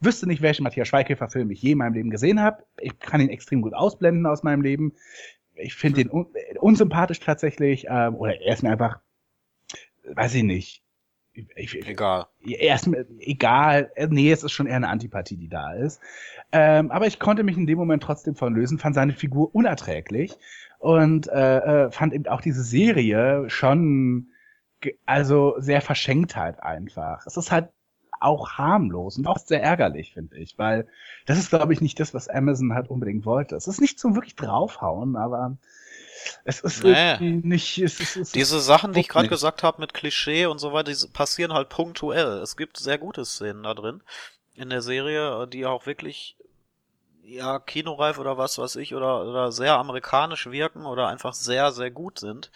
wüsste 0.00 0.26
nicht, 0.26 0.42
welchen 0.42 0.62
Matthias 0.62 0.88
Schweighöfer-Film 0.88 1.50
ich 1.50 1.62
je 1.62 1.72
in 1.72 1.78
meinem 1.78 1.94
Leben 1.94 2.10
gesehen 2.10 2.40
habe. 2.40 2.64
Ich 2.78 2.98
kann 2.98 3.20
ihn 3.20 3.30
extrem 3.30 3.62
gut 3.62 3.74
ausblenden 3.74 4.26
aus 4.26 4.42
meinem 4.42 4.62
Leben. 4.62 4.92
Ich 5.54 5.74
finde 5.74 6.02
ihn 6.02 6.10
un 6.10 6.26
unsympathisch 6.60 7.20
tatsächlich, 7.20 7.86
ähm, 7.88 8.14
oder 8.14 8.40
er 8.40 8.54
ist 8.54 8.62
mir 8.62 8.70
einfach, 8.70 9.00
weiß 10.04 10.34
ich 10.34 10.42
nicht, 10.42 10.82
ich, 11.56 11.86
egal. 11.86 12.26
Erst, 12.44 12.88
egal. 13.18 13.90
Nee, 14.08 14.32
es 14.32 14.42
ist 14.42 14.52
schon 14.52 14.66
eher 14.66 14.76
eine 14.76 14.88
Antipathie, 14.88 15.36
die 15.36 15.48
da 15.48 15.72
ist. 15.72 16.00
Ähm, 16.52 16.90
aber 16.90 17.06
ich 17.06 17.18
konnte 17.18 17.42
mich 17.42 17.56
in 17.56 17.66
dem 17.66 17.78
Moment 17.78 18.02
trotzdem 18.02 18.34
von 18.34 18.54
lösen, 18.54 18.78
fand 18.78 18.94
seine 18.94 19.12
Figur 19.12 19.54
unerträglich 19.54 20.36
und 20.78 21.28
äh, 21.28 21.58
äh, 21.86 21.90
fand 21.90 22.14
eben 22.14 22.26
auch 22.26 22.40
diese 22.40 22.62
Serie 22.62 23.50
schon 23.50 24.28
also 25.06 25.54
sehr 25.58 25.80
verschenkt 25.80 26.36
halt 26.36 26.62
einfach. 26.62 27.26
Es 27.26 27.36
ist 27.36 27.50
halt 27.50 27.70
auch 28.20 28.52
harmlos 28.52 29.16
und 29.16 29.26
auch 29.26 29.38
sehr 29.38 29.62
ärgerlich, 29.62 30.12
finde 30.12 30.36
ich, 30.38 30.58
weil 30.58 30.86
das 31.26 31.38
ist, 31.38 31.50
glaube 31.50 31.72
ich, 31.72 31.80
nicht 31.80 32.00
das, 32.00 32.14
was 32.14 32.28
Amazon 32.28 32.74
halt 32.74 32.88
unbedingt 32.88 33.24
wollte. 33.26 33.54
Es 33.54 33.68
ist 33.68 33.80
nicht 33.80 33.98
zum 33.98 34.14
wirklich 34.14 34.34
draufhauen, 34.34 35.16
aber 35.16 35.56
es 36.44 36.60
ist 36.60 36.84
nee. 36.84 37.18
nicht. 37.20 37.78
Es 37.78 38.00
ist, 38.00 38.16
es 38.16 38.32
Diese 38.32 38.60
Sachen, 38.60 38.92
die 38.92 39.00
ich 39.00 39.08
gerade 39.08 39.28
gesagt 39.28 39.62
habe 39.62 39.80
mit 39.80 39.94
Klischee 39.94 40.46
und 40.46 40.58
so 40.58 40.72
weiter, 40.72 40.92
die 40.92 41.08
passieren 41.08 41.52
halt 41.52 41.68
punktuell. 41.68 42.38
Es 42.42 42.56
gibt 42.56 42.76
sehr 42.76 42.98
gute 42.98 43.24
Szenen 43.24 43.62
da 43.62 43.74
drin 43.74 44.02
in 44.54 44.70
der 44.70 44.82
Serie, 44.82 45.46
die 45.46 45.66
auch 45.66 45.86
wirklich 45.86 46.36
ja 47.22 47.58
kinoreif 47.58 48.18
oder 48.18 48.38
was 48.38 48.58
weiß 48.58 48.76
ich 48.76 48.94
oder 48.94 49.24
oder 49.28 49.52
sehr 49.52 49.76
amerikanisch 49.76 50.50
wirken 50.50 50.86
oder 50.86 51.08
einfach 51.08 51.34
sehr 51.34 51.72
sehr 51.72 51.90
gut 51.90 52.18
sind. 52.18 52.50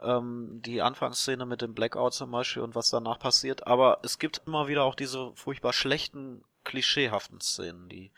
Ähm, 0.00 0.60
die 0.64 0.82
Anfangsszene 0.82 1.46
mit 1.46 1.62
dem 1.62 1.74
Blackout 1.74 2.14
zum 2.14 2.30
Beispiel 2.30 2.62
und 2.62 2.74
was 2.74 2.90
danach 2.90 3.18
passiert. 3.18 3.66
Aber 3.66 4.00
es 4.02 4.18
gibt 4.18 4.42
immer 4.46 4.68
wieder 4.68 4.84
auch 4.84 4.94
diese 4.94 5.32
furchtbar 5.34 5.72
schlechten 5.72 6.44
klischeehaften 6.64 7.40
Szenen, 7.40 7.88
die 7.88 8.12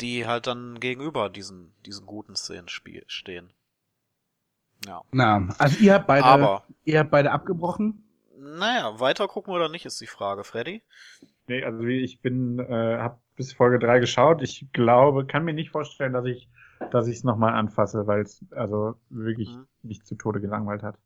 die 0.00 0.26
halt 0.26 0.46
dann 0.46 0.80
gegenüber 0.80 1.28
diesen 1.28 1.74
diesen 1.84 2.06
guten 2.06 2.36
Szenen 2.36 2.68
stehen. 2.68 3.52
Ja. 4.86 5.02
Na, 5.12 5.48
also 5.58 5.78
ihr 5.78 5.94
habt 5.94 6.06
beide, 6.06 6.24
Aber, 6.24 6.64
ihr 6.84 7.00
habt 7.00 7.10
beide 7.10 7.32
abgebrochen? 7.32 8.04
Naja, 8.38 8.98
weiter 8.98 9.28
gucken 9.28 9.52
oder 9.52 9.68
nicht, 9.68 9.84
ist 9.84 10.00
die 10.00 10.06
Frage, 10.06 10.44
Freddy. 10.44 10.82
Nee, 11.46 11.62
also 11.64 11.82
ich 11.84 12.20
bin, 12.20 12.58
äh, 12.58 12.98
hab 12.98 13.20
bis 13.36 13.52
Folge 13.52 13.78
3 13.78 13.98
geschaut. 13.98 14.42
Ich 14.42 14.66
glaube, 14.72 15.26
kann 15.26 15.44
mir 15.44 15.52
nicht 15.52 15.70
vorstellen, 15.70 16.12
dass 16.12 16.24
ich 16.24 16.48
dass 16.90 17.06
ich 17.06 17.18
es 17.18 17.24
nochmal 17.24 17.54
anfasse, 17.54 18.06
weil 18.06 18.22
es 18.22 18.44
also 18.52 18.94
wirklich 19.10 19.50
mhm. 19.50 19.66
mich 19.82 20.04
zu 20.04 20.14
Tode 20.14 20.40
gelangweilt 20.40 20.82
hat. 20.82 20.96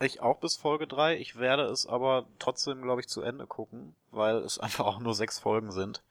Ich 0.00 0.20
auch 0.20 0.40
bis 0.40 0.56
Folge 0.56 0.88
3. 0.88 1.16
Ich 1.18 1.38
werde 1.38 1.64
es 1.64 1.86
aber 1.86 2.26
trotzdem, 2.40 2.82
glaube 2.82 3.00
ich, 3.00 3.08
zu 3.08 3.22
Ende 3.22 3.46
gucken, 3.46 3.94
weil 4.10 4.36
es 4.38 4.58
einfach 4.58 4.86
auch 4.86 4.98
nur 4.98 5.14
sechs 5.14 5.38
Folgen 5.38 5.70
sind. 5.70 6.02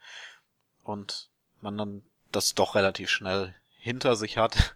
und 0.84 1.30
man 1.60 1.78
dann 1.78 2.02
das 2.32 2.56
doch 2.56 2.74
relativ 2.74 3.10
schnell 3.10 3.54
hinter 3.82 4.16
sich 4.16 4.38
hat. 4.38 4.76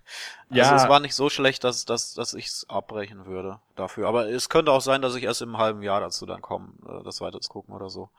Also 0.50 0.62
Ja. 0.62 0.76
es 0.76 0.90
war 0.90 1.00
nicht 1.00 1.14
so 1.14 1.30
schlecht, 1.30 1.64
dass, 1.64 1.86
dass, 1.86 2.16
dass 2.16 2.34
ich 2.34 2.48
es 2.48 2.66
abbrechen 2.70 3.26
würde 3.28 3.60
dafür. 3.76 4.08
Aber 4.08 4.28
es 4.30 4.50
könnte 4.50 4.72
auch 4.72 4.82
sein, 4.82 5.02
dass 5.02 5.16
ich 5.16 5.24
erst 5.24 5.44
im 5.44 5.58
halben 5.60 5.84
Jahr 5.84 6.02
dazu 6.02 6.26
dann 6.26 6.42
komme, 6.42 6.70
äh, 6.88 7.04
das 7.04 7.22
weiter 7.22 7.40
zu 7.40 7.50
gucken 7.50 7.74
oder 7.76 7.90
so. 7.90 8.10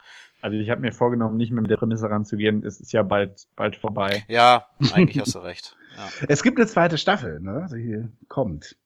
Also 0.43 0.57
ich 0.57 0.71
habe 0.71 0.81
mir 0.81 0.93
vorgenommen, 0.93 1.37
nicht 1.37 1.51
mehr 1.51 1.61
mit 1.63 1.71
der 1.71 1.77
Prämisse 1.77 2.09
ranzugehen. 2.09 2.65
Es 2.65 2.81
ist 2.81 2.93
ja 2.93 3.03
bald, 3.03 3.47
bald 3.57 3.75
vorbei. 3.77 4.25
Ja, 4.29 4.67
eigentlich 4.93 5.21
hast 5.21 5.35
du 5.35 5.41
recht. 5.41 5.77
Ja. 5.97 6.09
Es 6.29 6.43
gibt 6.43 6.59
eine 6.59 6.67
zweite 6.69 6.99
Staffel, 6.99 7.41
ne? 7.41 7.67
Die 7.73 8.07
kommt. 8.29 8.77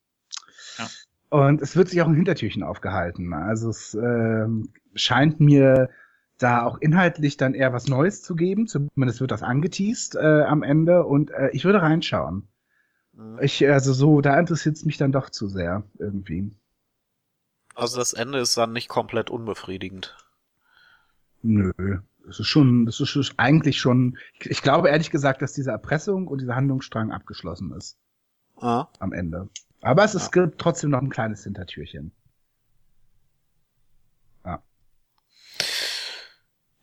Ja. 0.79 0.87
Und 1.29 1.61
es 1.61 1.75
wird 1.75 1.89
sich 1.89 2.01
auch 2.01 2.07
ein 2.07 2.15
Hintertürchen 2.15 2.63
aufgehalten. 2.63 3.33
Also 3.33 3.69
es 3.69 3.93
ähm, 3.93 4.69
scheint 4.95 5.39
mir 5.39 5.89
da 6.41 6.63
auch 6.63 6.77
inhaltlich 6.79 7.37
dann 7.37 7.53
eher 7.53 7.73
was 7.73 7.87
Neues 7.87 8.21
zu 8.23 8.35
geben. 8.35 8.67
Zumindest 8.67 9.21
wird 9.21 9.31
das 9.31 9.43
angeteased 9.43 10.15
äh, 10.15 10.43
am 10.43 10.63
Ende. 10.63 11.05
Und 11.05 11.31
äh, 11.31 11.49
ich 11.51 11.65
würde 11.65 11.81
reinschauen. 11.81 12.47
Mhm. 13.13 13.39
Ich, 13.41 13.67
also 13.67 13.93
so, 13.93 14.21
da 14.21 14.39
interessiert 14.39 14.75
es 14.75 14.85
mich 14.85 14.97
dann 14.97 15.11
doch 15.11 15.29
zu 15.29 15.47
sehr 15.47 15.83
irgendwie. 15.97 16.51
Also 17.75 17.97
das 17.97 18.13
Ende 18.13 18.39
ist 18.39 18.57
dann 18.57 18.73
nicht 18.73 18.89
komplett 18.89 19.29
unbefriedigend. 19.29 20.17
Nö. 21.41 21.71
Das 22.25 22.39
ist 22.39 22.47
schon, 22.47 22.85
das 22.85 22.99
ist 22.99 23.33
eigentlich 23.37 23.79
schon, 23.79 24.17
ich, 24.39 24.49
ich 24.51 24.61
glaube 24.61 24.89
ehrlich 24.89 25.09
gesagt, 25.09 25.41
dass 25.41 25.53
diese 25.53 25.71
Erpressung 25.71 26.27
und 26.27 26.39
dieser 26.39 26.55
Handlungsstrang 26.55 27.11
abgeschlossen 27.11 27.71
ist 27.73 27.97
Ah. 28.57 28.87
am 28.99 29.11
Ende. 29.11 29.49
Aber 29.81 30.03
es, 30.03 30.13
es 30.13 30.31
gibt 30.31 30.59
trotzdem 30.59 30.91
noch 30.91 31.01
ein 31.01 31.09
kleines 31.09 31.43
Hintertürchen. 31.43 32.11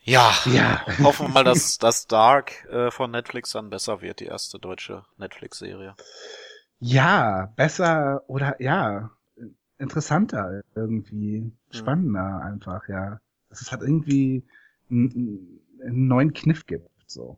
Ja. 0.09 0.33
Ja. 0.47 0.87
Hoffen 1.05 1.27
wir 1.27 1.33
mal, 1.33 1.45
dass 1.45 1.77
das 1.77 2.07
Dark 2.07 2.65
äh, 2.67 2.91
von 2.91 3.11
Netflix 3.11 3.53
dann 3.53 3.69
besser 3.69 4.01
wird, 4.01 4.21
die 4.21 4.27
erste 4.27 4.59
deutsche 4.59 5.05
Netflix-Serie. 5.19 5.95
Ja, 6.81 7.53
besser 7.57 8.23
oder 8.27 8.61
ja, 8.63 9.11
interessanter 9.79 10.63
irgendwie, 10.75 11.53
spannender 11.71 12.41
einfach, 12.43 12.89
ja. 12.89 13.21
Dass 13.51 13.61
es 13.61 13.71
halt 13.71 13.83
irgendwie 13.83 14.45
einen, 14.91 15.61
einen 15.83 16.09
neuen 16.09 16.33
Kniff 16.33 16.67
gibt, 16.67 16.89
so. 17.07 17.37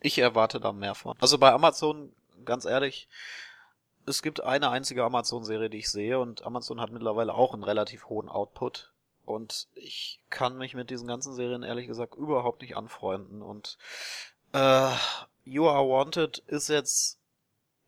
Ich 0.00 0.18
erwarte 0.18 0.58
da 0.58 0.72
mehr 0.72 0.94
von. 0.94 1.16
Also 1.20 1.36
bei 1.36 1.52
Amazon, 1.52 2.12
ganz 2.44 2.64
ehrlich, 2.64 3.08
es 4.06 4.22
gibt 4.22 4.42
eine 4.42 4.70
einzige 4.70 5.04
Amazon-Serie, 5.04 5.68
die 5.68 5.78
ich 5.78 5.90
sehe 5.90 6.18
und 6.18 6.46
Amazon 6.46 6.80
hat 6.80 6.92
mittlerweile 6.92 7.34
auch 7.34 7.52
einen 7.52 7.64
relativ 7.64 8.08
hohen 8.08 8.28
Output. 8.28 8.92
Und 9.26 9.68
ich 9.74 10.20
kann 10.30 10.56
mich 10.56 10.74
mit 10.74 10.88
diesen 10.88 11.08
ganzen 11.08 11.34
Serien 11.34 11.62
ehrlich 11.62 11.86
gesagt 11.86 12.14
überhaupt 12.14 12.62
nicht 12.62 12.76
anfreunden. 12.76 13.42
Und 13.42 13.76
äh, 14.52 14.90
You 15.44 15.68
Are 15.68 15.88
Wanted 15.88 16.38
ist 16.46 16.68
jetzt 16.68 17.18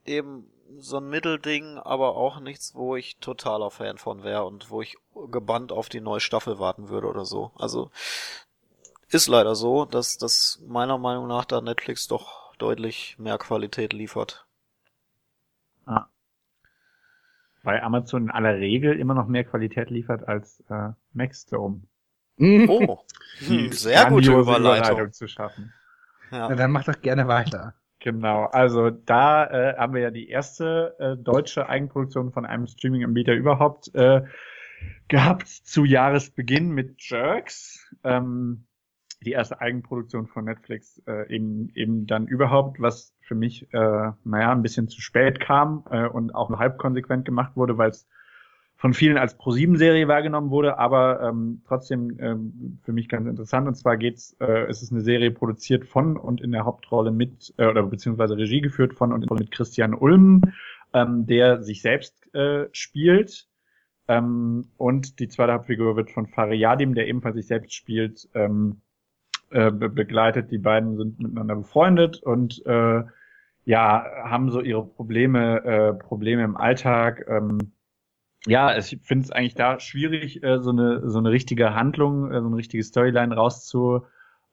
eben 0.05 0.51
so 0.79 0.99
ein 0.99 1.09
Mittelding, 1.09 1.79
aber 1.79 2.17
auch 2.17 2.41
nichts, 2.41 2.75
wo 2.75 2.97
ich 2.97 3.17
totaler 3.19 3.71
Fan 3.71 3.99
von 3.99 4.23
wäre 4.23 4.45
und 4.45 4.71
wo 4.71 4.83
ich 4.83 4.97
gebannt 5.31 5.73
auf 5.73 5.89
die 5.89 6.01
neue 6.01 6.21
Staffel 6.21 6.59
warten 6.59 6.89
würde 6.89 7.07
oder 7.07 7.25
so. 7.25 7.53
Also 7.57 7.91
ist 9.09 9.29
leider 9.29 9.55
so, 9.55 9.85
dass 9.85 10.19
das 10.19 10.61
meiner 10.67 10.99
Meinung 10.99 11.27
nach 11.29 11.45
da 11.45 11.61
Netflix 11.61 12.09
doch 12.09 12.55
deutlich 12.57 13.17
mehr 13.19 13.39
Qualität 13.39 13.93
liefert. 13.93 14.47
Weil 17.69 17.83
Amazon 17.83 18.23
in 18.23 18.31
aller 18.31 18.55
Regel 18.57 18.99
immer 18.99 19.13
noch 19.13 19.29
mehr 19.29 19.45
Qualität 19.45 19.91
liefert 19.91 20.27
als 20.27 20.65
äh, 20.71 20.89
Maxdome. 21.13 21.83
Oh, 22.41 23.01
hm, 23.47 23.73
sehr 23.73 24.07
gute 24.07 24.31
grandiose 24.31 24.57
Überleitung. 24.57 25.13
zu 25.13 25.29
schaffen. 25.29 25.75
Na, 26.31 26.49
Ja. 26.49 26.57
dann 26.57 26.71
mach 26.71 26.85
doch 26.85 26.99
gerne 27.03 27.29
weiter. 27.29 27.75
Genau, 27.99 28.45
also 28.47 28.89
da 28.89 29.45
äh, 29.45 29.77
haben 29.77 29.93
wir 29.93 30.01
ja 30.01 30.11
die 30.11 30.31
erste 30.31 30.97
äh, 30.99 31.23
deutsche 31.23 31.69
Eigenproduktion 31.69 32.33
von 32.33 32.47
einem 32.47 32.67
Streaming-Anbieter 32.67 33.35
überhaupt 33.35 33.95
äh, 33.95 34.23
gehabt 35.09 35.49
zu 35.49 35.85
Jahresbeginn 35.85 36.71
mit 36.71 36.95
Jerks. 37.03 37.87
Ähm, 38.03 38.65
die 39.21 39.33
erste 39.33 39.61
Eigenproduktion 39.61 40.27
von 40.27 40.47
Netflix 40.47 41.03
äh, 41.07 41.31
eben 41.31 41.69
eben 41.75 42.07
dann 42.07 42.29
überhaupt, 42.29 42.81
was 42.81 43.15
für 43.29 43.35
mich 43.35 43.73
äh, 43.73 44.11
naja 44.25 44.51
ein 44.51 44.63
bisschen 44.63 44.89
zu 44.89 45.01
spät 45.01 45.39
kam 45.39 45.85
äh, 45.91 46.07
und 46.07 46.35
auch 46.35 46.49
nur 46.49 46.59
halb 46.59 46.79
konsequent 46.79 47.25
gemacht 47.25 47.53
wurde, 47.55 47.79
weil 47.79 47.91
es 47.91 48.09
von 48.79 48.95
vielen 48.95 49.19
als 49.19 49.37
Pro-7-Serie 49.37 50.07
wahrgenommen 50.07 50.51
wurde, 50.51 50.79
aber 50.79 51.21
ähm, 51.21 51.63
trotzdem 51.67 52.17
ähm, 52.21 52.79
für 52.85 52.93
mich 52.93 53.09
ganz 53.09 53.27
interessant. 53.27 53.67
Und 53.67 53.75
zwar 53.75 53.97
geht's, 53.97 54.37
äh, 54.41 54.67
es 54.69 54.83
ist 54.83 54.93
eine 54.93 55.01
Serie 55.01 55.33
produziert 55.33 55.85
von 55.85 56.17
und 56.17 56.41
in 56.41 56.53
der 56.53 56.65
Hauptrolle 56.65 57.11
mit, 57.11 57.53
äh, 57.59 57.67
oder 57.67 57.83
beziehungsweise 57.83 58.37
Regie 58.37 58.61
geführt 58.61 58.95
von 58.95 59.13
und 59.13 59.29
mit 59.33 59.51
Christian 59.51 59.95
Ulm, 59.95 60.43
ähm, 60.95 61.27
der 61.27 61.61
sich 61.63 61.83
selbst 61.83 62.33
äh, 62.35 62.69
spielt. 62.71 63.49
Ähm, 64.07 64.69
und 64.77 65.19
die 65.19 65.29
zweite 65.29 65.55
Hauptfigur 65.55 65.97
wird 65.97 66.13
von 66.13 66.29
Fariadim, 66.29 66.95
der 66.95 67.09
ebenfalls 67.09 67.35
sich 67.35 67.49
selbst 67.49 67.75
spielt, 67.75 68.29
ähm, 68.35 68.81
äh, 69.51 69.73
be 69.73 69.89
begleitet. 69.89 70.53
Die 70.53 70.59
beiden 70.59 70.97
sind 70.97 71.19
miteinander 71.19 71.57
befreundet 71.57 72.23
und 72.23 72.65
äh, 72.65 73.03
ja, 73.69 74.03
haben 74.25 74.51
so 74.51 74.63
ihre 74.63 74.83
Probleme, 74.83 75.63
äh, 75.63 75.93
Probleme 75.93 76.43
im 76.43 76.57
Alltag. 76.57 77.27
Ähm, 77.29 77.75
ja, 78.47 78.75
ich 78.79 78.99
finde 79.03 79.27
es 79.27 79.31
eigentlich 79.31 79.57
da 79.57 79.79
schwierig, 79.79 80.43
äh, 80.43 80.59
so 80.59 80.71
eine 80.71 81.07
so 81.11 81.19
eine 81.19 81.31
richtige 81.31 81.75
Handlung, 81.75 82.33
äh, 82.33 82.41
so 82.41 82.47
eine 82.47 82.57
richtige 82.57 82.83
Storyline 82.83 83.35
rauszu 83.35 84.07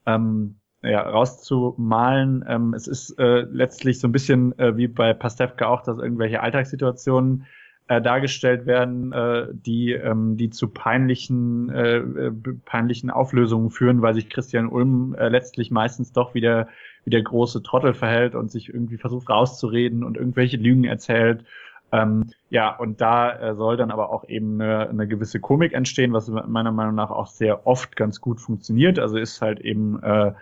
ähm, 0.06 0.60
ja, 0.84 1.02
rauszumalen. 1.02 2.44
Ähm, 2.46 2.74
es 2.74 2.88
ist 2.88 3.18
äh, 3.18 3.46
letztlich 3.50 4.02
so 4.02 4.10
ein 4.10 4.12
bisschen 4.12 4.60
äh, 4.60 4.76
wie 4.76 4.90
bei 4.90 5.14
Pastewka 5.14 5.68
auch, 5.68 5.82
dass 5.82 5.98
irgendwelche 5.98 6.42
Alltagssituationen 6.42 7.46
äh, 7.88 8.02
dargestellt 8.02 8.66
werden, 8.66 9.14
äh, 9.14 9.48
die 9.54 9.94
ähm, 9.94 10.36
die 10.36 10.50
zu 10.50 10.68
peinlichen 10.68 11.70
äh, 11.70 12.00
äh, 12.00 12.32
peinlichen 12.66 13.10
Auflösungen 13.12 13.70
führen, 13.70 14.02
weil 14.02 14.14
sich 14.14 14.30
Christian 14.30 14.68
Ulm 14.68 15.16
äh, 15.18 15.30
letztlich 15.30 15.72
meistens 15.72 16.12
doch 16.12 16.34
wieder 16.34 16.68
wie 17.06 17.12
der 17.12 17.22
große 17.22 17.64
Trottel 17.64 17.94
verhält 17.94 18.36
und 18.36 18.52
sich 18.52 18.70
irgendwie 18.70 18.98
versucht 18.98 19.30
rauszureden 19.30 20.04
und 20.04 20.18
irgendwelche 20.18 20.58
Lügen 20.58 20.84
erzählt. 20.84 21.46
Ähm, 21.92 22.32
ja, 22.50 22.76
und 22.76 23.00
da 23.00 23.32
äh, 23.32 23.56
soll 23.56 23.78
dann 23.78 23.92
aber 23.92 24.10
auch 24.10 24.28
eben 24.28 24.60
eine, 24.60 24.90
eine 24.90 25.08
gewisse 25.08 25.40
Komik 25.40 25.74
entstehen, 25.74 26.14
was 26.14 26.28
meiner 26.28 26.72
Meinung 26.72 26.96
nach 26.96 27.12
auch 27.12 27.28
sehr 27.28 27.68
oft 27.68 27.96
ganz 27.96 28.20
gut 28.20 28.42
funktioniert. 28.42 29.00
Also 29.00 29.18
ist 29.18 29.42
halt 29.42 29.62
eben 29.62 30.02
äh, 30.02 30.34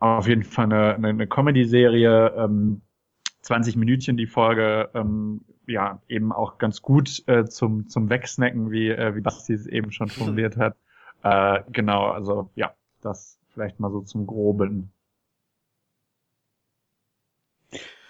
auf 0.00 0.26
jeden 0.26 0.44
Fall 0.44 0.64
eine, 0.64 0.94
eine, 0.94 1.08
eine 1.08 1.26
Comedy-Serie, 1.26 2.34
ähm, 2.36 2.82
20 3.42 3.76
Minütchen 3.76 4.16
die 4.16 4.26
Folge, 4.26 4.90
ähm, 4.94 5.42
ja, 5.66 6.00
eben 6.08 6.32
auch 6.32 6.58
ganz 6.58 6.82
gut 6.82 7.22
äh, 7.26 7.44
zum, 7.44 7.88
zum 7.88 8.08
Wegsnacken, 8.08 8.70
wie, 8.70 8.88
äh, 8.88 9.14
wie 9.14 9.20
Basti 9.20 9.52
es 9.52 9.66
eben 9.66 9.92
schon 9.92 10.08
formuliert 10.08 10.56
hat. 10.56 10.76
Äh, 11.22 11.60
genau, 11.70 12.06
also 12.06 12.50
ja, 12.54 12.72
das 13.02 13.38
vielleicht 13.52 13.80
mal 13.80 13.90
so 13.90 14.00
zum 14.00 14.26
Groben. 14.26 14.92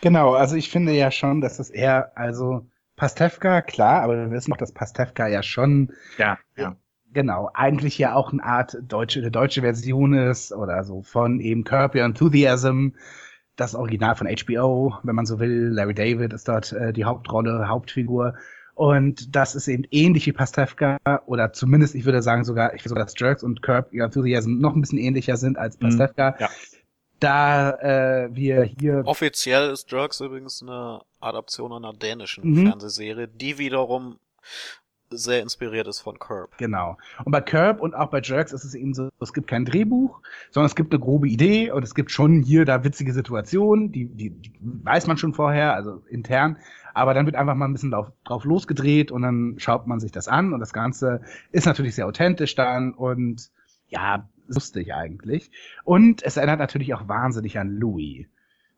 Genau, 0.01 0.35
also 0.35 0.57
ich 0.57 0.71
finde 0.71 0.93
ja 0.93 1.11
schon, 1.11 1.41
dass 1.41 1.57
das 1.57 1.71
eher, 1.71 2.17
also 2.17 2.67
Pastewka, 2.97 3.63
klar, 3.63 4.03
aber 4.03 4.17
wir 4.17 4.31
wissen 4.31 4.53
auch, 4.53 4.57
dass 4.57 4.73
Pastewka 4.73 5.27
ja 5.29 5.43
schon, 5.43 5.93
Ja, 6.19 6.39
ja. 6.57 6.77
genau, 7.13 7.51
eigentlich 7.55 7.99
ja 7.99 8.15
auch 8.15 8.33
eine 8.33 8.43
Art 8.45 8.77
deutsche, 8.83 9.21
eine 9.21 9.31
deutsche 9.31 9.61
Version 9.63 10.15
ist 10.15 10.53
oder 10.53 10.85
so 10.85 11.03
von 11.03 11.41
eben 11.41 11.65
Curb 11.65 11.95
Your 11.95 12.03
Enthusiasm, 12.03 12.89
das 13.57 13.75
Original 13.75 14.15
von 14.15 14.29
HBO, 14.29 14.95
wenn 15.03 15.15
man 15.17 15.27
so 15.27 15.41
will. 15.41 15.69
Larry 15.73 15.95
David 15.95 16.33
ist 16.33 16.47
dort 16.49 16.73
äh, 16.73 16.93
die 16.93 17.05
Hauptrolle, 17.05 17.69
Hauptfigur. 17.69 18.35
Und 18.75 19.35
das 19.35 19.57
ist 19.57 19.67
eben 19.67 19.83
ähnlich 19.91 20.27
wie 20.27 20.33
Pastewka, 20.33 20.99
oder 21.27 21.53
zumindest, 21.53 21.97
ich 21.97 22.05
würde 22.05 22.23
sagen 22.23 22.45
sogar, 22.45 22.75
ich 22.75 22.83
würde 22.83 22.91
sogar, 22.91 23.05
dass 23.05 23.15
Jerks 23.19 23.43
und 23.43 23.61
Curb 23.63 23.93
Your 23.93 24.05
Enthusiasm 24.05 24.59
noch 24.59 24.77
ein 24.77 24.81
bisschen 24.81 24.99
ähnlicher 24.99 25.37
sind 25.37 25.59
als 25.59 25.77
Mhm, 25.81 25.81
Pastewka. 25.81 26.37
ja. 26.39 26.49
Da 27.21 27.73
äh, 27.73 28.29
wir 28.35 28.63
hier 28.63 29.03
Offiziell 29.05 29.71
ist 29.71 29.91
Jerks 29.91 30.21
übrigens 30.21 30.63
eine 30.63 31.03
Adaption 31.21 31.73
einer 31.73 31.93
dänischen 31.93 32.49
Mhm. 32.49 32.67
Fernsehserie, 32.69 33.29
die 33.29 33.59
wiederum 33.59 34.19
sehr 35.11 35.41
inspiriert 35.41 35.89
ist 35.89 36.01
von 36.01 36.19
Curb. 36.19 36.59
Genau. 36.59 36.99
Und 37.25 37.33
bei 37.33 37.41
Curb 37.41 37.81
und 37.81 37.95
auch 37.95 38.11
bei 38.11 38.21
Jerks 38.21 38.53
ist 38.53 38.65
es 38.65 38.75
eben 38.75 38.93
so, 38.93 39.09
es 39.21 39.33
gibt 39.33 39.49
kein 39.49 39.65
Drehbuch, 39.65 40.21
sondern 40.51 40.67
es 40.67 40.77
gibt 40.77 40.93
eine 40.93 41.01
grobe 41.01 41.29
Idee 41.29 41.71
und 41.71 41.83
es 41.83 41.95
gibt 41.95 42.11
schon 42.11 42.43
hier 42.43 42.67
da 42.67 42.85
witzige 42.85 43.15
Situationen, 43.15 43.91
die, 43.91 44.05
die, 44.05 44.31
die 44.31 44.53
weiß 44.61 45.07
man 45.07 45.17
schon 45.17 45.33
vorher, 45.33 45.73
also 45.75 46.03
intern, 46.11 46.59
aber 46.93 47.15
dann 47.15 47.25
wird 47.25 47.37
einfach 47.37 47.55
mal 47.55 47.65
ein 47.67 47.73
bisschen 47.73 47.91
drauf, 47.91 48.13
drauf 48.25 48.45
losgedreht 48.45 49.11
und 49.11 49.23
dann 49.23 49.55
schaut 49.57 49.87
man 49.87 49.99
sich 49.99 50.13
das 50.13 50.29
an 50.29 50.53
und 50.53 50.61
das 50.61 50.75
Ganze 50.75 51.23
ist 51.53 51.65
natürlich 51.65 51.95
sehr 51.95 52.07
authentisch 52.07 52.55
dann 52.55 52.93
und 52.93 53.51
ja, 53.89 54.29
lustig 54.49 54.95
eigentlich. 54.95 55.51
Und 55.85 56.23
es 56.23 56.37
erinnert 56.37 56.59
natürlich 56.59 56.95
auch 56.95 57.09
wahnsinnig 57.09 57.59
an 57.59 57.77
Louis. 57.77 58.27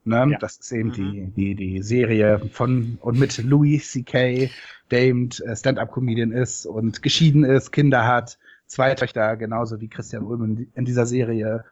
Ne? 0.05 0.29
Ja. 0.33 0.39
Das 0.39 0.57
ist 0.59 0.73
eben 0.73 0.89
Mhm. 0.91 0.93
die, 0.95 1.33
die, 1.37 1.55
die 1.55 1.83
Serie 1.83 2.41
von 2.53 2.99
und 3.01 3.19
mit 3.19 3.39
Louis 3.39 3.91
C.K., 3.93 4.51
der 4.91 5.03
eben 5.03 5.29
äh, 5.45 5.55
Stand-up-Comedian 5.55 6.33
ist 6.33 6.67
und 6.67 7.03
geschieden 7.03 7.45
ist, 7.45 7.71
Kinder 7.71 8.07
hat, 8.07 8.39
zwei 8.67 8.95
Töchter, 8.95 9.37
genauso 9.37 9.81
wie 9.81 9.89
Christian 9.89 10.23
Ulm 10.25 10.45
in, 10.45 10.73
in 10.75 10.85
dieser 10.85 11.07
Serie. 11.07 11.65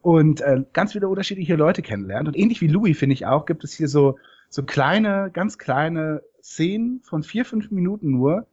und 0.00 0.40
äh, 0.40 0.64
ganz 0.72 0.92
viele 0.92 1.08
unterschiedliche 1.08 1.56
Leute 1.56 1.82
kennenlernt. 1.82 2.28
Und 2.28 2.36
ähnlich 2.36 2.60
wie 2.60 2.66
Louis, 2.68 2.98
finde 2.98 3.14
ich 3.14 3.26
auch, 3.26 3.46
gibt 3.46 3.64
es 3.64 3.72
hier 3.72 3.88
so, 3.88 4.18
so 4.48 4.64
kleine, 4.64 5.30
ganz 5.32 5.58
kleine 5.58 6.22
Szenen 6.42 7.00
von 7.04 7.22
vier, 7.22 7.44
fünf 7.44 7.70
Minuten 7.70 8.10
nur, 8.10 8.46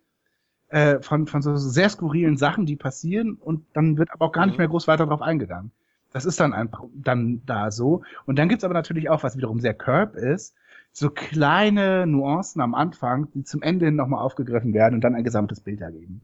äh, 0.69 1.01
von, 1.01 1.27
von 1.27 1.41
so 1.41 1.55
sehr 1.57 1.89
skurrilen 1.89 2.37
Sachen, 2.37 2.65
die 2.65 2.75
passieren 2.75 3.33
und 3.35 3.65
dann 3.73 3.97
wird 3.97 4.11
aber 4.11 4.25
auch 4.27 4.31
gar 4.31 4.45
nicht 4.45 4.57
Mhm. 4.57 4.59
mehr 4.59 4.67
groß 4.67 4.87
weiter 4.87 5.05
drauf 5.07 5.21
eingegangen. 5.21 5.71
Das 6.11 6.25
ist 6.25 6.39
dann 6.39 6.53
einfach 6.53 6.83
dann 6.93 7.43
da 7.45 7.71
so. 7.71 8.03
Und 8.25 8.37
dann 8.39 8.49
gibt's 8.49 8.63
aber 8.63 8.73
natürlich 8.73 9.09
auch, 9.09 9.23
was 9.23 9.37
wiederum 9.37 9.59
sehr 9.59 9.73
Curb 9.75 10.15
ist, 10.15 10.55
so 10.91 11.09
kleine 11.11 12.07
Nuancen 12.07 12.61
am 12.61 12.73
Anfang, 12.75 13.31
die 13.33 13.43
zum 13.43 13.61
Ende 13.61 13.85
hin 13.85 13.95
nochmal 13.95 14.23
aufgegriffen 14.23 14.73
werden 14.73 14.95
und 14.95 15.01
dann 15.03 15.15
ein 15.15 15.23
gesamtes 15.23 15.59
Bild 15.61 15.81
ergeben. 15.81 16.21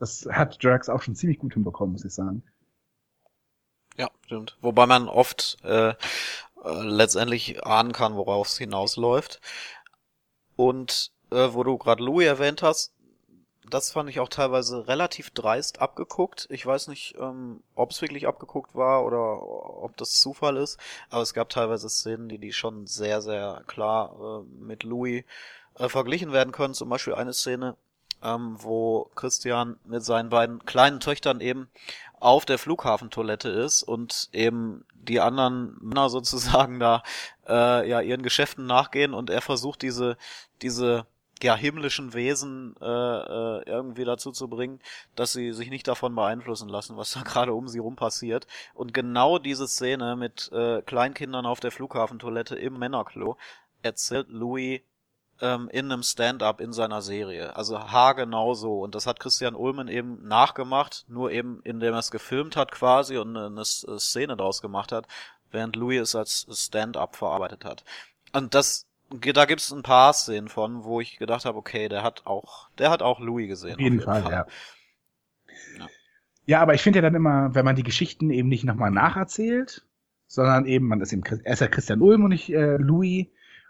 Das 0.00 0.26
hat 0.30 0.62
Drax 0.62 0.88
auch 0.88 1.02
schon 1.02 1.14
ziemlich 1.14 1.38
gut 1.38 1.54
hinbekommen, 1.54 1.92
muss 1.92 2.04
ich 2.04 2.12
sagen. 2.14 2.42
Ja, 3.98 4.08
stimmt. 4.24 4.56
Wobei 4.62 4.86
man 4.86 5.08
oft 5.08 5.58
äh, 5.64 5.90
äh, 5.90 5.94
letztendlich 6.64 7.64
ahnen 7.66 7.92
kann, 7.92 8.16
worauf 8.16 8.48
es 8.48 8.58
hinausläuft. 8.58 9.40
Und 10.56 11.12
äh, 11.30 11.48
wo 11.54 11.62
du 11.64 11.78
gerade 11.78 12.02
Louis 12.04 12.26
erwähnt 12.26 12.62
hast, 12.62 12.92
das 13.70 13.92
fand 13.92 14.08
ich 14.10 14.20
auch 14.20 14.28
teilweise 14.28 14.88
relativ 14.88 15.30
dreist 15.30 15.80
abgeguckt. 15.80 16.46
Ich 16.50 16.64
weiß 16.64 16.88
nicht, 16.88 17.16
ähm, 17.18 17.62
ob 17.74 17.90
es 17.90 18.02
wirklich 18.02 18.26
abgeguckt 18.26 18.74
war 18.74 19.04
oder 19.04 19.42
ob 19.42 19.96
das 19.96 20.20
Zufall 20.20 20.56
ist, 20.56 20.78
aber 21.10 21.22
es 21.22 21.34
gab 21.34 21.48
teilweise 21.48 21.88
Szenen, 21.88 22.28
die 22.28 22.38
die 22.38 22.52
schon 22.52 22.86
sehr, 22.86 23.20
sehr 23.22 23.62
klar 23.66 24.44
äh, 24.44 24.64
mit 24.64 24.82
Louis 24.82 25.24
äh, 25.78 25.88
verglichen 25.88 26.32
werden 26.32 26.52
können. 26.52 26.74
Zum 26.74 26.88
Beispiel 26.88 27.14
eine 27.14 27.32
Szene, 27.32 27.76
ähm, 28.22 28.56
wo 28.58 29.10
Christian 29.14 29.78
mit 29.84 30.04
seinen 30.04 30.30
beiden 30.30 30.64
kleinen 30.64 31.00
Töchtern 31.00 31.40
eben 31.40 31.68
auf 32.20 32.44
der 32.44 32.58
Flughafentoilette 32.58 33.48
ist 33.48 33.82
und 33.82 34.28
eben 34.32 34.84
die 34.94 35.20
anderen 35.20 35.76
Männer 35.80 36.10
sozusagen 36.10 36.80
da 36.80 37.02
äh, 37.46 37.88
ja 37.88 38.00
ihren 38.00 38.22
Geschäften 38.22 38.66
nachgehen 38.66 39.14
und 39.14 39.30
er 39.30 39.40
versucht 39.40 39.82
diese 39.82 40.16
diese 40.62 41.06
ja 41.44 41.54
himmlischen 41.54 42.14
Wesen 42.14 42.74
äh, 42.80 42.84
äh, 42.84 43.62
irgendwie 43.66 44.04
dazu 44.04 44.32
zu 44.32 44.48
bringen, 44.48 44.80
dass 45.16 45.32
sie 45.32 45.52
sich 45.52 45.70
nicht 45.70 45.88
davon 45.88 46.14
beeinflussen 46.14 46.68
lassen, 46.68 46.96
was 46.96 47.12
da 47.12 47.22
gerade 47.24 47.54
um 47.54 47.68
sie 47.68 47.78
rum 47.78 47.96
passiert. 47.96 48.46
Und 48.74 48.94
genau 48.94 49.38
diese 49.38 49.68
Szene 49.68 50.16
mit 50.16 50.50
äh, 50.52 50.82
Kleinkindern 50.82 51.46
auf 51.46 51.60
der 51.60 51.70
Flughafentoilette 51.70 52.56
im 52.56 52.78
Männerklo 52.78 53.36
erzählt 53.82 54.28
Louis 54.28 54.80
ähm, 55.40 55.68
in 55.70 55.90
einem 55.90 56.02
Stand-up 56.02 56.60
in 56.60 56.72
seiner 56.72 57.02
Serie. 57.02 57.56
Also 57.56 57.78
haargenau 57.78 58.54
so. 58.54 58.80
Und 58.80 58.94
das 58.94 59.06
hat 59.06 59.20
Christian 59.20 59.54
Ulmen 59.54 59.88
eben 59.88 60.26
nachgemacht, 60.26 61.04
nur 61.08 61.30
eben 61.30 61.60
indem 61.62 61.92
er 61.94 62.00
es 62.00 62.10
gefilmt 62.10 62.56
hat 62.56 62.72
quasi 62.72 63.16
und 63.18 63.36
eine, 63.36 63.46
eine 63.46 63.64
Szene 63.64 64.36
daraus 64.36 64.60
gemacht 64.60 64.92
hat, 64.92 65.06
während 65.50 65.76
Louis 65.76 66.00
es 66.00 66.14
als 66.14 66.46
Stand-up 66.50 67.16
verarbeitet 67.16 67.64
hat. 67.64 67.84
Und 68.32 68.54
das 68.54 68.87
da 69.10 69.44
gibt's 69.46 69.72
ein 69.72 69.82
paar 69.82 70.12
Szenen 70.12 70.48
von, 70.48 70.84
wo 70.84 71.00
ich 71.00 71.18
gedacht 71.18 71.44
habe, 71.44 71.58
okay, 71.58 71.88
der 71.88 72.02
hat 72.02 72.26
auch, 72.26 72.68
der 72.78 72.90
hat 72.90 73.02
auch 73.02 73.20
Louis 73.20 73.48
gesehen. 73.48 73.74
Auf 73.74 73.80
jeden, 73.80 74.00
Fall, 74.00 74.22
ja. 74.22 74.46
Ja. 75.78 75.88
Ja, 76.46 76.62
aber 76.62 76.74
ich 76.74 76.82
finde 76.82 76.98
ja 76.98 77.02
dann 77.02 77.14
immer, 77.14 77.54
wenn 77.54 77.64
man 77.64 77.76
die 77.76 77.82
Geschichten 77.82 78.30
eben 78.30 78.48
nicht 78.48 78.64
nochmal 78.64 78.90
nacherzählt, 78.90 79.86
sondern 80.26 80.64
eben, 80.66 80.86
man 80.86 81.00
ist 81.00 81.12
eben, 81.12 81.22
er 81.44 81.52
ist 81.52 81.60
ja 81.60 81.68
Christian 81.68 82.00
Ulm 82.00 82.24
und 82.24 82.30
nicht 82.30 82.50
äh, 82.50 82.76
Louis 82.78 83.26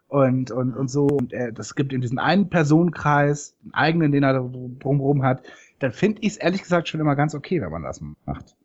und, 0.09 0.51
und, 0.51 0.74
und 0.76 0.89
so, 0.89 1.07
und 1.07 1.32
er, 1.32 1.53
das 1.53 1.74
gibt 1.74 1.93
ihm 1.93 2.01
diesen 2.01 2.18
einen 2.18 2.49
Personenkreis, 2.51 3.57
einen 3.62 3.74
eigenen, 3.74 4.12
den 4.12 4.22
er 4.22 4.32
da 4.32 4.41
drumherum 4.41 5.22
hat, 5.24 5.43
dann 5.80 5.93
finde 5.93 6.22
ich 6.22 6.32
es 6.32 6.36
ehrlich 6.36 6.62
gesagt 6.62 6.89
schon 6.89 7.01
immer 7.01 7.16
ganz 7.16 7.34
okay, 7.34 7.61
wenn 7.61 7.70
man 7.70 7.82
das 7.82 8.01
macht. 8.26 8.57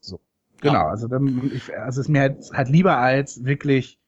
So. 0.00 0.20
Genau, 0.60 0.74
Ja. 0.84 0.88
also 0.88 1.08
dann, 1.08 1.50
ich, 1.52 1.76
also 1.76 2.00
es 2.00 2.06
ist 2.06 2.08
mir 2.08 2.20
halt, 2.22 2.50
halt 2.52 2.68
lieber 2.68 2.96
als 2.96 3.44
wirklich 3.44 3.98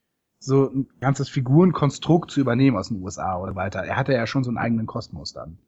so 0.43 0.70
ein 0.70 0.88
ganzes 1.01 1.28
Figurenkonstrukt 1.28 2.30
zu 2.30 2.41
übernehmen 2.41 2.76
aus 2.76 2.88
den 2.88 3.03
USA 3.03 3.38
oder 3.38 3.55
weiter. 3.57 3.80
Er 3.84 3.97
hatte 3.97 4.12
ja 4.14 4.26
schon 4.26 4.43
so 4.43 4.51
einen 4.51 4.59
eigenen 4.59 4.86
Kosmos 4.86 5.32
dann. 5.34 5.59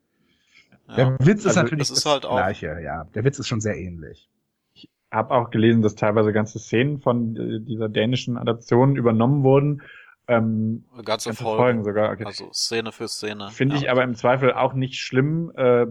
Ja. 0.88 0.94
Der 0.96 1.18
Witz 1.20 1.40
ist 1.40 1.48
Also, 1.48 1.62
natürlich 1.62 1.88
das 1.88 1.98
ist 1.98 2.06
halt 2.06 2.24
auch- 2.26 2.36
gleiche, 2.36 2.80
ja. 2.82 3.04
Der 3.14 3.24
Witz 3.24 3.38
ist 3.38 3.48
schon 3.48 3.60
sehr 3.60 3.76
ähnlich. 3.78 4.28
Hab 5.10 5.30
auch 5.30 5.50
gelesen, 5.50 5.82
dass 5.82 5.94
teilweise 5.94 6.32
ganze 6.32 6.58
Szenen 6.58 7.00
von 7.00 7.36
äh, 7.36 7.60
dieser 7.60 7.90
dänischen 7.90 8.38
Adaption 8.38 8.96
übernommen 8.96 9.42
wurden. 9.42 9.82
Ähm, 10.26 10.84
Ganze, 11.04 11.28
ganze 11.28 11.34
Folgen. 11.34 11.58
Folgen 11.58 11.84
sogar. 11.84 12.12
Okay. 12.12 12.24
Also 12.24 12.48
Szene 12.52 12.92
für 12.92 13.08
Szene. 13.08 13.48
Finde 13.50 13.74
ja. 13.76 13.82
ich 13.82 13.90
aber 13.90 14.04
im 14.04 14.14
Zweifel 14.14 14.52
auch 14.54 14.72
nicht 14.72 14.94
schlimm. 14.98 15.52
Äh, 15.54 15.86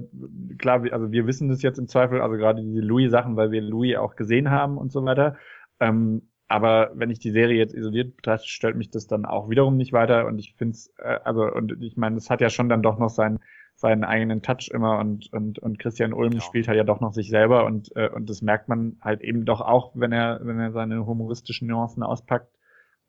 klar, 0.58 0.84
wir- 0.84 0.94
also 0.94 1.12
wir 1.12 1.28
wissen 1.28 1.50
das 1.50 1.62
jetzt 1.62 1.78
im 1.78 1.88
Zweifel, 1.88 2.20
also 2.22 2.36
gerade 2.38 2.64
diese 2.64 2.80
Louis-Sachen, 2.82 3.36
weil 3.36 3.52
wir 3.52 3.62
Louis 3.62 3.96
auch 3.98 4.16
gesehen 4.16 4.50
haben 4.50 4.78
und 4.80 4.92
so 4.92 5.06
weiter. 5.06 5.36
Ähm, 5.80 6.24
aber 6.52 6.92
wenn 6.96 7.10
ich 7.12 7.20
die 7.20 7.32
Serie 7.32 7.58
jetzt 7.58 7.74
isoliert 7.76 8.16
betrachte, 8.18 8.48
stört 8.48 8.76
mich 8.78 8.90
das 8.92 9.08
dann 9.08 9.26
auch 9.26 9.50
wiederum 9.50 9.78
nicht 9.78 9.94
weiter. 9.94 10.28
Und 10.28 10.40
ich 10.40 10.56
finde 10.56 10.74
es, 10.74 10.94
äh, 10.98 11.20
also 11.24 11.44
und 11.52 11.82
ich 11.82 11.98
meine, 11.98 12.18
es 12.18 12.30
hat 12.30 12.42
ja 12.42 12.50
schon 12.50 12.70
dann 12.70 12.84
doch 12.84 13.00
noch 13.00 13.10
seinen 13.10 13.40
seinen 13.76 14.04
eigenen 14.04 14.44
Touch 14.44 14.70
immer 14.72 15.00
und 15.00 15.32
und 15.34 15.60
und 15.60 15.80
Christian 15.80 16.14
Ulm 16.14 16.40
Ja. 16.40 16.42
spielt 16.42 16.68
halt 16.68 16.78
ja 16.78 16.84
doch 16.84 17.00
noch 17.02 17.14
sich 17.14 17.30
selber 17.30 17.66
und 17.66 17.96
äh, 17.96 18.10
und 18.10 18.30
das 18.30 18.42
merkt 18.44 18.70
man 18.70 18.98
halt 19.02 19.22
eben 19.22 19.46
doch 19.46 19.62
auch, 19.62 19.94
wenn 19.96 20.12
er 20.12 20.40
wenn 20.44 20.60
er 20.60 20.72
seine 20.72 21.06
humoristischen 21.06 21.68
Nuancen 21.68 22.04
auspackt. 22.04 22.54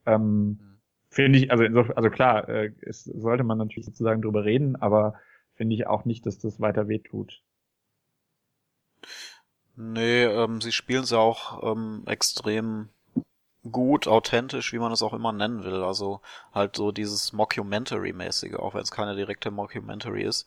Ähm, 0.07 0.61
finde 1.11 1.39
ich, 1.41 1.51
also 1.53 1.65
insofern, 1.65 1.97
also 1.97 2.11
klar, 2.11 2.49
äh, 2.49 2.73
es 2.83 3.05
sollte 3.05 3.45
man 3.45 3.59
natürlich 3.59 3.87
sozusagen 3.87 4.23
drüber 4.23 4.45
reden, 4.45 4.77
aber 4.77 5.15
finde 5.55 5.75
ich 5.77 5.87
auch 5.87 6.05
nicht, 6.07 6.27
dass 6.27 6.39
das 6.39 6.61
weiter 6.61 6.89
wehtut. 6.89 7.43
Nee, 9.77 10.25
ähm, 10.25 10.61
sie 10.61 10.73
spielen 10.73 11.03
es 11.03 11.13
auch 11.13 11.63
ähm, 11.73 12.05
extrem 12.07 12.89
gut, 13.71 14.09
authentisch, 14.09 14.73
wie 14.73 14.79
man 14.79 14.93
es 14.93 15.03
auch 15.03 15.13
immer 15.13 15.33
nennen 15.33 15.65
will. 15.65 15.83
Also 15.83 16.21
halt 16.53 16.77
so 16.77 16.93
dieses 16.93 17.33
Mockumentary-mäßige, 17.33 18.57
auch 18.57 18.75
wenn 18.75 18.83
es 18.83 18.91
keine 18.91 19.15
direkte 19.15 19.51
Mockumentary 19.51 20.25
ist. 20.25 20.47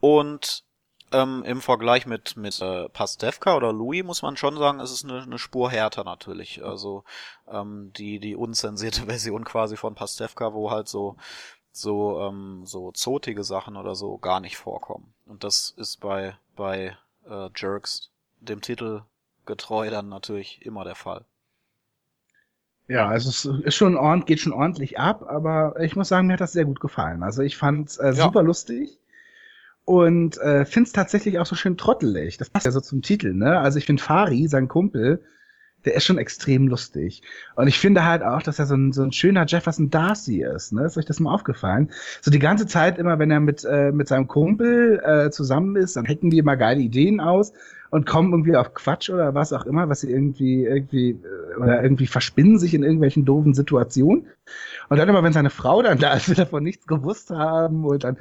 Und 0.00 0.64
ähm, 1.12 1.42
im 1.46 1.60
Vergleich 1.60 2.06
mit 2.06 2.36
mit 2.36 2.60
äh, 2.60 2.88
Pastewka 2.88 3.56
oder 3.56 3.72
Louis 3.72 4.04
muss 4.04 4.22
man 4.22 4.36
schon 4.36 4.56
sagen, 4.58 4.80
es 4.80 4.90
ist 4.90 5.04
eine, 5.04 5.22
eine 5.22 5.38
Spur 5.38 5.70
härter 5.70 6.04
natürlich. 6.04 6.64
Also 6.64 7.04
ähm, 7.48 7.92
die 7.96 8.18
die 8.18 8.36
unzensierte 8.36 9.02
Version 9.06 9.44
quasi 9.44 9.76
von 9.76 9.94
Pastewka, 9.94 10.52
wo 10.52 10.70
halt 10.70 10.88
so 10.88 11.16
so 11.72 12.20
ähm, 12.20 12.62
so 12.66 12.92
zotige 12.92 13.44
Sachen 13.44 13.76
oder 13.76 13.94
so 13.94 14.18
gar 14.18 14.40
nicht 14.40 14.56
vorkommen. 14.56 15.14
Und 15.26 15.44
das 15.44 15.70
ist 15.76 16.00
bei 16.00 16.36
bei 16.56 16.96
äh, 17.28 17.48
Jerks 17.54 18.10
dem 18.40 18.60
Titel 18.60 19.02
getreu 19.46 19.90
dann 19.90 20.08
natürlich 20.08 20.64
immer 20.64 20.84
der 20.84 20.94
Fall. 20.94 21.24
Ja, 22.88 23.08
also 23.08 23.30
es 23.30 23.64
ist 23.64 23.74
schon 23.74 23.96
ordentlich, 23.96 24.26
geht 24.26 24.40
schon 24.40 24.52
ordentlich 24.52 24.98
ab, 24.98 25.24
aber 25.26 25.74
ich 25.80 25.96
muss 25.96 26.08
sagen, 26.08 26.26
mir 26.26 26.34
hat 26.34 26.40
das 26.40 26.52
sehr 26.52 26.66
gut 26.66 26.80
gefallen. 26.80 27.22
Also 27.22 27.42
ich 27.42 27.56
fand 27.56 27.88
es 27.88 27.96
äh, 27.98 28.08
Ja. 28.08 28.12
super 28.24 28.42
lustig 28.42 28.98
und 29.84 30.38
äh, 30.38 30.64
finde 30.64 30.88
es 30.88 30.92
tatsächlich 30.92 31.38
auch 31.38 31.46
so 31.46 31.56
schön 31.56 31.76
trottelig. 31.76 32.36
Das 32.38 32.50
passt 32.50 32.66
ja 32.66 32.72
so 32.72 32.80
zum 32.80 33.02
Titel, 33.02 33.34
ne? 33.34 33.58
Also 33.58 33.78
ich 33.78 33.86
finde 33.86 34.02
Fari, 34.02 34.48
sein 34.48 34.68
Kumpel, 34.68 35.22
der 35.84 35.94
ist 35.94 36.04
schon 36.04 36.16
extrem 36.18 36.68
lustig. 36.68 37.22
Und 37.56 37.68
ich 37.68 37.78
finde 37.78 38.04
halt 38.04 38.22
auch, 38.22 38.42
dass 38.42 38.58
er 38.58 38.66
so 38.66 38.74
ein, 38.74 38.92
so 38.92 39.02
ein 39.02 39.12
schöner 39.12 39.44
Jefferson 39.46 39.90
Darcy 39.90 40.42
ist, 40.42 40.72
ne? 40.72 40.84
Ist 40.84 40.96
euch 40.98 41.04
das 41.06 41.20
mal 41.20 41.32
aufgefallen? 41.34 41.90
So 42.22 42.30
die 42.30 42.38
ganze 42.38 42.66
Zeit 42.66 42.98
immer, 42.98 43.18
wenn 43.18 43.30
er 43.30 43.40
mit, 43.40 43.64
äh, 43.64 43.92
mit 43.92 44.08
seinem 44.08 44.26
Kumpel 44.28 45.00
äh, 45.04 45.30
zusammen 45.30 45.76
ist, 45.76 45.96
dann 45.96 46.06
hacken 46.06 46.30
die 46.30 46.38
immer 46.38 46.56
geile 46.56 46.80
Ideen 46.80 47.20
aus 47.20 47.52
und 47.90 48.06
kommen 48.06 48.32
irgendwie 48.32 48.56
auf 48.56 48.74
Quatsch 48.74 49.10
oder 49.10 49.34
was 49.34 49.52
auch 49.52 49.66
immer, 49.66 49.88
was 49.88 50.00
sie 50.00 50.10
irgendwie, 50.10 50.64
irgendwie, 50.64 51.10
äh, 51.10 51.60
oder 51.60 51.82
irgendwie 51.82 52.06
verspinnen 52.06 52.58
sich 52.58 52.74
in 52.74 52.82
irgendwelchen 52.82 53.24
doofen 53.24 53.54
Situationen. 53.54 54.26
Und 54.88 54.98
dann 54.98 55.08
immer, 55.08 55.22
wenn 55.22 55.32
seine 55.32 55.50
Frau 55.50 55.82
dann 55.82 55.98
da 55.98 56.14
ist, 56.14 56.28
will 56.28 56.34
davon 56.34 56.62
nichts 56.62 56.86
gewusst 56.86 57.30
haben 57.30 57.84
und 57.84 58.04
dann, 58.04 58.16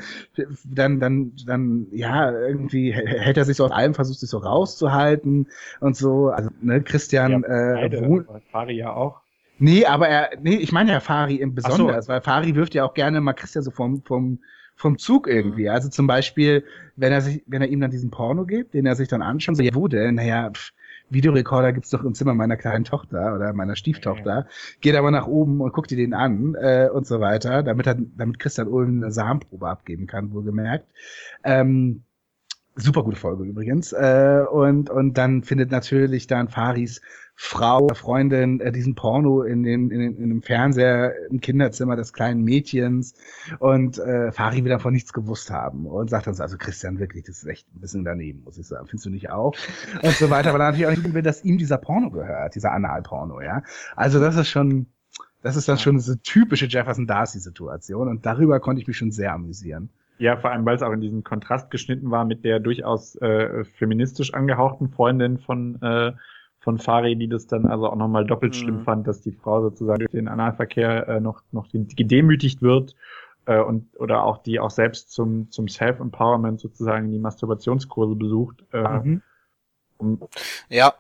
dann, 0.64 1.00
dann, 1.00 1.32
dann, 1.46 1.88
ja, 1.92 2.32
irgendwie 2.32 2.92
hält 2.94 3.38
er 3.38 3.46
sich 3.46 3.58
so 3.58 3.66
aus 3.66 3.72
allem, 3.72 3.94
versucht 3.94 4.20
sich 4.20 4.30
so 4.30 4.38
rauszuhalten 4.38 5.48
und 5.80 5.98
so. 5.98 6.30
Also, 6.30 6.50
ne, 6.62 6.82
Christian, 6.82 7.44
äh, 7.44 7.74
Beide, 7.76 8.06
wohnt, 8.06 8.28
Fari 8.52 8.78
ja 8.78 8.94
auch. 8.94 9.22
Nee, 9.60 9.86
aber 9.86 10.08
er, 10.08 10.32
nee, 10.42 10.56
ich 10.56 10.72
meine 10.72 10.92
ja 10.92 11.00
Fari 11.00 11.36
im 11.36 11.56
Ach 11.58 11.72
so. 11.72 11.78
Besonders, 11.78 12.08
weil 12.08 12.22
Fari 12.22 12.56
wirft 12.56 12.74
ja 12.76 12.84
auch 12.86 12.94
gerne 12.94 13.22
mal 13.22 13.34
Christian 13.34 13.64
so 13.64 13.72
vom, 13.72 14.02
vom, 14.04 14.40
vom 14.76 14.98
Zug 14.98 15.28
irgendwie. 15.28 15.70
Also 15.70 15.90
zum 15.90 16.08
Beispiel, 16.08 16.64
wenn 16.96 17.12
er 17.12 17.22
sich, 17.22 17.44
wenn 17.48 17.62
er 17.62 17.70
ihm 17.70 17.82
dann 17.82 17.92
diesen 17.92 18.12
Porno 18.12 18.46
gibt, 18.46 18.74
den 18.74 18.86
er 18.86 18.96
sich 18.96 19.08
dann 19.08 19.22
anschaut, 19.22 19.58
so, 19.58 19.64
ja, 19.64 19.74
wo 19.74 19.88
denn? 19.88 20.16
Naja, 20.16 20.50
pff, 20.52 20.72
Videorekorder 21.10 21.74
gibt's 21.74 21.90
doch 21.90 22.04
im 22.04 22.14
Zimmer 22.14 22.34
meiner 22.34 22.58
kleinen 22.58 22.86
Tochter 22.86 23.36
oder 23.36 23.54
meiner 23.54 23.76
Stieftochter. 23.76 24.48
Geht 24.82 24.96
aber 24.96 25.12
nach 25.12 25.28
oben 25.28 25.62
und 25.62 25.74
guckt 25.74 25.92
dir 25.92 25.98
den 25.98 26.14
an 26.14 26.56
äh, 26.56 26.90
und 26.92 27.06
so 27.06 27.20
weiter, 27.20 27.64
damit 27.64 27.88
er, 27.88 27.96
damit 27.96 28.40
Christian 28.40 28.68
Ulm 28.68 29.04
eine 29.04 29.12
Samenprobe 29.12 29.68
abgeben 29.68 30.08
kann, 30.08 30.32
wohlgemerkt. 30.34 30.88
Ähm, 31.44 32.04
super 32.76 33.04
gute 33.04 33.18
Folge 33.18 33.44
übrigens. 33.44 33.94
Äh, 33.94 34.44
und, 34.52 34.90
und 34.90 35.18
dann 35.18 35.44
findet 35.44 35.72
natürlich 35.72 36.28
dann 36.28 36.50
Faris 36.50 37.02
Frau, 37.36 37.88
Freundin 37.94 38.60
äh, 38.60 38.72
diesen 38.72 38.96
Porno 38.96 39.42
in, 39.42 39.64
den, 39.64 39.90
in, 39.90 40.00
den, 40.00 40.18
in 40.18 40.30
dem 40.30 40.42
Fernseher 40.42 41.14
im 41.30 41.42
Kinderzimmer 41.42 41.96
des 41.96 42.14
kleinen 42.14 42.44
Mädchens 42.44 43.16
und 43.60 43.98
äh, 43.98 44.32
Fari 44.32 44.64
will 44.64 44.70
davon 44.70 44.94
nichts 44.94 45.14
gewusst 45.14 45.50
haben 45.50 45.88
und 45.88 46.10
sagt 46.10 46.28
dann 46.28 46.36
so, 46.36 46.44
also 46.44 46.58
Christian, 46.58 47.00
wirklich, 47.00 47.26
das 47.26 47.38
ist 47.38 47.48
echt 47.48 47.68
ein 47.76 47.82
bisschen 47.82 48.06
daneben, 48.06 48.44
muss 48.44 48.58
ich 48.58 48.68
sagen, 48.68 48.86
findest 48.86 49.06
du 49.06 49.10
nicht 49.10 49.32
auch? 49.32 49.56
Und 50.02 50.14
so 50.14 50.30
weiter, 50.30 50.54
weil 50.54 50.62
er 50.62 50.72
natürlich 50.72 50.88
auch 50.88 50.92
nicht 50.92 51.14
will, 51.14 51.22
dass 51.24 51.44
ihm 51.44 51.58
dieser 51.58 51.78
Porno 51.78 52.12
gehört, 52.12 52.56
dieser 52.56 52.72
Analporno, 52.72 53.42
ja. 53.42 53.64
Also 53.96 54.20
das 54.20 54.36
ist 54.36 54.50
schon, 54.50 54.88
das 55.42 55.56
ist 55.56 55.68
dann 55.68 55.80
schon 55.80 55.96
diese 55.96 56.22
typische 56.22 56.68
Jefferson 56.68 57.08
Darcy-Situation 57.08 58.08
und 58.08 58.26
darüber 58.26 58.60
konnte 58.60 58.82
ich 58.82 58.88
mich 58.88 58.98
schon 58.98 59.12
sehr 59.12 59.34
amüsieren. 59.34 59.90
Ja, 60.20 60.38
vor 60.38 60.52
allem, 60.52 60.66
weil 60.66 60.76
es 60.76 60.84
auch 60.84 60.92
in 60.92 61.02
diesen 61.02 61.24
Kontrast 61.24 61.72
geschnitten 61.72 62.12
war 62.12 62.24
mit 62.24 62.46
der 62.46 62.60
durchaus 62.60 63.16
äh, 63.16 63.64
feministisch 63.66 64.34
angehauchten 64.34 64.90
Freundin 64.90 65.40
von 65.40 65.82
äh, 65.82 66.14
von 66.64 66.80
Fari, 66.80 67.16
die 67.16 67.28
das 67.28 67.46
dann 67.46 67.66
also 67.66 67.90
auch 67.90 67.96
nochmal 67.96 68.26
doppelt 68.26 68.54
mhm. 68.54 68.58
schlimm 68.58 68.84
fand, 68.84 69.08
dass 69.08 69.22
die 69.22 69.34
Frau 69.34 69.62
sozusagen 69.62 70.00
durch 70.00 70.12
den 70.12 70.28
Analverkehr 70.28 71.08
äh, 71.08 71.20
noch, 71.20 71.42
noch 71.52 71.68
gedemütigt 71.72 72.62
wird 72.62 72.96
äh, 73.46 73.60
und 73.60 73.88
oder 74.00 74.24
auch 74.24 74.38
die 74.38 74.60
auch 74.60 74.72
selbst 74.72 75.12
zum, 75.12 75.52
zum 75.52 75.68
Self-Empowerment 75.68 76.60
sozusagen 76.60 77.12
die 77.12 77.20
Masturbationskurse 77.20 78.16
besucht. 78.16 78.64
Äh, 78.72 79.00
mhm. 79.00 79.22
um, 79.98 80.22
ja, 80.70 80.94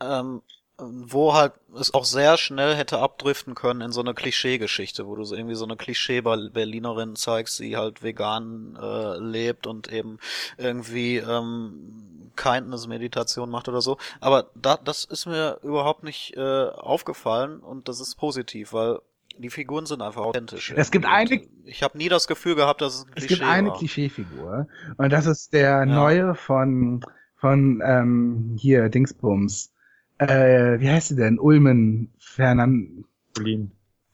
ähm, 0.00 0.42
wo 0.76 1.34
halt 1.34 1.52
es 1.78 1.94
auch 1.94 2.04
sehr 2.04 2.36
schnell 2.36 2.74
hätte 2.74 2.98
abdriften 2.98 3.54
können 3.54 3.80
in 3.80 3.92
so 3.92 4.00
eine 4.00 4.12
Klischeegeschichte, 4.12 5.06
wo 5.06 5.14
du 5.14 5.22
so 5.22 5.36
irgendwie 5.36 5.54
so 5.54 5.64
eine 5.64 5.76
Klischee-Berlinerin 5.76 7.14
zeigst, 7.14 7.60
die 7.60 7.76
halt 7.76 8.02
vegan 8.02 8.76
äh, 8.80 9.18
lebt 9.18 9.68
und 9.68 9.92
eben 9.92 10.18
irgendwie 10.58 11.18
ähm, 11.18 12.23
Kindness-Meditation 12.36 13.50
macht 13.50 13.68
oder 13.68 13.80
so. 13.80 13.98
Aber 14.20 14.50
da, 14.54 14.76
das 14.76 15.04
ist 15.04 15.26
mir 15.26 15.58
überhaupt 15.62 16.04
nicht 16.04 16.36
äh, 16.36 16.40
aufgefallen 16.40 17.60
und 17.60 17.88
das 17.88 18.00
ist 18.00 18.16
positiv, 18.16 18.72
weil 18.72 18.98
die 19.38 19.50
Figuren 19.50 19.86
sind 19.86 20.00
einfach 20.00 20.22
authentisch. 20.22 20.72
Es 20.76 20.90
gibt 20.92 21.06
eine. 21.06 21.42
Ich 21.64 21.82
habe 21.82 21.98
nie 21.98 22.08
das 22.08 22.28
Gefühl 22.28 22.54
gehabt, 22.54 22.80
dass 22.80 22.94
es 22.94 23.04
ein 23.04 23.10
Klischee 23.12 23.34
Es 23.34 23.38
gibt 23.40 23.50
eine 23.50 23.72
Klischeefigur 23.72 24.68
und 24.96 25.12
das 25.12 25.26
ist 25.26 25.52
der 25.52 25.70
ja. 25.70 25.86
neue 25.86 26.34
von 26.34 27.04
von 27.36 27.82
ähm, 27.84 28.56
hier 28.58 28.88
Dingsbums 28.88 29.74
äh, 30.18 30.80
wie 30.80 30.88
heißt 30.88 31.08
sie 31.08 31.16
denn? 31.16 31.38
Ulmen 31.38 32.12
Fernand. 32.18 33.04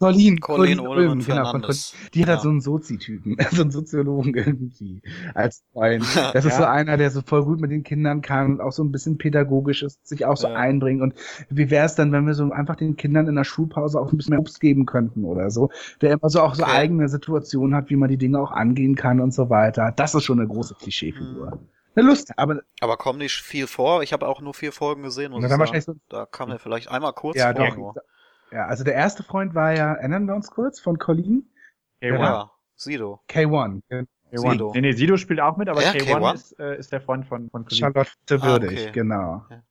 Colin. 0.00 0.40
Colin, 0.40 0.40
Colin, 0.40 0.78
Colin 0.78 1.08
Ulmen, 1.08 1.26
genau. 1.26 1.50
Von, 1.50 1.62
die 2.14 2.22
hat 2.22 2.28
ja. 2.28 2.34
halt 2.34 2.40
so 2.40 2.48
einen 2.48 2.62
Sozi-Typen, 2.62 3.36
so 3.52 3.60
einen 3.60 3.70
Soziologen 3.70 4.34
irgendwie 4.34 5.02
als 5.34 5.62
Freund. 5.72 6.04
Das 6.32 6.44
ist 6.44 6.52
ja. 6.52 6.58
so 6.58 6.64
einer, 6.64 6.96
der 6.96 7.10
so 7.10 7.20
voll 7.20 7.44
gut 7.44 7.60
mit 7.60 7.70
den 7.70 7.82
Kindern 7.82 8.22
kann 8.22 8.52
und 8.52 8.60
auch 8.60 8.72
so 8.72 8.82
ein 8.82 8.92
bisschen 8.92 9.18
pädagogisch 9.18 9.82
ist, 9.82 10.06
sich 10.06 10.24
auch 10.24 10.36
so 10.36 10.48
ja. 10.48 10.54
einbringt. 10.54 11.02
Und 11.02 11.14
wie 11.50 11.70
wäre 11.70 11.84
es 11.84 11.96
dann, 11.96 12.12
wenn 12.12 12.26
wir 12.26 12.34
so 12.34 12.50
einfach 12.50 12.76
den 12.76 12.96
Kindern 12.96 13.26
in 13.28 13.36
der 13.36 13.44
Schulpause 13.44 14.00
auch 14.00 14.10
ein 14.10 14.16
bisschen 14.16 14.30
mehr 14.30 14.40
Obst 14.40 14.60
geben 14.60 14.86
könnten 14.86 15.24
oder 15.24 15.50
so? 15.50 15.70
Der 16.00 16.12
immer 16.12 16.30
so 16.30 16.40
auch 16.40 16.54
so 16.54 16.62
okay. 16.62 16.72
eigene 16.72 17.08
Situationen 17.08 17.74
hat, 17.74 17.90
wie 17.90 17.96
man 17.96 18.08
die 18.08 18.16
Dinge 18.16 18.40
auch 18.40 18.52
angehen 18.52 18.94
kann 18.94 19.20
und 19.20 19.34
so 19.34 19.50
weiter. 19.50 19.92
Das 19.94 20.14
ist 20.14 20.24
schon 20.24 20.38
eine 20.38 20.48
große 20.48 20.76
Klischeefigur. 20.76 21.52
Hm 21.52 21.58
eine 21.96 22.06
Lust, 22.06 22.32
aber. 22.38 22.60
Aber 22.80 22.96
kommt 22.96 23.18
nicht 23.18 23.34
viel 23.34 23.66
vor. 23.66 24.02
Ich 24.02 24.12
habe 24.12 24.28
auch 24.28 24.40
nur 24.40 24.54
vier 24.54 24.72
Folgen 24.72 25.02
gesehen. 25.02 25.32
Sagen. 25.32 25.80
So 25.80 25.94
da 26.08 26.24
kam 26.24 26.50
er 26.50 26.58
vielleicht 26.58 26.88
einmal 26.88 27.12
kurz 27.12 27.36
ja, 27.36 27.52
vor. 27.52 27.94
Doch. 27.94 28.02
Ja, 28.52 28.66
also 28.66 28.84
der 28.84 28.94
erste 28.94 29.22
Freund 29.22 29.54
war 29.54 29.72
ja, 29.72 29.94
erinnern 29.94 30.26
wir 30.26 30.34
uns 30.34 30.50
kurz, 30.50 30.80
von 30.80 30.98
Colleen? 30.98 31.48
K1. 32.02 32.18
Ja, 32.18 32.50
Sido. 32.76 33.20
K1. 33.28 33.82
K1. 33.90 34.06
Sido. 34.32 34.72
Nee, 34.74 34.80
nee, 34.80 34.92
Sido 34.92 35.16
spielt 35.16 35.40
auch 35.40 35.56
mit, 35.56 35.68
aber 35.68 35.82
ja, 35.82 35.90
K1, 35.90 36.04
K1? 36.04 36.34
Ist, 36.34 36.58
äh, 36.58 36.78
ist 36.78 36.92
der 36.92 37.00
Freund 37.00 37.26
von, 37.26 37.50
von 37.50 37.64
Colleen. 37.64 37.78
Charlotte 37.78 38.42
Würdig, 38.42 38.78
ah, 38.78 38.82
okay. 38.82 38.92
genau. 38.92 39.44
Ja. 39.50 39.62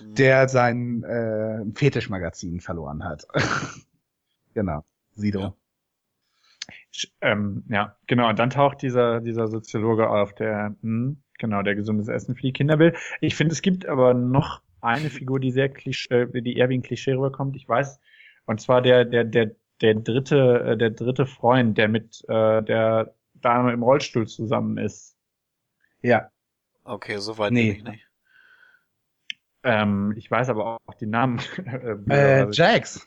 Der 0.00 0.48
sein 0.48 1.02
äh, 1.02 1.64
Fetischmagazin 1.74 2.60
verloren 2.60 3.04
hat. 3.04 3.26
genau, 4.54 4.84
Sido. 5.14 5.40
Ja. 5.40 5.54
Ähm, 7.20 7.64
ja, 7.68 7.96
genau. 8.06 8.28
Und 8.28 8.38
dann 8.38 8.50
taucht 8.50 8.82
dieser, 8.82 9.20
dieser 9.20 9.48
Soziologe 9.48 10.08
auf, 10.08 10.34
der, 10.34 10.74
hm, 10.82 11.22
genau, 11.38 11.62
der 11.62 11.74
gesundes 11.74 12.08
Essen 12.08 12.34
für 12.34 12.42
die 12.42 12.52
Kinder 12.52 12.78
will. 12.78 12.94
Ich 13.20 13.34
finde, 13.34 13.52
es 13.52 13.62
gibt 13.62 13.86
aber 13.86 14.14
noch 14.14 14.62
eine 14.80 15.10
Figur, 15.10 15.40
die 15.40 15.50
sehr 15.50 15.68
klischee, 15.68 16.14
äh, 16.14 16.42
die 16.42 16.56
eher 16.56 16.68
wie 16.68 16.78
ein 16.78 16.82
Klischee 16.82 17.12
rüberkommt. 17.12 17.56
Ich 17.56 17.68
weiß, 17.68 18.00
und 18.46 18.60
zwar 18.60 18.82
der, 18.82 19.04
der, 19.04 19.24
der, 19.24 19.52
der 19.80 19.94
dritte, 19.94 20.72
äh, 20.72 20.76
der 20.76 20.90
dritte 20.90 21.26
Freund, 21.26 21.78
der 21.78 21.88
mit 21.88 22.24
äh, 22.28 22.62
der 22.62 23.14
Dame 23.34 23.72
im 23.72 23.82
Rollstuhl 23.82 24.26
zusammen 24.26 24.78
ist. 24.78 25.16
Ja. 26.02 26.30
Okay, 26.84 27.18
soweit 27.18 27.52
nee. 27.52 27.72
ich 27.72 27.84
nicht. 27.84 28.06
Ähm, 29.64 30.14
ich 30.16 30.30
weiß 30.30 30.48
aber 30.48 30.78
auch 30.86 30.94
die 30.94 31.06
Namen. 31.06 31.40
äh, 32.08 32.14
also 32.14 32.52
Jax. 32.52 33.06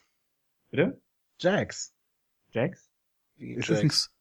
Bitte? 0.70 1.02
Jax. 1.40 1.94
Jax? 2.52 2.90
Wie 3.38 3.54
ist 3.54 3.70
Jax? 3.70 4.12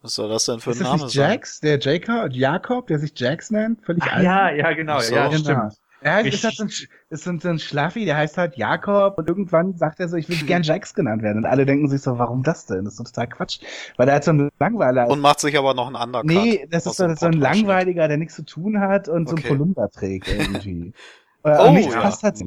Was 0.00 0.14
soll 0.14 0.28
das 0.28 0.44
denn 0.44 0.60
für 0.60 0.70
ein 0.70 0.78
Name 0.78 1.08
sein? 1.08 1.30
Jax, 1.30 1.60
der 1.60 1.78
Jacob, 1.80 2.32
Jakob, 2.32 2.86
der 2.86 3.00
sich 3.00 3.18
Jax 3.18 3.50
nennt, 3.50 3.84
völlig 3.84 4.04
Ach, 4.04 4.22
Ja, 4.22 4.50
ja, 4.50 4.72
genau, 4.72 5.00
so, 5.00 5.14
ja, 5.14 5.26
genau. 5.28 5.40
stimmt. 5.40 5.87
Er 6.00 6.14
heißt, 6.14 6.28
ist, 6.28 6.44
halt 6.44 6.54
so 6.54 6.64
ein, 6.64 6.68
ist 7.10 7.24
so 7.24 7.30
ein, 7.30 7.40
so 7.40 7.48
ein 7.48 7.58
Schlaffi, 7.58 8.04
der 8.04 8.16
heißt 8.16 8.38
halt 8.38 8.56
Jakob 8.56 9.18
und 9.18 9.28
irgendwann 9.28 9.76
sagt 9.76 9.98
er 9.98 10.08
so, 10.08 10.16
ich 10.16 10.28
will 10.28 10.36
gern 10.46 10.62
Jax 10.62 10.94
genannt 10.94 11.22
werden. 11.22 11.38
Und 11.38 11.46
alle 11.46 11.66
denken 11.66 11.88
sich 11.88 12.02
so, 12.02 12.18
warum 12.18 12.42
das 12.42 12.66
denn? 12.66 12.84
Das 12.84 12.94
ist 12.94 12.98
so 12.98 13.04
total 13.04 13.26
Quatsch. 13.28 13.60
Weil 13.96 14.08
er 14.08 14.16
hat 14.16 14.24
so 14.24 14.30
einen 14.30 14.50
Langweiler. 14.60 15.08
Und 15.08 15.20
macht 15.20 15.40
sich 15.40 15.58
aber 15.58 15.74
noch 15.74 15.86
einen 15.86 15.96
anderen 15.96 16.26
Nee, 16.26 16.66
das 16.70 16.86
ist 16.86 16.96
so, 16.96 17.14
so 17.14 17.26
ein 17.26 17.32
Langweiliger, 17.32 18.06
der 18.06 18.16
nichts 18.16 18.36
zu 18.36 18.44
tun 18.44 18.78
hat 18.80 19.08
und 19.08 19.28
okay. 19.28 19.42
so 19.42 19.48
ein 19.48 19.58
Polunder 19.58 19.90
trägt 19.90 20.28
irgendwie. 20.28 20.92
oh, 21.42 21.70
nichts 21.72 21.94
ja. 21.94 22.00
passt 22.00 22.22
halt. 22.22 22.38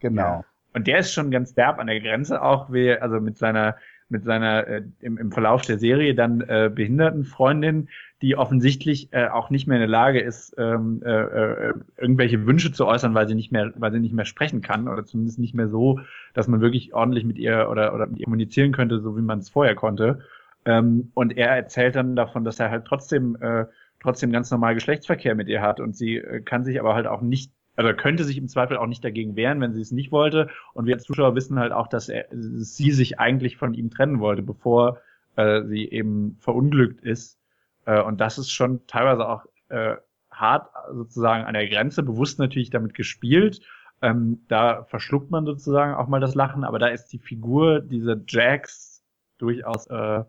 Genau. 0.00 0.22
Ja. 0.22 0.44
Und 0.74 0.86
der 0.86 0.98
ist 0.98 1.12
schon 1.12 1.30
ganz 1.30 1.54
derb 1.54 1.78
an 1.78 1.86
der 1.86 2.00
Grenze 2.00 2.42
auch, 2.42 2.70
wie, 2.70 2.92
also 2.92 3.20
mit 3.20 3.38
seiner 3.38 3.76
mit 4.08 4.24
seiner 4.24 4.66
äh, 4.66 4.82
im, 5.00 5.18
im 5.18 5.32
Verlauf 5.32 5.62
der 5.62 5.78
Serie 5.78 6.14
dann 6.14 6.40
äh, 6.40 6.70
Behindertenfreundin, 6.74 7.88
die 8.22 8.36
offensichtlich 8.36 9.12
äh, 9.12 9.28
auch 9.28 9.50
nicht 9.50 9.66
mehr 9.66 9.76
in 9.76 9.82
der 9.82 9.88
Lage 9.88 10.20
ist, 10.20 10.54
ähm, 10.58 11.02
äh, 11.04 11.10
äh, 11.10 11.74
irgendwelche 11.96 12.46
Wünsche 12.46 12.72
zu 12.72 12.86
äußern, 12.86 13.14
weil 13.14 13.28
sie 13.28 13.34
nicht 13.34 13.52
mehr, 13.52 13.72
weil 13.76 13.92
sie 13.92 14.00
nicht 14.00 14.14
mehr 14.14 14.24
sprechen 14.24 14.60
kann 14.60 14.88
oder 14.88 15.04
zumindest 15.04 15.38
nicht 15.38 15.54
mehr 15.54 15.68
so, 15.68 16.00
dass 16.34 16.48
man 16.48 16.60
wirklich 16.60 16.94
ordentlich 16.94 17.24
mit 17.24 17.38
ihr 17.38 17.68
oder 17.70 17.94
oder 17.94 18.06
mit 18.06 18.18
ihr 18.18 18.24
kommunizieren 18.24 18.72
könnte, 18.72 19.00
so 19.00 19.16
wie 19.16 19.22
man 19.22 19.38
es 19.38 19.50
vorher 19.50 19.74
konnte. 19.74 20.20
Ähm, 20.64 21.10
und 21.14 21.36
er 21.36 21.48
erzählt 21.50 21.94
dann 21.94 22.16
davon, 22.16 22.44
dass 22.44 22.58
er 22.58 22.70
halt 22.70 22.86
trotzdem 22.86 23.36
äh, 23.40 23.66
trotzdem 24.00 24.32
ganz 24.32 24.50
normal 24.50 24.74
Geschlechtsverkehr 24.74 25.34
mit 25.34 25.48
ihr 25.48 25.60
hat 25.60 25.80
und 25.80 25.96
sie 25.96 26.16
äh, 26.16 26.40
kann 26.40 26.64
sich 26.64 26.80
aber 26.80 26.94
halt 26.94 27.06
auch 27.06 27.20
nicht 27.20 27.52
also 27.78 27.94
könnte 27.94 28.24
sich 28.24 28.36
im 28.36 28.48
Zweifel 28.48 28.76
auch 28.76 28.88
nicht 28.88 29.04
dagegen 29.04 29.36
wehren, 29.36 29.60
wenn 29.60 29.72
sie 29.72 29.80
es 29.80 29.92
nicht 29.92 30.10
wollte. 30.10 30.48
Und 30.74 30.86
wir 30.86 30.96
als 30.96 31.04
Zuschauer 31.04 31.36
wissen 31.36 31.60
halt 31.60 31.70
auch, 31.70 31.86
dass 31.86 32.08
er, 32.08 32.26
sie 32.32 32.90
sich 32.90 33.20
eigentlich 33.20 33.56
von 33.56 33.72
ihm 33.72 33.88
trennen 33.88 34.18
wollte, 34.18 34.42
bevor 34.42 35.00
äh, 35.36 35.62
sie 35.62 35.88
eben 35.88 36.36
verunglückt 36.40 37.00
ist. 37.00 37.38
Äh, 37.84 38.02
und 38.02 38.20
das 38.20 38.36
ist 38.36 38.50
schon 38.50 38.84
teilweise 38.88 39.28
auch 39.28 39.46
äh, 39.68 39.94
hart 40.32 40.72
sozusagen 40.92 41.44
an 41.44 41.54
der 41.54 41.68
Grenze, 41.68 42.02
bewusst 42.02 42.40
natürlich 42.40 42.70
damit 42.70 42.94
gespielt. 42.94 43.60
Ähm, 44.02 44.40
da 44.48 44.82
verschluckt 44.82 45.30
man 45.30 45.46
sozusagen 45.46 45.94
auch 45.94 46.08
mal 46.08 46.20
das 46.20 46.34
Lachen, 46.34 46.64
aber 46.64 46.80
da 46.80 46.88
ist 46.88 47.06
die 47.12 47.18
Figur 47.18 47.80
dieser 47.80 48.16
Jax 48.26 49.04
durchaus 49.38 49.86
äh, 49.86 50.24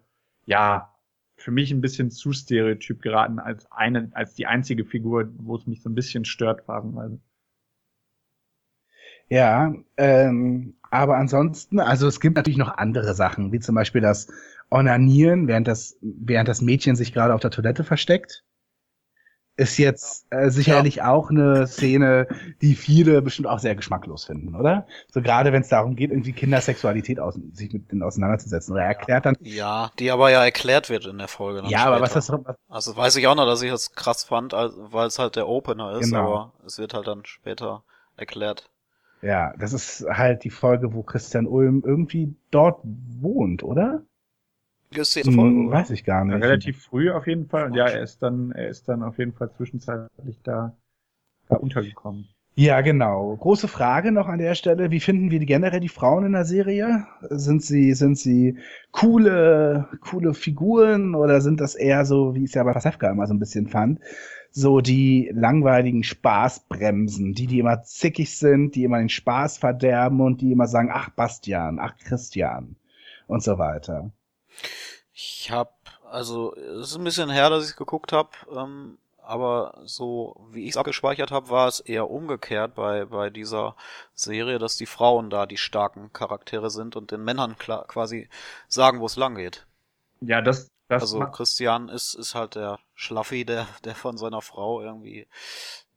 ja 0.45 0.93
für 1.36 1.52
mich 1.52 1.72
ein 1.72 1.82
bisschen 1.82 2.12
zu 2.12 2.32
stereotyp 2.32 3.02
geraten 3.02 3.39
als 3.39 3.72
eine, 3.72 4.12
als 4.14 4.36
die 4.36 4.45
einzige 4.45 4.86
Figur, 4.86 5.30
wo 5.38 5.56
es 5.56 5.66
mich 5.66 5.82
so 5.82 5.89
ein 5.89 5.95
bisschen 5.95 6.26
stört, 6.26 6.66
phasenweise. 6.66 7.20
Ja, 9.30 9.74
ähm, 9.98 10.76
aber 10.92 11.18
ansonsten, 11.18 11.80
also 11.80 12.08
es 12.08 12.20
gibt 12.20 12.36
natürlich 12.36 12.58
noch 12.58 12.78
andere 12.78 13.14
Sachen, 13.14 13.52
wie 13.52 13.60
zum 13.60 13.76
Beispiel 13.76 14.02
das 14.02 14.28
Onanieren, 14.72 15.48
während 15.48 15.68
das, 15.68 15.98
während 16.02 16.50
das 16.50 16.62
Mädchen 16.62 16.96
sich 16.96 17.14
gerade 17.14 17.34
auf 17.34 17.42
der 17.42 17.52
Toilette 17.52 17.84
versteckt. 17.84 18.44
Ist 19.56 19.78
jetzt 19.78 20.26
äh, 20.30 20.50
sicherlich 20.50 20.98
ja. 20.98 21.12
auch 21.12 21.30
eine 21.30 21.68
Szene, 21.68 22.28
die 22.62 22.76
viele 22.76 23.22
bestimmt 23.22 23.50
auch 23.50 23.60
sehr 23.60 23.76
geschmacklos 23.76 24.24
finden, 24.24 24.56
oder? 24.56 24.88
So 25.12 25.22
gerade 25.22 25.52
wenn 25.52 25.64
es 25.64 25.68
darum 25.68 25.98
geht, 25.98 26.12
irgendwie 26.12 26.32
Kindersexualität 26.32 27.20
aus, 27.20 27.38
sich 27.52 27.74
mit 27.74 27.92
denen 27.92 28.02
auseinanderzusetzen. 28.02 28.72
Oder 28.72 28.84
er 28.84 28.88
erklärt 28.88 29.26
dann. 29.26 29.36
Ja, 29.42 29.92
die 30.00 30.12
aber 30.12 30.32
ja 30.32 30.46
erklärt 30.46 30.90
wird 30.90 31.06
in 31.08 31.18
der 31.18 31.28
Folge. 31.28 31.68
ja, 31.68 31.84
aber 31.84 32.00
was 32.00 32.14
das. 32.14 32.32
Also 32.70 32.96
weiß 32.96 33.18
ich 33.18 33.28
auch 33.28 33.36
noch, 33.36 33.46
dass 33.46 33.62
ich 33.62 33.70
das 33.70 33.92
krass 33.92 34.24
fand, 34.24 34.54
weil 34.54 35.08
es 35.08 35.20
halt 35.20 35.36
der 35.36 35.50
Opener 35.50 35.92
ist, 36.00 36.12
genau. 36.12 36.20
aber 36.20 36.54
es 36.66 36.80
wird 36.80 36.94
halt 36.94 37.08
dann 37.08 37.26
später 37.26 37.84
erklärt. 38.16 38.70
Ja, 39.22 39.53
das 39.57 39.74
ist 39.74 40.05
halt 40.09 40.43
die 40.43 40.49
Folge, 40.49 40.93
wo 40.93 41.03
Christian 41.03 41.45
Ulm 41.45 41.84
irgendwie 41.86 42.34
dort 42.51 42.82
wohnt, 42.84 43.63
oder? 43.63 44.03
Das 44.91 45.16
ist 45.16 45.28
die 45.28 45.32
Folge, 45.32 45.55
hm, 45.55 45.71
weiß 45.71 45.91
ich 45.91 46.04
gar 46.04 46.25
nicht. 46.25 46.33
Ja, 46.33 46.39
relativ 46.39 46.82
früh 46.82 47.12
auf 47.12 47.28
jeden 47.28 47.47
Fall. 47.47 47.66
Und 47.66 47.75
ja, 47.75 47.87
er 47.87 48.01
ist 48.01 48.24
dann, 48.24 48.51
er 48.51 48.70
ist 48.70 48.87
dann 48.87 49.04
auf 49.04 49.17
jeden 49.20 49.33
Fall 49.33 49.51
zwischenzeitlich 49.51 50.39
da, 50.43 50.75
da 51.47 51.58
untergekommen. 51.58 52.28
Ja, 52.55 52.82
genau. 52.82 53.37
Große 53.37 53.70
Frage 53.70 54.12
noch 54.12 54.28
an 54.28 54.39
der 54.39 54.54
Stelle. 54.54 54.91
Wie 54.91 55.00
finden 55.00 55.32
wir 55.32 55.39
generell 55.39 55.79
die 55.79 55.87
Frauen 55.87 56.25
in 56.25 56.33
der 56.33 56.43
Serie? 56.43 57.05
Sind 57.21 57.63
sie, 57.63 57.93
sind 57.93 58.17
sie 58.17 58.58
coole, 58.91 59.87
coole 60.01 60.33
Figuren 60.33 61.16
oder 61.16 61.39
sind 61.39 61.62
das 61.62 61.75
eher 61.75 62.04
so, 62.05 62.36
wie 62.36 62.43
ich 62.43 62.50
es 62.50 62.55
ja 62.55 62.63
bei 62.63 62.74
Pasewka 62.74 63.09
immer 63.09 63.28
so 63.28 63.33
ein 63.33 63.39
bisschen 63.39 63.67
fand, 63.67 64.01
so 64.51 64.82
die 64.82 65.32
langweiligen 65.34 66.04
Spaßbremsen, 66.04 67.34
die, 67.34 67.47
die 67.47 67.59
immer 67.59 67.84
zickig 67.84 68.38
sind, 68.38 68.76
die 68.76 68.84
immer 68.84 69.00
den 69.00 69.09
Spaß 69.09 69.58
verderben 69.58 70.21
und 70.21 70.42
die 70.42 70.51
immer 70.51 70.67
sagen, 70.67 70.89
ach 70.92 71.09
Bastian, 71.09 71.80
ach 71.80 71.96
Christian 71.97 72.76
und 73.28 73.43
so 73.43 73.58
weiter. 73.58 74.12
Ich 75.13 75.51
hab, 75.51 75.78
also 76.09 76.55
es 76.55 76.92
ist 76.92 76.96
ein 76.96 77.04
bisschen 77.04 77.30
her, 77.30 77.50
dass 77.50 77.70
ich 77.70 77.76
geguckt 77.76 78.12
habe, 78.12 78.30
ähm, 78.55 78.97
aber 79.21 79.80
so 79.84 80.47
wie 80.51 80.63
ich 80.63 80.71
es 80.71 80.78
abgespeichert 80.78 81.30
habe, 81.30 81.51
war 81.51 81.67
es 81.67 81.80
eher 81.80 82.09
umgekehrt 82.09 82.74
bei, 82.74 83.05
bei 83.05 83.30
dieser 83.30 83.76
Serie, 84.16 84.58
dass 84.58 84.76
die 84.76 84.88
Frauen 84.88 85.30
da 85.30 85.46
die 85.46 85.58
starken 85.58 86.12
Charaktere 86.13 86.71
sind 86.71 86.96
und 86.96 87.12
den 87.12 87.24
Männern 87.24 87.55
klar, 87.58 87.86
quasi 87.88 88.28
sagen, 88.67 89.00
wo 89.00 89.05
es 89.05 89.17
lang 89.17 89.36
geht. 89.36 89.67
Ja, 90.21 90.42
das, 90.42 90.71
das 90.89 91.03
also 91.03 91.20
Christian 91.32 91.87
ist, 91.87 92.16
ist 92.16 92.36
halt 92.36 92.55
der 92.55 92.79
Schlaffi, 92.95 93.45
der, 93.45 93.67
der 93.86 93.95
von 93.95 94.17
seiner 94.17 94.41
Frau 94.41 94.82
irgendwie, 94.82 95.28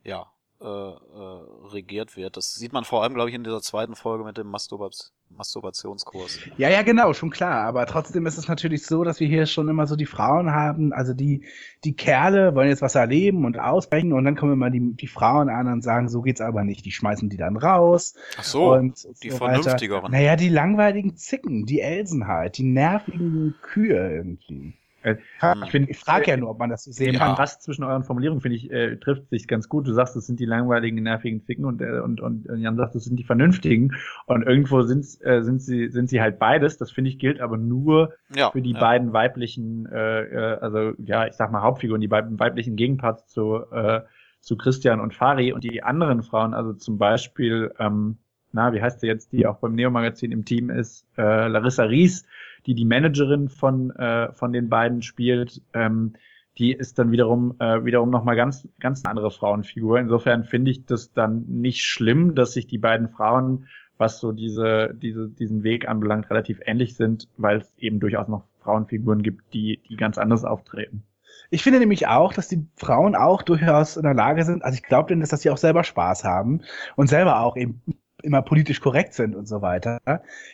ja, 0.04 0.30
äh, 0.60 0.64
äh, 0.64 1.68
regiert 1.72 2.16
wird. 2.16 2.36
Das 2.36 2.52
sieht 2.54 2.72
man 2.72 2.84
vor 2.84 3.02
allem, 3.02 3.14
glaube 3.14 3.30
ich, 3.30 3.34
in 3.34 3.42
dieser 3.42 3.60
zweiten 3.60 3.96
Folge 3.96 4.22
mit 4.22 4.38
dem 4.38 4.46
Masturbats 4.46 5.12
Masturbationskurs. 5.36 6.38
Ja, 6.56 6.68
ja, 6.68 6.82
genau, 6.82 7.12
schon 7.14 7.30
klar. 7.30 7.64
Aber 7.64 7.86
trotzdem 7.86 8.26
ist 8.26 8.38
es 8.38 8.48
natürlich 8.48 8.86
so, 8.86 9.02
dass 9.02 9.18
wir 9.18 9.26
hier 9.26 9.46
schon 9.46 9.68
immer 9.68 9.86
so 9.86 9.96
die 9.96 10.06
Frauen 10.06 10.50
haben. 10.50 10.92
Also 10.92 11.14
die, 11.14 11.44
die 11.84 11.96
Kerle 11.96 12.54
wollen 12.54 12.68
jetzt 12.68 12.82
was 12.82 12.94
erleben 12.94 13.44
und 13.44 13.58
ausbrechen 13.58 14.12
und 14.12 14.24
dann 14.24 14.36
kommen 14.36 14.52
immer 14.52 14.70
die, 14.70 14.94
die 14.94 15.06
Frauen 15.06 15.48
an 15.48 15.68
und 15.68 15.82
sagen, 15.82 16.08
so 16.08 16.22
geht's 16.22 16.40
aber 16.40 16.64
nicht. 16.64 16.84
Die 16.84 16.92
schmeißen 16.92 17.28
die 17.28 17.38
dann 17.38 17.56
raus. 17.56 18.14
Ach 18.38 18.44
so, 18.44 18.74
und 18.74 19.02
die 19.22 19.30
so 19.30 19.38
vernünftigeren. 19.38 20.04
Weiter. 20.04 20.12
Naja, 20.12 20.36
die 20.36 20.48
langweiligen 20.48 21.16
Zicken, 21.16 21.64
die 21.64 21.80
Elsen 21.80 22.26
halt, 22.26 22.58
die 22.58 22.64
nervigen 22.64 23.54
Kühe 23.62 24.14
irgendwie. 24.14 24.74
Äh, 25.02 25.16
Hm. 25.40 25.62
Ich, 25.64 25.72
bin- 25.72 25.88
ich 25.88 25.98
frage 25.98 26.30
ja 26.30 26.36
nur, 26.36 26.50
ob 26.50 26.58
man 26.58 26.70
das 26.70 26.84
so 26.84 26.92
sehen 26.92 27.12
Den 27.12 27.18
kann. 27.18 27.28
Kontrast 27.28 27.62
zwischen 27.62 27.84
euren 27.84 28.04
Formulierungen, 28.04 28.40
finde 28.40 28.56
ich, 28.56 28.70
äh, 28.70 28.96
trifft 28.96 29.28
sich 29.30 29.48
ganz 29.48 29.68
gut. 29.68 29.86
Du 29.86 29.92
sagst, 29.92 30.14
es 30.16 30.26
sind 30.26 30.38
die 30.40 30.44
langweiligen, 30.46 31.02
nervigen 31.02 31.42
Zicken 31.42 31.64
und, 31.64 31.80
äh, 31.82 32.00
und, 32.00 32.20
und 32.20 32.46
Jan 32.58 32.76
sagt, 32.76 32.94
es 32.94 33.04
sind 33.04 33.16
die 33.18 33.24
vernünftigen. 33.24 33.94
Und 34.26 34.42
irgendwo 34.42 34.82
sind, 34.82 35.04
äh, 35.22 35.42
sind, 35.42 35.60
sie, 35.60 35.88
sind 35.88 36.08
sie 36.08 36.20
halt 36.20 36.38
beides. 36.38 36.78
Das 36.78 36.90
finde 36.92 37.10
ich 37.10 37.18
gilt 37.18 37.40
aber 37.40 37.56
nur 37.56 38.12
Ja, 38.34 38.50
für 38.52 38.62
die 38.62 38.72
ja. 38.72 38.80
beiden 38.80 39.12
weiblichen, 39.12 39.86
äh, 39.86 40.22
äh, 40.22 40.58
also 40.60 40.92
ja, 40.98 41.26
ich 41.26 41.34
sag 41.34 41.50
mal 41.52 41.62
Hauptfiguren, 41.62 42.00
die 42.00 42.08
beiden 42.08 42.38
weiblichen 42.38 42.76
Gegenparts 42.76 43.26
zu, 43.28 43.60
äh, 43.72 44.02
zu 44.40 44.56
Christian 44.56 45.00
und 45.00 45.14
Fari 45.14 45.52
und 45.52 45.64
die 45.64 45.82
anderen 45.82 46.22
Frauen, 46.22 46.54
also 46.54 46.72
zum 46.72 46.98
Beispiel, 46.98 47.72
ähm, 47.78 48.18
na, 48.52 48.72
wie 48.72 48.82
heißt 48.82 49.00
sie 49.00 49.06
jetzt, 49.06 49.32
die 49.32 49.46
auch 49.46 49.58
beim 49.58 49.74
Neo-Magazin 49.74 50.32
im 50.32 50.44
Team 50.44 50.68
ist, 50.70 51.06
äh, 51.16 51.48
Larissa 51.48 51.84
Ries, 51.84 52.26
die 52.66 52.74
die 52.74 52.84
Managerin 52.84 53.48
von, 53.48 53.90
äh, 53.90 54.32
von 54.32 54.52
den 54.52 54.68
beiden 54.68 55.02
spielt, 55.02 55.62
ähm, 55.74 56.14
die 56.58 56.72
ist 56.72 56.98
dann 56.98 57.10
wiederum 57.10 57.54
äh, 57.60 57.84
wiederum 57.84 58.10
noch 58.10 58.24
mal 58.24 58.36
ganz 58.36 58.68
ganz 58.78 59.04
andere 59.04 59.30
Frauenfigur. 59.30 59.98
Insofern 59.98 60.44
finde 60.44 60.70
ich 60.70 60.84
das 60.84 61.12
dann 61.12 61.44
nicht 61.48 61.82
schlimm, 61.82 62.34
dass 62.34 62.52
sich 62.52 62.66
die 62.66 62.78
beiden 62.78 63.08
Frauen, 63.08 63.66
was 63.96 64.20
so 64.20 64.32
diese 64.32 64.94
diese 64.94 65.28
diesen 65.28 65.62
Weg 65.62 65.88
anbelangt, 65.88 66.28
relativ 66.30 66.60
ähnlich 66.64 66.94
sind, 66.96 67.28
weil 67.38 67.58
es 67.58 67.72
eben 67.78 68.00
durchaus 68.00 68.28
noch 68.28 68.44
Frauenfiguren 68.60 69.22
gibt, 69.22 69.54
die 69.54 69.80
die 69.88 69.96
ganz 69.96 70.18
anders 70.18 70.44
auftreten. 70.44 71.04
Ich 71.48 71.62
finde 71.62 71.78
nämlich 71.80 72.06
auch, 72.06 72.32
dass 72.32 72.48
die 72.48 72.66
Frauen 72.76 73.14
auch 73.14 73.42
durchaus 73.42 73.96
in 73.96 74.02
der 74.02 74.14
Lage 74.14 74.44
sind, 74.44 74.64
also 74.64 74.74
ich 74.74 74.82
glaube 74.82 75.08
denen, 75.08 75.20
dass 75.22 75.30
sie 75.40 75.50
auch 75.50 75.58
selber 75.58 75.84
Spaß 75.84 76.24
haben 76.24 76.60
und 76.96 77.08
selber 77.08 77.40
auch 77.40 77.56
eben 77.56 77.82
immer 78.22 78.42
politisch 78.42 78.80
korrekt 78.80 79.14
sind 79.14 79.34
und 79.34 79.46
so 79.46 79.62
weiter. 79.62 80.00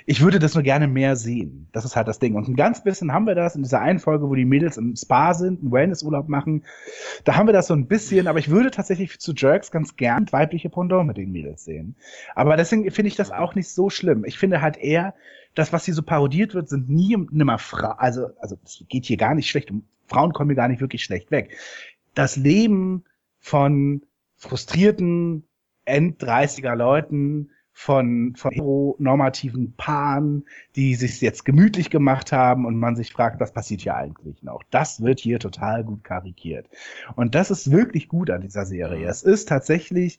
Ich 0.07 0.21
würde 0.21 0.39
das 0.39 0.55
nur 0.55 0.63
gerne 0.63 0.89
mehr 0.89 1.17
sehen. 1.17 1.69
Das 1.73 1.85
ist 1.85 1.97
halt 1.97 2.09
das 2.09 2.19
Ding. 2.19 2.35
Und 2.35 2.49
ein 2.49 2.57
ganz 2.57 2.83
bisschen 2.83 3.13
haben 3.13 3.27
wir 3.27 3.35
das 3.35 3.57
in 3.57 3.63
dieser 3.63 3.81
einen 3.81 3.99
Folge, 3.99 4.29
wo 4.29 4.35
die 4.35 4.45
Mädels 4.45 4.77
im 4.77 4.97
Spa 4.97 5.35
sind, 5.35 5.61
einen 5.61 5.73
Wellnessurlaub 5.73 6.29
machen. 6.29 6.65
Da 7.25 7.37
haben 7.37 7.47
wir 7.47 7.53
das 7.53 7.67
so 7.67 7.75
ein 7.75 7.87
bisschen, 7.87 8.27
aber 8.27 8.39
ich 8.39 8.51
würde 8.51 8.71
tatsächlich 8.71 9.19
zu 9.19 9.33
Jerks 9.35 9.71
ganz 9.71 9.97
gern 9.97 10.27
weibliche 10.31 10.71
Pendant 10.71 11.07
mit 11.07 11.17
den 11.17 11.33
Mädels 11.33 11.65
sehen. 11.65 11.97
Aber 12.35 12.57
deswegen 12.57 12.91
finde 12.91 13.09
ich 13.09 13.17
das 13.17 13.31
auch 13.31 13.55
nicht 13.55 13.69
so 13.69 13.91
schlimm. 13.91 14.25
Ich 14.25 14.39
finde 14.39 14.61
halt 14.61 14.77
eher, 14.77 15.15
das, 15.55 15.73
was 15.73 15.85
hier 15.85 15.95
so 15.95 16.03
parodiert 16.03 16.55
wird, 16.55 16.69
sind 16.69 16.89
nie 16.89 17.17
nimmer 17.31 17.59
Frauen, 17.59 17.99
also, 17.99 18.29
also, 18.39 18.57
es 18.65 18.85
geht 18.89 19.07
hier 19.07 19.17
gar 19.17 19.35
nicht 19.35 19.49
schlecht 19.49 19.71
um 19.71 19.85
Frauen 20.09 20.33
kommen 20.33 20.51
hier 20.51 20.57
gar 20.57 20.69
nicht 20.69 20.81
wirklich 20.81 21.05
schlecht 21.05 21.31
weg. 21.31 21.57
Das 22.15 22.37
Leben 22.37 23.05
von 23.39 24.03
frustrierten 24.37 25.45
End-30er 25.85 26.75
Leuten, 26.75 27.51
von, 27.79 28.35
von 28.35 28.51
heteronormativen 28.51 29.75
Paaren, 29.77 30.45
die 30.75 30.97
sich 30.97 31.21
jetzt 31.21 31.45
gemütlich 31.45 31.91
gemacht 31.91 32.33
haben 32.33 32.67
und 32.67 32.77
man 32.77 32.97
sich 32.97 33.13
fragt, 33.13 33.39
was 33.39 33.53
passiert 33.53 33.83
hier 33.83 33.95
eigentlich 33.95 34.43
noch? 34.43 34.65
Das 34.71 35.01
wird 35.01 35.21
hier 35.21 35.39
total 35.39 35.85
gut 35.85 36.03
karikiert. 36.03 36.69
Und 37.15 37.37
das 37.37 37.53
ist 37.53 37.71
wirklich 37.71 38.09
gut 38.09 38.31
an 38.31 38.41
dieser 38.41 38.67
Serie. 38.67 39.07
Es 39.07 39.23
ist 39.23 39.49
tatsächlich 39.49 40.19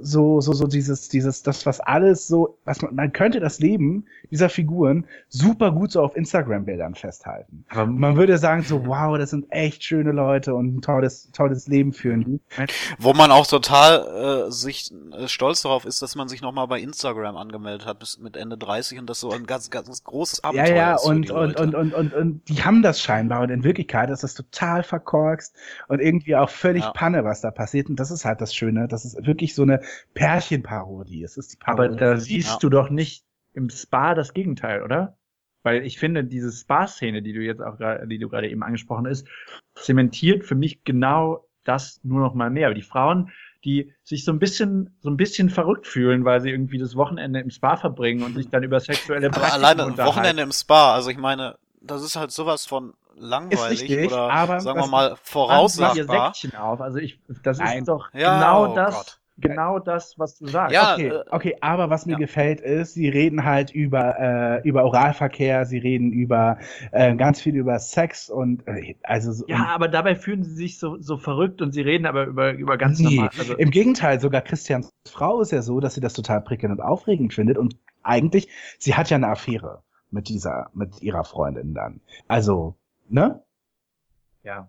so, 0.00 0.40
so, 0.40 0.52
so 0.52 0.66
dieses, 0.66 1.08
dieses, 1.08 1.42
das, 1.42 1.64
was 1.66 1.80
alles 1.80 2.26
so, 2.26 2.58
was 2.64 2.82
man, 2.82 2.94
man 2.94 3.12
könnte 3.12 3.40
das 3.40 3.60
Leben 3.60 4.06
dieser 4.30 4.48
Figuren 4.48 5.06
super 5.28 5.72
gut 5.72 5.92
so 5.92 6.02
auf 6.02 6.16
Instagram-Bildern 6.16 6.94
festhalten. 6.94 7.64
Aber 7.70 7.86
Man 7.86 8.16
würde 8.16 8.36
sagen 8.38 8.62
so, 8.62 8.86
wow, 8.86 9.16
das 9.16 9.30
sind 9.30 9.46
echt 9.50 9.84
schöne 9.84 10.12
Leute 10.12 10.54
und 10.54 10.76
ein 10.76 10.82
tolles, 10.82 11.30
tolles 11.32 11.66
Leben 11.68 11.92
führen 11.92 12.24
die. 12.24 12.40
Wo 12.98 13.12
man 13.12 13.30
auch 13.30 13.46
total 13.46 14.46
äh, 14.48 14.50
sich 14.50 14.90
äh, 15.12 15.28
stolz 15.28 15.62
darauf 15.62 15.84
ist, 15.84 16.02
dass 16.02 16.14
man 16.14 16.28
sich 16.28 16.42
nochmal 16.42 16.66
bei 16.66 16.80
Instagram 16.80 17.36
angemeldet 17.36 17.86
hat 17.86 17.98
bis 18.00 18.18
mit 18.18 18.36
Ende 18.36 18.58
30 18.58 18.98
und 18.98 19.08
das 19.08 19.20
so 19.20 19.30
ein 19.30 19.46
ganz, 19.46 19.70
ganz 19.70 20.04
großes 20.04 20.42
Ja, 20.42 20.48
Abenteuer 20.50 20.76
ja, 20.76 20.94
ist 20.94 21.02
für 21.02 21.08
und, 21.08 21.22
die 21.22 21.30
und, 21.30 21.38
Leute. 21.58 21.62
und, 21.62 21.74
und, 21.74 21.94
und, 21.94 22.14
und 22.14 22.48
die 22.48 22.64
haben 22.64 22.82
das 22.82 23.00
scheinbar 23.00 23.42
und 23.42 23.50
in 23.50 23.64
Wirklichkeit 23.64 24.10
ist 24.10 24.22
das 24.22 24.34
total 24.34 24.82
verkorkst 24.82 25.54
und 25.88 26.00
irgendwie 26.00 26.36
auch 26.36 26.50
völlig 26.50 26.82
Ja. 26.82 26.90
Panne, 26.90 27.24
was 27.24 27.40
da 27.40 27.50
passiert. 27.50 27.88
Und 27.88 28.00
das 28.00 28.10
ist 28.10 28.24
halt 28.24 28.40
das 28.40 28.54
Schöne. 28.54 28.88
Das 28.88 29.04
ist 29.04 29.26
wirklich 29.26 29.53
so 29.54 29.62
eine 29.62 29.80
Pärchenparodie. 30.14 31.22
Es 31.22 31.36
ist 31.36 31.52
die 31.52 31.58
Aber 31.64 31.88
Parodie. 31.88 31.98
da 31.98 32.16
siehst 32.18 32.54
Ja. 32.54 32.58
du 32.60 32.68
doch 32.70 32.90
nicht 32.90 33.24
im 33.54 33.70
Spa 33.70 34.14
das 34.14 34.34
Gegenteil, 34.34 34.82
oder? 34.82 35.16
Weil 35.62 35.84
ich 35.86 35.98
finde, 35.98 36.24
diese 36.24 36.52
Spa-Szene, 36.52 37.22
die 37.22 37.32
du 37.32 37.40
jetzt 37.40 37.62
auch 37.62 37.78
gerade, 37.78 38.06
die 38.06 38.18
du 38.18 38.28
gerade 38.28 38.48
eben 38.50 38.62
angesprochen 38.62 39.06
hast, 39.08 39.26
zementiert 39.74 40.44
für 40.44 40.54
mich 40.54 40.84
genau 40.84 41.46
das 41.64 42.00
nur 42.02 42.20
noch 42.20 42.34
mal 42.34 42.50
mehr. 42.50 42.74
Die 42.74 42.82
Frauen, 42.82 43.30
die 43.64 43.94
sich 44.02 44.24
so 44.24 44.32
ein 44.32 44.38
bisschen, 44.38 44.94
so 45.00 45.08
ein 45.08 45.16
bisschen 45.16 45.48
verrückt 45.48 45.86
fühlen, 45.86 46.24
weil 46.26 46.40
sie 46.42 46.50
irgendwie 46.50 46.76
das 46.78 46.96
Wochenende 46.96 47.40
im 47.40 47.48
Spa 47.50 47.76
verbringen 47.76 48.22
und 48.22 48.34
sich 48.34 48.50
dann 48.50 48.62
über 48.62 48.78
sexuelle 48.80 49.28
Aber 49.32 49.40
Praktiken 49.40 49.64
alleine 49.64 49.84
ein. 49.86 49.96
Wochenende 49.98 50.42
im 50.42 50.52
Spa, 50.52 50.94
also 50.94 51.08
ich 51.08 51.16
meine, 51.16 51.56
das 51.80 52.02
ist 52.02 52.16
halt 52.16 52.30
sowas 52.30 52.66
von 52.66 52.92
langweilig 53.16 53.82
richtig, 53.82 54.06
oder 54.08 54.30
aber 54.30 54.60
sagen 54.60 54.80
wir 54.80 54.86
mal 54.88 55.10
ihr 55.10 55.16
voraussagbar. 55.22 56.34
Säckchen 56.34 56.54
auf. 56.58 56.80
Also 56.82 56.98
ich, 56.98 57.20
das 57.42 57.58
Nein. 57.58 57.78
ist 57.78 57.88
doch 57.88 58.12
Ja, 58.12 58.34
genau 58.34 58.72
oh 58.72 58.74
das, 58.74 58.94
Gott. 58.94 59.20
Genau 59.36 59.78
das, 59.78 60.18
was 60.18 60.38
du 60.38 60.46
sagst. 60.46 60.74
Ja, 60.74 60.94
okay, 60.94 61.08
äh, 61.08 61.24
okay, 61.30 61.56
aber 61.60 61.90
was 61.90 62.06
mir 62.06 62.12
ja. 62.12 62.18
gefällt 62.18 62.60
ist, 62.60 62.94
sie 62.94 63.08
reden 63.08 63.44
halt 63.44 63.70
über 63.72 64.18
äh, 64.18 64.68
über 64.68 64.84
Oralverkehr, 64.84 65.66
sie 65.66 65.78
reden 65.78 66.12
über 66.12 66.58
äh, 66.92 67.14
ganz 67.16 67.40
viel 67.40 67.56
über 67.56 67.78
Sex 67.78 68.30
und 68.30 68.66
äh, 68.66 68.94
also 69.02 69.32
so, 69.32 69.44
Ja, 69.48 69.66
aber 69.66 69.88
dabei 69.88 70.14
fühlen 70.14 70.44
sie 70.44 70.54
sich 70.54 70.78
so, 70.78 71.00
so 71.00 71.16
verrückt 71.16 71.62
und 71.62 71.72
sie 71.72 71.82
reden 71.82 72.06
aber 72.06 72.26
über, 72.26 72.52
über 72.52 72.76
ganz 72.78 72.98
Nee, 72.98 73.16
normal. 73.16 73.30
Also, 73.38 73.56
im 73.56 73.70
Gegenteil, 73.70 74.20
sogar 74.20 74.40
Christians 74.40 74.90
Frau 75.06 75.40
ist 75.40 75.52
ja 75.52 75.62
so, 75.62 75.80
dass 75.80 75.94
sie 75.94 76.00
das 76.00 76.12
total 76.14 76.40
prickelnd 76.40 76.78
und 76.78 76.84
aufregend 76.84 77.34
findet 77.34 77.58
und 77.58 77.76
eigentlich, 78.02 78.48
sie 78.78 78.94
hat 78.94 79.10
ja 79.10 79.16
eine 79.16 79.28
Affäre 79.28 79.82
mit 80.10 80.28
dieser, 80.28 80.70
mit 80.74 81.02
ihrer 81.02 81.24
Freundin 81.24 81.74
dann. 81.74 82.00
Also, 82.28 82.76
ne? 83.08 83.42
ja. 84.42 84.68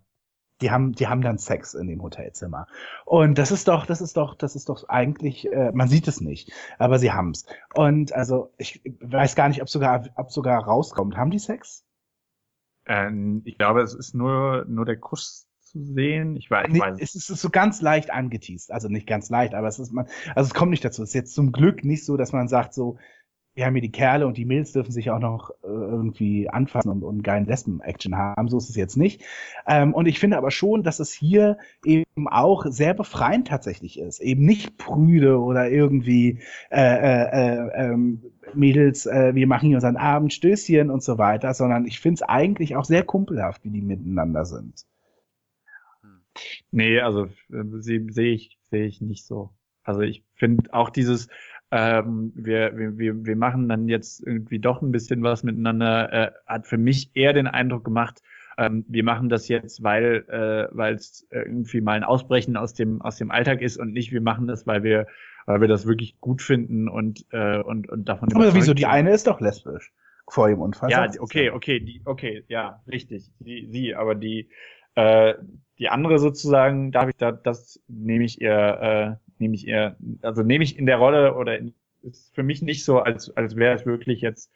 Die 0.66 0.72
haben, 0.72 0.94
die 0.94 1.06
haben 1.06 1.22
dann 1.22 1.38
Sex 1.38 1.76
in 1.76 1.88
dem 1.88 2.02
Hotelzimmer. 2.02 2.66
Und 3.06 3.38
das 3.38 3.52
ist 3.52 3.68
doch, 3.68 3.86
das 3.86 4.02
ist 4.02 4.18
doch, 4.18 4.34
das 4.34 4.56
ist 4.56 4.68
doch 4.68 4.90
eigentlich, 4.90 5.46
äh, 5.54 5.72
man 5.76 5.88
sieht 5.88 6.08
es 6.08 6.22
nicht, 6.22 6.52
aber 6.80 6.98
sie 6.98 7.12
haben's. 7.12 7.46
Und 7.76 8.14
also, 8.14 8.52
ich 8.58 8.82
weiß 9.00 9.36
gar 9.36 9.48
nicht, 9.48 9.62
ob 9.62 9.70
sogar, 9.70 10.10
ob 10.16 10.32
sogar 10.32 10.64
rauskommt. 10.64 11.18
Haben 11.18 11.30
die 11.30 11.38
Sex? 11.38 11.86
Ähm, 12.88 13.44
ich 13.46 13.60
glaube, 13.60 13.84
es 13.84 13.94
ist 13.94 14.16
nur, 14.16 14.66
nur 14.68 14.86
der 14.86 14.98
Kuss 14.98 15.48
zu 15.62 15.84
sehen. 15.84 16.36
Ich 16.36 16.50
weiß, 16.50 16.66
ich 16.68 16.74
Nee, 16.74 16.80
weiß 16.80 16.98
es 17.00 17.14
ist 17.14 17.28
so 17.28 17.52
ganz 17.52 17.82
leicht 17.82 18.10
angeteased. 18.10 18.72
Also 18.72 18.88
nicht 18.88 19.06
ganz 19.06 19.30
leicht, 19.30 19.54
aber 19.54 19.68
es 19.68 19.78
ist 19.78 19.94
man, 19.94 20.08
also 20.34 20.48
es 20.48 20.56
kommt 20.56 20.72
nicht 20.72 20.84
dazu. 20.84 21.04
Es 21.04 21.10
ist 21.10 21.14
jetzt 21.14 21.36
zum 21.36 21.52
Glück 21.52 21.84
nicht 21.84 22.06
so, 22.06 22.18
dass 22.18 22.32
man 22.32 22.48
sagt 22.48 22.74
so, 22.74 22.98
wir 23.56 23.65
haben 23.65 23.73
hier 23.73 23.82
die 23.82 23.91
Kerle 23.91 24.27
und 24.27 24.38
die 24.38 24.44
Mädels 24.44 24.73
dürfen 24.73 24.91
sich 24.91 25.10
auch 25.11 25.19
noch 25.19 25.49
äh, 25.64 25.68
irgendwie 25.68 26.49
anfassen 26.49 26.90
und, 26.90 27.03
und 27.03 27.23
geilen 27.23 27.45
Lesben-Action 27.45 28.15
haben. 28.18 28.49
So 28.49 28.57
ist 28.57 28.69
es 28.69 28.76
jetzt 28.76 28.98
nicht. 28.98 29.23
Ähm, 29.65 29.94
und 29.94 30.07
ich 30.07 30.19
finde 30.19 30.38
aber 30.38 30.52
schon, 30.52 30.84
dass 30.84 30.99
es 30.99 31.14
hier 31.14 31.57
eben 31.86 32.27
auch 32.27 32.65
sehr 32.68 32.94
befreiend 32.94 33.48
tatsächlich 33.48 33.98
ist. 33.98 34.19
Eben 34.19 34.45
nicht 34.45 34.77
prüde 34.77 35.40
oder 35.40 35.69
irgendwie 35.69 36.40
äh, 36.69 36.82
äh, 36.82 37.30
äh, 37.32 37.69
ähm, 37.76 38.23
Mädels, 38.53 39.06
äh, 39.06 39.34
wir 39.34 39.48
machen 39.48 39.68
hier 39.68 39.77
unseren 39.77 39.98
Abendstößchen 39.98 40.90
und 40.90 41.02
so 41.02 41.18
weiter, 41.18 41.53
sondern 41.53 41.86
ich 41.86 42.02
finde 42.02 42.15
es 42.15 42.22
eigentlich 42.23 42.76
auch 42.76 42.86
sehr 42.86 43.03
kumpelhaft, 43.03 43.64
wie 43.64 43.69
die 43.69 43.82
miteinander 43.82 44.44
sind. 44.44 44.86
Nee, 46.72 46.99
also 46.99 47.27
äh, 47.52 47.64
sehe 47.80 48.34
ich, 48.34 48.57
sehe 48.69 48.86
ich 48.86 48.99
nicht 48.99 49.26
so. 49.26 49.52
Also 49.84 50.02
ich 50.02 50.26
finde 50.34 50.73
auch 50.73 50.90
dieses, 50.90 51.30
ähm, 51.76 52.32
wir, 52.36 52.72
wir, 52.98 53.26
wir, 53.26 53.36
machen 53.36 53.68
dann 53.68 53.90
jetzt 53.90 54.26
irgendwie 54.26 54.60
doch 54.60 54.82
ein 54.82 54.94
bisschen 54.94 55.24
was 55.24 55.44
miteinander, 55.44 56.14
äh, 56.14 56.32
hat 56.48 56.68
für 56.68 56.78
mich 56.78 57.12
eher 57.16 57.34
den 57.34 57.48
Eindruck 57.48 57.84
gemacht, 57.84 58.22
ähm, 58.58 58.86
wir 58.88 59.04
machen 59.04 59.28
das 59.28 59.50
jetzt, 59.50 59.84
weil 59.84 60.24
äh, 60.30 60.74
weil 60.74 60.96
es 60.96 61.28
irgendwie 61.30 61.82
mal 61.82 61.98
ein 61.98 62.06
Ausbrechen 62.06 62.56
aus 62.56 62.74
dem 62.74 63.02
aus 63.02 63.18
dem 63.18 63.30
Alltag 63.30 63.62
ist 63.62 63.76
und 63.76 63.92
nicht, 63.92 64.14
wir 64.14 64.22
machen 64.22 64.48
das, 64.48 64.66
weil 64.66 64.84
wir 64.84 65.08
weil 65.46 65.60
wir 65.60 65.68
das 65.68 65.86
wirklich 65.86 66.18
gut 66.22 66.42
finden 66.42 66.88
und 66.88 67.26
äh, 67.32 67.60
und 67.60 67.90
und 67.90 68.08
davon. 68.08 68.34
Aber 68.34 68.56
wieso? 68.56 68.74
Die 68.74 68.86
eine 68.86 69.12
ist 69.12 69.28
doch 69.28 69.42
lesbisch 69.42 69.92
vor 70.30 70.48
ihrem 70.48 70.62
Unfall. 70.62 70.90
Ja, 70.90 71.10
okay, 71.20 71.50
okay, 71.50 71.82
die, 71.82 72.02
okay, 72.06 72.46
ja, 72.48 72.82
richtig, 72.88 73.30
die, 73.40 73.68
sie, 73.70 73.96
aber 73.96 74.16
die 74.16 74.50
äh, 74.96 75.34
die 75.78 75.90
andere 75.90 76.20
sozusagen, 76.20 76.94
darf 76.94 77.10
ich 77.10 77.18
da, 77.18 77.34
das 77.34 77.82
nehme 77.90 78.24
ich 78.24 78.40
ihr, 78.40 79.20
äh, 79.20 79.25
nehme 79.40 79.56
ich 79.56 79.68
ihr, 79.68 79.98
also 80.22 80.44
nehme 80.44 80.64
ich 80.64 80.78
in 80.78 80.86
der 80.86 80.98
Rolle 80.98 81.36
oder 81.36 81.57
in, 81.57 81.74
ist 82.02 82.34
für 82.36 82.44
mich 82.44 82.62
nicht 82.62 82.86
so, 82.86 82.99
als 82.99 83.36
als 83.36 83.56
wäre 83.56 83.76
es 83.76 83.86
wirklich 83.86 84.22
jetzt 84.22 84.52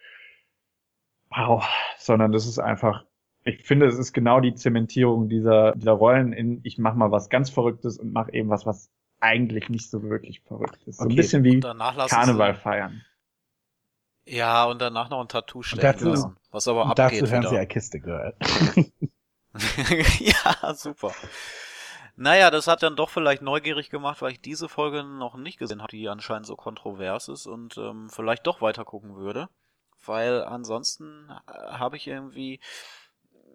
wow, 1.29 1.65
sondern 1.97 2.31
das 2.31 2.47
ist 2.47 2.59
einfach 2.59 3.03
ich 3.43 3.65
finde, 3.65 3.87
es 3.87 3.97
ist 3.97 4.13
genau 4.13 4.39
die 4.39 4.53
Zementierung 4.53 5.29
dieser, 5.29 5.73
dieser 5.73 5.93
Rollen 5.93 6.33
in, 6.33 6.59
ich 6.63 6.77
mache 6.77 6.97
mal 6.97 7.11
was 7.11 7.29
ganz 7.29 7.49
Verrücktes 7.49 7.97
und 7.97 8.11
mache 8.11 8.33
eben 8.33 8.49
was, 8.49 8.65
was 8.65 8.89
eigentlich 9.19 9.69
nicht 9.69 9.89
so 9.89 10.03
wirklich 10.03 10.41
verrückt 10.41 10.81
ist. 10.85 10.97
So 10.97 11.05
okay. 11.05 11.13
ein 11.13 11.15
bisschen 11.15 11.43
wie 11.43 11.59
Karneval 11.59 12.55
sie... 12.55 12.61
feiern. 12.61 13.01
Ja, 14.25 14.65
und 14.65 14.79
danach 14.79 15.09
noch 15.09 15.21
ein 15.21 15.27
Tattoo 15.27 15.63
stechen 15.63 15.81
dazu, 15.81 16.09
lassen, 16.09 16.37
was 16.51 16.67
aber 16.67 16.83
und 16.83 16.99
abgeht. 16.99 17.21
Dazu 17.21 17.31
hören 17.31 17.41
wieder. 17.41 17.49
sie 17.49 17.57
eine 17.57 17.67
Kiste 17.67 17.99
gehört. 17.99 18.35
ja, 20.19 20.73
super. 20.75 21.11
Naja, 22.21 22.51
das 22.51 22.67
hat 22.67 22.83
dann 22.83 22.97
doch 22.97 23.09
vielleicht 23.09 23.41
neugierig 23.41 23.89
gemacht, 23.89 24.21
weil 24.21 24.33
ich 24.33 24.41
diese 24.41 24.67
Folge 24.67 25.05
noch 25.05 25.37
nicht 25.37 25.57
gesehen 25.57 25.81
habe, 25.81 25.91
die 25.91 26.09
anscheinend 26.09 26.45
so 26.45 26.57
kontrovers 26.57 27.29
ist 27.29 27.47
und 27.47 27.77
ähm, 27.77 28.09
vielleicht 28.09 28.45
doch 28.45 28.61
weiter 28.61 28.83
gucken 28.83 29.15
würde. 29.15 29.47
Weil 30.05 30.43
ansonsten 30.43 31.29
äh, 31.47 31.71
habe 31.71 31.95
ich 31.95 32.07
irgendwie 32.07 32.59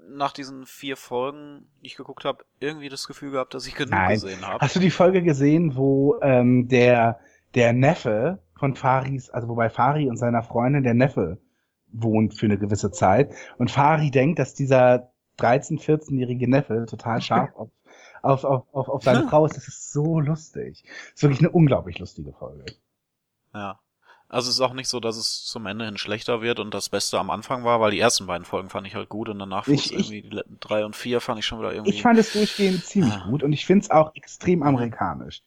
nach 0.08 0.32
diesen 0.32 0.64
vier 0.64 0.96
Folgen, 0.96 1.66
die 1.82 1.88
ich 1.88 1.96
geguckt 1.96 2.24
habe, 2.24 2.46
irgendwie 2.58 2.88
das 2.88 3.06
Gefühl 3.06 3.32
gehabt, 3.32 3.52
dass 3.52 3.66
ich 3.66 3.74
genug 3.74 3.90
Nein. 3.90 4.14
gesehen 4.14 4.46
habe. 4.46 4.60
Hast 4.60 4.76
du 4.76 4.80
die 4.80 4.90
Folge 4.90 5.22
gesehen, 5.22 5.76
wo 5.76 6.18
ähm, 6.22 6.66
der 6.66 7.20
der 7.54 7.74
Neffe 7.74 8.38
von 8.58 8.76
Faris, 8.76 9.28
also 9.28 9.46
wobei 9.48 9.68
Fari 9.68 10.08
und 10.08 10.16
seiner 10.16 10.42
Freundin 10.42 10.84
der 10.84 10.94
Neffe 10.94 11.38
wohnt 11.92 12.34
für 12.34 12.46
eine 12.46 12.58
gewisse 12.58 12.90
Zeit 12.90 13.34
und 13.58 13.70
Fari 13.70 14.10
denkt, 14.10 14.38
dass 14.38 14.54
dieser 14.54 15.10
13, 15.36 15.78
14-jährige 15.78 16.48
Neffe 16.48 16.86
total 16.88 17.20
scharf 17.20 17.50
auf, 17.56 17.68
auf, 18.24 18.44
auf, 18.44 18.66
auf, 18.72 18.88
auf 18.88 19.02
seine 19.02 19.28
Frau 19.28 19.46
ist. 19.46 19.56
Das 19.56 19.68
ist 19.68 19.92
so 19.92 20.20
lustig. 20.20 20.82
Das 20.84 21.14
ist 21.14 21.22
wirklich 21.22 21.40
eine 21.40 21.50
unglaublich 21.50 21.98
lustige 21.98 22.32
Folge. 22.32 22.64
Ja. 23.54 23.78
Also 24.28 24.48
es 24.48 24.56
ist 24.56 24.60
auch 24.60 24.72
nicht 24.72 24.88
so, 24.88 25.00
dass 25.00 25.16
es 25.16 25.44
zum 25.44 25.66
Ende 25.66 25.84
hin 25.84 25.98
schlechter 25.98 26.40
wird 26.40 26.58
und 26.58 26.74
das 26.74 26.88
Beste 26.88 27.18
am 27.18 27.30
Anfang 27.30 27.62
war, 27.62 27.80
weil 27.80 27.92
die 27.92 28.00
ersten 28.00 28.26
beiden 28.26 28.44
Folgen 28.44 28.70
fand 28.70 28.86
ich 28.86 28.94
halt 28.94 29.08
gut 29.08 29.28
und 29.28 29.38
danach 29.38 29.68
ich, 29.68 29.92
irgendwie 29.92 30.22
die 30.22 30.42
drei 30.60 30.84
und 30.84 30.96
vier 30.96 31.20
fand 31.20 31.38
ich 31.38 31.46
schon 31.46 31.60
wieder 31.60 31.72
irgendwie. 31.72 31.94
Ich 31.94 32.02
fand 32.02 32.18
es 32.18 32.32
durchgehend 32.32 32.84
ziemlich 32.84 33.14
ah. 33.14 33.26
gut 33.28 33.42
und 33.42 33.52
ich 33.52 33.66
finde 33.66 33.84
es 33.84 33.90
auch 33.90 34.14
extrem 34.14 34.62
amerikanisch. 34.62 35.42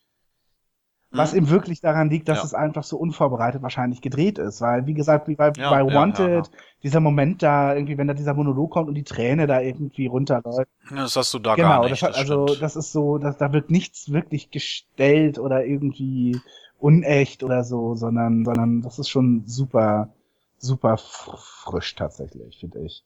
Was 1.09 1.31
mhm. 1.31 1.39
ihm 1.39 1.49
wirklich 1.49 1.79
daran 1.79 2.09
liegt, 2.09 2.27
dass 2.27 2.39
ja. 2.39 2.43
es 2.43 2.53
einfach 2.53 2.83
so 2.83 2.97
unvorbereitet 2.97 3.61
wahrscheinlich 3.61 4.01
gedreht 4.01 4.37
ist. 4.37 4.59
Weil, 4.59 4.87
wie 4.87 4.93
gesagt, 4.93 5.27
wie 5.29 5.35
bei, 5.35 5.51
ja, 5.55 5.69
bei 5.69 5.85
Wanted, 5.85 6.47
ja, 6.47 6.59
dieser 6.83 6.99
Moment 6.99 7.41
da, 7.41 7.73
irgendwie, 7.73 7.97
wenn 7.97 8.07
da 8.07 8.13
dieser 8.13 8.33
Monolog 8.33 8.71
kommt 8.71 8.89
und 8.89 8.95
die 8.95 9.03
Träne 9.03 9.47
da 9.47 9.61
irgendwie 9.61 10.07
runterläuft. 10.07 10.69
Das 10.89 11.15
hast 11.15 11.33
du 11.33 11.39
da 11.39 11.55
genau, 11.55 11.81
gar 11.81 11.89
nicht. 11.89 12.01
Das 12.01 12.15
also, 12.15 12.45
das 12.45 12.75
ist 12.75 12.91
so, 12.91 13.17
dass, 13.17 13.37
da 13.37 13.53
wird 13.53 13.71
nichts 13.71 14.11
wirklich 14.11 14.51
gestellt 14.51 15.39
oder 15.39 15.65
irgendwie 15.65 16.39
unecht 16.77 17.43
oder 17.43 17.63
so, 17.63 17.95
sondern, 17.95 18.43
sondern 18.43 18.81
das 18.81 18.99
ist 18.99 19.09
schon 19.09 19.43
super, 19.45 20.09
super 20.57 20.97
frisch 20.97 21.95
tatsächlich, 21.95 22.59
finde 22.59 22.79
ich. 22.81 23.03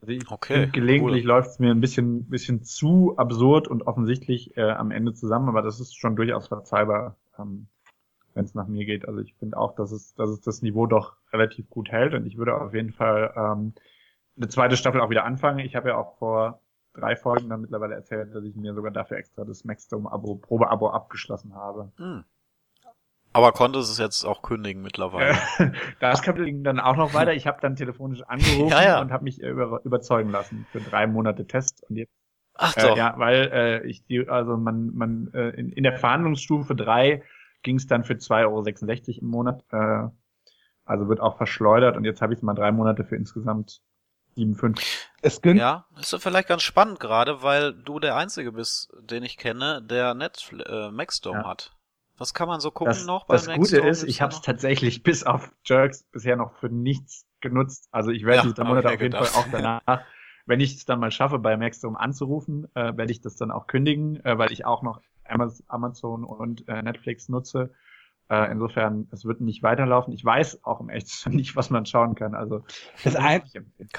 Also 0.00 0.12
ich 0.12 0.30
okay, 0.30 0.68
gelegentlich 0.72 1.24
cool. 1.24 1.28
läuft 1.28 1.50
es 1.50 1.58
mir 1.58 1.70
ein 1.70 1.80
bisschen, 1.80 2.28
bisschen 2.28 2.62
zu 2.62 3.14
absurd 3.16 3.68
und 3.68 3.86
offensichtlich 3.86 4.56
äh, 4.56 4.70
am 4.70 4.90
Ende 4.90 5.12
zusammen, 5.12 5.48
aber 5.48 5.62
das 5.62 5.80
ist 5.80 5.96
schon 5.96 6.14
durchaus 6.14 6.48
verzeihbar, 6.48 7.16
ähm, 7.38 7.66
wenn 8.34 8.44
es 8.44 8.54
nach 8.54 8.68
mir 8.68 8.84
geht. 8.84 9.08
Also 9.08 9.20
ich 9.20 9.34
finde 9.34 9.56
auch, 9.56 9.74
dass 9.74 9.90
es, 9.90 10.14
dass 10.14 10.30
es 10.30 10.40
das 10.40 10.62
Niveau 10.62 10.86
doch 10.86 11.16
relativ 11.32 11.68
gut 11.68 11.90
hält 11.90 12.14
und 12.14 12.26
ich 12.26 12.36
würde 12.36 12.60
auf 12.60 12.74
jeden 12.74 12.92
Fall 12.92 13.32
ähm, 13.36 13.74
eine 14.36 14.48
zweite 14.48 14.76
Staffel 14.76 15.00
auch 15.00 15.10
wieder 15.10 15.24
anfangen. 15.24 15.58
Ich 15.58 15.74
habe 15.74 15.88
ja 15.88 15.96
auch 15.96 16.16
vor 16.18 16.60
drei 16.94 17.16
Folgen 17.16 17.48
dann 17.48 17.60
mittlerweile 17.60 17.94
erzählt, 17.94 18.34
dass 18.34 18.44
ich 18.44 18.54
mir 18.54 18.74
sogar 18.74 18.92
dafür 18.92 19.16
extra 19.16 19.44
das 19.44 19.64
Maxdome-Abo, 19.64 20.36
Probe-Abo 20.36 20.90
abgeschlossen 20.90 21.54
habe. 21.54 21.92
Hm. 21.96 22.24
Aber 23.38 23.52
konnte 23.52 23.78
es 23.78 23.96
jetzt 23.98 24.24
auch 24.24 24.42
kündigen 24.42 24.82
mittlerweile. 24.82 25.38
das 26.00 26.22
ging 26.22 26.64
dann 26.64 26.80
auch 26.80 26.96
noch 26.96 27.14
weiter. 27.14 27.32
Ich 27.34 27.46
habe 27.46 27.60
dann 27.60 27.76
telefonisch 27.76 28.22
angerufen 28.22 28.68
ja, 28.70 28.82
ja. 28.82 29.00
und 29.00 29.12
habe 29.12 29.24
mich 29.24 29.40
über, 29.40 29.80
überzeugen 29.84 30.30
lassen 30.30 30.66
für 30.72 30.80
drei 30.80 31.06
Monate 31.06 31.46
Test 31.46 31.84
und 31.88 31.96
jetzt. 31.96 32.12
Ach 32.54 32.74
doch. 32.74 32.96
Äh, 32.96 32.98
ja, 32.98 33.14
weil 33.16 33.50
äh, 33.52 33.86
ich 33.86 34.04
die, 34.06 34.28
also 34.28 34.56
man, 34.56 34.92
man 34.92 35.30
äh, 35.32 35.50
in, 35.50 35.70
in 35.70 35.84
der 35.84 35.96
Verhandlungsstufe 35.96 36.74
drei 36.74 37.22
ging 37.62 37.76
es 37.76 37.86
dann 37.86 38.02
für 38.02 38.14
2,66 38.14 38.42
Euro 38.42 39.20
im 39.20 39.26
Monat. 39.28 39.64
Äh, 39.70 40.08
also 40.84 41.08
wird 41.08 41.20
auch 41.20 41.36
verschleudert 41.36 41.96
und 41.96 42.04
jetzt 42.04 42.20
habe 42.20 42.32
ich 42.32 42.38
es 42.38 42.42
mal 42.42 42.54
drei 42.54 42.72
Monate 42.72 43.04
für 43.04 43.14
insgesamt 43.14 43.82
7,5. 44.36 44.82
Es 45.22 45.42
gönnt 45.42 45.60
ja, 45.60 45.86
ist 46.00 46.16
vielleicht 46.20 46.48
ganz 46.48 46.62
spannend 46.62 46.98
gerade, 46.98 47.42
weil 47.42 47.72
du 47.74 48.00
der 48.00 48.16
Einzige 48.16 48.52
bist, 48.52 48.90
den 49.00 49.22
ich 49.22 49.36
kenne, 49.36 49.82
der 49.82 50.14
Netflix, 50.14 50.68
äh, 50.68 50.90
Maxdome 50.90 51.40
ja. 51.40 51.46
hat. 51.46 51.77
Was 52.18 52.34
kann 52.34 52.48
man 52.48 52.60
so 52.60 52.70
gucken 52.70 52.92
das, 52.92 53.06
noch? 53.06 53.26
Das 53.26 53.46
Gute 53.46 53.78
ist, 53.78 54.02
ich 54.02 54.20
habe 54.20 54.32
es 54.32 54.40
tatsächlich 54.40 55.02
bis 55.04 55.24
auf 55.24 55.52
Jerks 55.64 56.02
bisher 56.10 56.36
noch 56.36 56.52
für 56.58 56.68
nichts 56.68 57.26
genutzt. 57.40 57.88
Also 57.92 58.10
ich 58.10 58.24
werde 58.24 58.48
ja, 58.48 58.52
diesen 58.52 58.66
Monat 58.66 58.86
auf 58.86 58.92
jeden 58.92 59.12
gedacht. 59.12 59.28
Fall 59.28 59.42
auch 59.42 59.48
danach, 59.50 60.02
wenn 60.46 60.60
ich 60.60 60.74
es 60.74 60.84
dann 60.84 60.98
mal 60.98 61.10
schaffe, 61.10 61.38
bei 61.38 61.56
Maxdome 61.56 61.98
anzurufen, 61.98 62.66
äh, 62.74 62.96
werde 62.96 63.12
ich 63.12 63.20
das 63.20 63.36
dann 63.36 63.50
auch 63.50 63.66
kündigen, 63.66 64.22
äh, 64.24 64.36
weil 64.36 64.50
ich 64.50 64.64
auch 64.64 64.82
noch 64.82 65.00
Amazon 65.68 66.24
und 66.24 66.66
äh, 66.68 66.82
Netflix 66.82 67.28
nutze. 67.28 67.70
Äh, 68.30 68.50
insofern, 68.52 69.08
es 69.10 69.24
wird 69.24 69.40
nicht 69.40 69.62
weiterlaufen. 69.62 70.12
Ich 70.12 70.22
weiß 70.22 70.64
auch 70.64 70.80
im 70.80 70.90
Echtzustand 70.90 71.36
nicht, 71.36 71.56
was 71.56 71.70
man 71.70 71.86
schauen 71.86 72.14
kann. 72.14 72.34
Also 72.34 72.62
das, 73.04 73.16
ein, 73.16 73.42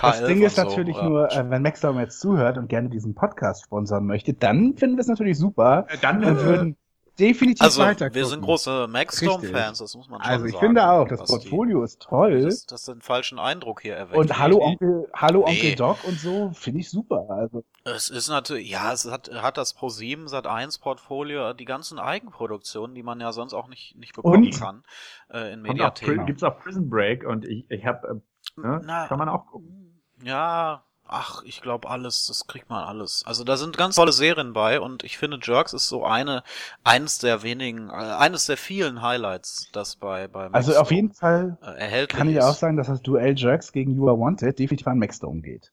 das 0.02 0.24
Ding 0.24 0.44
ist 0.44 0.58
natürlich 0.58 0.96
so, 0.96 1.04
nur, 1.04 1.32
äh, 1.32 1.50
wenn 1.50 1.62
Maxdome 1.62 2.02
jetzt 2.02 2.20
zuhört 2.20 2.58
und 2.58 2.68
gerne 2.68 2.90
diesen 2.90 3.16
Podcast 3.16 3.64
sponsern 3.64 4.06
möchte, 4.06 4.34
dann 4.34 4.76
finden 4.76 4.98
wir 4.98 5.02
es 5.02 5.08
natürlich 5.08 5.38
super. 5.38 5.86
Äh, 5.90 5.98
dann 6.02 6.22
äh, 6.22 6.36
würden 6.44 6.78
definitiv 7.20 7.62
also, 7.62 7.82
weiter. 7.82 8.14
Wir 8.14 8.26
sind 8.26 8.42
große 8.42 8.88
Maxstorm-Fans, 8.88 9.80
das 9.80 9.96
muss 9.96 10.10
man 10.10 10.22
schon 10.22 10.32
Also 10.32 10.46
ich 10.46 10.54
sagen, 10.54 10.66
finde 10.66 10.90
auch, 10.90 11.08
das 11.08 11.24
Portfolio 11.24 11.80
die, 11.80 11.86
ist 11.86 12.02
toll. 12.02 12.42
Das, 12.42 12.66
das 12.66 12.86
den 12.86 13.02
falschen 13.02 13.40
Eindruck 13.40 13.82
hier 13.82 13.96
erweckt. 13.96 14.18
Und 14.18 14.40
Hallo 14.40 14.62
Onkel, 14.62 15.08
Hallo 15.14 15.44
nee. 15.46 15.52
Onkel 15.52 15.76
Doc 15.76 16.04
und 16.06 16.20
so 16.20 16.52
finde 16.54 16.80
ich 16.80 16.90
super. 16.90 17.28
Also. 17.30 17.64
Es 17.84 18.10
ist 18.10 18.30
natürlich, 18.30 18.70
ja, 18.70 18.94
es 18.94 19.10
hat, 19.10 19.30
hat 19.34 19.58
das 19.58 19.76
Pro7 19.76 20.28
Sat 20.28 20.48
1 20.48 20.80
Portfolio, 20.80 21.54
die 21.54 21.66
ganzen 21.66 22.00
Eigenproduktionen, 22.00 22.96
die 22.96 23.04
man 23.04 23.20
ja 23.20 23.32
sonst 23.32 23.54
auch 23.54 23.68
nicht, 23.68 23.96
nicht 23.98 24.16
bekommen 24.16 24.46
und? 24.46 24.60
kann, 24.60 24.84
äh, 25.32 25.54
in 25.54 25.62
Mediathek. 25.62 26.26
Gibt's 26.26 26.44
auch 26.44 26.60
Prison 26.60 26.90
Break 26.90 27.26
und 27.26 27.46
ich, 27.46 27.70
ich 27.70 27.86
habe, 27.86 28.22
äh, 28.58 28.62
ne, 28.62 29.06
kann 29.08 29.20
man 29.20 29.30
auch 29.30 29.46
gucken. 29.48 30.02
Ja, 30.24 30.84
Ach, 31.12 31.44
ich 31.44 31.62
glaube 31.62 31.90
alles, 31.90 32.28
das 32.28 32.46
kriegt 32.46 32.70
man 32.70 32.84
alles. 32.84 33.24
Also 33.26 33.44
da 33.44 33.58
sind 33.58 33.78
ganz 33.78 33.96
tolle 33.96 34.12
Serien 34.12 34.54
bei 34.54 34.80
und 34.80 35.04
ich 35.04 35.18
finde 35.18 35.40
Jerks 35.42 35.74
ist 35.74 35.88
so 35.88 36.06
eine, 36.06 36.44
eines 36.84 37.18
der 37.18 37.42
wenigen, 37.42 37.90
äh, 37.90 37.94
eines 37.94 38.46
der 38.46 38.58
vielen 38.58 39.02
Highlights, 39.02 39.70
das 39.72 39.96
bei, 39.96 40.28
bei 40.28 40.48
Also 40.52 40.76
auf 40.76 40.92
jeden 40.92 41.12
Fall 41.12 41.58
äh, 41.64 42.06
kann 42.06 42.30
ich 42.30 42.40
auch 42.42 42.54
sagen, 42.54 42.78
dass 42.78 42.88
das 42.88 43.02
Duell 43.02 43.34
Jerks 43.36 43.72
gegen 43.72 43.96
You 43.96 44.08
Are 44.08 44.20
Wanted 44.20 44.60
definitiv 44.60 44.86
an 44.88 45.00
Maxdome 45.00 45.42
geht. 45.42 45.72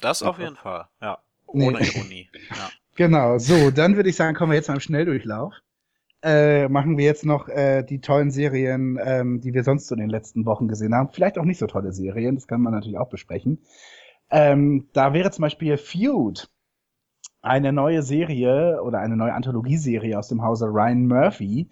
Das 0.00 0.22
auf 0.22 0.38
jeden 0.38 0.56
Fall, 0.56 0.86
ja. 1.02 1.18
Ohne 1.46 1.78
nee. 1.78 1.88
Ironie. 1.88 2.30
Ja. 2.50 2.70
Genau, 2.94 3.38
so, 3.38 3.70
dann 3.70 3.94
würde 3.94 4.08
ich 4.08 4.16
sagen, 4.16 4.36
kommen 4.36 4.50
wir 4.50 4.56
jetzt 4.56 4.66
mal 4.66 4.74
im 4.74 4.80
Schnelldurchlauf. 4.80 5.54
Äh, 6.20 6.68
machen 6.68 6.98
wir 6.98 7.04
jetzt 7.04 7.24
noch 7.24 7.48
äh, 7.48 7.84
die 7.84 8.00
tollen 8.00 8.32
Serien, 8.32 8.98
ähm, 9.00 9.40
die 9.40 9.54
wir 9.54 9.62
sonst 9.62 9.86
so 9.86 9.94
in 9.94 10.00
den 10.00 10.10
letzten 10.10 10.44
Wochen 10.46 10.66
gesehen 10.66 10.92
haben. 10.92 11.08
Vielleicht 11.12 11.38
auch 11.38 11.44
nicht 11.44 11.58
so 11.58 11.68
tolle 11.68 11.92
Serien, 11.92 12.34
das 12.34 12.48
kann 12.48 12.60
man 12.60 12.72
natürlich 12.72 12.98
auch 12.98 13.08
besprechen. 13.08 13.60
Ähm, 14.30 14.88
da 14.92 15.12
wäre 15.12 15.30
zum 15.30 15.42
Beispiel 15.42 15.76
Feud, 15.76 16.48
eine 17.40 17.72
neue 17.72 18.02
Serie 18.02 18.82
oder 18.82 18.98
eine 18.98 19.16
neue 19.16 19.32
Anthologieserie 19.32 20.18
aus 20.18 20.28
dem 20.28 20.42
Hause 20.42 20.66
Ryan 20.66 21.06
Murphy. 21.06 21.68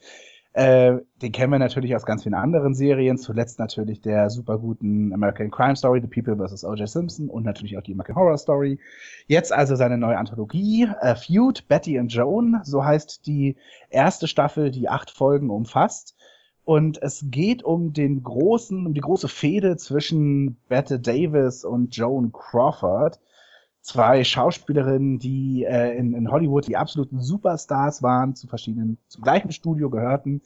Äh, 0.56 1.00
den 1.20 1.32
kennen 1.32 1.52
wir 1.52 1.58
natürlich 1.58 1.94
aus 1.94 2.06
ganz 2.06 2.22
vielen 2.22 2.34
anderen 2.34 2.74
Serien, 2.74 3.18
zuletzt 3.18 3.58
natürlich 3.58 4.00
der 4.00 4.30
super 4.30 4.58
guten 4.58 5.12
American 5.12 5.50
Crime 5.50 5.76
Story, 5.76 6.00
The 6.00 6.06
People 6.08 6.36
vs. 6.36 6.64
O.J. 6.64 6.88
Simpson 6.88 7.28
und 7.28 7.44
natürlich 7.44 7.76
auch 7.76 7.82
die 7.82 7.92
American 7.92 8.16
Horror 8.16 8.38
Story. 8.38 8.80
Jetzt 9.26 9.52
also 9.52 9.76
seine 9.76 9.98
neue 9.98 10.16
Anthologie, 10.16 10.88
äh, 11.02 11.14
Feud, 11.14 11.68
Betty 11.68 11.98
and 11.98 12.10
Joan, 12.10 12.60
so 12.62 12.82
heißt 12.82 13.26
die 13.26 13.56
erste 13.90 14.28
Staffel, 14.28 14.70
die 14.70 14.88
acht 14.88 15.10
Folgen 15.10 15.50
umfasst. 15.50 16.15
Und 16.66 17.00
es 17.00 17.24
geht 17.30 17.62
um 17.62 17.92
den 17.92 18.24
großen, 18.24 18.86
um 18.86 18.92
die 18.92 19.00
große 19.00 19.28
Fehde 19.28 19.76
zwischen 19.76 20.56
Bette 20.68 20.98
Davis 20.98 21.64
und 21.64 21.94
Joan 21.96 22.32
Crawford. 22.32 23.20
Zwei 23.82 24.24
Schauspielerinnen, 24.24 25.20
die 25.20 25.62
äh, 25.62 25.96
in, 25.96 26.12
in 26.12 26.28
Hollywood 26.28 26.66
die 26.66 26.76
absoluten 26.76 27.20
Superstars 27.20 28.02
waren, 28.02 28.34
zu 28.34 28.48
verschiedenen, 28.48 28.98
zum 29.06 29.22
gleichen 29.22 29.52
Studio 29.52 29.90
gehörten, 29.90 30.42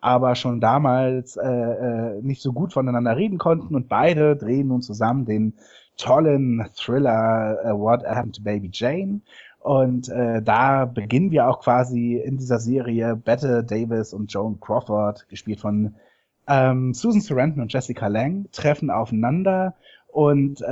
aber 0.00 0.36
schon 0.36 0.60
damals 0.60 1.36
äh, 1.36 1.42
äh, 1.48 2.22
nicht 2.22 2.40
so 2.40 2.52
gut 2.52 2.72
voneinander 2.72 3.16
reden 3.16 3.38
konnten 3.38 3.74
und 3.74 3.88
beide 3.88 4.36
drehen 4.36 4.68
nun 4.68 4.80
zusammen 4.80 5.24
den 5.24 5.54
tollen 5.96 6.68
Thriller 6.76 7.58
uh, 7.64 7.76
What 7.76 8.04
Happened 8.04 8.36
to 8.36 8.42
Baby 8.42 8.70
Jane. 8.72 9.22
Und 9.64 10.10
äh, 10.10 10.42
da 10.42 10.84
beginnen 10.84 11.30
wir 11.30 11.48
auch 11.48 11.60
quasi 11.60 12.16
in 12.16 12.36
dieser 12.36 12.58
Serie 12.58 13.16
Bette 13.16 13.64
Davis 13.64 14.12
und 14.12 14.30
Joan 14.30 14.60
Crawford, 14.60 15.26
gespielt 15.30 15.58
von 15.58 15.94
ähm, 16.46 16.92
Susan 16.92 17.22
Sarandon 17.22 17.62
und 17.62 17.72
Jessica 17.72 18.08
Lang, 18.08 18.44
treffen 18.52 18.90
aufeinander 18.90 19.74
und 20.08 20.60
äh, 20.60 20.68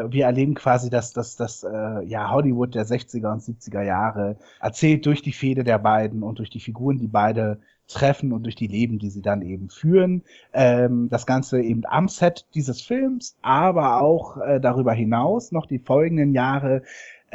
äh, 0.00 0.10
wir 0.10 0.24
erleben 0.24 0.54
quasi 0.54 0.88
das, 0.88 1.12
das, 1.12 1.36
das 1.36 1.62
äh, 1.62 2.04
ja, 2.06 2.30
Hollywood 2.30 2.74
der 2.74 2.86
60er 2.86 3.32
und 3.32 3.42
70er 3.42 3.82
Jahre, 3.82 4.38
erzählt 4.62 5.04
durch 5.04 5.20
die 5.20 5.32
Fehde 5.32 5.62
der 5.62 5.78
beiden 5.78 6.22
und 6.22 6.38
durch 6.38 6.48
die 6.48 6.60
Figuren, 6.60 6.96
die 6.96 7.08
beide 7.08 7.58
treffen 7.86 8.32
und 8.32 8.44
durch 8.44 8.56
die 8.56 8.66
Leben, 8.66 8.98
die 8.98 9.10
sie 9.10 9.22
dann 9.22 9.42
eben 9.42 9.68
führen. 9.68 10.22
Ähm, 10.54 11.08
das 11.10 11.26
Ganze 11.26 11.60
eben 11.60 11.82
am 11.86 12.08
Set 12.08 12.46
dieses 12.54 12.80
Films, 12.80 13.36
aber 13.42 14.00
auch 14.00 14.38
äh, 14.38 14.58
darüber 14.58 14.94
hinaus 14.94 15.52
noch 15.52 15.66
die 15.66 15.78
folgenden 15.78 16.32
Jahre, 16.32 16.82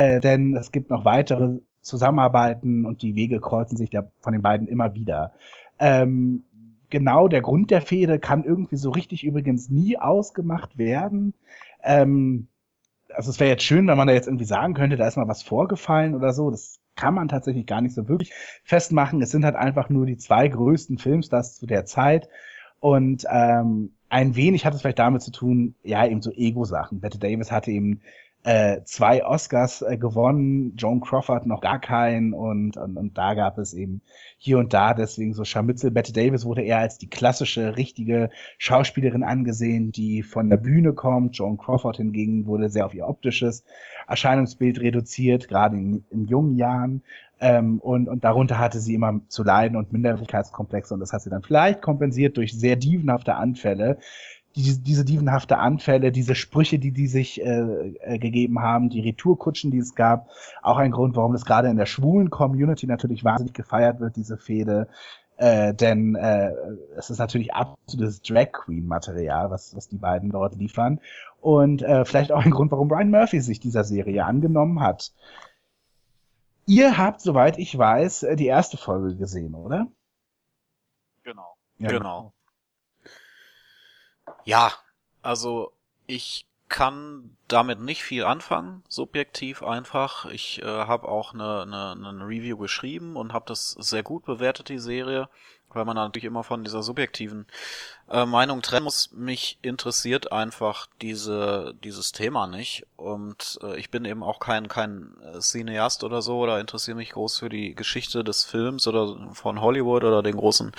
äh, 0.01 0.19
denn 0.19 0.55
es 0.55 0.71
gibt 0.71 0.89
noch 0.89 1.05
weitere 1.05 1.59
Zusammenarbeiten 1.81 2.85
und 2.85 3.03
die 3.03 3.15
Wege 3.15 3.39
kreuzen 3.39 3.77
sich 3.77 3.91
der, 3.91 4.11
von 4.19 4.33
den 4.33 4.41
beiden 4.41 4.67
immer 4.67 4.95
wieder. 4.95 5.33
Ähm, 5.77 6.43
genau 6.89 7.27
der 7.27 7.41
Grund 7.41 7.69
der 7.69 7.81
Fehde 7.81 8.17
kann 8.17 8.43
irgendwie 8.43 8.77
so 8.77 8.89
richtig 8.89 9.23
übrigens 9.23 9.69
nie 9.69 9.97
ausgemacht 9.97 10.79
werden. 10.79 11.35
Ähm, 11.83 12.47
also 13.13 13.29
es 13.29 13.39
wäre 13.39 13.51
jetzt 13.51 13.63
schön, 13.63 13.87
wenn 13.87 13.97
man 13.97 14.07
da 14.07 14.13
jetzt 14.13 14.27
irgendwie 14.27 14.45
sagen 14.45 14.73
könnte, 14.73 14.97
da 14.97 15.07
ist 15.07 15.17
mal 15.17 15.27
was 15.27 15.43
vorgefallen 15.43 16.15
oder 16.15 16.33
so. 16.33 16.49
Das 16.49 16.79
kann 16.95 17.13
man 17.13 17.27
tatsächlich 17.27 17.67
gar 17.67 17.81
nicht 17.81 17.93
so 17.93 18.07
wirklich 18.07 18.31
festmachen. 18.63 19.21
Es 19.21 19.29
sind 19.29 19.45
halt 19.45 19.55
einfach 19.55 19.89
nur 19.89 20.07
die 20.07 20.17
zwei 20.17 20.47
größten 20.47 20.97
Filmstars 20.97 21.57
zu 21.57 21.67
der 21.67 21.85
Zeit. 21.85 22.27
Und 22.79 23.25
ähm, 23.29 23.93
ein 24.09 24.35
wenig 24.35 24.65
hat 24.65 24.73
es 24.73 24.81
vielleicht 24.81 24.99
damit 24.99 25.21
zu 25.21 25.31
tun, 25.31 25.75
ja, 25.83 26.05
eben 26.07 26.21
so 26.21 26.31
Ego-Sachen. 26.31 27.01
Bette 27.01 27.19
Davis 27.19 27.51
hatte 27.51 27.69
eben 27.69 28.01
äh, 28.43 28.81
zwei 28.85 29.23
Oscars 29.23 29.84
äh, 29.84 29.97
gewonnen, 29.97 30.76
Joan 30.76 31.01
Crawford 31.01 31.45
noch 31.45 31.61
gar 31.61 31.80
keinen 31.80 32.34
und, 32.34 32.76
und, 32.76 32.97
und 32.97 33.18
da 33.18 33.35
gab 33.35 33.59
es 33.59 33.73
eben 33.73 34.01
hier 34.38 34.57
und 34.57 34.73
da 34.73 34.95
deswegen 34.95 35.34
so 35.34 35.43
Scharmützel. 35.43 35.91
Bette 35.91 36.11
Davis 36.11 36.43
wurde 36.43 36.63
eher 36.63 36.80
als 36.80 36.97
die 36.97 37.09
klassische, 37.09 37.77
richtige 37.77 38.31
Schauspielerin 38.57 39.23
angesehen, 39.23 39.91
die 39.91 40.23
von 40.23 40.49
der 40.49 40.57
Bühne 40.57 40.93
kommt. 40.93 41.38
Joan 41.38 41.57
Crawford 41.57 41.97
hingegen 41.97 42.47
wurde 42.47 42.69
sehr 42.69 42.88
auf 42.88 42.95
ihr 42.95 43.07
optisches 43.07 43.63
Erscheinungsbild 44.07 44.80
reduziert, 44.80 45.47
gerade 45.47 45.77
in, 45.77 46.03
in 46.09 46.26
jungen 46.26 46.57
Jahren. 46.57 47.03
Ähm, 47.39 47.80
und, 47.80 48.07
und 48.07 48.23
darunter 48.23 48.59
hatte 48.59 48.80
sie 48.80 48.95
immer 48.95 49.22
zu 49.27 49.43
leiden 49.43 49.76
und 49.76 49.91
Minderwertigkeitskomplexe 49.91 50.93
und 50.93 50.99
das 50.99 51.11
hat 51.11 51.23
sie 51.23 51.31
dann 51.31 51.41
vielleicht 51.41 51.81
kompensiert 51.81 52.38
durch 52.38 52.57
sehr 52.57 52.76
dievenhafte 52.76 53.35
Anfälle, 53.35 53.97
diese, 54.55 54.81
diese 54.81 55.05
dievenhafte 55.05 55.57
Anfälle, 55.57 56.11
diese 56.11 56.35
Sprüche, 56.35 56.79
die 56.79 56.91
die 56.91 57.07
sich 57.07 57.41
äh, 57.41 57.93
äh, 57.99 58.19
gegeben 58.19 58.59
haben, 58.59 58.89
die 58.89 59.01
Retourkutschen, 59.01 59.71
die 59.71 59.79
es 59.79 59.95
gab, 59.95 60.29
auch 60.61 60.77
ein 60.77 60.91
Grund, 60.91 61.15
warum 61.15 61.33
das 61.33 61.45
gerade 61.45 61.69
in 61.69 61.77
der 61.77 61.85
schwulen 61.85 62.29
Community 62.29 62.87
natürlich 62.87 63.23
wahnsinnig 63.23 63.53
gefeiert 63.53 63.99
wird, 63.99 64.15
diese 64.15 64.37
Fehde. 64.37 64.87
Äh, 65.37 65.73
denn 65.73 66.15
äh, 66.15 66.51
es 66.97 67.09
ist 67.09 67.17
natürlich 67.17 67.53
absolutes 67.53 68.21
Drag 68.21 68.51
Queen 68.51 68.85
Material, 68.85 69.49
was, 69.49 69.75
was 69.75 69.87
die 69.87 69.97
beiden 69.97 70.29
dort 70.29 70.55
liefern. 70.55 70.99
Und 71.39 71.81
äh, 71.81 72.05
vielleicht 72.05 72.31
auch 72.31 72.45
ein 72.45 72.51
Grund, 72.51 72.71
warum 72.71 72.89
Brian 72.89 73.09
Murphy 73.09 73.41
sich 73.41 73.59
dieser 73.59 73.83
Serie 73.83 74.25
angenommen 74.25 74.81
hat. 74.81 75.11
Ihr 76.67 76.97
habt, 76.97 77.21
soweit 77.21 77.57
ich 77.57 77.75
weiß, 77.75 78.23
äh, 78.23 78.35
die 78.35 78.45
erste 78.45 78.77
Folge 78.77 79.15
gesehen, 79.15 79.55
oder? 79.55 79.87
Genau. 81.23 81.55
Ja. 81.79 81.89
Genau. 81.89 82.33
Ja, 84.45 84.72
also 85.22 85.73
ich 86.07 86.45
kann 86.72 87.35
damit 87.49 87.81
nicht 87.81 88.01
viel 88.01 88.23
anfangen, 88.23 88.81
subjektiv 88.88 89.61
einfach. 89.61 90.26
Ich 90.27 90.61
äh, 90.61 90.65
habe 90.65 91.09
auch 91.09 91.34
eine, 91.34 91.63
eine, 91.63 91.91
eine 91.91 92.26
Review 92.26 92.57
geschrieben 92.57 93.18
und 93.18 93.34
habe 93.34 93.45
das 93.47 93.72
sehr 93.72 94.03
gut 94.03 94.23
bewertet, 94.23 94.69
die 94.69 94.80
Serie, 94.80 95.27
weil 95.68 95.84
man 95.84 95.97
natürlich 95.97 96.23
immer 96.23 96.45
von 96.45 96.63
dieser 96.63 96.81
subjektiven 96.81 97.45
äh, 98.09 98.26
Meinung 98.26 98.61
trennen 98.61 98.85
muss. 98.85 99.11
Mich 99.11 99.59
interessiert 99.61 100.31
einfach 100.31 100.88
diese 101.01 101.76
dieses 101.84 102.13
Thema 102.13 102.47
nicht 102.47 102.88
und 102.95 103.59
äh, 103.61 103.77
ich 103.77 103.89
bin 103.89 104.05
eben 104.05 104.23
auch 104.23 104.39
kein 104.39 104.69
kein 104.69 105.18
äh, 105.22 105.39
Cineast 105.39 106.05
oder 106.05 106.22
so 106.22 106.39
oder 106.39 106.61
interessiere 106.61 106.95
mich 106.95 107.11
groß 107.11 107.39
für 107.39 107.49
die 107.49 107.76
Geschichte 107.76 108.23
des 108.23 108.45
Films 108.45 108.88
oder 108.88 109.34
von 109.34 109.59
Hollywood 109.59 110.05
oder 110.05 110.23
den 110.23 110.38
großen 110.38 110.72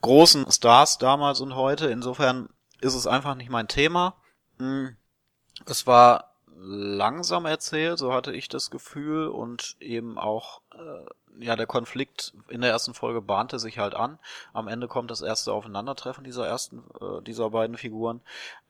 großen 0.00 0.50
Stars 0.50 0.96
damals 0.96 1.42
und 1.42 1.54
heute. 1.54 1.88
Insofern 1.88 2.48
ist 2.80 2.94
es 2.94 3.06
einfach 3.06 3.34
nicht 3.34 3.50
mein 3.50 3.68
Thema. 3.68 4.14
Hm. 4.58 4.96
Es 5.66 5.86
war 5.86 6.30
langsam 6.56 7.46
erzählt, 7.46 7.98
so 7.98 8.12
hatte 8.12 8.32
ich 8.32 8.48
das 8.48 8.70
Gefühl 8.70 9.28
und 9.28 9.76
eben 9.80 10.18
auch 10.18 10.60
äh, 10.74 11.44
ja 11.44 11.56
der 11.56 11.66
Konflikt 11.66 12.34
in 12.48 12.60
der 12.60 12.70
ersten 12.70 12.92
Folge 12.92 13.22
bahnte 13.22 13.58
sich 13.58 13.78
halt 13.78 13.94
an. 13.94 14.18
Am 14.52 14.68
Ende 14.68 14.88
kommt 14.88 15.10
das 15.10 15.22
erste 15.22 15.52
Aufeinandertreffen 15.52 16.24
dieser 16.24 16.46
ersten 16.46 16.84
äh, 17.00 17.22
dieser 17.22 17.50
beiden 17.50 17.76
Figuren. 17.76 18.20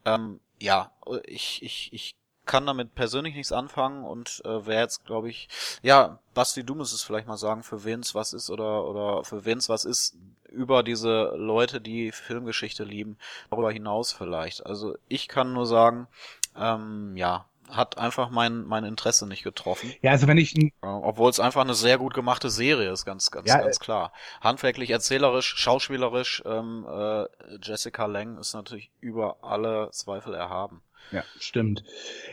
Ähm, 0.05 0.41
ja, 0.61 0.93
ich 1.24 1.62
ich 1.62 1.93
ich 1.93 2.15
kann 2.51 2.67
damit 2.67 2.97
persönlich 2.97 3.37
nichts 3.37 3.53
anfangen 3.53 4.03
und 4.03 4.43
äh, 4.45 4.67
wer 4.67 4.81
jetzt, 4.81 5.05
glaube 5.05 5.31
ich, 5.31 5.49
ja, 5.83 6.19
Basti, 6.35 6.65
du 6.65 6.75
müsstest 6.75 7.05
vielleicht 7.05 7.29
mal 7.29 7.37
sagen, 7.37 7.63
für 7.63 7.85
wen 7.85 8.01
es 8.01 8.17
was 8.17 8.33
ist 8.33 8.51
oder 8.51 8.89
oder 8.89 9.23
für 9.23 9.45
wen 9.45 9.59
es 9.59 9.69
was 9.69 9.85
ist, 9.85 10.17
über 10.49 10.83
diese 10.83 11.33
Leute, 11.37 11.81
die 11.81 12.11
Filmgeschichte 12.11 12.83
lieben, 12.83 13.19
darüber 13.51 13.71
hinaus 13.71 14.13
vielleicht. 14.13 14.67
Also 14.67 14.97
ich 15.07 15.29
kann 15.29 15.53
nur 15.53 15.65
sagen, 15.65 16.09
ähm, 16.57 17.17
ja, 17.17 17.47
hat 17.71 17.99
einfach 17.99 18.31
mein, 18.31 18.65
mein 18.65 18.83
Interesse 18.83 19.29
nicht 19.29 19.45
getroffen. 19.45 19.95
Ja, 20.03 20.11
also 20.11 20.27
wenn 20.27 20.37
ich... 20.39 20.53
Obwohl 20.81 21.31
es 21.31 21.39
einfach 21.39 21.61
eine 21.61 21.75
sehr 21.75 21.99
gut 21.99 22.15
gemachte 22.15 22.51
Serie 22.51 22.91
ist, 22.91 23.05
ganz, 23.05 23.31
ganz, 23.31 23.49
ja, 23.49 23.59
ganz 23.59 23.77
äh, 23.77 23.79
klar. 23.79 24.13
Handwerklich, 24.41 24.91
erzählerisch, 24.91 25.55
schauspielerisch, 25.57 26.43
ähm, 26.47 26.85
äh, 26.91 27.27
Jessica 27.63 28.07
Lang 28.07 28.39
ist 28.39 28.55
natürlich 28.55 28.91
über 28.99 29.37
alle 29.43 29.89
Zweifel 29.93 30.35
erhaben. 30.35 30.83
Ja, 31.13 31.25
stimmt. 31.39 31.85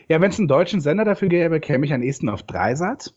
Ja, 0.07 0.21
wenn 0.21 0.29
es 0.29 0.39
einen 0.39 0.47
deutschen 0.47 0.81
Sender 0.81 1.05
dafür 1.05 1.29
gäbe, 1.29 1.59
käme 1.59 1.85
ich 1.85 1.93
am 1.93 2.03
ehesten 2.03 2.29
auf 2.29 2.43
Dreisat. 2.43 3.13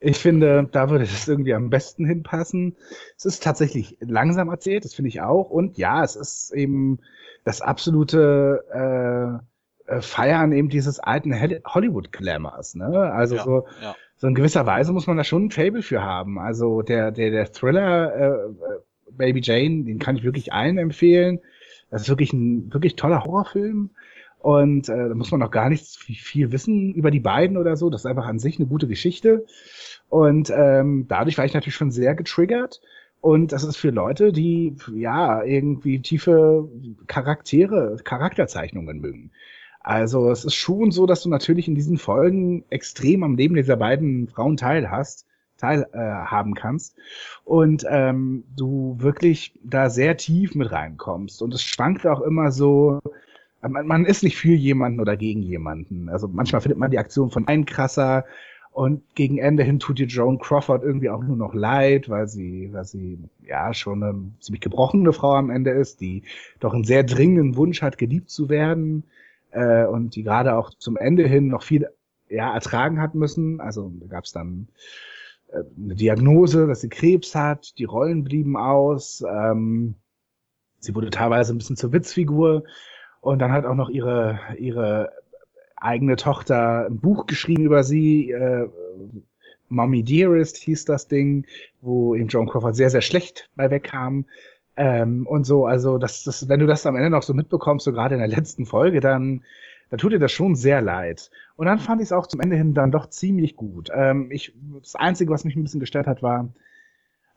Ich 0.00 0.18
finde, 0.18 0.68
da 0.70 0.90
würde 0.90 1.04
es 1.04 1.28
irgendwie 1.28 1.54
am 1.54 1.70
besten 1.70 2.04
hinpassen. 2.04 2.76
Es 3.16 3.24
ist 3.24 3.42
tatsächlich 3.42 3.96
langsam 4.00 4.48
erzählt, 4.48 4.84
das 4.84 4.94
finde 4.94 5.10
ich 5.10 5.20
auch. 5.20 5.48
Und 5.48 5.78
ja, 5.78 6.02
es 6.02 6.16
ist 6.16 6.52
eben 6.52 6.98
das 7.44 7.60
absolute 7.60 9.40
äh, 9.88 9.94
äh 9.94 10.02
Feiern 10.02 10.50
eben 10.50 10.68
dieses 10.68 10.98
alten 10.98 11.32
Hollywood-Glamours. 11.40 12.74
Ne? 12.74 13.12
Also 13.12 13.36
ja, 13.36 13.44
so, 13.44 13.66
ja. 13.80 13.94
so 14.16 14.26
in 14.26 14.34
gewisser 14.34 14.66
Weise 14.66 14.92
muss 14.92 15.06
man 15.06 15.16
da 15.16 15.22
schon 15.22 15.46
ein 15.46 15.50
Fable 15.52 15.82
für 15.82 16.02
haben. 16.02 16.40
Also 16.40 16.82
der, 16.82 17.12
der, 17.12 17.30
der 17.30 17.52
Thriller 17.52 18.16
äh, 18.16 18.54
Baby 19.12 19.40
Jane, 19.40 19.84
den 19.84 20.00
kann 20.00 20.16
ich 20.16 20.24
wirklich 20.24 20.52
allen 20.52 20.78
empfehlen. 20.78 21.40
Das 21.90 22.02
ist 22.02 22.08
wirklich 22.08 22.32
ein 22.32 22.72
wirklich 22.72 22.96
toller 22.96 23.24
Horrorfilm. 23.24 23.90
Und 24.42 24.88
äh, 24.88 25.08
da 25.08 25.14
muss 25.14 25.30
man 25.30 25.38
noch 25.38 25.52
gar 25.52 25.68
nichts 25.68 25.96
viel, 25.96 26.50
wissen 26.50 26.92
über 26.94 27.12
die 27.12 27.20
beiden 27.20 27.56
oder 27.56 27.76
so. 27.76 27.90
Das 27.90 28.00
ist 28.00 28.06
einfach 28.06 28.26
an 28.26 28.40
sich 28.40 28.58
eine 28.58 28.66
gute 28.66 28.88
Geschichte. 28.88 29.46
Und 30.08 30.52
ähm, 30.54 31.06
dadurch 31.08 31.38
war 31.38 31.44
ich 31.44 31.54
natürlich 31.54 31.76
schon 31.76 31.92
sehr 31.92 32.16
getriggert. 32.16 32.80
Und 33.20 33.52
das 33.52 33.62
ist 33.62 33.76
für 33.76 33.90
Leute, 33.90 34.32
die 34.32 34.74
ja 34.92 35.44
irgendwie 35.44 36.02
tiefe 36.02 36.68
Charaktere, 37.06 37.98
Charakterzeichnungen 38.02 39.00
mögen. 39.00 39.30
Also 39.78 40.28
es 40.28 40.44
ist 40.44 40.56
schon 40.56 40.90
so, 40.90 41.06
dass 41.06 41.22
du 41.22 41.28
natürlich 41.28 41.68
in 41.68 41.76
diesen 41.76 41.98
Folgen 41.98 42.64
extrem 42.68 43.22
am 43.22 43.36
Leben 43.36 43.54
dieser 43.54 43.76
beiden 43.76 44.26
Frauen 44.26 44.56
teil 44.56 44.90
hast, 44.90 45.24
teilhaben 45.56 46.56
äh, 46.56 46.60
kannst 46.60 46.96
und 47.44 47.86
ähm, 47.88 48.42
du 48.56 48.96
wirklich 48.98 49.56
da 49.62 49.88
sehr 49.88 50.16
tief 50.16 50.56
mit 50.56 50.72
reinkommst. 50.72 51.42
Und 51.42 51.54
es 51.54 51.62
schwankt 51.62 52.04
auch 52.08 52.22
immer 52.22 52.50
so, 52.50 52.98
man, 53.62 53.86
man 53.86 54.04
ist 54.04 54.22
nicht 54.22 54.36
für 54.36 54.54
jemanden 54.54 55.00
oder 55.00 55.16
gegen 55.16 55.42
jemanden. 55.42 56.08
Also 56.08 56.28
manchmal 56.28 56.60
findet 56.60 56.78
man 56.78 56.90
die 56.90 56.98
Aktion 56.98 57.30
von 57.30 57.48
einem 57.48 57.66
krasser, 57.66 58.24
und 58.72 59.02
gegen 59.14 59.36
Ende 59.36 59.62
hin 59.62 59.78
tut 59.78 59.98
dir 59.98 60.06
Joan 60.06 60.38
Crawford 60.38 60.82
irgendwie 60.82 61.10
auch 61.10 61.22
nur 61.22 61.36
noch 61.36 61.52
leid, 61.52 62.08
weil 62.08 62.26
sie, 62.26 62.70
weil 62.72 62.86
sie 62.86 63.18
ja 63.42 63.74
schon 63.74 64.02
eine 64.02 64.14
ziemlich 64.40 64.62
gebrochene 64.62 65.12
Frau 65.12 65.34
am 65.34 65.50
Ende 65.50 65.72
ist, 65.72 66.00
die 66.00 66.22
doch 66.58 66.72
einen 66.72 66.84
sehr 66.84 67.04
dringenden 67.04 67.56
Wunsch 67.56 67.82
hat, 67.82 67.98
geliebt 67.98 68.30
zu 68.30 68.48
werden 68.48 69.04
äh, 69.50 69.84
und 69.84 70.16
die 70.16 70.22
gerade 70.22 70.56
auch 70.56 70.70
zum 70.70 70.96
Ende 70.96 71.26
hin 71.28 71.48
noch 71.48 71.62
viel 71.62 71.86
ja, 72.30 72.54
ertragen 72.54 72.98
hat 73.02 73.14
müssen. 73.14 73.60
Also 73.60 73.92
da 74.00 74.06
gab 74.06 74.24
es 74.24 74.32
dann 74.32 74.68
äh, 75.48 75.62
eine 75.76 75.94
Diagnose, 75.94 76.66
dass 76.66 76.80
sie 76.80 76.88
Krebs 76.88 77.34
hat, 77.34 77.76
die 77.76 77.84
Rollen 77.84 78.24
blieben 78.24 78.56
aus, 78.56 79.22
ähm, 79.28 79.96
sie 80.78 80.94
wurde 80.94 81.10
teilweise 81.10 81.52
ein 81.52 81.58
bisschen 81.58 81.76
zur 81.76 81.92
Witzfigur 81.92 82.64
und 83.22 83.38
dann 83.38 83.52
hat 83.52 83.64
auch 83.64 83.74
noch 83.74 83.88
ihre 83.88 84.38
ihre 84.58 85.12
eigene 85.76 86.16
Tochter 86.16 86.86
ein 86.86 86.98
Buch 86.98 87.26
geschrieben 87.26 87.64
über 87.64 87.82
sie, 87.82 88.30
äh, 88.30 88.68
Mommy 89.72 90.02
Dearest 90.02 90.58
hieß 90.58 90.84
das 90.84 91.08
Ding, 91.08 91.46
wo 91.80 92.14
eben 92.14 92.28
Joan 92.28 92.46
Crawford 92.48 92.76
sehr, 92.76 92.90
sehr 92.90 93.00
schlecht 93.00 93.48
bei 93.56 93.70
wegkam. 93.70 94.26
Ähm, 94.76 95.26
und 95.26 95.44
so, 95.44 95.66
also 95.66 95.98
das, 95.98 96.24
das, 96.24 96.48
wenn 96.48 96.60
du 96.60 96.66
das 96.66 96.86
am 96.86 96.96
Ende 96.96 97.10
noch 97.10 97.22
so 97.22 97.34
mitbekommst, 97.34 97.84
so 97.84 97.92
gerade 97.92 98.14
in 98.14 98.20
der 98.20 98.28
letzten 98.28 98.66
Folge, 98.66 99.00
dann, 99.00 99.42
dann 99.90 99.98
tut 99.98 100.12
dir 100.12 100.18
das 100.18 100.32
schon 100.32 100.54
sehr 100.54 100.80
leid. 100.80 101.30
Und 101.56 101.66
dann 101.66 101.78
fand 101.78 102.00
ich 102.00 102.06
es 102.08 102.12
auch 102.12 102.26
zum 102.26 102.40
Ende 102.40 102.56
hin 102.56 102.74
dann 102.74 102.92
doch 102.92 103.08
ziemlich 103.08 103.56
gut. 103.56 103.90
Ähm, 103.94 104.30
ich, 104.30 104.54
das 104.80 104.94
Einzige, 104.94 105.32
was 105.32 105.44
mich 105.44 105.56
ein 105.56 105.62
bisschen 105.62 105.80
gestört 105.80 106.06
hat, 106.06 106.22
war, 106.22 106.48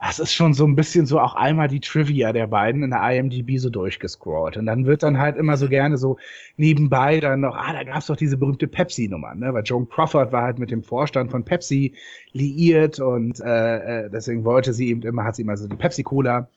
es 0.10 0.20
ist 0.20 0.34
schon 0.34 0.54
so 0.54 0.66
ein 0.66 0.76
bisschen 0.76 1.06
so 1.06 1.20
auch 1.20 1.36
einmal 1.36 1.68
die 1.68 1.80
Trivia 1.80 2.34
der 2.34 2.48
beiden 2.48 2.84
in 2.84 2.92
der 2.92 3.02
IMDb 3.02 3.58
so 3.58 3.70
durchgescrollt. 3.70 4.58
Und 4.58 4.66
dann 4.66 4.86
wird 4.86 5.04
dann 5.04 5.18
halt 5.18 5.38
immer 5.38 5.58
so 5.58 5.70
gerne 5.70 5.98
so 5.98 6.18
nebenbei 6.58 7.20
dann 7.20 7.42
noch, 7.42 7.56
ah, 7.56 7.74
da 7.74 7.84
gab's 7.84 8.08
doch 8.08 8.16
diese 8.16 8.38
berühmte 8.38 8.68
Pepsi-Nummer, 8.68 9.36
ne? 9.36 9.54
Weil 9.54 9.64
Joan 9.64 9.88
Crawford 9.90 10.32
war 10.32 10.44
halt 10.44 10.60
mit 10.60 10.72
dem 10.72 10.84
Vorstand 10.84 11.32
von 11.32 11.44
Pepsi 11.44 11.94
liiert 12.34 13.00
und 13.00 13.40
äh, 13.40 14.06
äh 14.06 14.10
deswegen 14.10 14.44
wollte 14.44 14.74
sie 14.74 14.90
eben 14.90 15.02
immer, 15.04 15.24
hat 15.24 15.36
sie 15.36 15.44
immer 15.44 15.58
so 15.58 15.68
die 15.68 15.76
Pepsi-Cola 15.76 16.48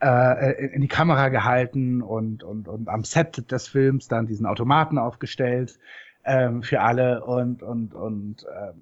äh, 0.00 0.66
in 0.66 0.82
die 0.82 0.88
Kamera 0.88 1.28
gehalten 1.28 2.02
und, 2.02 2.42
und, 2.42 2.68
und 2.68 2.88
am 2.88 3.04
Set 3.04 3.50
des 3.50 3.68
Films 3.68 4.08
dann 4.08 4.26
diesen 4.26 4.46
Automaten 4.46 4.98
aufgestellt 4.98 5.78
ähm, 6.24 6.62
für 6.62 6.80
alle 6.80 7.24
und, 7.24 7.62
und, 7.62 7.94
und 7.94 8.44
äh, 8.44 8.72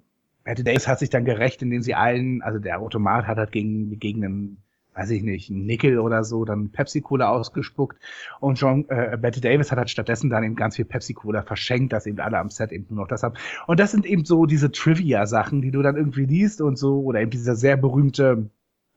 Patty 0.43 0.63
Davis 0.63 0.87
hat 0.87 0.99
sich 0.99 1.09
dann 1.09 1.25
gerecht, 1.25 1.61
indem 1.61 1.81
sie 1.81 1.95
allen, 1.95 2.41
also 2.41 2.59
der 2.59 2.79
Automat 2.79 3.27
hat 3.27 3.37
halt 3.37 3.51
gegen, 3.51 3.97
gegen 3.99 4.23
einen, 4.23 4.57
weiß 4.93 5.09
ich 5.11 5.23
nicht, 5.23 5.49
einen 5.49 5.65
Nickel 5.65 5.99
oder 5.99 6.23
so, 6.23 6.45
dann 6.45 6.69
Pepsi-Cola 6.69 7.29
ausgespuckt. 7.29 7.97
Und 8.39 8.59
John, 8.59 8.85
äh, 8.89 9.17
Betty 9.19 9.41
Davis 9.41 9.71
hat 9.71 9.77
halt 9.79 9.89
stattdessen 9.89 10.29
dann 10.29 10.43
eben 10.43 10.55
ganz 10.55 10.75
viel 10.75 10.85
Pepsi-Cola 10.85 11.43
verschenkt, 11.43 11.93
dass 11.93 12.05
eben 12.05 12.19
alle 12.19 12.37
am 12.37 12.49
Set 12.49 12.71
eben 12.71 12.85
nur 12.89 12.99
noch 12.99 13.07
das 13.07 13.23
haben. 13.23 13.35
Und 13.67 13.79
das 13.79 13.91
sind 13.91 14.05
eben 14.05 14.25
so 14.25 14.45
diese 14.45 14.71
Trivia-Sachen, 14.71 15.61
die 15.61 15.71
du 15.71 15.81
dann 15.81 15.95
irgendwie 15.95 16.25
liest 16.25 16.61
und 16.61 16.77
so, 16.77 17.01
oder 17.01 17.21
eben 17.21 17.31
dieser 17.31 17.55
sehr 17.55 17.77
berühmte 17.77 18.49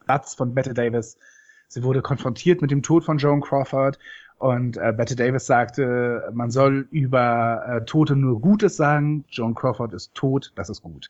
Satz 0.06 0.34
von 0.34 0.54
Betty 0.54 0.74
Davis. 0.74 1.18
Sie 1.68 1.82
wurde 1.82 2.02
konfrontiert 2.02 2.62
mit 2.62 2.70
dem 2.70 2.82
Tod 2.82 3.04
von 3.04 3.18
Joan 3.18 3.40
Crawford 3.40 3.98
und 4.38 4.76
äh, 4.76 4.92
Betty 4.96 5.16
Davis 5.16 5.46
sagte, 5.46 6.30
man 6.32 6.50
soll 6.50 6.86
über 6.90 7.64
äh, 7.66 7.84
Tote 7.84 8.16
nur 8.16 8.40
Gutes 8.40 8.76
sagen. 8.76 9.24
Joan 9.28 9.54
Crawford 9.54 9.94
ist 9.94 10.14
tot, 10.14 10.52
das 10.56 10.68
ist 10.68 10.82
gut. 10.82 11.08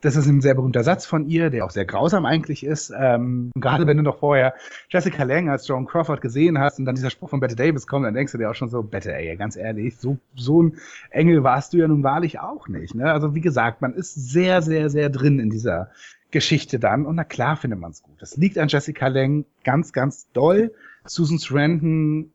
Das 0.00 0.16
ist 0.16 0.26
ein 0.26 0.40
sehr 0.40 0.54
berühmter 0.54 0.82
Satz 0.82 1.06
von 1.06 1.28
ihr, 1.28 1.48
der 1.48 1.64
auch 1.64 1.70
sehr 1.70 1.84
grausam 1.84 2.26
eigentlich 2.26 2.64
ist. 2.64 2.92
Ähm, 2.96 3.52
gerade 3.54 3.86
wenn 3.86 3.96
du 3.96 4.02
noch 4.02 4.18
vorher 4.18 4.54
Jessica 4.90 5.22
Lange 5.22 5.52
als 5.52 5.66
Joan 5.68 5.86
Crawford 5.86 6.20
gesehen 6.20 6.58
hast 6.58 6.80
und 6.80 6.86
dann 6.86 6.96
dieser 6.96 7.10
Spruch 7.10 7.30
von 7.30 7.38
Bette 7.38 7.54
Davis 7.54 7.86
kommt, 7.86 8.04
dann 8.04 8.14
denkst 8.14 8.32
du 8.32 8.38
dir 8.38 8.50
auch 8.50 8.54
schon 8.56 8.68
so, 8.68 8.82
Bette, 8.82 9.14
ey, 9.14 9.36
ganz 9.36 9.56
ehrlich, 9.56 9.96
so, 9.96 10.18
so 10.34 10.62
ein 10.62 10.76
Engel 11.10 11.44
warst 11.44 11.72
du 11.72 11.78
ja 11.78 11.86
nun 11.86 12.02
wahrlich 12.02 12.40
auch 12.40 12.66
nicht. 12.66 12.96
Ne? 12.96 13.12
Also 13.12 13.36
wie 13.36 13.40
gesagt, 13.40 13.80
man 13.80 13.94
ist 13.94 14.14
sehr, 14.14 14.60
sehr, 14.60 14.90
sehr 14.90 15.08
drin 15.08 15.38
in 15.38 15.50
dieser 15.50 15.90
Geschichte 16.32 16.80
dann 16.80 17.06
und 17.06 17.14
na 17.14 17.24
klar 17.24 17.56
findet 17.56 17.78
man 17.78 17.92
es 17.92 18.02
gut. 18.02 18.20
Das 18.20 18.36
liegt 18.36 18.58
an 18.58 18.68
Jessica 18.68 19.06
Lange 19.06 19.44
ganz, 19.62 19.92
ganz 19.92 20.28
doll. 20.32 20.72
Susan 21.04 21.38
Sarandon 21.38 22.32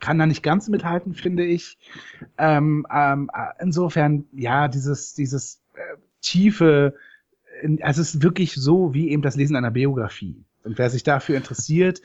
kann 0.00 0.18
da 0.18 0.26
nicht 0.26 0.42
ganz 0.42 0.68
mithalten, 0.68 1.14
finde 1.14 1.44
ich. 1.44 1.78
Ähm, 2.38 2.86
ähm, 2.92 3.30
äh, 3.32 3.62
insofern, 3.62 4.26
ja, 4.32 4.68
dieses, 4.68 5.14
dieses 5.14 5.62
äh, 5.74 5.96
tiefe 6.20 6.94
also 7.82 8.00
es 8.00 8.14
ist 8.14 8.22
wirklich 8.22 8.54
so 8.54 8.94
wie 8.94 9.10
eben 9.10 9.22
das 9.22 9.36
Lesen 9.36 9.56
einer 9.56 9.70
Biografie. 9.70 10.44
Und 10.64 10.78
wer 10.78 10.90
sich 10.90 11.02
dafür 11.02 11.36
interessiert, 11.36 12.00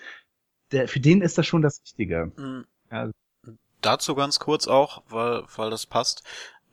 der, 0.72 0.88
für 0.88 1.00
den 1.00 1.22
ist 1.22 1.38
das 1.38 1.46
schon 1.46 1.62
das 1.62 1.82
Richtige. 1.82 2.32
Mhm. 2.38 2.66
Ja. 2.92 3.12
Dazu 3.82 4.16
ganz 4.16 4.40
kurz 4.40 4.68
auch, 4.68 5.04
weil, 5.10 5.44
weil 5.56 5.70
das 5.70 5.86
passt. 5.86 6.24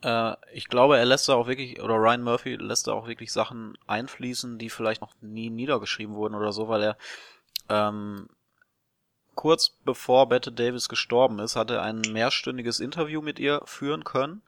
Äh, 0.01 0.35
ich 0.53 0.67
glaube, 0.67 0.97
er 0.97 1.05
lässt 1.05 1.29
da 1.29 1.35
auch 1.35 1.47
wirklich, 1.47 1.81
oder 1.81 1.95
Ryan 1.95 2.23
Murphy 2.23 2.55
lässt 2.55 2.87
da 2.87 2.93
auch 2.93 3.07
wirklich 3.07 3.31
Sachen 3.31 3.77
einfließen, 3.85 4.57
die 4.57 4.69
vielleicht 4.69 5.01
noch 5.01 5.13
nie 5.21 5.49
niedergeschrieben 5.49 6.15
wurden 6.15 6.35
oder 6.35 6.51
so, 6.51 6.67
weil 6.67 6.81
er 6.81 6.97
ähm, 7.69 8.27
kurz 9.35 9.69
bevor 9.83 10.29
Bette 10.29 10.51
Davis 10.51 10.89
gestorben 10.89 11.39
ist, 11.39 11.55
hat 11.55 11.71
er 11.71 11.81
ein 11.81 12.01
mehrstündiges 12.01 12.79
Interview 12.79 13.21
mit 13.21 13.39
ihr 13.39 13.61
führen 13.65 14.03
können. 14.03 14.41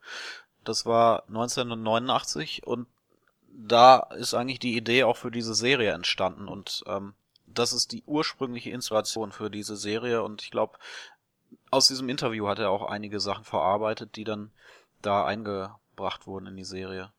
Das 0.63 0.85
war 0.85 1.23
1989 1.27 2.65
und 2.65 2.87
da 3.51 3.99
ist 4.17 4.33
eigentlich 4.33 4.59
die 4.59 4.75
Idee 4.75 5.03
auch 5.03 5.17
für 5.17 5.31
diese 5.31 5.55
Serie 5.55 5.91
entstanden 5.91 6.47
und 6.47 6.83
ähm, 6.87 7.13
das 7.45 7.71
ist 7.71 7.91
die 7.91 8.03
ursprüngliche 8.05 8.71
Inspiration 8.71 9.31
für 9.31 9.49
diese 9.49 9.77
Serie 9.77 10.23
und 10.23 10.41
ich 10.41 10.51
glaube, 10.51 10.77
aus 11.71 11.87
diesem 11.87 12.09
Interview 12.09 12.47
hat 12.47 12.59
er 12.59 12.69
auch 12.69 12.83
einige 12.83 13.19
Sachen 13.19 13.45
verarbeitet, 13.45 14.15
die 14.15 14.23
dann 14.23 14.51
da 15.01 15.25
eingebracht 15.25 16.27
wurden 16.27 16.47
in 16.47 16.57
die 16.57 16.65
Serie. 16.65 17.11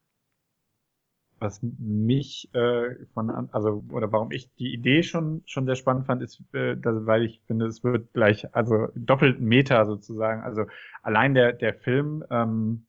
Was 1.38 1.60
mich 1.62 2.48
äh, 2.54 2.94
von 3.12 3.30
also 3.52 3.84
oder 3.90 4.10
warum 4.10 4.30
ich 4.32 4.54
die 4.54 4.72
Idee 4.72 5.02
schon 5.02 5.42
schon 5.44 5.66
sehr 5.66 5.76
spannend 5.76 6.06
fand, 6.06 6.22
ist, 6.22 6.42
äh, 6.54 6.76
dass, 6.76 7.04
weil 7.06 7.24
ich 7.24 7.42
finde, 7.46 7.66
es 7.66 7.84
wird 7.84 8.12
gleich 8.14 8.54
also 8.54 8.88
doppelt 8.94 9.40
Meta 9.40 9.84
sozusagen. 9.84 10.42
Also 10.42 10.64
allein 11.02 11.34
der 11.34 11.52
der 11.52 11.74
Film, 11.74 12.24
ähm, 12.30 12.86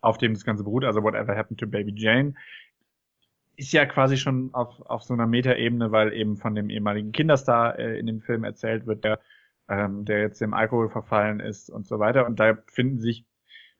auf 0.00 0.18
dem 0.18 0.34
das 0.34 0.44
Ganze 0.44 0.64
beruht, 0.64 0.84
also 0.84 1.02
Whatever 1.02 1.36
Happened 1.36 1.60
to 1.60 1.66
Baby 1.66 1.92
Jane, 1.94 2.34
ist 3.56 3.72
ja 3.72 3.86
quasi 3.86 4.16
schon 4.16 4.54
auf, 4.54 4.80
auf 4.82 5.02
so 5.02 5.14
einer 5.14 5.26
Metaebene, 5.26 5.92
weil 5.92 6.12
eben 6.12 6.36
von 6.36 6.54
dem 6.54 6.70
ehemaligen 6.70 7.12
Kinderstar 7.12 7.78
äh, 7.78 7.98
in 7.98 8.06
dem 8.06 8.20
Film 8.20 8.44
erzählt 8.44 8.86
wird, 8.86 9.04
der, 9.04 9.20
ähm, 9.68 10.04
der 10.04 10.20
jetzt 10.20 10.40
dem 10.40 10.54
Alkohol 10.54 10.88
verfallen 10.88 11.40
ist 11.40 11.70
und 11.70 11.86
so 11.86 11.98
weiter. 11.98 12.26
Und 12.26 12.40
da 12.40 12.58
finden 12.66 12.98
sich 12.98 13.26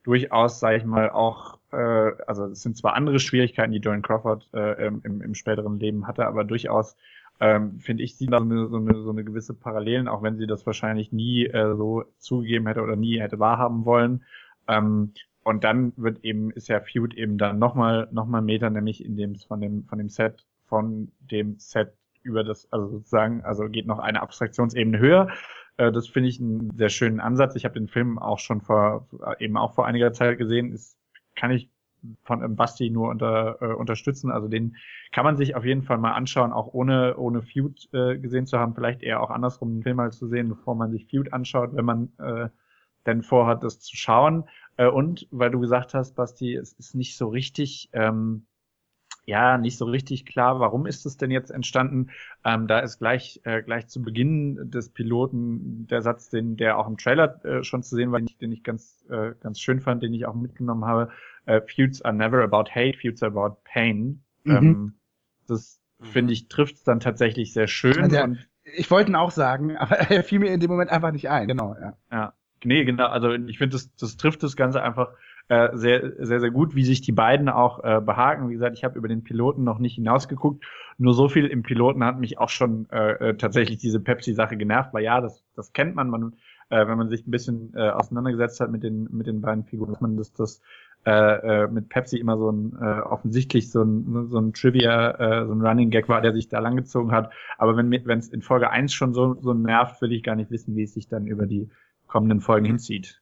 durchaus, 0.03 0.61
sage 0.61 0.79
ich 0.79 0.85
mal, 0.85 1.11
auch, 1.11 1.59
äh, 1.73 2.13
also 2.27 2.47
es 2.47 2.63
sind 2.63 2.77
zwar 2.77 2.95
andere 2.95 3.21
Schwierigkeiten, 3.21 3.73
die 3.73 3.79
Joan 3.79 4.03
Crawford 4.03 4.49
äh, 4.53 4.87
im, 4.87 5.23
im 5.23 5.35
späteren 5.35 5.79
Leben 5.79 6.07
hatte, 6.07 6.27
aber 6.27 6.45
durchaus 6.45 6.97
ähm, 7.41 7.81
finde 7.81 8.05
ich 8.05 8.17
sie 8.17 8.27
da 8.27 8.39
so 8.39 8.45
eine, 8.45 8.69
so, 8.69 8.77
eine, 8.77 9.03
so 9.03 9.11
eine 9.11 9.25
gewisse 9.25 9.55
Parallelen, 9.55 10.09
auch 10.09 10.23
wenn 10.23 10.37
sie 10.37 10.47
das 10.47 10.65
wahrscheinlich 10.67 11.13
nie 11.13 11.47
äh, 11.47 11.75
so 11.77 12.05
zugegeben 12.19 12.67
hätte 12.67 12.83
oder 12.83 12.97
nie 12.97 13.21
hätte 13.21 13.39
wahrhaben 13.39 13.85
wollen. 13.85 14.25
Ähm, 14.69 15.13
und 15.43 15.65
dann 15.65 15.93
wird 15.97 16.25
eben, 16.25 16.53
ist 16.53 16.69
ja 16.69 16.81
Feud 16.81 17.15
eben 17.15 17.39
dann 17.39 17.59
nochmal, 17.59 18.09
nochmal 18.13 18.43
Meter, 18.43 18.71
nämlich 18.71 19.05
in 19.05 19.17
dem, 19.17 19.35
von 19.35 19.61
dem, 19.61 19.85
von 19.87 19.99
dem 19.99 20.09
Set, 20.09 20.47
von 20.67 21.11
dem 21.19 21.59
Set 21.59 21.95
über 22.23 22.45
das, 22.45 22.71
also 22.73 22.89
sozusagen, 22.89 23.43
also 23.43 23.69
geht 23.69 23.87
noch 23.87 23.99
eine 23.99 24.23
Abstraktionsebene 24.23 24.99
höher. 24.99 25.29
Äh, 25.77 25.93
das 25.93 26.09
finde 26.09 26.29
ich 26.29 26.41
einen 26.41 26.71
sehr 26.77 26.89
schönen 26.89 27.21
Ansatz. 27.21 27.57
Ich 27.57 27.65
habe 27.65 27.75
den 27.75 27.89
Film 27.89 28.19
auch 28.19 28.39
schon 28.39 28.61
vor, 28.61 29.09
eben 29.39 29.57
auch 29.57 29.75
vor 29.75 29.87
einiger 29.87 30.13
Zeit 30.13 30.39
gesehen. 30.39 30.73
Ist, 30.73 30.97
kann 31.35 31.51
ich 31.51 31.71
von 32.25 32.43
ähm, 32.43 32.57
Basti 32.57 32.91
nur 32.91 33.09
unter, 33.09 33.59
äh, 33.61 33.75
unterstützen. 33.75 34.31
Also 34.31 34.49
den 34.49 34.77
kann 35.13 35.25
man 35.25 35.37
sich 35.37 35.55
auf 35.55 35.65
jeden 35.65 35.83
Fall 35.83 35.99
mal 35.99 36.13
anschauen, 36.13 36.53
auch 36.53 36.73
ohne, 36.73 37.17
ohne 37.17 37.43
Feud 37.43 37.89
äh, 37.93 38.19
gesehen 38.19 38.47
zu 38.47 38.59
haben. 38.59 38.75
Vielleicht 38.75 39.03
eher 39.03 39.21
auch 39.21 39.31
andersrum 39.31 39.75
den 39.75 39.83
Film 39.83 39.97
mal 39.97 40.13
zu 40.13 40.27
sehen, 40.27 40.49
bevor 40.49 40.75
man 40.75 40.91
sich 40.91 41.07
Feud 41.11 41.33
anschaut, 41.33 41.75
wenn 41.75 41.85
man 41.85 42.13
äh, 42.19 42.49
denn 43.07 43.23
vorhat, 43.23 43.65
das 43.65 43.81
zu 43.81 43.97
schauen. 43.97 44.45
Äh, 44.77 44.89
und 44.89 45.27
weil 45.31 45.51
du 45.51 45.61
gesagt 45.61 45.95
hast, 45.95 46.15
Basti, 46.15 46.55
es 46.55 46.73
ist 46.73 46.95
nicht 46.95 47.17
so 47.17 47.29
richtig, 47.29 47.91
ähm, 47.93 48.47
ja, 49.25 49.57
nicht 49.59 49.79
so 49.79 49.85
richtig 49.85 50.27
klar, 50.27 50.59
warum 50.59 50.87
ist 50.87 51.07
es 51.07 51.17
denn 51.17 51.31
jetzt 51.31 51.51
entstanden? 51.51 52.11
Ähm, 52.45 52.67
da 52.67 52.81
ist 52.81 52.99
gleich, 52.99 53.41
äh, 53.45 53.63
gleich 53.63 53.87
zu 53.87 54.03
Beginn 54.03 54.71
des 54.71 54.89
Piloten 54.89 55.87
der 55.87 56.03
Satz, 56.03 56.29
den, 56.29 56.57
der 56.57 56.79
auch 56.79 56.89
im 56.89 56.97
Trailer 56.97 57.45
äh, 57.45 57.63
schon 57.63 57.83
zu 57.83 57.95
sehen 57.95 58.11
war, 58.11 58.21
den 58.21 58.53
ich 58.53 58.65
ganz, 58.65 59.05
äh, 59.11 59.33
ganz 59.41 59.61
schön 59.61 59.81
fand, 59.81 60.03
den 60.03 60.13
ich 60.13 60.27
auch 60.27 60.35
mitgenommen 60.35 60.85
habe. 60.85 61.11
Äh, 61.47 61.61
Feuds 61.63 62.03
are 62.03 62.15
never 62.15 62.43
about 62.43 62.71
hate, 62.75 62.99
feuds 62.99 63.23
are 63.23 63.31
about 63.31 63.59
pain. 63.65 64.23
Mhm. 64.45 64.57
Ähm, 64.57 64.95
das 65.47 65.81
mhm. 65.99 66.05
finde 66.07 66.33
ich 66.33 66.49
trifft 66.49 66.87
dann 66.89 66.99
tatsächlich 66.99 67.53
sehr 67.53 67.69
schön. 67.69 68.09
Der, 68.09 68.37
ich 68.65 68.91
wollte 68.91 69.13
ihn 69.13 69.17
auch 69.17 69.31
sagen, 69.31 69.77
aber 69.77 69.97
er 70.11 70.25
fiel 70.25 70.41
mir 70.41 70.53
in 70.53 70.61
dem 70.61 70.71
Moment 70.71 70.91
einfach 70.91 71.13
nicht 71.13 71.31
ein. 71.31 71.47
Genau, 71.47 71.77
ja. 71.81 71.97
Ja, 72.11 72.35
Nee, 72.65 72.85
genau. 72.85 73.07
Also 73.07 73.33
ich 73.33 73.59
finde, 73.59 73.75
das, 73.75 73.95
das 73.97 74.17
trifft 74.17 74.43
das 74.43 74.57
Ganze 74.57 74.83
einfach 74.83 75.09
äh, 75.53 75.77
sehr, 75.77 76.13
sehr, 76.19 76.41
sehr 76.41 76.51
gut, 76.51 76.75
wie 76.75 76.85
sich 76.85 77.03
die 77.03 77.13
beiden 77.13 77.51
auch 77.51 77.85
äh, 77.85 78.01
behaken. 78.01 78.49
Wie 78.49 78.55
gesagt, 78.55 78.75
ich 78.75 78.85
habe 78.85 78.97
über 78.97 79.09
den 79.09 79.23
Piloten 79.23 79.65
noch 79.65 79.79
nicht 79.79 79.97
hinausgeguckt. 79.97 80.65
Nur 80.97 81.13
so 81.13 81.29
viel 81.29 81.47
im 81.47 81.63
Piloten 81.63 82.03
hat 82.05 82.19
mich 82.19 82.39
auch 82.39 82.49
schon 82.49 82.89
äh, 82.91 83.13
äh, 83.13 83.37
tatsächlich 83.37 83.77
diese 83.77 84.01
Pepsi-Sache 84.01 84.57
genervt, 84.57 84.95
weil 84.95 85.05
ja, 85.05 85.21
das, 85.21 85.45
das 85.55 85.75
kennt 85.75 85.95
man. 85.95 86.09
Man, 86.09 86.33
äh, 86.71 86.87
wenn 86.87 86.97
man 86.97 87.11
sich 87.11 87.27
ein 87.27 87.31
bisschen 87.31 87.75
äh, 87.75 87.91
auseinandergesetzt 87.91 88.61
hat 88.61 88.71
mit 88.71 88.83
den 88.83 89.09
mit 89.13 89.27
den 89.27 89.43
beiden 89.43 89.65
Figuren, 89.65 89.91
dass 89.91 90.01
man 90.01 90.17
das, 90.17 90.33
das 90.33 90.63
äh, 91.05 91.65
äh, 91.65 91.69
mit 91.69 91.91
Pepsi 91.91 92.17
immer 92.17 92.39
so 92.39 92.51
ein 92.51 92.75
äh, 92.81 93.01
offensichtlich 93.01 93.71
so 93.71 93.83
ein 93.83 94.29
so 94.29 94.39
ein 94.39 94.55
Trivia, 94.55 95.43
äh, 95.43 95.47
so 95.47 95.53
ein 95.53 95.61
Running 95.61 95.91
Gag 95.91 96.09
war, 96.09 96.23
der 96.23 96.33
sich 96.33 96.49
da 96.49 96.61
langgezogen 96.61 97.13
hat. 97.13 97.31
Aber 97.59 97.77
wenn 97.77 97.91
wenn 97.91 98.19
es 98.19 98.29
in 98.29 98.41
Folge 98.41 98.71
eins 98.71 98.95
schon 98.95 99.13
so 99.13 99.35
so 99.35 99.53
nervt, 99.53 100.01
will 100.01 100.13
ich 100.13 100.23
gar 100.23 100.35
nicht 100.35 100.51
wissen, 100.51 100.77
wie 100.77 100.85
es 100.85 100.95
sich 100.95 101.09
dann 101.09 101.27
über 101.27 101.45
die 101.45 101.69
kommenden 102.07 102.41
Folgen 102.41 102.65
hinzieht. 102.65 103.22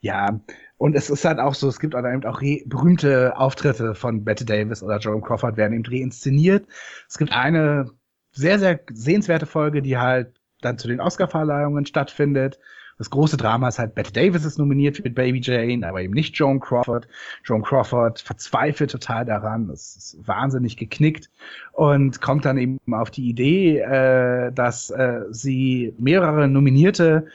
Ja, 0.00 0.40
und 0.76 0.94
es 0.94 1.10
ist 1.10 1.24
halt 1.24 1.38
auch 1.38 1.54
so, 1.54 1.68
es 1.68 1.80
gibt 1.80 1.94
halt 1.94 2.06
eben 2.06 2.24
auch 2.26 2.40
berühmte 2.66 3.36
Auftritte 3.36 3.94
von 3.94 4.24
Betty 4.24 4.44
Davis 4.44 4.82
oder 4.82 4.98
Jerome 4.98 5.22
Crawford 5.22 5.56
werden 5.56 5.72
eben 5.74 5.86
reinszeniert. 5.86 6.66
Es 7.08 7.18
gibt 7.18 7.32
eine 7.32 7.90
sehr, 8.32 8.58
sehr 8.58 8.80
sehenswerte 8.92 9.46
Folge, 9.46 9.82
die 9.82 9.96
halt 9.98 10.38
dann 10.60 10.78
zu 10.78 10.88
den 10.88 11.00
Oscar-Verleihungen 11.00 11.86
stattfindet, 11.86 12.58
Das 12.98 13.10
große 13.10 13.36
Drama 13.36 13.68
ist 13.68 13.78
halt, 13.78 13.94
Bette 13.94 14.12
Davis 14.12 14.44
ist 14.46 14.58
nominiert 14.58 14.96
für 14.96 15.10
Baby 15.10 15.40
Jane, 15.42 15.86
aber 15.86 16.00
eben 16.02 16.14
nicht 16.14 16.34
Joan 16.36 16.60
Crawford. 16.60 17.06
Joan 17.44 17.62
Crawford 17.62 18.20
verzweifelt 18.20 18.90
total 18.90 19.26
daran, 19.26 19.68
ist, 19.68 19.96
ist 19.96 20.28
wahnsinnig 20.28 20.76
geknickt 20.78 21.30
und 21.72 22.20
kommt 22.22 22.46
dann 22.46 22.56
eben 22.56 22.78
auf 22.92 23.10
die 23.10 23.28
Idee, 23.28 23.80
äh, 23.80 24.50
dass 24.52 24.90
äh, 24.90 25.24
sie 25.30 25.94
mehrere 25.98 26.48
nominierte 26.48 27.26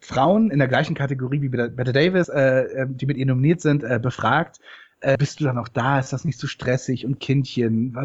Frauen 0.00 0.50
in 0.50 0.58
der 0.58 0.68
gleichen 0.68 0.94
Kategorie 0.94 1.42
wie 1.42 1.48
Bette 1.48 1.92
Davis, 1.92 2.28
äh, 2.28 2.62
äh, 2.62 2.86
die 2.88 3.06
mit 3.06 3.16
ihr 3.16 3.26
nominiert 3.26 3.60
sind, 3.60 3.84
äh, 3.84 4.00
befragt, 4.02 4.60
äh, 5.00 5.16
bist 5.16 5.40
du 5.40 5.44
dann 5.44 5.58
auch 5.58 5.68
da? 5.68 5.98
Ist 5.98 6.12
das 6.12 6.24
nicht 6.24 6.38
so 6.38 6.46
stressig 6.46 7.06
und 7.06 7.20
Kindchen? 7.20 7.96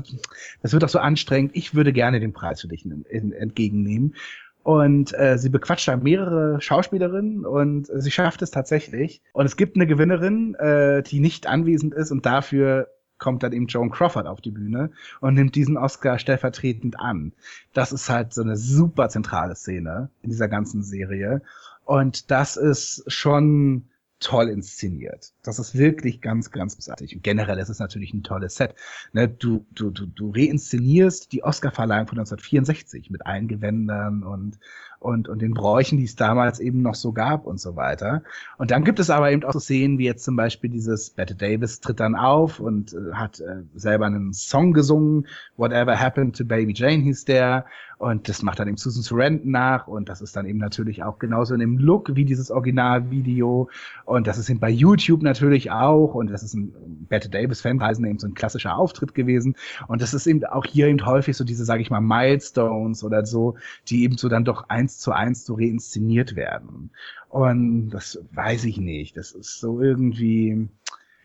Das 0.62 0.74
wird 0.74 0.84
doch 0.84 0.90
so 0.90 1.00
anstrengend. 1.00 1.52
Ich 1.54 1.76
würde 1.76 1.94
gerne 1.94 2.20
den 2.20 2.34
Preis 2.34 2.62
für 2.62 2.68
dich 2.68 2.86
in, 2.86 3.04
in, 3.10 3.32
entgegennehmen. 3.32 4.16
Und 4.64 5.14
äh, 5.18 5.38
sie 5.38 5.50
bequatscht 5.50 5.88
dann 5.88 6.02
mehrere 6.02 6.60
Schauspielerinnen 6.60 7.46
und 7.46 7.88
äh, 7.90 8.02
sie 8.02 8.10
schafft 8.10 8.42
es 8.42 8.50
tatsächlich. 8.50 9.22
Und 9.32 9.46
es 9.46 9.58
gibt 9.58 9.76
eine 9.76 9.86
Gewinnerin, 9.86 10.56
äh, 10.56 11.04
die 11.04 11.20
nicht 11.20 11.46
anwesend 11.46 11.94
ist 11.94 12.12
und 12.12 12.26
dafür 12.26 12.88
kommt 13.18 13.44
dann 13.44 13.54
eben 13.54 13.68
Joan 13.68 13.92
Crawford 13.92 14.26
auf 14.26 14.42
die 14.42 14.52
Bühne 14.52 14.92
und 15.22 15.36
nimmt 15.36 15.56
diesen 15.56 15.78
Oscar 15.78 16.20
stellvertretend 16.20 17.00
an. 17.00 17.34
Das 17.74 17.94
ist 17.94 18.10
halt 18.10 18.34
so 18.34 18.42
eine 18.42 18.58
super 18.58 19.10
zentrale 19.10 19.56
Szene 19.56 20.10
in 20.22 20.32
dieser 20.32 20.48
ganzen 20.48 20.82
Serie. 20.82 21.42
Und 21.86 22.32
das 22.32 22.57
ist 22.57 23.03
schon 23.07 23.90
toll 24.20 24.49
inszeniert. 24.49 25.34
Das 25.44 25.60
ist 25.60 25.78
wirklich 25.78 26.22
ganz, 26.22 26.49
ganz 26.49 26.76
großartig. 26.76 27.16
Und 27.16 27.24
generell 27.24 27.60
ist 27.60 27.70
es 27.70 27.80
natürlich 27.80 28.14
ein 28.14 28.24
tolles 28.24 28.56
Set. 28.56 28.74
Ne, 29.14 29.28
du, 29.28 29.66
du, 29.72 29.91
du, 29.91 30.06
du 30.07 30.32
reinszenierst 30.32 31.32
die 31.32 31.44
Oscar-Verleihung 31.44 32.07
von 32.07 32.18
1964 32.18 33.12
mit 33.12 33.26
allen 33.26 33.48
Gewändern 33.48 34.24
und, 34.24 34.57
und, 35.00 35.30
und 35.30 35.42
den 35.42 35.54
Bräuchen, 35.54 35.98
die 35.98 36.06
es 36.06 36.16
damals 36.16 36.60
eben 36.60 36.82
noch 36.82 36.96
so 36.96 37.12
gab 37.12 37.46
und 37.46 37.60
so 37.60 37.76
weiter. 37.76 38.24
Und 38.58 38.72
dann 38.72 38.84
gibt 38.84 39.00
es 39.00 39.10
aber 39.10 39.32
eben 39.32 39.44
auch 39.44 39.54
so 39.54 39.60
Szenen 39.60 39.98
wie 39.98 40.06
jetzt 40.06 40.24
zum 40.24 40.36
Beispiel 40.36 40.70
dieses 40.70 41.12
Bette 41.12 41.36
Davis 41.36 41.80
tritt 41.80 42.00
dann 42.00 42.16
auf 42.16 42.60
und 42.60 42.94
äh, 42.94 43.14
hat 43.14 43.40
äh, 43.40 43.64
selber 43.76 44.06
einen 44.06 44.34
Song 44.34 44.74
gesungen. 44.74 45.28
Whatever 45.58 46.00
Happened 46.00 46.36
to 46.38 46.46
Baby 46.46 46.74
Jane 46.74 47.04
hieß 47.04 47.26
der. 47.26 47.66
Und 47.98 48.28
das 48.28 48.42
macht 48.42 48.60
dann 48.60 48.68
eben 48.68 48.78
Susan 48.78 49.04
Sarandon 49.04 49.52
nach 49.52 49.88
und 49.88 50.10
das 50.10 50.22
ist 50.22 50.36
dann 50.36 50.46
eben 50.46 50.60
natürlich 50.60 51.04
auch 51.04 51.18
genauso 51.18 51.54
in 51.54 51.62
dem 51.62 51.78
Look 51.78 52.14
wie 52.16 52.26
dieses 52.26 52.52
Originalvideo 52.52 53.70
und 54.04 54.28
das 54.28 54.38
ist 54.38 54.50
eben 54.50 54.60
bei 54.60 54.70
YouTube 54.70 55.22
natürlich 55.22 55.72
auch 55.72 56.14
und 56.14 56.30
das 56.30 56.44
ist 56.44 56.56
ein 56.56 56.74
Bette 57.08 57.30
Davis 57.30 57.62
Fanreisen 57.62 58.06
eben 58.06 58.20
so 58.20 58.28
ein 58.28 58.34
klassischer 58.34 58.78
Auftritt 58.78 59.16
gewesen 59.16 59.56
und 59.88 60.02
das 60.02 60.14
ist 60.14 60.28
eben 60.28 60.44
auch 60.44 60.66
hier 60.66 60.88
eben 60.88 61.06
häufig 61.06 61.38
so 61.38 61.46
diese, 61.46 61.64
sage 61.64 61.82
ich 61.82 61.90
mal, 61.90 62.02
Milestones 62.02 63.02
oder 63.04 63.26
so, 63.26 63.56
die 63.88 64.04
eben 64.04 64.18
so 64.18 64.28
dann 64.28 64.44
doch 64.44 64.68
eins 64.86 64.99
zu 64.99 65.12
eins 65.12 65.45
so 65.45 65.56
reinszeniert 65.56 66.36
werden 66.36 66.91
und 67.30 67.90
das 67.90 68.20
weiß 68.32 68.66
ich 68.66 68.78
nicht, 68.78 69.18
das 69.18 69.32
ist 69.32 69.60
so 69.60 69.82
irgendwie 69.82 70.70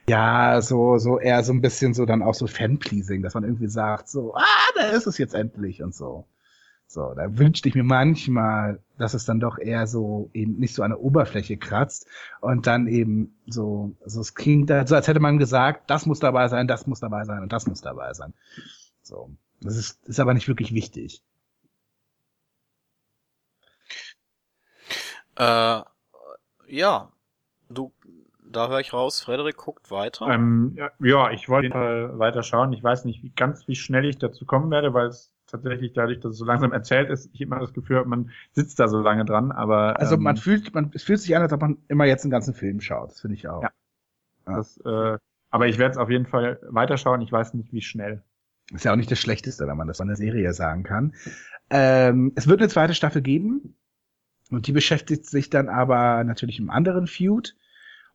ja, 0.09 0.61
so, 0.61 0.99
so 0.99 1.21
eher 1.21 1.45
so 1.45 1.53
ein 1.53 1.61
bisschen 1.61 1.95
so 1.95 2.05
dann 2.05 2.23
auch 2.23 2.35
so 2.35 2.49
Fanpleasing, 2.49 3.23
dass 3.23 3.35
man 3.35 3.45
irgendwie 3.45 3.69
sagt, 3.69 4.09
so, 4.09 4.35
ah, 4.35 4.73
da 4.75 4.89
ist 4.89 5.07
es 5.07 5.19
jetzt 5.19 5.35
endlich 5.35 5.83
und 5.83 5.95
so. 5.95 6.27
So, 6.89 7.15
da 7.15 7.39
wünschte 7.39 7.69
ich 7.69 7.77
mir 7.77 7.85
manchmal, 7.85 8.81
dass 8.99 9.15
es 9.15 9.25
dann 9.25 9.39
doch 9.39 9.59
eher 9.59 9.87
so 9.87 10.29
eben 10.33 10.59
nicht 10.59 10.75
so 10.75 10.83
an 10.83 10.91
der 10.91 11.01
Oberfläche 11.01 11.57
kratzt 11.57 12.09
und 12.41 12.67
dann 12.67 12.89
eben 12.89 13.37
so, 13.47 13.95
so 14.05 14.21
es 14.21 14.35
klingt 14.35 14.71
so, 14.87 14.97
als 14.97 15.07
hätte 15.07 15.21
man 15.21 15.39
gesagt, 15.39 15.89
das 15.89 16.07
muss 16.07 16.19
dabei 16.19 16.49
sein, 16.49 16.67
das 16.67 16.89
muss 16.89 16.99
dabei 16.99 17.23
sein 17.23 17.45
und 17.45 17.53
das 17.53 17.69
muss 17.69 17.81
dabei 17.81 18.13
sein. 18.15 18.35
So, 19.03 19.31
das 19.61 19.77
ist, 19.77 20.09
ist 20.09 20.19
aber 20.19 20.35
nicht 20.35 20.49
wirklich 20.49 20.75
wichtig. 20.75 21.23
Äh, 25.37 25.81
ja, 26.67 27.13
du, 27.69 27.93
da 28.51 28.69
höre 28.69 28.81
ich 28.81 28.93
raus, 28.93 29.21
Frederik 29.21 29.57
guckt 29.57 29.91
weiter. 29.91 30.29
Ähm, 30.29 30.73
ja, 30.77 30.91
ja, 31.01 31.31
ich 31.31 31.49
wollte 31.49 32.19
weiter 32.19 32.43
schauen. 32.43 32.73
Ich 32.73 32.83
weiß 32.83 33.05
nicht 33.05 33.23
wie, 33.23 33.31
ganz, 33.31 33.67
wie 33.69 33.77
schnell 33.77 34.05
ich 34.05 34.19
dazu 34.19 34.45
kommen 34.45 34.71
werde, 34.71 34.93
weil 34.95 35.07
es 35.07 35.33
tatsächlich 35.47 35.93
dadurch, 35.93 36.21
dass 36.21 36.33
es 36.33 36.39
so 36.39 36.45
langsam 36.45 36.73
erzählt 36.73 37.11
ist, 37.11 37.31
ich 37.33 37.41
immer 37.41 37.59
das 37.59 37.73
Gefühl 37.73 37.99
habe, 37.99 38.09
man 38.09 38.31
sitzt 38.53 38.79
da 38.79 38.89
so 38.89 39.01
lange 39.01 39.25
dran, 39.25 39.53
aber. 39.53 39.99
Also 39.99 40.17
man 40.17 40.37
ähm, 40.37 40.43
fühlt, 40.43 40.75
man, 40.75 40.91
es 40.95 41.03
fühlt 41.03 41.21
sich 41.21 41.35
an, 41.37 41.43
als 41.43 41.53
ob 41.53 41.61
man 41.61 41.79
immer 41.89 42.05
jetzt 42.05 42.25
einen 42.25 42.31
ganzen 42.31 42.55
Film 42.55 42.81
schaut. 42.81 43.11
Das 43.11 43.21
finde 43.21 43.37
ich 43.37 43.49
auch. 43.49 43.63
Ja. 43.63 43.71
ja. 44.47 44.57
Das, 44.57 44.79
äh, 44.85 45.19
aber 45.51 45.67
ich 45.67 45.79
werde 45.79 45.93
es 45.93 45.99
auf 45.99 46.11
jeden 46.11 46.27
Fall 46.27 46.61
weiterschauen. 46.69 47.21
Ich 47.21 47.33
weiß 47.33 47.55
nicht, 47.55 47.73
wie 47.73 47.83
schnell. 47.83 48.23
Ist 48.73 48.85
ja 48.85 48.93
auch 48.93 48.97
nicht 48.97 49.11
das 49.11 49.19
Schlechteste, 49.19 49.67
wenn 49.67 49.77
man 49.77 49.89
das 49.89 49.97
von 49.97 50.07
der 50.07 50.17
Serie 50.17 50.53
sagen 50.53 50.85
kann. 50.85 51.15
Ähm, 51.71 52.33
es 52.37 52.47
wird 52.47 52.61
eine 52.61 52.69
zweite 52.69 52.95
Staffel 52.95 53.21
geben. 53.21 53.75
Und 54.51 54.67
die 54.67 54.73
beschäftigt 54.73 55.27
sich 55.27 55.51
dann 55.51 55.69
aber 55.69 56.25
natürlich 56.25 56.59
im 56.59 56.71
anderen 56.71 57.07
Feud. 57.07 57.55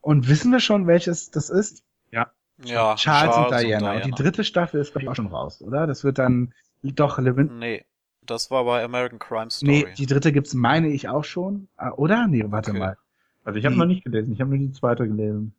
Und 0.01 0.27
wissen 0.27 0.51
wir 0.51 0.59
schon, 0.59 0.87
welches 0.87 1.31
das 1.31 1.49
ist? 1.49 1.83
Ja. 2.11 2.31
Ja, 2.63 2.95
Charles, 2.95 3.01
Charles 3.01 3.37
und, 3.37 3.45
Diana. 3.49 3.53
und 3.53 3.65
Diana. 3.65 3.93
Und 3.95 4.05
die 4.05 4.23
dritte 4.23 4.43
Staffel 4.43 4.79
ist, 4.79 4.91
glaube 4.91 5.03
ich, 5.03 5.09
auch 5.09 5.15
schon 5.15 5.27
raus, 5.27 5.61
oder? 5.61 5.87
Das 5.87 6.03
wird 6.03 6.19
dann 6.19 6.53
doch, 6.83 7.17
Levin. 7.17 7.57
Nee, 7.59 7.85
das 8.25 8.51
war 8.51 8.65
bei 8.65 8.83
American 8.83 9.19
Crime 9.19 9.49
Story. 9.49 9.71
Nee, 9.71 9.93
die 9.97 10.05
dritte 10.05 10.31
gibt's, 10.31 10.53
meine 10.53 10.89
ich, 10.89 11.09
auch 11.09 11.23
schon. 11.23 11.67
Ah, 11.77 11.91
oder? 11.91 12.27
Nee, 12.27 12.43
warte 12.47 12.71
okay. 12.71 12.79
mal. 12.79 12.97
Also 13.43 13.59
ich 13.59 13.65
habe 13.65 13.75
noch 13.75 13.85
nicht 13.85 14.03
gelesen, 14.03 14.33
ich 14.33 14.41
habe 14.41 14.49
nur 14.49 14.59
die 14.59 14.71
zweite 14.71 15.07
gelesen. 15.07 15.53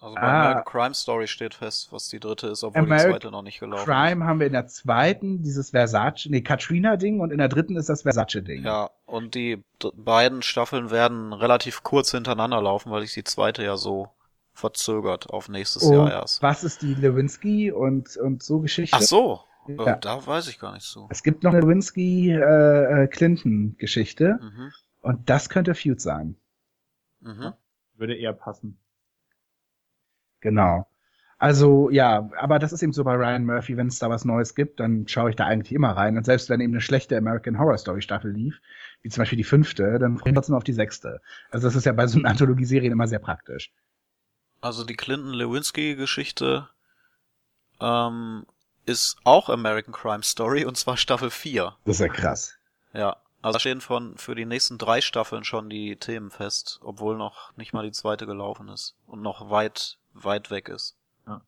Also 0.00 0.14
bei 0.14 0.20
ah, 0.20 0.42
American 0.42 0.64
Crime 0.64 0.94
Story 0.94 1.26
steht 1.26 1.54
fest, 1.54 1.90
was 1.90 2.08
die 2.08 2.20
dritte 2.20 2.48
ist, 2.48 2.62
obwohl 2.62 2.82
American 2.82 3.06
die 3.06 3.12
zweite 3.12 3.30
noch 3.30 3.40
nicht 3.42 3.60
gelaufen 3.60 3.84
Crime 3.84 4.08
ist. 4.08 4.12
Crime 4.12 4.26
haben 4.26 4.40
wir 4.40 4.46
in 4.46 4.52
der 4.52 4.66
zweiten 4.66 5.42
dieses 5.42 5.70
Versace, 5.70 6.26
nee, 6.26 6.42
Katrina-Ding 6.42 7.20
und 7.20 7.30
in 7.30 7.38
der 7.38 7.48
dritten 7.48 7.76
ist 7.76 7.88
das 7.88 8.02
Versace-Ding. 8.02 8.64
Ja, 8.64 8.90
und 9.06 9.34
die 9.34 9.64
beiden 9.94 10.42
Staffeln 10.42 10.90
werden 10.90 11.32
relativ 11.32 11.82
kurz 11.82 12.10
hintereinander 12.10 12.60
laufen, 12.60 12.90
weil 12.90 13.00
sich 13.02 13.14
die 13.14 13.24
zweite 13.24 13.64
ja 13.64 13.78
so 13.78 14.10
verzögert 14.52 15.30
auf 15.30 15.48
nächstes 15.48 15.84
und 15.84 15.94
Jahr 15.94 16.10
erst. 16.10 16.42
Was 16.42 16.62
ist 16.62 16.82
die 16.82 16.92
Lewinsky 16.94 17.72
und, 17.72 18.14
und 18.16 18.42
so 18.42 18.60
Geschichte? 18.60 18.96
Ach 18.96 19.02
so, 19.02 19.40
ja. 19.68 19.94
Äh, 19.94 20.00
da 20.00 20.26
weiß 20.26 20.48
ich 20.48 20.58
gar 20.58 20.74
nicht 20.74 20.84
so. 20.84 21.06
Es 21.10 21.22
gibt 21.22 21.42
noch 21.42 21.52
eine 21.52 21.60
Lewinsky-Clinton-Geschichte. 21.60 24.24
Äh, 24.24 24.28
äh 24.28 24.44
mhm. 24.44 24.72
Und 25.00 25.30
das 25.30 25.48
könnte 25.48 25.74
Feud 25.74 26.00
sein. 26.00 26.36
Mhm. 27.20 27.52
Würde 27.94 28.16
eher 28.16 28.32
passen. 28.32 28.80
Genau. 30.46 30.86
Also 31.38 31.90
ja, 31.90 32.30
aber 32.38 32.60
das 32.60 32.72
ist 32.72 32.84
eben 32.84 32.92
so 32.92 33.02
bei 33.02 33.14
Ryan 33.14 33.44
Murphy, 33.44 33.76
wenn 33.76 33.88
es 33.88 33.98
da 33.98 34.08
was 34.08 34.24
Neues 34.24 34.54
gibt, 34.54 34.78
dann 34.78 35.08
schaue 35.08 35.30
ich 35.30 35.34
da 35.34 35.44
eigentlich 35.44 35.72
immer 35.72 35.90
rein. 35.90 36.16
Und 36.16 36.24
selbst 36.24 36.48
wenn 36.48 36.60
eben 36.60 36.72
eine 36.72 36.80
schlechte 36.80 37.16
American 37.16 37.58
Horror 37.58 37.76
Story 37.76 38.00
Staffel 38.00 38.30
lief, 38.30 38.60
wie 39.02 39.08
zum 39.08 39.22
Beispiel 39.22 39.36
die 39.36 39.44
fünfte, 39.44 39.98
dann 39.98 40.18
freue 40.18 40.30
ich 40.30 40.34
trotzdem 40.36 40.54
auf 40.54 40.62
die 40.62 40.72
sechste. 40.72 41.20
Also 41.50 41.66
das 41.66 41.74
ist 41.74 41.84
ja 41.84 41.92
bei 41.92 42.06
so 42.06 42.20
einer 42.20 42.30
Anthologieserien 42.30 42.92
immer 42.92 43.08
sehr 43.08 43.18
praktisch. 43.18 43.72
Also 44.60 44.84
die 44.84 44.94
Clinton-Lewinsky-Geschichte 44.94 46.68
ähm, 47.80 48.46
ist 48.84 49.16
auch 49.24 49.50
American 49.50 49.92
Crime 49.92 50.22
Story 50.22 50.64
und 50.64 50.76
zwar 50.76 50.96
Staffel 50.96 51.30
4. 51.30 51.74
Das 51.84 51.96
ist 51.96 52.00
ja 52.00 52.08
krass. 52.08 52.56
Ja. 52.92 53.16
Also 53.42 53.58
stehen 53.58 53.80
von 53.80 54.16
für 54.16 54.34
die 54.34 54.46
nächsten 54.46 54.78
drei 54.78 55.00
Staffeln 55.00 55.44
schon 55.44 55.68
die 55.70 55.96
Themen 55.96 56.30
fest, 56.30 56.80
obwohl 56.82 57.16
noch 57.16 57.56
nicht 57.56 57.72
mal 57.72 57.84
die 57.84 57.92
zweite 57.92 58.26
gelaufen 58.26 58.68
ist 58.68 58.96
und 59.06 59.22
noch 59.22 59.50
weit, 59.50 59.98
weit 60.24 60.50
weg 60.50 60.68
ist. 60.68 60.96
Ja. 61.26 61.42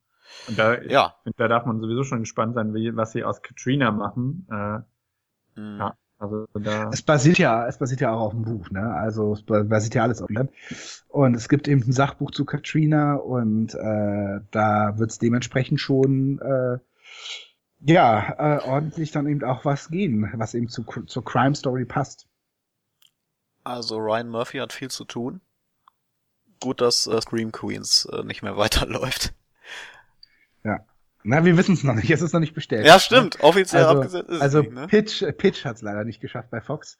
Und 0.47 0.59
da, 0.59 0.81
ja. 0.82 1.15
da 1.36 1.49
darf 1.49 1.66
man 1.66 1.81
sowieso 1.81 2.05
schon 2.05 2.20
gespannt 2.20 2.55
sein, 2.55 2.74
wie, 2.74 2.95
was 2.97 3.12
sie 3.12 3.24
aus 3.24 3.43
Katrina 3.43 3.90
machen. 3.90 4.47
Äh, 4.51 5.61
mhm. 5.61 5.78
Ja. 5.78 5.97
Also 6.20 6.47
da 6.53 6.90
es 6.90 7.03
basiert 7.03 7.39
ja, 7.39 7.69
es 7.69 7.78
basiert 7.78 8.01
ja 8.01 8.12
auch 8.12 8.20
auf 8.23 8.32
dem 8.32 8.43
Buch, 8.43 8.70
ne? 8.70 8.93
Also 8.93 9.35
es 9.35 9.45
basiert 9.45 9.95
ja 9.95 10.03
alles 10.03 10.20
auf 10.20 10.27
dem. 10.27 10.49
Und 11.07 11.36
es 11.36 11.49
gibt 11.49 11.69
eben 11.69 11.82
ein 11.82 11.93
Sachbuch 11.93 12.32
zu 12.32 12.45
Katrina 12.45 13.15
und 13.15 13.73
äh, 13.74 14.40
da 14.51 14.99
wird 14.99 15.11
es 15.11 15.19
dementsprechend 15.19 15.81
schon 15.81 16.40
äh, 16.40 16.78
ja, 17.81 18.35
äh, 18.39 18.69
ordentlich 18.69 19.12
dann 19.12 19.28
eben 19.28 19.45
auch 19.45 19.65
was 19.65 19.90
gehen, 19.90 20.28
was 20.36 20.55
eben 20.55 20.69
zu, 20.69 20.82
zur 20.82 21.24
Crime 21.24 21.55
Story 21.55 21.85
passt. 21.85 22.27
Also 23.62 23.99
Ryan 23.99 24.28
Murphy 24.28 24.59
hat 24.59 24.73
viel 24.73 24.90
zu 24.90 25.05
tun. 25.05 25.40
Gut, 26.60 26.80
dass 26.80 27.06
äh, 27.06 27.20
Scream 27.20 27.52
Queens 27.52 28.09
äh, 28.12 28.22
nicht 28.24 28.43
mehr 28.43 28.56
weiterläuft. 28.56 29.35
Ja. 30.64 30.80
Na, 31.24 31.44
wir 31.44 31.56
wissen 31.56 31.74
es 31.74 31.85
noch 31.85 31.94
nicht. 31.94 32.10
Es 32.10 32.22
ist 32.22 32.32
noch 32.32 32.40
nicht 32.40 32.55
bestellt. 32.55 32.86
Ja, 32.86 32.98
stimmt. 32.98 33.40
Offiziell 33.40 33.85
also, 33.85 33.98
abgesetzt 33.98 34.30
ist 34.30 34.40
Also 34.40 34.60
nicht, 34.60 34.72
ne? 34.72 34.86
Pitch, 34.86 35.24
Pitch 35.36 35.64
hat 35.64 35.76
es 35.76 35.82
leider 35.82 36.05
nicht 36.05 36.20
geschafft 36.20 36.51
bei 36.51 36.60
Fox. 36.60 36.98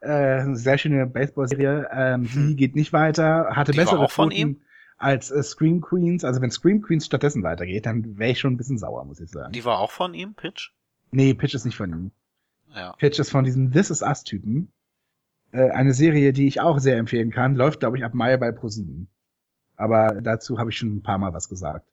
Äh, 0.00 0.08
eine 0.08 0.56
sehr 0.56 0.78
schöne 0.78 1.06
Baseball-Serie. 1.06 1.88
Ähm, 1.92 2.28
hm. 2.30 2.48
Die 2.48 2.56
geht 2.56 2.74
nicht 2.74 2.92
weiter. 2.92 3.50
Hatte 3.54 3.72
die 3.72 3.78
bessere 3.78 4.00
auch 4.00 4.10
von 4.10 4.30
ihm? 4.30 4.60
als 5.00 5.30
äh, 5.30 5.42
Scream 5.42 5.80
Queens. 5.80 6.24
Also 6.24 6.40
wenn 6.40 6.50
Scream 6.50 6.82
Queens 6.82 7.06
stattdessen 7.06 7.42
weitergeht, 7.42 7.86
dann 7.86 8.18
wäre 8.18 8.30
ich 8.30 8.38
schon 8.38 8.52
ein 8.52 8.56
bisschen 8.56 8.78
sauer, 8.78 9.04
muss 9.04 9.20
ich 9.20 9.30
sagen. 9.30 9.52
Die 9.52 9.64
war 9.64 9.78
auch 9.78 9.90
von 9.90 10.14
ihm, 10.14 10.34
Pitch? 10.34 10.70
Nee, 11.10 11.34
Pitch 11.34 11.54
ist 11.54 11.64
nicht 11.64 11.76
von 11.76 11.90
ihm. 11.90 12.10
Ja. 12.74 12.92
Pitch 12.92 13.18
ist 13.18 13.30
von 13.30 13.44
diesem 13.44 13.72
This 13.72 13.90
Is 13.90 14.02
Us 14.02 14.22
Typen. 14.22 14.70
Äh, 15.52 15.70
eine 15.70 15.94
Serie, 15.94 16.32
die 16.32 16.46
ich 16.46 16.60
auch 16.60 16.78
sehr 16.78 16.98
empfehlen 16.98 17.30
kann, 17.30 17.54
läuft, 17.54 17.80
glaube 17.80 17.98
ich, 17.98 18.04
ab 18.04 18.14
Mai 18.14 18.36
bei 18.36 18.52
ProSieben. 18.52 19.08
Aber 19.76 20.20
dazu 20.20 20.58
habe 20.58 20.70
ich 20.70 20.78
schon 20.78 20.96
ein 20.96 21.02
paar 21.02 21.18
Mal 21.18 21.32
was 21.32 21.48
gesagt. 21.48 21.88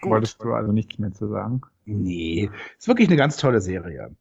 Gut. 0.00 0.10
Wolltest 0.10 0.42
du 0.42 0.52
also 0.52 0.72
nichts 0.72 0.98
mehr 0.98 1.12
zu 1.12 1.28
sagen? 1.28 1.62
Nee, 1.84 2.50
ist 2.78 2.88
wirklich 2.88 3.08
eine 3.08 3.16
ganz 3.16 3.36
tolle 3.36 3.60
Serie. 3.60 4.14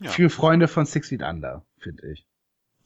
Ja. 0.00 0.10
Für 0.10 0.28
Freunde 0.28 0.68
von 0.68 0.86
Six 0.86 1.08
Feet 1.08 1.22
Under, 1.22 1.64
finde 1.78 2.10
ich. 2.10 2.26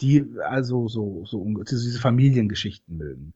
Die 0.00 0.24
also 0.40 0.88
so, 0.88 1.24
so 1.24 1.44
diese 1.64 2.00
Familiengeschichten 2.00 2.96
mögen. 2.96 3.34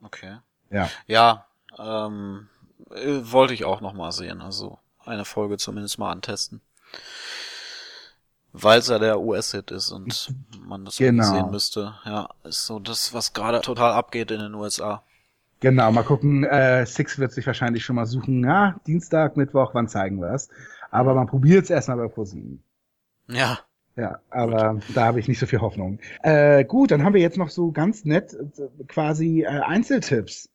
Okay. 0.00 0.38
Ja. 0.70 0.88
Ja, 1.06 1.46
ähm, 1.78 2.48
äh, 2.90 3.20
wollte 3.22 3.54
ich 3.54 3.64
auch 3.64 3.80
noch 3.80 3.92
mal 3.92 4.12
sehen. 4.12 4.40
Also 4.40 4.78
eine 5.06 5.24
Folge 5.24 5.56
zumindest 5.58 5.98
mal 5.98 6.10
antesten. 6.10 6.60
Weil 8.54 8.80
es 8.80 8.88
ja 8.88 8.98
der 8.98 9.20
US-Hit 9.20 9.70
ist 9.70 9.90
und 9.92 10.34
man 10.66 10.84
das 10.84 10.96
Genau. 10.98 11.24
sehen 11.24 11.50
müsste. 11.50 11.94
Ja, 12.04 12.28
ist 12.44 12.66
so 12.66 12.78
das, 12.78 13.14
was 13.14 13.32
gerade 13.32 13.60
total 13.62 13.92
abgeht 13.92 14.30
in 14.30 14.40
den 14.40 14.54
USA. 14.54 15.02
Genau, 15.60 15.92
mal 15.92 16.02
gucken. 16.02 16.44
Äh, 16.44 16.84
Six 16.86 17.18
wird 17.18 17.32
sich 17.32 17.46
wahrscheinlich 17.46 17.84
schon 17.84 17.96
mal 17.96 18.06
suchen. 18.06 18.44
Ja, 18.44 18.80
Dienstag, 18.86 19.36
Mittwoch, 19.36 19.74
wann 19.74 19.88
zeigen 19.88 20.20
wir 20.20 20.32
es? 20.32 20.48
Aber 20.90 21.14
man 21.14 21.28
probiert 21.28 21.64
es 21.64 21.70
erstmal 21.70 21.96
bei 21.96 22.08
ProSieben. 22.08 22.62
Ja. 23.28 23.60
Ja, 23.94 24.18
aber 24.30 24.80
da 24.94 25.04
habe 25.04 25.20
ich 25.20 25.28
nicht 25.28 25.38
so 25.38 25.46
viel 25.46 25.60
Hoffnung. 25.60 25.98
Äh, 26.22 26.64
gut, 26.64 26.90
dann 26.90 27.04
haben 27.04 27.12
wir 27.14 27.20
jetzt 27.20 27.36
noch 27.36 27.50
so 27.50 27.70
ganz 27.72 28.04
nett 28.04 28.32
äh, 28.34 28.84
quasi 28.88 29.42
äh, 29.42 29.46
Einzeltipps, 29.46 30.48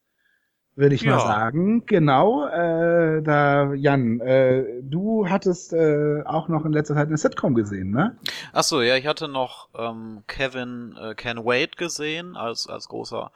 würde 0.77 0.95
ich 0.95 1.03
mal 1.05 1.13
Ja. 1.13 1.19
sagen. 1.19 1.85
Genau, 1.85 2.47
äh, 2.47 3.21
da 3.21 3.73
Jan, 3.73 4.19
äh, 4.21 4.81
du 4.83 5.27
hattest 5.27 5.73
äh, 5.73 6.23
auch 6.25 6.47
noch 6.47 6.65
in 6.65 6.71
letzter 6.71 6.95
Zeit 6.95 7.07
eine 7.07 7.17
Sitcom 7.17 7.55
gesehen, 7.55 7.91
ne? 7.91 8.17
Ach 8.53 8.63
so, 8.63 8.81
ja, 8.81 8.95
ich 8.95 9.07
hatte 9.07 9.27
noch 9.27 9.69
ähm, 9.77 10.23
Kevin 10.27 10.95
äh, 10.99 11.15
Ken 11.15 11.43
Wade 11.45 11.71
gesehen 11.77 12.35
als 12.35 12.67
als 12.67 12.87
großer 12.87 13.31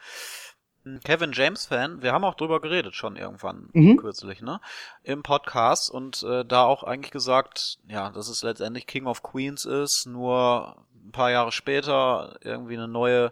hm, 0.83 0.99
Kevin 1.03 1.31
James 1.33 1.65
Fan. 1.65 2.01
Wir 2.01 2.13
haben 2.13 2.23
auch 2.23 2.35
drüber 2.35 2.61
geredet 2.61 2.95
schon 2.95 3.15
irgendwann 3.15 3.69
Mhm. 3.73 3.97
kürzlich, 3.97 4.41
ne? 4.41 4.59
Im 5.03 5.23
Podcast 5.23 5.89
und 5.91 6.23
äh, 6.23 6.45
da 6.45 6.63
auch 6.65 6.83
eigentlich 6.83 7.11
gesagt, 7.11 7.79
ja, 7.87 8.09
dass 8.11 8.29
es 8.29 8.43
letztendlich 8.43 8.87
King 8.87 9.07
of 9.07 9.23
Queens 9.23 9.65
ist, 9.65 10.05
nur 10.05 10.85
ein 11.05 11.11
paar 11.11 11.31
Jahre 11.31 11.51
später 11.51 12.37
irgendwie 12.41 12.77
eine 12.77 12.87
neue 12.87 13.31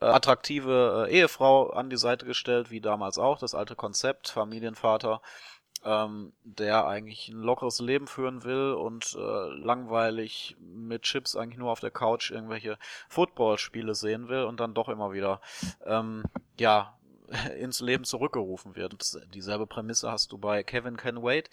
attraktive 0.00 1.06
äh, 1.08 1.12
Ehefrau 1.12 1.70
an 1.70 1.90
die 1.90 1.96
Seite 1.96 2.26
gestellt, 2.26 2.70
wie 2.70 2.80
damals 2.80 3.18
auch, 3.18 3.38
das 3.38 3.54
alte 3.54 3.74
Konzept, 3.74 4.28
Familienvater, 4.28 5.20
ähm, 5.84 6.32
der 6.44 6.86
eigentlich 6.86 7.28
ein 7.28 7.40
lockeres 7.40 7.80
Leben 7.80 8.06
führen 8.06 8.44
will 8.44 8.72
und 8.72 9.16
äh, 9.18 9.18
langweilig 9.18 10.56
mit 10.60 11.02
Chips 11.02 11.36
eigentlich 11.36 11.58
nur 11.58 11.70
auf 11.70 11.80
der 11.80 11.90
Couch 11.90 12.30
irgendwelche 12.30 12.78
Footballspiele 13.08 13.94
sehen 13.94 14.28
will 14.28 14.44
und 14.44 14.60
dann 14.60 14.74
doch 14.74 14.88
immer 14.88 15.12
wieder 15.12 15.40
ähm, 15.86 16.24
ja 16.58 16.98
ins 17.58 17.80
Leben 17.80 18.04
zurückgerufen 18.04 18.76
wird. 18.76 18.92
Und 18.92 19.34
dieselbe 19.34 19.66
Prämisse 19.66 20.10
hast 20.10 20.32
du 20.32 20.38
bei 20.38 20.62
Kevin 20.62 20.96
Can 20.96 21.22
Wait. 21.22 21.48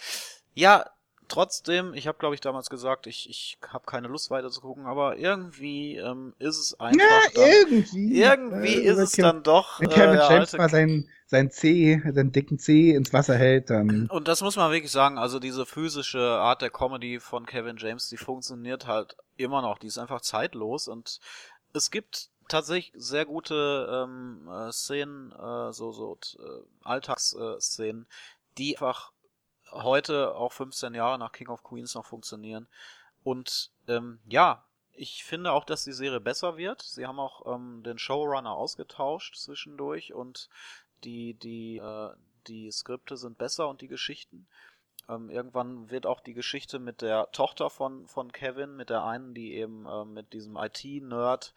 Ja, 0.54 0.86
trotzdem, 1.28 1.94
ich 1.94 2.08
habe 2.08 2.18
glaube 2.18 2.36
ich 2.36 2.42
damals 2.42 2.70
gesagt, 2.70 3.08
ich, 3.08 3.30
ich 3.30 3.58
habe 3.68 3.86
keine 3.86 4.08
Lust 4.08 4.30
weiter 4.32 4.50
zu 4.50 4.62
gucken, 4.62 4.86
aber 4.86 5.18
irgendwie 5.18 5.98
ähm, 5.98 6.34
ist 6.40 6.58
es 6.58 6.80
einfach 6.80 7.30
dann, 7.34 7.50
irgendwie. 7.52 8.22
irgendwie 8.22 8.76
Äh, 8.76 8.92
ist 8.92 8.98
es 8.98 9.14
Kev- 9.14 9.22
dann 9.24 9.44
doch 9.44 9.80
Wenn 9.80 9.90
äh, 9.90 9.94
Kevin 9.94 10.18
der 10.18 10.30
James 10.30 10.58
mal 10.58 10.70
sein, 10.70 11.08
sein 11.28 11.52
Zeh, 11.52 12.02
seinen 12.14 12.32
dicken 12.32 12.60
Zeh 12.60 12.92
ins 12.92 13.14
Wasser 13.14 13.36
hält, 13.36 13.70
dann. 13.70 14.10
Und 14.10 14.28
das 14.28 14.42
muss 14.42 14.56
man 14.56 14.72
wirklich 14.72 14.92
sagen, 14.92 15.18
also 15.18 15.40
diese 15.40 15.66
physische 15.66 16.22
Art 16.22 16.62
der 16.62 16.70
Comedy 16.70 17.20
von 17.20 17.46
Kevin 17.46 17.78
James, 17.78 18.08
die 18.10 18.18
funktioniert 18.18 18.88
halt 18.88 19.16
immer 19.36 19.62
noch, 19.62 19.78
die 19.78 19.88
ist 19.88 19.98
einfach 19.98 20.22
zeitlos 20.22 20.88
und 20.88 21.20
es 21.74 21.92
gibt 21.92 22.30
tatsächlich 22.48 22.94
sehr 22.96 23.26
gute 23.26 24.06
ähm, 24.08 24.48
äh, 24.50 24.72
Szenen, 24.72 25.32
äh, 25.34 25.74
so 25.74 25.92
so 25.92 26.18
äh, 26.40 26.64
Alltagsszenen, 26.84 28.08
die 28.58 28.78
einfach 28.78 29.12
heute 29.72 30.36
auch 30.36 30.54
15 30.54 30.94
Jahre 30.94 31.18
nach 31.18 31.32
King 31.32 31.50
of 31.50 31.64
Queens 31.64 31.96
noch 31.96 32.06
funktionieren. 32.06 32.68
Und 33.24 33.72
ähm, 33.88 34.20
ja, 34.28 34.64
ich 34.94 35.24
finde 35.24 35.52
auch, 35.52 35.64
dass 35.64 35.84
die 35.84 35.94
Serie 35.94 36.20
besser 36.20 36.58
wird. 36.58 36.82
Sie 36.82 37.06
haben 37.06 37.20
auch 37.20 37.54
ähm, 37.54 37.84
den 37.84 38.00
Showrunner 38.00 38.52
ausgetauscht 38.52 39.36
zwischendurch 39.36 40.14
und 40.14 40.50
die 41.04 41.36
die 41.36 41.78
äh, 41.78 42.10
die 42.48 42.72
Skripte 42.72 43.18
sind 43.18 43.38
besser 43.38 43.68
und 43.68 43.82
die 43.82 43.88
Geschichten. 43.88 44.48
Ähm, 45.10 45.30
irgendwann 45.30 45.90
wird 45.92 46.06
auch 46.06 46.20
die 46.20 46.34
Geschichte 46.34 46.80
mit 46.80 47.02
der 47.02 47.32
Tochter 47.32 47.70
von 47.70 48.08
von 48.08 48.32
Kevin, 48.32 48.76
mit 48.76 48.90
der 48.90 49.04
einen, 49.04 49.34
die 49.34 49.54
eben 49.54 49.86
äh, 49.86 50.06
mit 50.06 50.34
diesem 50.34 50.58
IT-Nerd 50.58 51.54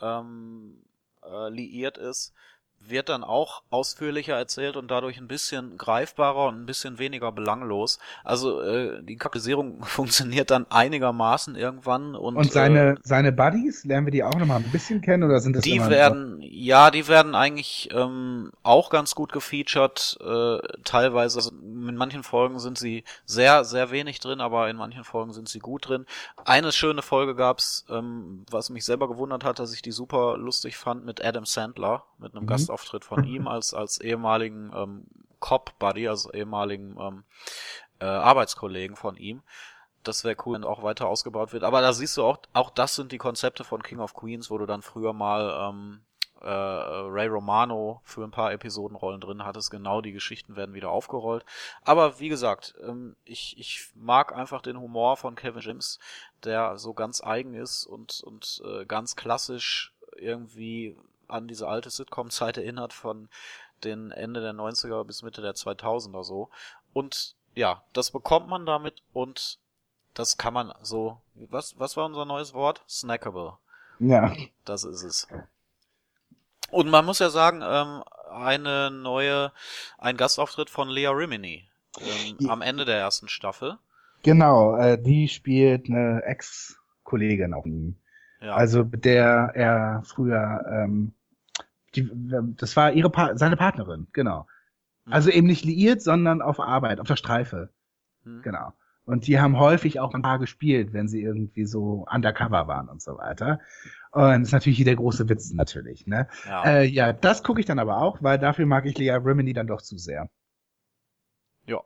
ähm, 0.00 0.82
äh, 1.22 1.48
liiert 1.48 1.98
ist, 1.98 2.34
wird 2.82 3.08
dann 3.10 3.22
auch 3.22 3.62
ausführlicher 3.70 4.36
erzählt 4.36 4.76
und 4.76 4.90
dadurch 4.90 5.18
ein 5.18 5.28
bisschen 5.28 5.76
greifbarer 5.76 6.48
und 6.48 6.60
ein 6.62 6.66
bisschen 6.66 6.98
weniger 6.98 7.30
belanglos. 7.30 7.98
Also 8.24 8.60
äh, 8.62 9.02
die 9.02 9.16
Charakterisierung 9.16 9.84
funktioniert 9.84 10.50
dann 10.50 10.66
einigermaßen 10.70 11.56
irgendwann 11.56 12.14
und, 12.14 12.36
Und 12.36 12.50
seine, 12.50 12.92
äh, 12.92 12.96
seine 13.02 13.32
Buddies, 13.32 13.84
lernen 13.84 14.06
wir 14.06 14.10
die 14.12 14.24
auch 14.24 14.34
noch 14.34 14.46
mal 14.46 14.56
ein 14.56 14.70
bisschen 14.72 15.02
kennen 15.02 15.22
oder 15.24 15.40
sind 15.40 15.54
das 15.56 15.62
die 15.62 15.76
immer 15.76 15.84
so- 15.84 15.90
werden, 15.90 16.38
ja, 16.40 16.90
die 16.90 17.06
werden 17.06 17.34
eigentlich 17.34 17.90
ähm, 17.92 18.50
auch 18.62 18.90
ganz 18.90 19.14
gut 19.14 19.30
gefeatured. 19.32 20.18
Äh, 20.20 20.58
teilweise, 20.84 21.38
also 21.38 21.50
in 21.50 21.96
manchen 21.96 22.22
Folgen 22.22 22.58
sind 22.58 22.78
sie 22.78 23.04
sehr, 23.26 23.64
sehr 23.64 23.90
wenig 23.90 24.20
drin, 24.20 24.40
aber 24.40 24.70
in 24.70 24.76
manchen 24.76 25.04
Folgen 25.04 25.32
sind 25.32 25.48
sie 25.48 25.58
gut 25.58 25.88
drin. 25.88 26.06
Eine 26.44 26.72
schöne 26.72 27.02
Folge 27.02 27.34
gab's, 27.34 27.84
ähm, 27.90 28.44
was 28.50 28.70
mich 28.70 28.84
selber 28.84 29.06
gewundert 29.08 29.44
hat, 29.44 29.58
dass 29.58 29.72
ich 29.74 29.82
die 29.82 29.92
super 29.92 30.36
lustig 30.38 30.76
fand 30.76 31.04
mit 31.04 31.24
Adam 31.24 31.44
Sandler, 31.44 32.04
mit 32.18 32.32
einem 32.34 32.44
Mhm. 32.44 32.48
Gastauftritt 32.70 33.04
von 33.04 33.24
ihm 33.24 33.48
als 33.48 33.74
als 33.74 34.00
ehemaligen 34.00 34.72
ähm, 34.74 35.06
Cop-Buddy, 35.40 36.08
also 36.08 36.32
ehemaligen 36.32 36.96
ähm, 37.00 37.24
äh, 38.00 38.04
Arbeitskollegen 38.04 38.96
von 38.96 39.16
ihm. 39.16 39.42
Das 40.02 40.24
wäre 40.24 40.36
cool, 40.46 40.54
wenn 40.54 40.64
auch 40.64 40.82
weiter 40.82 41.08
ausgebaut 41.08 41.52
wird. 41.52 41.62
Aber 41.62 41.80
da 41.80 41.92
siehst 41.92 42.16
du 42.16 42.24
auch, 42.24 42.38
auch 42.54 42.70
das 42.70 42.94
sind 42.94 43.12
die 43.12 43.18
Konzepte 43.18 43.64
von 43.64 43.82
King 43.82 44.00
of 44.00 44.14
Queens, 44.14 44.50
wo 44.50 44.56
du 44.56 44.66
dann 44.66 44.82
früher 44.82 45.12
mal 45.12 45.68
ähm, 45.68 46.00
äh, 46.40 46.48
Ray 46.48 47.26
Romano 47.26 48.00
für 48.04 48.24
ein 48.24 48.30
paar 48.30 48.52
Episodenrollen 48.52 49.20
drin 49.20 49.44
hattest. 49.44 49.70
Genau 49.70 50.00
die 50.00 50.12
Geschichten 50.12 50.56
werden 50.56 50.74
wieder 50.74 50.90
aufgerollt. 50.90 51.44
Aber 51.82 52.18
wie 52.18 52.30
gesagt, 52.30 52.74
ähm, 52.82 53.16
ich, 53.24 53.58
ich 53.58 53.90
mag 53.94 54.34
einfach 54.34 54.62
den 54.62 54.80
Humor 54.80 55.18
von 55.18 55.34
Kevin 55.34 55.60
James, 55.60 55.98
der 56.44 56.78
so 56.78 56.94
ganz 56.94 57.22
eigen 57.22 57.52
ist 57.52 57.84
und, 57.84 58.22
und 58.24 58.62
äh, 58.64 58.86
ganz 58.86 59.16
klassisch 59.16 59.92
irgendwie 60.16 60.96
an 61.30 61.48
diese 61.48 61.68
alte 61.68 61.90
Sitcom-Zeit 61.90 62.56
erinnert 62.58 62.92
von 62.92 63.28
den 63.84 64.10
Ende 64.10 64.40
der 64.40 64.52
90er 64.52 65.04
bis 65.04 65.22
Mitte 65.22 65.42
der 65.42 65.54
2000er 65.54 66.22
so. 66.24 66.50
Und 66.92 67.34
ja, 67.54 67.82
das 67.92 68.10
bekommt 68.10 68.48
man 68.48 68.66
damit 68.66 69.02
und 69.12 69.58
das 70.14 70.36
kann 70.38 70.52
man 70.54 70.72
so, 70.82 71.20
was, 71.34 71.78
was 71.78 71.96
war 71.96 72.04
unser 72.06 72.24
neues 72.24 72.52
Wort? 72.52 72.82
Snackable. 72.88 73.54
Ja. 74.00 74.32
Das 74.64 74.84
ist 74.84 75.02
es. 75.02 75.28
Und 76.70 76.88
man 76.90 77.04
muss 77.04 77.18
ja 77.18 77.30
sagen, 77.30 77.62
ähm, 77.64 78.02
eine 78.30 78.90
neue, 78.90 79.52
ein 79.98 80.16
Gastauftritt 80.16 80.70
von 80.70 80.88
Lea 80.88 81.08
Rimini 81.08 81.68
ähm, 82.00 82.36
Ja. 82.38 82.50
am 82.50 82.62
Ende 82.62 82.84
der 82.84 82.98
ersten 82.98 83.28
Staffel. 83.28 83.78
Genau, 84.22 84.76
äh, 84.76 85.00
die 85.00 85.28
spielt 85.28 85.86
eine 85.88 86.22
Ex-Kollegin 86.24 87.54
auf 87.54 87.66
ihm. 87.66 87.96
Ja, 88.40 88.54
Also 88.54 88.84
mit 88.84 89.04
der 89.04 89.52
er 89.54 90.02
früher, 90.04 90.64
ähm, 90.70 91.12
die, 91.94 92.08
das 92.56 92.76
war 92.76 92.92
ihre 92.92 93.10
pa 93.10 93.36
seine 93.36 93.56
Partnerin, 93.56 94.08
genau. 94.12 94.46
Mhm. 95.06 95.12
Also 95.12 95.30
eben 95.30 95.46
nicht 95.46 95.64
liiert, 95.64 96.02
sondern 96.02 96.42
auf 96.42 96.60
Arbeit, 96.60 97.00
auf 97.00 97.06
der 97.08 97.16
Streife, 97.16 97.70
Hm. 98.24 98.42
genau. 98.42 98.72
Und 99.04 99.26
die 99.26 99.40
haben 99.40 99.58
häufig 99.58 99.98
auch 100.00 100.14
ein 100.14 100.22
paar 100.22 100.38
gespielt, 100.38 100.92
wenn 100.92 101.08
sie 101.08 101.22
irgendwie 101.22 101.64
so 101.64 102.06
undercover 102.10 102.68
waren 102.68 102.88
und 102.88 103.02
so 103.02 103.16
weiter. 103.18 103.60
Und 104.12 104.22
das 104.40 104.48
ist 104.48 104.52
natürlich 104.52 104.76
hier 104.76 104.84
der 104.84 104.96
große 104.96 105.28
Witz 105.28 105.52
natürlich, 105.52 106.06
ne? 106.06 106.28
ja. 106.44 106.64
Äh, 106.64 106.84
ja, 106.84 107.12
das 107.12 107.42
gucke 107.42 107.60
ich 107.60 107.66
dann 107.66 107.78
aber 107.78 107.98
auch, 107.98 108.22
weil 108.22 108.38
dafür 108.38 108.66
mag 108.66 108.86
ich 108.86 108.98
Lea 108.98 109.10
Remini 109.12 109.52
dann 109.52 109.66
doch 109.66 109.82
zu 109.82 109.98
sehr. 109.98 110.28
ja. 111.66 111.80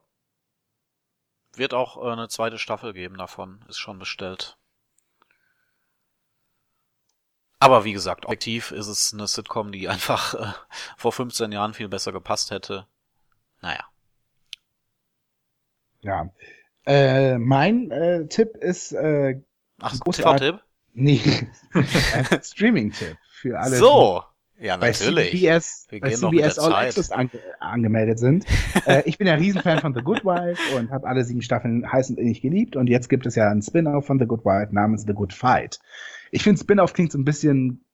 Wird 1.54 1.72
auch 1.74 1.96
äh, 1.96 2.12
eine 2.12 2.28
zweite 2.28 2.58
Staffel 2.58 2.92
geben 2.92 3.16
davon, 3.16 3.64
ist 3.68 3.78
schon 3.78 3.98
bestellt. 3.98 4.58
Aber 7.64 7.86
wie 7.86 7.94
gesagt, 7.94 8.26
objektiv 8.26 8.72
ist 8.72 8.88
es 8.88 9.14
eine 9.14 9.26
Sitcom, 9.26 9.72
die 9.72 9.88
einfach 9.88 10.34
äh, 10.34 10.52
vor 10.98 11.12
15 11.12 11.50
Jahren 11.50 11.72
viel 11.72 11.88
besser 11.88 12.12
gepasst 12.12 12.50
hätte. 12.50 12.86
Naja. 13.62 13.84
Ja. 16.02 16.28
Äh, 16.84 17.38
mein 17.38 17.90
äh, 17.90 18.26
Tipp 18.26 18.54
ist 18.58 18.92
äh, 18.92 19.40
Ach. 19.80 19.98
TV-Tipp? 19.98 20.60
nee, 20.92 21.22
ein 21.72 22.42
Streaming-Tipp 22.42 23.16
für 23.40 23.58
alle, 23.58 23.76
So! 23.76 24.22
Ja, 24.58 24.76
die 24.76 24.80
bei 24.82 24.90
natürlich. 24.90 25.30
CBS, 25.30 25.86
Wir 25.88 26.00
bei 26.00 26.10
CBS 26.10 26.58
All 26.58 26.70
Zeit. 26.70 26.86
Access 26.88 27.10
ange 27.12 27.30
angemeldet 27.60 28.18
sind. 28.18 28.44
äh, 28.86 29.02
ich 29.06 29.16
bin 29.16 29.26
ja 29.26 29.34
Riesenfan 29.34 29.80
von 29.80 29.94
The 29.94 30.02
Good 30.02 30.24
Wife 30.26 30.76
und 30.76 30.90
habe 30.90 31.06
alle 31.08 31.24
sieben 31.24 31.40
Staffeln 31.40 31.90
heiß 31.90 32.10
und 32.10 32.18
innig 32.18 32.42
geliebt. 32.42 32.76
Und 32.76 32.88
jetzt 32.88 33.08
gibt 33.08 33.24
es 33.24 33.34
ja 33.34 33.50
einen 33.50 33.62
Spin-off 33.62 34.04
von 34.06 34.18
The 34.18 34.26
Good 34.26 34.44
Wife 34.44 34.74
namens 34.74 35.04
The 35.06 35.14
Good 35.14 35.32
Fight. 35.32 35.80
Ich 36.34 36.42
finde, 36.42 36.60
Spin-off 36.60 36.92
klingt 36.92 37.12
so 37.12 37.18
ein 37.18 37.24
bisschen 37.24 37.84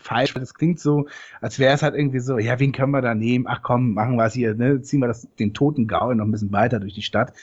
falsch, 0.00 0.34
weil 0.34 0.42
es 0.42 0.54
klingt 0.54 0.80
so, 0.80 1.06
als 1.42 1.58
wäre 1.58 1.74
es 1.74 1.82
halt 1.82 1.94
irgendwie 1.94 2.20
so, 2.20 2.38
ja, 2.38 2.58
wen 2.58 2.72
können 2.72 2.92
wir 2.92 3.02
da 3.02 3.14
nehmen? 3.14 3.44
Ach 3.46 3.60
komm, 3.62 3.92
machen 3.92 4.16
wir 4.16 4.24
es 4.24 4.32
hier, 4.32 4.54
ne? 4.54 4.80
ziehen 4.80 5.00
wir 5.00 5.06
das, 5.06 5.28
den 5.38 5.52
toten 5.52 5.86
Gaul 5.86 6.14
noch 6.14 6.24
ein 6.24 6.30
bisschen 6.30 6.52
weiter 6.52 6.80
durch 6.80 6.94
die 6.94 7.02
Stadt. 7.02 7.34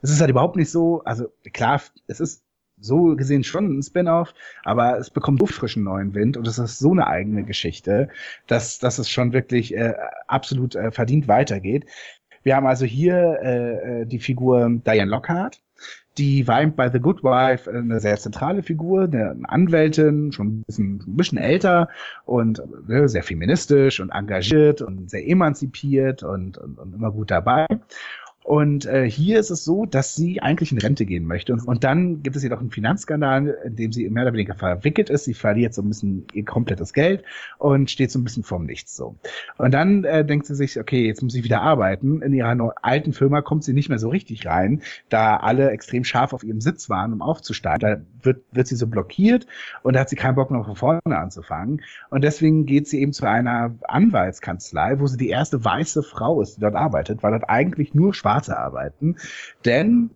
Es 0.00 0.10
ist 0.10 0.20
halt 0.20 0.30
überhaupt 0.30 0.56
nicht 0.56 0.70
so, 0.70 1.02
also 1.04 1.26
klar, 1.52 1.82
es 2.06 2.20
ist 2.20 2.44
so 2.78 3.14
gesehen 3.14 3.44
schon 3.44 3.78
ein 3.78 3.82
Spin-off, 3.82 4.32
aber 4.64 4.98
es 4.98 5.10
bekommt 5.10 5.40
so 5.40 5.46
frischen 5.46 5.84
neuen 5.84 6.14
Wind 6.14 6.38
und 6.38 6.46
es 6.46 6.58
ist 6.58 6.78
so 6.78 6.92
eine 6.92 7.06
eigene 7.06 7.44
Geschichte, 7.44 8.08
dass, 8.46 8.78
dass 8.78 8.98
es 8.98 9.10
schon 9.10 9.34
wirklich 9.34 9.74
äh, 9.74 9.94
absolut 10.28 10.76
äh, 10.76 10.92
verdient 10.92 11.28
weitergeht. 11.28 11.84
Wir 12.42 12.56
haben 12.56 12.66
also 12.66 12.86
hier 12.86 13.38
äh, 13.42 14.02
äh 14.02 14.06
die 14.06 14.18
Figur 14.18 14.80
Diane 14.86 15.10
Lockhart, 15.10 15.60
die 16.18 16.48
war 16.48 16.64
bei 16.66 16.90
The 16.90 17.00
Good 17.00 17.22
Wife 17.22 17.70
eine 17.70 18.00
sehr 18.00 18.16
zentrale 18.16 18.62
Figur, 18.62 19.04
eine 19.04 19.36
Anwältin, 19.44 20.32
schon 20.32 20.46
ein 20.48 20.64
bisschen, 20.66 21.04
ein 21.06 21.16
bisschen 21.16 21.38
älter 21.38 21.88
und 22.24 22.62
ne, 22.88 23.08
sehr 23.08 23.22
feministisch 23.22 24.00
und 24.00 24.10
engagiert 24.10 24.80
und 24.80 25.10
sehr 25.10 25.26
emanzipiert 25.26 26.22
und, 26.22 26.58
und, 26.58 26.78
und 26.78 26.94
immer 26.94 27.12
gut 27.12 27.30
dabei. 27.30 27.66
Und 28.46 28.86
äh, 28.86 29.10
hier 29.10 29.40
ist 29.40 29.50
es 29.50 29.64
so, 29.64 29.86
dass 29.86 30.14
sie 30.14 30.40
eigentlich 30.40 30.70
in 30.70 30.78
Rente 30.78 31.04
gehen 31.04 31.24
möchte. 31.24 31.52
Und, 31.52 31.66
und 31.66 31.82
dann 31.82 32.22
gibt 32.22 32.36
es 32.36 32.44
jedoch 32.44 32.60
einen 32.60 32.70
Finanzskandal, 32.70 33.58
in 33.64 33.74
dem 33.74 33.90
sie 33.90 34.08
mehr 34.08 34.22
oder 34.22 34.34
weniger 34.34 34.54
verwickelt 34.54 35.10
ist. 35.10 35.24
Sie 35.24 35.34
verliert 35.34 35.74
so 35.74 35.82
ein 35.82 35.88
bisschen 35.88 36.28
ihr 36.32 36.44
komplettes 36.44 36.92
Geld 36.92 37.24
und 37.58 37.90
steht 37.90 38.12
so 38.12 38.20
ein 38.20 38.22
bisschen 38.22 38.44
vorm 38.44 38.64
Nichts 38.64 38.94
so. 38.94 39.16
Und 39.58 39.74
dann 39.74 40.04
äh, 40.04 40.24
denkt 40.24 40.46
sie 40.46 40.54
sich, 40.54 40.78
okay, 40.78 41.08
jetzt 41.08 41.24
muss 41.24 41.34
ich 41.34 41.42
wieder 41.42 41.60
arbeiten. 41.60 42.22
In 42.22 42.32
ihrer 42.32 42.72
alten 42.82 43.12
Firma 43.12 43.42
kommt 43.42 43.64
sie 43.64 43.72
nicht 43.72 43.88
mehr 43.88 43.98
so 43.98 44.10
richtig 44.10 44.46
rein, 44.46 44.80
da 45.08 45.38
alle 45.38 45.70
extrem 45.70 46.04
scharf 46.04 46.32
auf 46.32 46.44
ihrem 46.44 46.60
Sitz 46.60 46.88
waren, 46.88 47.12
um 47.12 47.22
aufzusteigen. 47.22 47.80
Da 47.80 48.24
wird, 48.24 48.44
wird 48.52 48.68
sie 48.68 48.76
so 48.76 48.86
blockiert 48.86 49.48
und 49.82 49.94
da 49.94 50.00
hat 50.00 50.08
sie 50.08 50.14
keinen 50.14 50.36
Bock 50.36 50.52
noch 50.52 50.66
von 50.66 50.76
vorne 50.76 51.00
anzufangen. 51.04 51.82
Und 52.10 52.22
deswegen 52.22 52.64
geht 52.64 52.86
sie 52.86 53.00
eben 53.00 53.12
zu 53.12 53.26
einer 53.26 53.74
Anwaltskanzlei, 53.88 55.00
wo 55.00 55.08
sie 55.08 55.16
die 55.16 55.30
erste 55.30 55.64
weiße 55.64 56.04
Frau 56.04 56.40
ist, 56.40 56.58
die 56.58 56.60
dort 56.60 56.76
arbeitet, 56.76 57.24
weil 57.24 57.32
dort 57.32 57.50
eigentlich 57.50 57.92
nur 57.92 58.14
schwarz 58.14 58.35
Schwarze 58.36 58.58
arbeiten. 58.58 59.16
Denn 59.64 60.10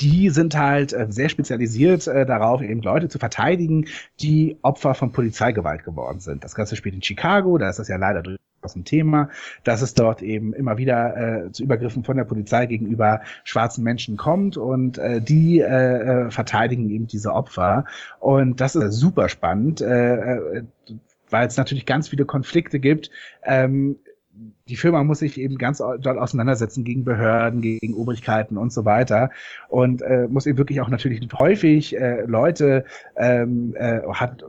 die 0.00 0.30
sind 0.30 0.56
halt 0.56 0.94
äh, 0.94 1.06
sehr 1.10 1.28
spezialisiert 1.28 2.06
äh, 2.06 2.24
darauf, 2.24 2.62
eben 2.62 2.80
Leute 2.80 3.08
zu 3.08 3.18
verteidigen, 3.18 3.86
die 4.20 4.56
Opfer 4.62 4.94
von 4.94 5.12
Polizeigewalt 5.12 5.84
geworden 5.84 6.20
sind. 6.20 6.42
Das 6.42 6.54
Ganze 6.54 6.74
spielt 6.76 6.94
in 6.94 7.02
Chicago, 7.02 7.58
da 7.58 7.68
ist 7.68 7.78
das 7.78 7.88
ja 7.88 7.96
leider 7.96 8.22
durchaus 8.22 8.76
ein 8.76 8.84
Thema, 8.84 9.28
dass 9.62 9.82
es 9.82 9.92
dort 9.92 10.22
eben 10.22 10.54
immer 10.54 10.78
wieder 10.78 11.44
äh, 11.44 11.52
zu 11.52 11.62
Übergriffen 11.62 12.02
von 12.02 12.16
der 12.16 12.24
Polizei 12.24 12.64
gegenüber 12.64 13.20
schwarzen 13.44 13.84
Menschen 13.84 14.16
kommt 14.16 14.56
und 14.56 14.96
äh, 14.96 15.20
die 15.20 15.60
äh, 15.60 15.66
äh 15.66 16.30
verteidigen 16.30 16.88
eben 16.88 17.06
diese 17.06 17.34
Opfer. 17.34 17.84
Und 18.20 18.62
das 18.62 18.76
ist 18.76 18.94
super 18.94 19.28
spannend, 19.28 19.82
äh, 19.82 20.14
äh 20.14 20.62
weil 21.30 21.46
es 21.48 21.56
natürlich 21.56 21.84
ganz 21.84 22.08
viele 22.08 22.26
Konflikte 22.26 22.78
gibt. 22.78 23.10
Ähm, 23.42 23.96
die 24.68 24.76
Firma 24.76 25.04
muss 25.04 25.20
sich 25.20 25.38
eben 25.38 25.58
ganz 25.58 25.78
doll 25.78 26.18
auseinandersetzen 26.18 26.84
gegen 26.84 27.04
Behörden, 27.04 27.60
gegen 27.60 27.94
Obrigkeiten 27.94 28.56
und 28.56 28.72
so 28.72 28.84
weiter 28.84 29.30
und 29.68 30.02
äh, 30.02 30.26
muss 30.28 30.46
eben 30.46 30.58
wirklich 30.58 30.80
auch 30.80 30.88
natürlich 30.88 31.26
häufig 31.38 31.96
äh, 31.96 32.22
Leute 32.22 32.84
ähm, 33.16 33.74
äh, 33.78 34.00
hat 34.12 34.44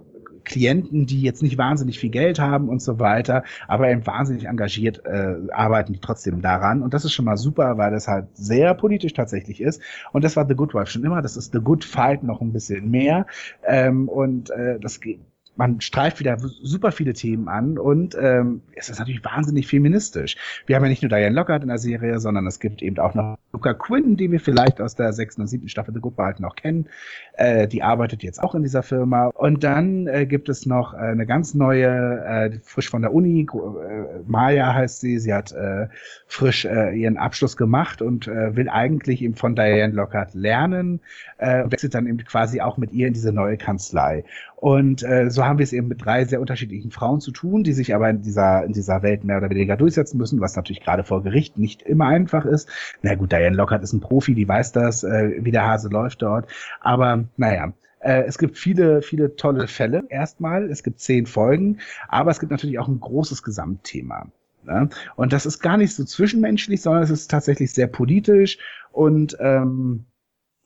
Klienten, 0.45 1.06
die 1.06 1.22
jetzt 1.22 1.44
nicht 1.44 1.57
wahnsinnig 1.57 1.99
viel 1.99 2.12
Geld 2.12 2.40
haben 2.40 2.70
und 2.70 2.82
so 2.82 2.99
weiter, 2.99 3.44
aber 3.68 3.90
eben 3.90 4.06
wahnsinnig 4.06 4.45
engagiert 4.45 5.02
äh, 5.06 5.36
arbeiten 5.52 5.94
die 5.94 5.99
trotzdem 5.99 6.41
daran. 6.41 6.82
Und 6.82 6.94
das 6.94 7.03
ist 7.03 7.14
schon 7.14 7.26
mal 7.26 7.36
super, 7.36 7.78
weil 7.78 7.91
das 7.91 8.07
halt 8.07 8.28
sehr 8.36 8.74
politisch 8.76 9.14
tatsächlich 9.14 9.60
ist. 9.60 9.82
Und 10.14 10.24
das 10.24 10.36
war 10.36 10.48
The 10.48 10.56
Good 10.56 10.74
Wife 10.74 10.91
schon 10.91 11.03
immer. 11.03 11.22
Das 11.22 11.36
ist 11.36 11.52
The 11.52 11.60
Good 11.60 11.84
Fight 11.84 12.24
noch 12.24 12.41
ein 12.41 12.53
bisschen 12.53 12.90
mehr. 12.90 13.26
Ähm, 13.66 14.07
und 14.07 14.52
äh, 14.52 14.80
das 14.80 15.02
geht 15.02 15.20
man 15.56 15.82
streift 15.82 16.19
wieder 16.19 16.38
super 16.40 16.91
viele 16.91 17.14
Themen 17.14 17.48
an 17.48 17.77
und 17.77 18.15
ähm, 18.19 18.61
es 18.76 18.90
ist 18.90 18.99
natürlich 18.99 19.23
wahnsinnig 19.23 19.68
feministisch. 19.68 20.36
Wir 20.65 20.76
haben 20.76 20.84
ja 20.84 20.90
nicht 20.90 21.02
nur 21.02 21.10
Diane 21.10 21.36
Lockhart 21.36 21.64
in 21.64 21.69
der 21.69 21.77
Serie, 21.77 22.19
sondern 22.19 22.45
es 22.48 22.60
gibt 22.60 22.82
eben 22.82 22.98
auch 22.99 23.14
noch 23.14 23.38
Luca 23.53 23.73
Quinn, 23.73 24.18
die 24.18 24.32
wir 24.32 24.40
vielleicht 24.40 24.82
aus 24.82 24.95
der 24.95 25.14
sechsten 25.14 25.41
und 25.41 25.48
siebten 25.48 25.69
Staffel 25.69 25.94
The 25.94 26.02
Good 26.02 26.18
Wife 26.18 26.41
noch 26.41 26.56
kennen. 26.56 26.88
Äh, 27.34 27.68
die 27.68 27.84
arbeitet 27.84 28.22
jetzt 28.22 28.44
auch 28.44 28.53
in 28.53 28.64
dieser 28.64 28.84
Firma. 28.84 29.27
Und 29.27 29.64
dann 29.64 30.07
äh, 30.07 30.26
gibt 30.26 30.49
es 30.49 30.65
noch 30.65 30.94
äh, 30.94 30.98
eine 30.98 31.26
ganz 31.26 31.53
neue, 31.53 31.88
äh, 31.88 32.60
frisch 32.64 32.90
von 32.90 33.02
der 33.02 33.14
Uni, 33.14 33.41
äh, 33.41 34.23
Maya 34.27 34.73
heißt 34.73 34.99
sie. 34.99 35.19
Sie 35.19 35.34
hat 35.34 35.53
äh, 35.53 35.88
frisch 36.27 36.65
äh, 36.65 36.91
ihren 36.91 37.18
Abschluss 37.18 37.56
gemacht 37.56 38.02
und 38.02 38.27
äh, 38.27 38.56
will 38.56 38.68
eigentlich 38.68 39.22
eben 39.22 39.36
von 39.36 39.56
Diane 39.56 39.94
Lockhart 39.94 40.34
lernen 40.34 40.99
äh, 41.38 41.64
und 41.64 41.72
wechselt 41.72 41.95
dann 41.95 42.07
eben 42.07 42.18
quasi 42.26 42.60
auch 42.60 42.77
mit 42.77 42.91
ihr 42.91 43.07
in 43.07 43.14
diese 43.14 43.32
neue 43.32 43.57
Kanzlei. 43.57 44.26
Und 44.57 45.03
äh, 45.03 45.30
so 45.30 45.44
haben 45.45 45.59
wir 45.59 45.63
es 45.63 45.73
eben 45.73 45.88
mit 45.88 46.03
drei 46.03 46.26
sehr 46.26 46.41
unterschiedlichen 46.41 46.91
Frauen 46.91 47.22
zu 47.22 47.31
tun, 47.31 47.63
die 47.63 47.73
sich 47.73 47.95
aber 47.95 48.09
in 48.09 48.22
dieser, 48.22 48.63
in 48.63 48.73
dieser 48.73 49.01
Welt 49.03 49.23
mehr 49.23 49.38
oder 49.38 49.49
weniger 49.49 49.77
durchsetzen 49.77 50.17
müssen, 50.17 50.41
was 50.41 50.55
natürlich 50.55 50.81
gerade 50.81 51.03
vor 51.03 51.23
Gericht 51.23 51.57
nicht 51.57 51.81
immer 51.81 52.07
einfach 52.07 52.45
ist. 52.45 52.69
Na 53.01 53.15
gut, 53.15 53.31
Diane 53.31 53.55
Lockhart 53.55 53.84
ist 53.84 53.93
ein 53.93 53.99
Profi, 53.99 54.35
die 54.35 54.47
weiß 54.47 54.72
das, 54.72 55.03
äh, 55.03 55.39
wie 55.39 55.51
der 55.51 55.67
Hase 55.67 55.89
läuft 55.89 56.22
dort. 56.22 56.47
Aber 56.81 57.26
naja, 57.38 57.73
äh, 57.99 58.23
es 58.23 58.38
gibt 58.38 58.57
viele, 58.57 59.01
viele 59.01 59.35
tolle 59.35 59.67
Fälle 59.67 60.03
erstmal. 60.09 60.69
Es 60.69 60.84
gibt 60.84 60.99
zehn 60.99 61.26
Folgen, 61.26 61.80
aber 62.07 62.31
es 62.31 62.39
gibt 62.39 62.51
natürlich 62.51 62.80
auch 62.80 62.88
ein 62.88 62.99
großes 62.99 63.43
Gesamtthema. 63.43 64.27
Ne? 64.63 64.89
Und 65.15 65.34
das 65.34 65.45
ist 65.45 65.59
gar 65.59 65.77
nicht 65.77 65.95
so 65.95 66.03
zwischenmenschlich, 66.03 66.81
sondern 66.81 67.03
es 67.03 67.09
ist 67.09 67.30
tatsächlich 67.30 67.73
sehr 67.73 67.88
politisch 67.88 68.57
und 68.91 69.38
ähm, 69.39 70.05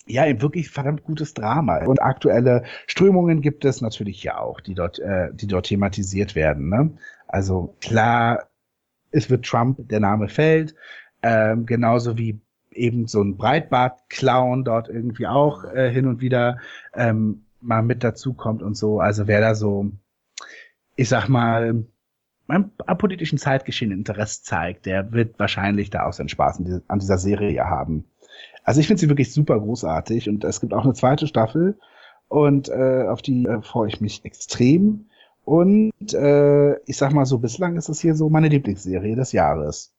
ja, 0.10 0.42
wirklich 0.42 0.70
verdammt 0.70 1.04
gutes 1.04 1.34
Drama. 1.34 1.86
Und 1.86 2.02
aktuelle 2.02 2.64
Strömungen 2.88 3.42
gibt 3.42 3.64
es 3.64 3.82
natürlich 3.82 4.24
ja 4.24 4.40
auch, 4.40 4.60
die 4.60 4.74
dort, 4.74 5.00
äh, 5.00 5.30
die 5.34 5.48
dort 5.48 5.68
thematisiert 5.68 6.36
werden. 6.36 6.70
Ne? 6.70 6.92
Also 7.28 7.76
klar, 7.80 8.50
es 9.12 9.30
wird 9.30 9.46
Trump, 9.46 9.88
der 9.88 10.00
Name 10.00 10.28
fällt, 10.28 10.76
ähm, 11.22 11.66
genauso 11.66 12.18
wie 12.18 12.42
eben 12.72 13.08
so 13.08 13.22
ein 13.22 13.38
Breitbart-Clown 13.38 14.64
dort 14.64 14.90
irgendwie 14.90 15.28
auch 15.28 15.64
äh, 15.64 15.92
hin 15.92 16.08
und 16.08 16.22
wieder 16.22 16.58
ähm, 16.96 17.46
mal 17.62 17.84
mit 17.84 18.04
dazukommt 18.04 18.64
und 18.64 18.76
so. 18.76 19.00
Also 19.00 19.28
wer 19.28 19.42
da 19.42 19.54
so, 19.54 19.92
ich 20.96 21.10
sag 21.10 21.28
mal, 21.30 21.84
am 22.48 22.72
politischen 22.98 23.38
Zeitgeschehen 23.38 23.92
Interesse 23.92 24.42
zeigt, 24.42 24.88
der 24.88 25.12
wird 25.12 25.38
wahrscheinlich 25.38 25.92
da 25.92 26.06
auch 26.08 26.14
seinen 26.14 26.30
Spaß 26.30 26.64
an 26.88 27.00
dieser 27.00 27.18
Serie 27.20 27.66
haben. 27.66 28.06
Also 28.70 28.82
ich 28.82 28.86
finde 28.86 29.00
sie 29.00 29.10
wirklich 29.10 29.34
super 29.34 29.60
großartig 29.60 30.30
und 30.30 30.44
es 30.44 30.62
gibt 30.62 30.76
auch 30.76 30.84
eine 30.84 30.94
zweite 30.94 31.26
Staffel 31.26 31.80
und 32.28 32.70
äh, 32.70 33.08
auf 33.08 33.24
die 33.24 33.46
äh, 33.46 33.64
freue 33.64 33.88
ich 33.88 34.00
mich 34.00 34.24
extrem. 34.26 35.08
Und 35.44 36.14
äh, 36.14 36.76
ich 36.86 36.96
sag 36.96 37.12
mal 37.12 37.26
so, 37.26 37.40
bislang 37.40 37.78
ist 37.78 37.90
es 37.90 38.00
hier 38.00 38.14
so 38.14 38.30
meine 38.30 38.48
Lieblingsserie 38.48 39.16
des 39.16 39.32
Jahres. 39.32 39.92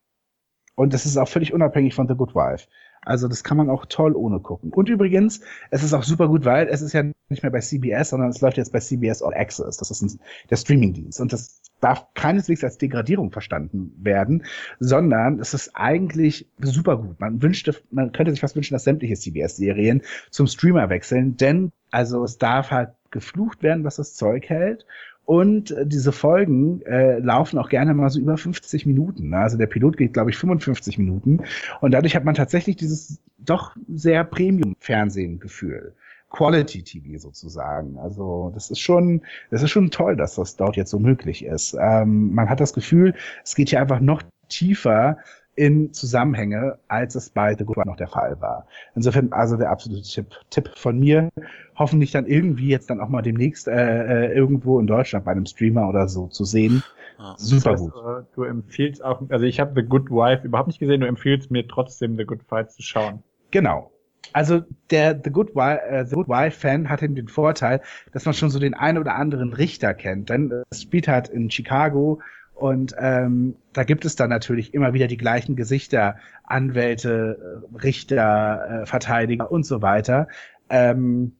Und 0.75 0.93
das 0.93 1.05
ist 1.05 1.17
auch 1.17 1.27
völlig 1.27 1.51
unabhängig 1.51 1.95
von 1.95 2.07
The 2.07 2.15
Good 2.15 2.33
Wife. 2.33 2.69
Also 3.03 3.27
das 3.27 3.43
kann 3.43 3.57
man 3.57 3.69
auch 3.69 3.85
toll 3.87 4.15
ohne 4.15 4.39
gucken. 4.39 4.71
Und 4.71 4.87
übrigens, 4.87 5.41
es 5.71 5.83
ist 5.83 5.93
auch 5.93 6.03
super 6.03 6.27
gut, 6.27 6.45
weil 6.45 6.67
es 6.67 6.81
ist 6.81 6.93
ja 6.93 7.03
nicht 7.29 7.41
mehr 7.41 7.51
bei 7.51 7.59
CBS, 7.59 8.09
sondern 8.09 8.29
es 8.29 8.41
läuft 8.41 8.57
jetzt 8.57 8.71
bei 8.71 8.79
CBS 8.79 9.23
All 9.23 9.33
Access. 9.33 9.77
Das 9.77 9.89
ist 9.89 10.01
ein, 10.01 10.19
der 10.49 10.57
Streamingdienst. 10.57 11.19
Und 11.19 11.33
das 11.33 11.61
darf 11.79 12.13
keineswegs 12.13 12.63
als 12.63 12.77
Degradierung 12.77 13.31
verstanden 13.31 13.91
werden, 13.97 14.43
sondern 14.79 15.39
es 15.39 15.53
ist 15.55 15.71
eigentlich 15.75 16.47
super 16.59 16.97
gut. 16.97 17.19
Man 17.19 17.41
wünschte, 17.41 17.75
man 17.89 18.11
könnte 18.11 18.31
sich 18.31 18.41
fast 18.41 18.55
wünschen, 18.55 18.75
dass 18.75 18.83
sämtliche 18.83 19.15
CBS-Serien 19.15 20.03
zum 20.29 20.45
Streamer 20.45 20.89
wechseln, 20.89 21.37
denn 21.37 21.71
also 21.89 22.23
es 22.23 22.37
darf 22.37 22.69
halt 22.69 22.91
geflucht 23.09 23.63
werden, 23.63 23.83
was 23.83 23.97
das 23.97 24.15
Zeug 24.15 24.47
hält. 24.47 24.85
Und 25.25 25.71
äh, 25.71 25.85
diese 25.85 26.11
Folgen 26.11 26.81
äh, 26.81 27.19
laufen 27.19 27.57
auch 27.57 27.69
gerne 27.69 27.93
mal 27.93 28.09
so 28.09 28.19
über 28.19 28.37
50 28.37 28.85
Minuten. 28.85 29.29
Ne? 29.29 29.37
Also 29.37 29.57
der 29.57 29.67
Pilot 29.67 29.97
geht, 29.97 30.13
glaube 30.13 30.31
ich, 30.31 30.37
55 30.37 30.97
Minuten. 30.97 31.39
Und 31.79 31.91
dadurch 31.91 32.15
hat 32.15 32.25
man 32.25 32.35
tatsächlich 32.35 32.75
dieses 32.75 33.19
doch 33.37 33.75
sehr 33.87 34.23
Premium-Fernsehen-Gefühl. 34.23 35.93
Quality 36.31 36.83
TV 36.83 37.19
sozusagen. 37.19 37.97
Also 37.97 38.51
das 38.53 38.71
ist 38.71 38.79
schon, 38.79 39.21
das 39.49 39.61
ist 39.63 39.69
schon 39.69 39.91
toll, 39.91 40.15
dass 40.15 40.35
das 40.35 40.55
dort 40.55 40.77
jetzt 40.77 40.89
so 40.89 40.99
möglich 40.99 41.43
ist. 41.43 41.75
Ähm, 41.79 42.33
man 42.33 42.49
hat 42.49 42.59
das 42.59 42.73
Gefühl, 42.73 43.13
es 43.43 43.55
geht 43.55 43.69
hier 43.69 43.81
einfach 43.81 43.99
noch 43.99 44.23
tiefer 44.47 45.17
in 45.55 45.93
Zusammenhänge, 45.93 46.77
als 46.87 47.15
es 47.15 47.29
bei 47.29 47.55
The 47.55 47.65
Good 47.65 47.77
One 47.77 47.87
noch 47.87 47.97
der 47.97 48.07
Fall 48.07 48.39
war. 48.39 48.65
Insofern 48.95 49.31
also 49.31 49.57
der 49.57 49.69
absolute 49.69 50.01
Tipp, 50.01 50.27
Tipp 50.49 50.71
von 50.75 50.99
mir. 50.99 51.29
Hoffentlich 51.75 52.11
dann 52.11 52.25
irgendwie 52.25 52.69
jetzt 52.69 52.89
dann 52.89 53.01
auch 53.01 53.09
mal 53.09 53.21
demnächst 53.21 53.67
äh, 53.67 53.73
äh 53.73 54.33
irgendwo 54.33 54.79
in 54.79 54.87
Deutschland 54.87 55.25
bei 55.25 55.31
einem 55.31 55.45
Streamer 55.45 55.89
oder 55.89 56.07
so 56.07 56.27
zu 56.27 56.45
sehen. 56.45 56.83
Ja. 57.19 57.35
Super 57.37 57.71
das 57.71 57.81
heißt, 57.81 57.91
gut. 57.91 58.03
Äh, 58.03 58.23
du 58.35 58.43
empfiehlst 58.43 59.03
auch, 59.03 59.21
also 59.29 59.45
ich 59.45 59.59
habe 59.59 59.73
The 59.75 59.87
Good 59.87 60.09
Wife 60.09 60.45
überhaupt 60.45 60.67
nicht 60.67 60.79
gesehen, 60.79 61.01
du 61.01 61.07
empfiehlst 61.07 61.51
mir 61.51 61.67
trotzdem 61.67 62.15
The 62.15 62.25
Good 62.25 62.43
Fight 62.43 62.71
zu 62.71 62.81
schauen. 62.81 63.21
Genau. 63.51 63.91
Also 64.33 64.61
der 64.89 65.19
The 65.21 65.29
Good 65.29 65.55
Wife, 65.55 65.81
äh, 65.83 66.05
The 66.05 66.15
Good 66.15 66.29
Wife 66.29 66.59
Fan 66.59 66.89
hat 66.89 67.03
eben 67.03 67.15
den 67.15 67.27
Vorteil, 67.27 67.81
dass 68.13 68.25
man 68.25 68.33
schon 68.33 68.49
so 68.49 68.59
den 68.59 68.73
einen 68.73 68.97
oder 68.97 69.15
anderen 69.15 69.53
Richter 69.53 69.93
kennt. 69.93 70.29
Denn 70.29 70.63
es 70.69 70.83
spielt 70.83 71.07
halt 71.07 71.27
in 71.27 71.51
Chicago 71.51 72.21
und 72.61 72.93
ähm, 72.99 73.55
da 73.73 73.83
gibt 73.83 74.05
es 74.05 74.15
dann 74.15 74.29
natürlich 74.29 74.75
immer 74.75 74.93
wieder 74.93 75.07
die 75.07 75.17
gleichen 75.17 75.55
Gesichter, 75.55 76.17
Anwälte, 76.43 77.63
äh, 77.73 77.75
Richter, 77.77 78.83
äh, 78.83 78.85
Verteidiger 78.85 79.51
und 79.51 79.65
so 79.65 79.81
weiter. 79.81 80.27
Ähm, 80.69 81.37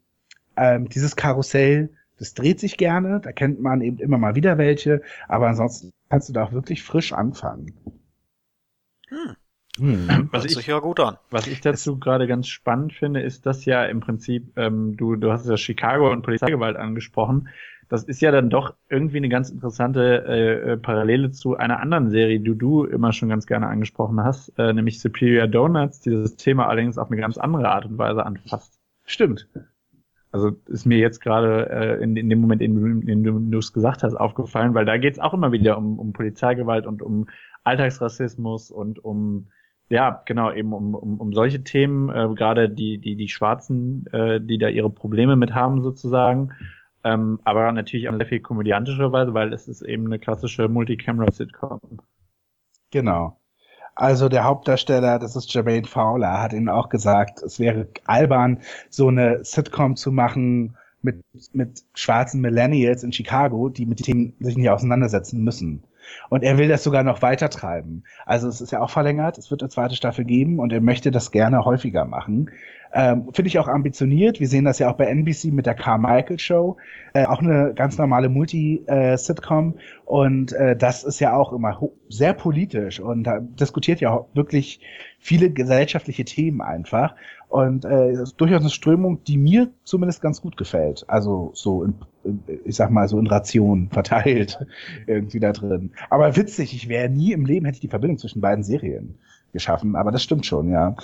ähm, 0.58 0.90
dieses 0.90 1.16
Karussell, 1.16 1.92
das 2.18 2.34
dreht 2.34 2.60
sich 2.60 2.76
gerne, 2.76 3.20
da 3.20 3.32
kennt 3.32 3.62
man 3.62 3.82
eben 3.82 4.00
immer 4.00 4.18
mal 4.18 4.34
wieder 4.34 4.58
welche, 4.58 5.04
aber 5.28 5.48
ansonsten 5.48 5.92
kannst 6.10 6.30
du 6.30 6.34
da 6.34 6.44
auch 6.44 6.54
wirklich 6.54 6.82
frisch 6.82 7.14
anfangen. 7.14 7.74
Hm. 9.10 9.36
Hm. 9.78 10.30
Was 10.32 10.44
Hört 10.44 10.52
sich 10.52 10.68
ja 10.68 10.80
gut 10.80 11.00
an. 11.00 11.18
Was 11.30 11.46
ich 11.46 11.62
dazu 11.62 12.00
gerade 12.00 12.26
ganz 12.28 12.48
spannend 12.48 12.94
finde, 12.94 13.22
ist, 13.22 13.46
dass 13.46 13.64
ja 13.66 13.86
im 13.86 14.00
Prinzip, 14.00 14.58
ähm, 14.58 14.98
du, 14.98 15.16
du 15.16 15.32
hast 15.32 15.48
ja 15.48 15.56
Chicago 15.56 16.12
und 16.12 16.24
Polizeigewalt 16.24 16.78
angesprochen. 16.78 17.48
Das 17.92 18.06
ist 18.06 18.22
ja 18.22 18.32
dann 18.32 18.50
doch 18.50 18.74
irgendwie 18.88 19.18
eine 19.18 19.28
ganz 19.28 19.50
interessante 19.50 20.24
äh, 20.26 20.72
äh, 20.72 20.78
Parallele 20.78 21.32
zu 21.32 21.58
einer 21.58 21.82
anderen 21.82 22.10
Serie, 22.10 22.40
die 22.40 22.58
du 22.58 22.86
immer 22.86 23.12
schon 23.12 23.28
ganz 23.28 23.46
gerne 23.48 23.68
angesprochen 23.68 24.24
hast, 24.24 24.58
äh, 24.58 24.72
nämlich 24.72 25.02
Superior 25.02 25.46
Donuts, 25.48 26.00
die 26.00 26.12
das 26.12 26.38
Thema 26.38 26.70
allerdings 26.70 26.98
auf 26.98 27.12
eine 27.12 27.20
ganz 27.20 27.38
andere 27.38 27.68
Art 27.68 27.86
und 27.86 27.98
Weise 27.98 28.26
anfasst. 28.26 28.80
Stimmt. 29.04 29.50
Also 30.32 30.52
ist 30.68 30.86
mir 30.86 31.00
jetzt 31.00 31.20
gerade 31.20 31.70
äh, 31.70 32.02
in, 32.02 32.16
in 32.16 32.30
dem 32.30 32.40
Moment, 32.40 32.62
in 32.62 33.04
dem 33.26 33.52
du 33.52 33.58
es 33.58 33.74
gesagt 33.74 34.04
hast, 34.04 34.16
aufgefallen, 34.16 34.74
weil 34.74 34.86
da 34.86 34.96
geht 34.96 35.16
es 35.16 35.20
auch 35.20 35.34
immer 35.34 35.52
wieder 35.52 35.78
um, 35.78 36.00
um 36.00 36.14
Polizeigewalt 36.14 36.88
und 36.88 37.02
um 37.02 37.28
Alltagsrassismus 37.66 38.72
und 38.72 39.04
um 39.04 39.48
ja, 39.90 40.24
genau, 40.26 40.50
eben 40.54 40.72
um, 40.72 40.96
um, 40.96 41.20
um 41.20 41.34
solche 41.34 41.66
Themen, 41.66 42.08
äh, 42.08 42.34
gerade 42.36 42.70
die, 42.70 43.00
die, 43.00 43.18
die 43.18 43.28
Schwarzen, 43.28 44.06
äh, 44.14 44.40
die 44.40 44.58
da 44.58 44.70
ihre 44.70 44.90
Probleme 44.90 45.36
mit 45.36 45.54
haben 45.54 45.82
sozusagen. 45.82 46.54
Ähm, 47.04 47.40
aber 47.44 47.72
natürlich 47.72 48.10
auch 48.10 48.16
sehr 48.16 48.28
viel 48.28 48.42
komödiantischerweise, 48.42 49.34
weil 49.34 49.54
es 49.54 49.68
ist 49.68 49.82
eben 49.82 50.06
eine 50.06 50.20
klassische 50.20 50.68
Multicamera-Sitcom. 50.68 51.80
Genau. 52.92 53.38
Also 53.96 54.30
der 54.30 54.44
Hauptdarsteller, 54.44 55.20
das 55.20 55.36
ist 55.36 55.54
Jermaine 55.54 55.88
Fowler, 55.88 56.42
hat 56.42 56.54
ihnen 56.54 56.70
auch 56.70 56.90
gesagt, 56.90 57.42
es 57.42 57.60
wäre 57.60 57.88
albern, 58.06 58.60
so 58.90 59.08
eine 59.10 59.44
Sitcom 59.44 59.96
zu 59.96 60.12
machen 60.12 60.78
mit, 61.02 61.24
mit 61.54 61.84
schwarzen 61.94 62.42
Millennials 62.42 63.04
in 63.04 63.12
Chicago, 63.12 63.70
die 63.70 63.86
mit 63.86 64.00
den 64.00 64.04
Themen 64.04 64.34
sich 64.40 64.58
nicht 64.58 64.70
auseinandersetzen 64.70 65.44
müssen. 65.44 65.84
Und 66.30 66.44
er 66.44 66.58
will 66.58 66.68
das 66.68 66.84
sogar 66.84 67.04
noch 67.04 67.22
weiter 67.22 67.50
treiben. 67.50 68.04
Also 68.26 68.48
es 68.48 68.62
ist 68.62 68.72
ja 68.72 68.82
auch 68.82 68.90
verlängert, 68.90 69.38
es 69.38 69.52
wird 69.52 69.62
eine 69.62 69.70
zweite 69.70 69.96
Staffel 69.96 70.26
geben 70.26 70.60
und 70.60 70.72
er 70.74 70.82
möchte 70.82 71.12
das 71.12 71.32
gerne 71.32 71.66
häufiger 71.66 72.06
machen. 72.06 72.50
Ähm, 72.94 73.30
Finde 73.34 73.48
ich 73.48 73.58
auch 73.58 73.68
ambitioniert. 73.68 74.40
Wir 74.40 74.48
sehen 74.48 74.66
das 74.66 74.80
ja 74.80 74.92
auch 74.92 74.98
bei 74.98 75.06
NBC 75.06 75.46
mit 75.46 75.66
der 75.66 75.76
Carmichael 75.76 76.40
Show. 76.40 76.78
Äh, 77.14 77.26
auch 77.26 77.40
eine 77.40 77.74
ganz 77.74 77.98
normale 77.98 78.28
Multi-Sitcom. 78.28 79.76
und 80.06 80.52
äh, 80.54 80.76
das 80.76 81.04
ist 81.04 81.20
ja 81.20 81.34
auch 81.34 81.54
immer 81.54 81.80
sehr 82.10 82.34
politisch 82.34 83.00
und 83.00 83.24
da 83.24 83.40
diskutiert 83.40 84.02
ja 84.02 84.26
wirklich 84.34 84.82
viele 85.20 85.52
gesellschaftliche 85.52 86.26
Themen 86.26 86.62
einfach. 86.62 87.16
Und 87.52 87.84
äh, 87.84 88.14
durchaus 88.38 88.62
eine 88.62 88.70
Strömung, 88.70 89.26
die 89.26 89.38
mir 89.38 89.70
zumindest 89.84 90.22
ganz 90.22 90.42
gut 90.42 90.56
gefällt. 90.56 91.04
Also 91.10 91.52
so 91.54 91.84
in, 91.84 91.96
in, 92.24 92.44
ich 92.64 92.78
sag 92.78 92.92
mal 92.92 93.10
so 93.10 93.20
in 93.20 93.28
Rationen 93.28 93.90
verteilt 93.92 94.58
irgendwie 95.06 95.42
da 95.42 95.52
drin. 95.52 95.92
Aber 96.10 96.38
witzig, 96.38 96.74
ich 96.74 96.88
wäre 96.88 97.10
nie 97.10 97.34
im 97.34 97.46
Leben 97.46 97.66
hätte 97.66 97.76
ich 97.76 97.82
die 97.82 97.90
Verbindung 97.90 98.20
zwischen 98.20 98.40
beiden 98.40 98.64
Serien 98.64 99.16
geschaffen, 99.52 99.98
aber 99.98 100.12
das 100.12 100.24
stimmt 100.24 100.46
schon, 100.46 100.72
ja. 100.72 100.96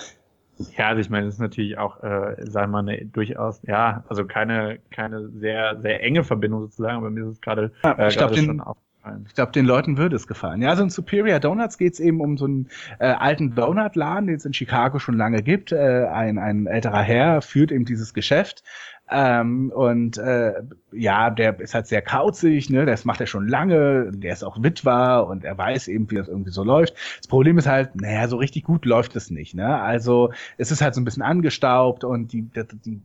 Ja, 0.78 0.88
also 0.88 1.02
ich 1.02 1.10
meine, 1.10 1.26
das 1.26 1.34
ist 1.34 1.40
natürlich 1.40 1.76
auch, 1.76 2.02
äh, 2.02 2.36
sagen 2.46 2.72
wir 2.72 2.82
mal, 2.82 2.88
eine 2.88 3.04
durchaus, 3.04 3.60
ja, 3.66 4.04
also 4.08 4.24
keine, 4.24 4.78
keine 4.90 5.28
sehr, 5.28 5.78
sehr 5.82 6.02
enge 6.02 6.24
Verbindung 6.24 6.62
sozusagen, 6.62 6.96
aber 6.96 7.10
mir 7.10 7.26
ist 7.26 7.32
es 7.34 7.40
gerade 7.42 7.72
äh, 7.82 8.08
glaub, 8.08 8.34
schon 8.34 8.62
aufgefallen. 9.08 9.24
Ich 9.28 9.34
glaube, 9.34 9.52
den 9.52 9.64
Leuten 9.64 9.96
würde 9.96 10.16
es 10.16 10.26
gefallen. 10.26 10.62
Ja, 10.62 10.70
also 10.70 10.82
in 10.82 10.90
Superior 10.90 11.40
Donuts 11.40 11.78
geht 11.78 11.94
es 11.94 12.00
eben 12.00 12.20
um 12.20 12.36
so 12.36 12.44
einen 12.44 12.68
äh, 12.98 13.06
alten 13.06 13.54
Donutladen, 13.54 14.26
den 14.26 14.36
es 14.36 14.44
in 14.44 14.52
Chicago 14.52 14.98
schon 14.98 15.16
lange 15.16 15.42
gibt. 15.42 15.72
Äh, 15.72 16.06
ein, 16.06 16.38
ein 16.38 16.66
älterer 16.66 17.02
Herr 17.02 17.42
führt 17.42 17.72
eben 17.72 17.84
dieses 17.84 18.14
Geschäft 18.14 18.62
ähm, 19.10 19.72
und 19.74 20.18
äh, 20.18 20.54
ja, 20.92 21.30
der 21.30 21.58
ist 21.60 21.74
halt 21.74 21.86
sehr 21.86 22.02
kauzig, 22.02 22.68
ne? 22.68 22.84
Das 22.84 23.06
macht 23.06 23.20
er 23.20 23.26
schon 23.26 23.48
lange, 23.48 24.10
der 24.12 24.34
ist 24.34 24.44
auch 24.44 24.62
Witwer 24.62 25.26
und 25.26 25.44
er 25.44 25.56
weiß 25.56 25.88
eben, 25.88 26.10
wie 26.10 26.16
das 26.16 26.28
irgendwie 26.28 26.50
so 26.50 26.62
läuft. 26.62 26.94
Das 27.18 27.26
Problem 27.26 27.56
ist 27.56 27.66
halt, 27.66 27.98
naja, 28.00 28.28
so 28.28 28.36
richtig 28.36 28.64
gut 28.64 28.84
läuft 28.84 29.16
es 29.16 29.30
nicht, 29.30 29.54
ne? 29.54 29.80
Also 29.80 30.32
es 30.58 30.70
ist 30.70 30.82
halt 30.82 30.94
so 30.94 31.00
ein 31.00 31.04
bisschen 31.04 31.22
angestaubt 31.22 32.04
und 32.04 32.32
die, 32.32 32.42
die, 32.42 32.64
die 32.84 33.02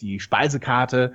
die 0.00 0.20
Speisekarte 0.20 1.14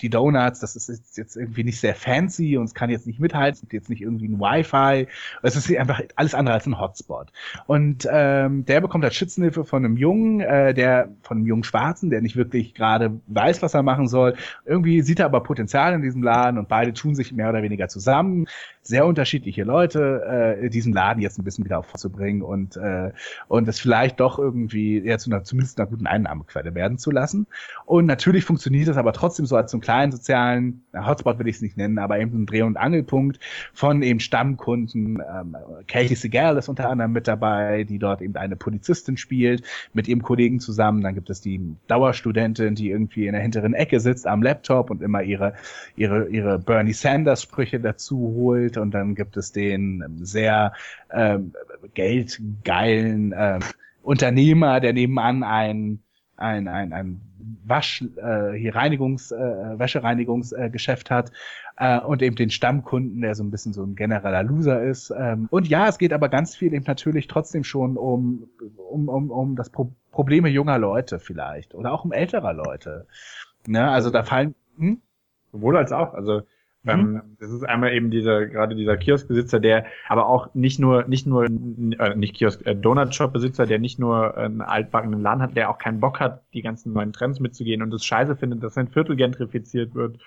die 0.00 0.10
Donuts, 0.10 0.60
das 0.60 0.76
ist 0.76 1.16
jetzt 1.16 1.36
irgendwie 1.36 1.64
nicht 1.64 1.80
sehr 1.80 1.94
fancy 1.94 2.56
und 2.56 2.64
es 2.64 2.74
kann 2.74 2.90
jetzt 2.90 3.06
nicht 3.06 3.20
mithalten, 3.20 3.68
jetzt 3.70 3.88
nicht 3.88 4.02
irgendwie 4.02 4.28
ein 4.28 4.40
Wi-Fi. 4.40 5.08
Es 5.42 5.56
ist 5.56 5.74
einfach 5.76 6.00
alles 6.16 6.34
andere 6.34 6.54
als 6.54 6.66
ein 6.66 6.78
Hotspot. 6.80 7.28
Und 7.66 8.06
ähm, 8.10 8.64
der 8.64 8.80
bekommt 8.80 9.04
halt 9.04 9.14
Schützenhilfe 9.14 9.64
von 9.64 9.84
einem 9.84 9.96
Jungen, 9.96 10.40
äh, 10.40 10.74
der 10.74 11.08
von 11.22 11.38
einem 11.38 11.46
jungen 11.46 11.64
Schwarzen, 11.64 12.10
der 12.10 12.20
nicht 12.20 12.36
wirklich 12.36 12.74
gerade 12.74 13.20
weiß, 13.26 13.62
was 13.62 13.74
er 13.74 13.82
machen 13.82 14.08
soll. 14.08 14.34
Irgendwie 14.64 15.02
sieht 15.02 15.20
er 15.20 15.26
aber 15.26 15.42
Potenzial 15.42 15.94
in 15.94 16.02
diesem 16.02 16.22
Laden 16.22 16.58
und 16.58 16.68
beide 16.68 16.92
tun 16.92 17.14
sich 17.14 17.32
mehr 17.32 17.50
oder 17.50 17.62
weniger 17.62 17.88
zusammen. 17.88 18.46
Sehr 18.86 19.06
unterschiedliche 19.06 19.64
Leute, 19.64 20.58
äh, 20.60 20.68
diesen 20.68 20.92
Laden 20.92 21.22
jetzt 21.22 21.38
ein 21.38 21.44
bisschen 21.44 21.64
wieder 21.64 21.78
aufzubringen 21.78 22.42
und 22.42 22.76
äh, 22.76 23.12
und 23.48 23.66
es 23.66 23.80
vielleicht 23.80 24.20
doch 24.20 24.38
irgendwie 24.38 24.98
ja, 25.00 25.18
zu 25.18 25.30
einer, 25.30 25.42
zumindest 25.42 25.80
einer 25.80 25.88
guten 25.88 26.06
Einnahmequelle 26.06 26.74
werden 26.74 26.98
zu 26.98 27.10
lassen. 27.10 27.46
Und 27.86 28.06
natürlich 28.06 28.44
funktioniert 28.44 28.88
das 28.88 28.96
aber 28.96 29.12
trotzdem 29.12 29.46
so 29.46 29.56
als 29.56 29.70
so 29.70 29.78
ein 29.78 29.80
kleinen 29.80 30.12
sozialen 30.12 30.82
Hotspot 30.94 31.38
will 31.38 31.48
ich 31.48 31.56
es 31.56 31.62
nicht 31.62 31.76
nennen, 31.76 31.98
aber 31.98 32.18
eben 32.18 32.42
ein 32.42 32.46
Dreh- 32.46 32.62
und 32.62 32.76
Angelpunkt 32.76 33.40
von 33.72 34.02
eben 34.02 34.20
Stammkunden. 34.20 35.20
Ähm, 35.20 35.56
Katie 35.86 36.14
Segal 36.14 36.56
ist 36.56 36.68
unter 36.68 36.90
anderem 36.90 37.12
mit 37.12 37.26
dabei, 37.26 37.84
die 37.84 37.98
dort 37.98 38.20
eben 38.22 38.36
eine 38.36 38.56
Polizistin 38.56 39.16
spielt, 39.16 39.62
mit 39.92 40.08
ihrem 40.08 40.22
Kollegen 40.22 40.60
zusammen. 40.60 41.02
Dann 41.02 41.14
gibt 41.14 41.30
es 41.30 41.40
die 41.40 41.60
Dauerstudentin, 41.86 42.74
die 42.74 42.90
irgendwie 42.90 43.26
in 43.26 43.32
der 43.32 43.42
hinteren 43.42 43.74
Ecke 43.74 44.00
sitzt 44.00 44.26
am 44.26 44.42
Laptop 44.42 44.90
und 44.90 45.02
immer 45.02 45.22
ihre, 45.22 45.54
ihre, 45.96 46.28
ihre 46.28 46.58
Bernie 46.58 46.92
Sanders 46.92 47.42
Sprüche 47.42 47.80
dazu 47.80 48.18
holt. 48.36 48.73
Und 48.76 48.92
dann 48.92 49.14
gibt 49.14 49.36
es 49.36 49.52
den 49.52 50.04
sehr 50.22 50.72
ähm, 51.12 51.52
geldgeilen 51.94 53.32
äh, 53.32 53.60
Unternehmer, 54.02 54.80
der 54.80 54.92
nebenan 54.92 55.42
ein 55.42 56.00
ein, 56.36 56.68
ein, 56.68 56.92
ein 56.92 57.20
Wasch, 57.64 58.02
äh, 58.16 58.52
hier 58.52 58.74
Reinigungs, 58.74 59.30
äh, 59.30 59.78
Wäschereinigungsgeschäft 59.78 61.10
äh, 61.10 61.14
hat 61.14 61.32
äh, 61.76 62.00
und 62.00 62.22
eben 62.22 62.36
den 62.36 62.50
Stammkunden, 62.50 63.20
der 63.20 63.34
so 63.34 63.44
ein 63.44 63.50
bisschen 63.50 63.72
so 63.72 63.82
ein 63.82 63.94
genereller 63.94 64.42
Loser 64.42 64.82
ist. 64.82 65.12
Ähm, 65.16 65.48
und 65.50 65.68
ja, 65.68 65.88
es 65.88 65.98
geht 65.98 66.12
aber 66.12 66.28
ganz 66.28 66.56
viel 66.56 66.72
eben 66.74 66.84
natürlich 66.86 67.28
trotzdem 67.28 67.64
schon 67.64 67.96
um, 67.96 68.48
um, 68.76 69.08
um, 69.08 69.30
um 69.30 69.56
das 69.56 69.70
Pro 69.70 69.90
Probleme 70.10 70.48
junger 70.48 70.78
Leute 70.78 71.18
vielleicht 71.18 71.74
oder 71.74 71.92
auch 71.92 72.04
um 72.04 72.12
älterer 72.12 72.52
Leute. 72.52 73.08
Ne? 73.66 73.90
Also 73.90 74.10
da 74.10 74.22
fallen. 74.22 74.54
Hm? 74.78 75.00
Sowohl 75.50 75.76
als 75.76 75.90
auch. 75.90 76.14
Also 76.14 76.42
Mhm. 76.84 76.90
Ähm, 76.90 77.22
das 77.40 77.50
ist 77.50 77.64
einmal 77.64 77.92
eben 77.92 78.10
dieser, 78.10 78.46
gerade 78.46 78.74
dieser 78.74 78.96
Kioskbesitzer, 78.96 79.58
der 79.58 79.86
aber 80.08 80.26
auch 80.26 80.54
nicht 80.54 80.78
nur, 80.78 81.04
nicht 81.04 81.26
nur, 81.26 81.44
äh, 81.44 82.14
nicht 82.14 82.36
Kiosk, 82.36 82.64
äh, 82.66 82.74
Donut-Shop-Besitzer, 82.74 83.66
der 83.66 83.78
nicht 83.78 83.98
nur 83.98 84.36
einen 84.36 84.60
altbackenen 84.60 85.20
Laden 85.22 85.42
hat, 85.42 85.56
der 85.56 85.70
auch 85.70 85.78
keinen 85.78 86.00
Bock 86.00 86.20
hat, 86.20 86.42
die 86.52 86.62
ganzen 86.62 86.92
neuen 86.92 87.12
Trends 87.12 87.40
mitzugehen 87.40 87.82
und 87.82 87.92
es 87.92 88.04
scheiße 88.04 88.36
findet, 88.36 88.62
dass 88.62 88.74
sein 88.74 88.88
Viertel 88.88 89.16
gentrifiziert 89.16 89.94
wird 89.94 90.18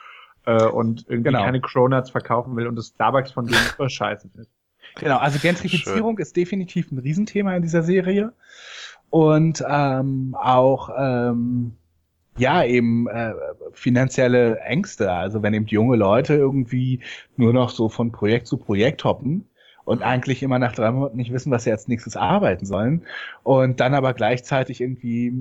äh, 0.46 0.66
und 0.66 1.06
irgendwie 1.08 1.32
genau. 1.32 1.44
keine 1.44 1.62
Cronuts 1.62 2.10
verkaufen 2.10 2.56
will 2.56 2.68
und 2.68 2.76
das 2.76 2.88
Starbucks 2.88 3.32
von 3.32 3.46
denen 3.46 3.60
super 3.60 3.90
scheiße 3.90 4.30
findet. 4.30 4.50
Genau, 4.96 5.18
also 5.18 5.38
Gentrifizierung 5.40 6.18
Schön. 6.18 6.24
ist 6.24 6.36
definitiv 6.36 6.92
ein 6.92 6.98
Riesenthema 6.98 7.56
in 7.56 7.62
dieser 7.62 7.84
Serie. 7.84 8.34
Und 9.10 9.64
ähm, 9.68 10.36
auch 10.38 10.90
ähm, 10.98 11.74
ja, 12.38 12.64
eben 12.64 13.08
äh, 13.08 13.34
finanzielle 13.74 14.60
Ängste. 14.60 15.12
Also 15.12 15.44
wenn 15.44 15.54
eben 15.54 15.66
junge 15.68 15.98
Leute 15.98 16.36
irgendwie 16.36 17.02
nur 17.36 17.54
noch 17.54 17.70
so 17.70 17.90
von 17.90 18.12
Projekt 18.12 18.48
zu 18.48 18.58
Projekt 18.58 19.04
hoppen 19.04 19.46
und 19.86 20.04
eigentlich 20.04 20.44
immer 20.44 20.60
nach 20.60 20.74
drei 20.74 20.92
Monaten 20.92 21.18
nicht 21.18 21.32
wissen, 21.34 21.52
was 21.52 21.64
sie 21.64 21.72
als 21.72 21.88
nächstes 21.88 22.16
arbeiten 22.16 22.66
sollen 22.66 23.04
und 23.44 23.80
dann 23.80 23.94
aber 23.94 24.14
gleichzeitig 24.14 24.82
irgendwie 24.82 25.34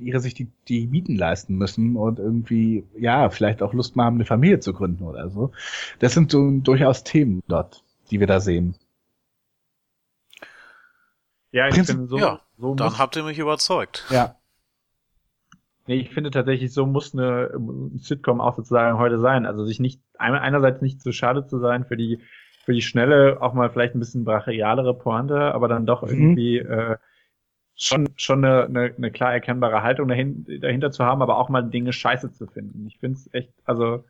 ihre 0.00 0.20
sich 0.20 0.34
die, 0.34 0.50
die 0.68 0.86
Mieten 0.86 1.16
leisten 1.16 1.56
müssen 1.56 1.96
und 1.96 2.18
irgendwie, 2.18 2.84
ja, 2.98 3.28
vielleicht 3.30 3.62
auch 3.62 3.74
Lust 3.74 3.96
mal 3.96 4.04
haben, 4.06 4.16
eine 4.16 4.24
Familie 4.24 4.60
zu 4.60 4.72
gründen 4.72 5.04
oder 5.04 5.28
so. 5.28 5.52
Das 5.98 6.14
sind 6.14 6.30
so 6.30 6.50
durchaus 6.50 7.04
Themen 7.04 7.42
dort, 7.48 7.82
die 8.10 8.20
wir 8.20 8.26
da 8.26 8.40
sehen. 8.40 8.76
Ja, 11.50 11.68
ich 11.68 11.74
Prinzip, 11.74 11.96
bin 11.96 12.08
so, 12.08 12.18
ja, 12.18 12.40
so 12.58 12.74
dann 12.74 12.98
habt 12.98 13.16
ihr 13.16 13.22
mich 13.22 13.38
überzeugt. 13.38 14.06
Ja. 14.10 14.37
Nee, 15.88 16.00
ich 16.00 16.10
finde 16.10 16.30
tatsächlich, 16.30 16.70
so 16.74 16.84
muss 16.84 17.14
eine 17.14 17.50
Sitcom 17.96 18.42
auch 18.42 18.54
sozusagen 18.54 18.98
heute 18.98 19.18
sein. 19.18 19.46
Also 19.46 19.64
sich 19.64 19.80
nicht, 19.80 20.02
einerseits 20.18 20.82
nicht 20.82 21.00
zu 21.00 21.12
schade 21.12 21.46
zu 21.46 21.58
sein 21.58 21.86
für 21.86 21.96
die, 21.96 22.20
für 22.66 22.74
die 22.74 22.82
schnelle, 22.82 23.40
auch 23.40 23.54
mal 23.54 23.70
vielleicht 23.70 23.94
ein 23.94 23.98
bisschen 23.98 24.24
brachialere 24.24 24.92
Pointe, 24.92 25.54
aber 25.54 25.66
dann 25.66 25.86
doch 25.86 26.02
mhm. 26.02 26.08
irgendwie 26.10 26.58
äh, 26.58 26.96
schon, 27.74 28.06
schon 28.16 28.44
eine, 28.44 28.64
eine, 28.64 28.94
eine 28.94 29.10
klar 29.10 29.32
erkennbare 29.32 29.82
Haltung 29.82 30.08
dahin, 30.08 30.44
dahinter 30.60 30.90
zu 30.90 31.06
haben, 31.06 31.22
aber 31.22 31.38
auch 31.38 31.48
mal 31.48 31.62
Dinge 31.62 31.94
scheiße 31.94 32.32
zu 32.32 32.46
finden. 32.46 32.86
Ich 32.86 32.98
finde 32.98 33.16
es 33.16 33.32
echt, 33.32 33.54
also 33.64 34.04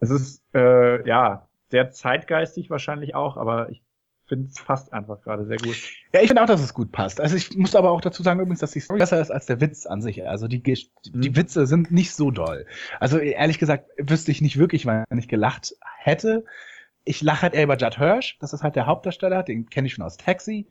es 0.00 0.10
ist 0.10 0.42
äh, 0.52 1.06
ja 1.06 1.46
sehr 1.70 1.92
zeitgeistig 1.92 2.70
wahrscheinlich 2.70 3.14
auch, 3.14 3.36
aber 3.36 3.70
ich 3.70 3.84
finde 4.32 4.48
es 4.48 4.64
passt 4.64 4.92
einfach 4.92 5.20
gerade 5.22 5.44
sehr 5.44 5.58
gut. 5.58 5.76
Ja, 6.12 6.20
ich 6.20 6.28
finde 6.28 6.42
auch, 6.42 6.46
dass 6.46 6.62
es 6.62 6.72
gut 6.72 6.90
passt. 6.90 7.20
Also 7.20 7.36
ich 7.36 7.54
muss 7.56 7.74
aber 7.74 7.90
auch 7.90 8.00
dazu 8.00 8.22
sagen 8.22 8.40
übrigens, 8.40 8.60
dass 8.60 8.70
die 8.70 8.80
Story 8.80 8.98
besser 8.98 9.20
ist 9.20 9.30
als 9.30 9.46
der 9.46 9.60
Witz 9.60 9.84
an 9.84 10.00
sich. 10.00 10.26
Also 10.26 10.48
die, 10.48 10.62
die, 10.62 10.88
mhm. 11.12 11.36
Witze 11.36 11.66
sind 11.66 11.90
nicht 11.90 12.14
so 12.14 12.30
doll. 12.30 12.66
Also 12.98 13.18
ehrlich 13.18 13.58
gesagt 13.58 13.90
wüsste 13.98 14.30
ich 14.30 14.40
nicht 14.40 14.58
wirklich, 14.58 14.86
wann 14.86 15.04
ich 15.16 15.28
gelacht 15.28 15.74
hätte. 15.98 16.44
Ich 17.04 17.20
lache 17.20 17.42
halt 17.42 17.54
eher 17.54 17.64
über 17.64 17.76
Judd 17.76 17.98
Hirsch. 17.98 18.38
Das 18.40 18.52
ist 18.52 18.62
halt 18.62 18.76
der 18.76 18.86
Hauptdarsteller. 18.86 19.42
Den 19.42 19.68
kenne 19.68 19.86
ich 19.86 19.94
schon 19.94 20.04
aus 20.04 20.16
Taxi. 20.16 20.68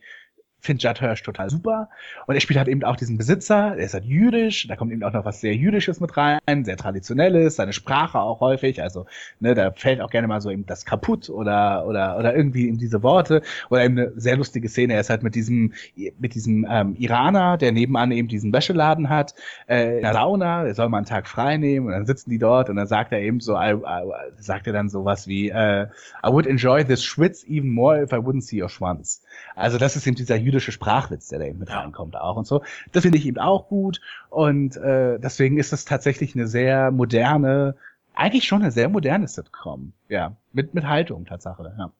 Finde 0.61 0.81
Judd 0.83 0.99
Hirsch 0.99 1.23
total 1.23 1.49
super. 1.49 1.89
Und 2.27 2.35
er 2.35 2.41
spielt 2.41 2.59
halt 2.59 2.67
eben 2.67 2.83
auch 2.83 2.95
diesen 2.95 3.17
Besitzer, 3.17 3.75
der 3.75 3.85
ist 3.85 3.93
halt 3.93 4.05
jüdisch, 4.05 4.67
da 4.67 4.75
kommt 4.75 4.91
eben 4.91 5.03
auch 5.03 5.11
noch 5.11 5.25
was 5.25 5.41
sehr 5.41 5.55
Jüdisches 5.55 5.99
mit 5.99 6.15
rein, 6.15 6.39
sehr 6.63 6.77
Traditionelles, 6.77 7.55
seine 7.55 7.73
Sprache 7.73 8.19
auch 8.19 8.39
häufig, 8.39 8.81
also 8.81 9.05
ne, 9.39 9.55
da 9.55 9.71
fällt 9.71 10.01
auch 10.01 10.11
gerne 10.11 10.27
mal 10.27 10.39
so 10.39 10.51
eben 10.51 10.65
das 10.65 10.85
kaputt 10.85 11.29
oder 11.29 11.85
oder 11.88 12.17
oder 12.17 12.35
irgendwie 12.35 12.67
eben 12.67 12.77
diese 12.77 13.03
Worte. 13.03 13.41
Oder 13.69 13.85
eben 13.85 13.97
eine 13.97 14.11
sehr 14.15 14.38
lustige 14.38 14.69
Szene, 14.69 14.93
er 14.93 15.01
ist 15.01 15.09
halt 15.09 15.23
mit 15.23 15.35
diesem 15.35 15.73
mit 16.19 16.35
diesem 16.35 16.67
ähm, 16.69 16.95
Iraner, 16.97 17.57
der 17.57 17.71
nebenan 17.71 18.11
eben 18.11 18.27
diesen 18.27 18.53
Wäscheladen 18.53 19.09
hat, 19.09 19.33
äh, 19.67 19.97
in 19.97 20.01
der 20.03 20.13
Sauna, 20.13 20.63
der 20.63 20.75
soll 20.75 20.89
mal 20.89 20.97
einen 20.97 21.05
Tag 21.07 21.27
frei 21.27 21.57
nehmen 21.57 21.88
und 21.88 21.93
dann 21.93 22.05
sitzen 22.05 22.29
die 22.29 22.38
dort 22.38 22.69
und 22.69 22.75
dann 22.75 22.88
sagt 22.88 23.11
er 23.11 23.19
eben 23.19 23.39
so, 23.39 23.55
I, 23.55 23.73
I, 23.73 24.03
sagt 24.38 24.67
er 24.67 24.73
dann 24.73 24.89
sowas 24.89 25.27
wie, 25.27 25.49
äh, 25.49 25.88
I 26.23 26.27
would 26.27 26.45
enjoy 26.45 26.83
this 26.83 27.03
schwitz 27.03 27.43
even 27.47 27.71
more 27.71 28.01
if 28.01 28.11
I 28.11 28.17
wouldn't 28.17 28.41
see 28.41 28.61
your 28.61 28.69
Schwanz. 28.69 29.21
Also 29.55 29.77
das 29.77 29.95
ist 29.95 30.07
eben 30.07 30.15
dieser 30.15 30.35
jüdische 30.35 30.71
Sprachwitz, 30.71 31.27
der 31.27 31.39
da 31.39 31.45
eben 31.45 31.59
mit 31.59 31.69
ja. 31.69 31.79
reinkommt 31.79 32.15
auch 32.15 32.37
und 32.37 32.47
so. 32.47 32.63
Das 32.91 33.03
finde 33.03 33.17
ich 33.17 33.25
eben 33.25 33.37
auch 33.39 33.67
gut 33.67 34.01
und 34.29 34.77
äh, 34.77 35.19
deswegen 35.19 35.57
ist 35.57 35.73
es 35.73 35.85
tatsächlich 35.85 36.35
eine 36.35 36.47
sehr 36.47 36.91
moderne, 36.91 37.75
eigentlich 38.13 38.45
schon 38.45 38.61
eine 38.61 38.71
sehr 38.71 38.89
moderne 38.89 39.27
Sitcom. 39.27 39.93
Ja, 40.09 40.35
mit, 40.53 40.73
mit 40.73 40.85
Haltung, 40.85 41.25
Tatsache, 41.25 41.73
ja. 41.77 41.91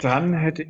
Dann 0.00 0.32
hätte 0.32 0.66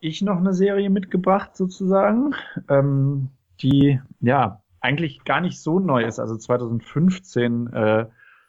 ich 0.00 0.22
noch 0.22 0.38
eine 0.38 0.54
Serie 0.54 0.90
mitgebracht, 0.90 1.56
sozusagen, 1.56 2.34
ähm, 2.68 3.28
die, 3.60 4.00
ja, 4.20 4.62
eigentlich 4.80 5.24
gar 5.24 5.40
nicht 5.40 5.60
so 5.60 5.78
neu 5.78 6.04
ist, 6.04 6.18
also 6.18 6.36
2015 6.36 7.72
äh, 7.72 8.06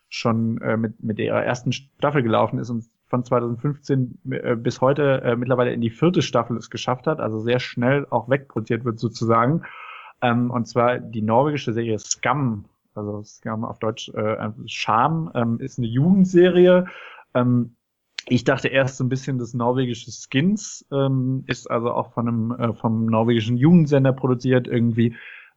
schon 0.08 0.62
äh, 0.62 0.78
mit, 0.78 1.04
mit 1.04 1.20
ihrer 1.20 1.44
ersten 1.44 1.72
Staffel 1.72 2.24
gelaufen 2.24 2.60
ist 2.60 2.70
und 2.70 2.86
von 3.12 3.24
2015 3.26 4.20
äh, 4.32 4.56
bis 4.56 4.82
heute 4.82 5.22
äh, 5.22 5.36
mittlerweile 5.36 5.74
in 5.74 5.82
die 5.82 5.90
vierte 5.90 6.22
Staffel 6.22 6.58
es 6.58 6.70
geschafft 6.70 7.06
hat, 7.08 7.20
also 7.20 7.40
sehr 7.40 7.60
schnell 7.60 8.08
auch 8.10 8.30
wegproduziert 8.30 8.86
wird 8.86 9.00
sozusagen. 9.00 9.64
Ähm, 10.22 10.50
und 10.50 10.68
zwar 10.68 10.98
die 10.98 11.22
norwegische 11.22 11.74
Serie 11.74 12.00
Scum, 12.00 12.66
also 12.96 13.22
Scum 13.24 13.66
auf 13.66 13.80
Deutsch 13.80 14.10
äh, 14.14 14.50
Scham, 14.66 15.30
ähm, 15.36 15.60
ist 15.60 15.78
eine 15.78 15.88
Jugendserie. 15.88 16.86
Ähm, 17.34 17.76
ich 18.28 18.46
dachte 18.46 18.70
erst 18.70 18.98
so 18.98 19.04
ein 19.04 19.10
bisschen 19.10 19.40
das 19.40 19.54
norwegische 19.54 20.10
Skins, 20.12 20.86
ähm, 20.92 21.44
ist 21.48 21.70
also 21.70 21.92
auch 21.92 22.14
von 22.14 22.28
einem 22.28 22.52
äh, 22.52 22.74
vom 22.74 23.08
norwegischen 23.08 23.58
Jugendsender 23.58 24.14
produziert, 24.14 24.68
irgendwie 24.68 25.16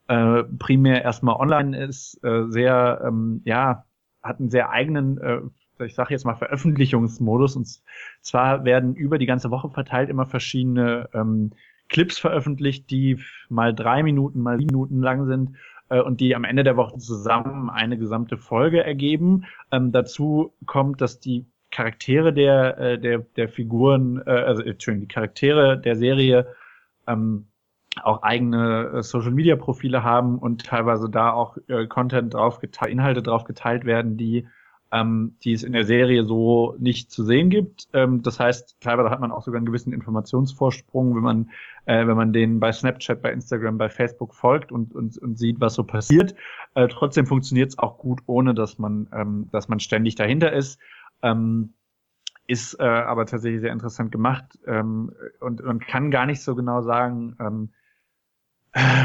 äh, 0.08 0.42
primär 0.58 1.02
erstmal 1.02 1.36
online 1.36 1.78
ist, 1.86 2.22
äh, 2.24 2.46
sehr, 2.48 3.00
ähm, 3.06 3.42
ja, 3.44 3.84
hat 4.22 4.40
einen 4.40 4.50
sehr 4.50 4.70
eigenen 4.70 5.18
äh, 5.18 5.40
ich 5.80 5.94
sage 5.94 6.12
jetzt 6.12 6.24
mal 6.24 6.34
Veröffentlichungsmodus. 6.34 7.56
Und 7.56 7.80
zwar 8.20 8.64
werden 8.64 8.94
über 8.94 9.18
die 9.18 9.26
ganze 9.26 9.50
Woche 9.50 9.70
verteilt 9.70 10.10
immer 10.10 10.26
verschiedene 10.26 11.08
ähm, 11.12 11.52
Clips 11.88 12.18
veröffentlicht, 12.18 12.90
die 12.90 13.18
mal 13.48 13.74
drei 13.74 14.02
Minuten, 14.02 14.40
mal 14.40 14.58
sieben 14.58 14.74
Minuten 14.74 15.00
lang 15.00 15.26
sind 15.26 15.56
äh, 15.88 16.00
und 16.00 16.20
die 16.20 16.34
am 16.34 16.44
Ende 16.44 16.64
der 16.64 16.76
Woche 16.76 16.98
zusammen 16.98 17.70
eine 17.70 17.98
gesamte 17.98 18.38
Folge 18.38 18.82
ergeben. 18.84 19.44
Ähm, 19.70 19.92
dazu 19.92 20.54
kommt, 20.66 21.00
dass 21.00 21.20
die 21.20 21.46
Charaktere 21.70 22.32
der, 22.32 22.78
äh, 22.78 22.98
der, 22.98 23.18
der 23.36 23.48
Figuren, 23.48 24.22
äh, 24.26 24.30
also 24.30 24.62
Entschuldigung, 24.62 25.08
die 25.08 25.14
Charaktere 25.14 25.78
der 25.78 25.96
Serie 25.96 26.46
ähm, 27.06 27.46
auch 28.02 28.22
eigene 28.22 28.92
äh, 28.94 29.02
Social 29.02 29.30
Media 29.30 29.56
Profile 29.56 30.02
haben 30.02 30.38
und 30.38 30.64
teilweise 30.64 31.08
da 31.10 31.32
auch 31.32 31.56
äh, 31.68 31.86
Content 31.86 32.34
drauf 32.34 32.60
geteilt, 32.60 32.90
Inhalte 32.90 33.22
drauf 33.22 33.44
geteilt 33.44 33.84
werden, 33.84 34.16
die 34.16 34.48
ähm, 34.94 35.36
die 35.42 35.52
es 35.52 35.64
in 35.64 35.72
der 35.72 35.84
Serie 35.84 36.24
so 36.24 36.76
nicht 36.78 37.10
zu 37.10 37.24
sehen 37.24 37.50
gibt. 37.50 37.88
Ähm, 37.92 38.22
das 38.22 38.38
heißt, 38.38 38.76
teilweise 38.80 39.10
hat 39.10 39.20
man 39.20 39.32
auch 39.32 39.42
sogar 39.42 39.58
einen 39.58 39.66
gewissen 39.66 39.92
Informationsvorsprung, 39.92 41.16
wenn 41.16 41.22
man, 41.22 41.50
äh, 41.86 42.06
wenn 42.06 42.16
man 42.16 42.32
denen 42.32 42.60
bei 42.60 42.70
Snapchat, 42.70 43.20
bei 43.20 43.32
Instagram, 43.32 43.76
bei 43.76 43.88
Facebook 43.88 44.36
folgt 44.36 44.70
und, 44.70 44.94
und, 44.94 45.18
und 45.18 45.36
sieht, 45.36 45.60
was 45.60 45.74
so 45.74 45.82
passiert. 45.82 46.36
Äh, 46.74 46.86
trotzdem 46.86 47.26
funktioniert 47.26 47.70
es 47.70 47.78
auch 47.78 47.98
gut, 47.98 48.20
ohne 48.26 48.54
dass 48.54 48.78
man, 48.78 49.08
ähm, 49.12 49.48
dass 49.50 49.68
man 49.68 49.80
ständig 49.80 50.14
dahinter 50.14 50.52
ist. 50.52 50.78
Ähm, 51.22 51.74
ist 52.46 52.78
äh, 52.78 52.84
aber 52.84 53.26
tatsächlich 53.26 53.62
sehr 53.62 53.72
interessant 53.72 54.12
gemacht 54.12 54.44
ähm, 54.66 55.10
und 55.40 55.64
man 55.64 55.80
kann 55.80 56.10
gar 56.10 56.26
nicht 56.26 56.42
so 56.42 56.54
genau 56.54 56.82
sagen, 56.82 57.36
ähm, 57.40 57.70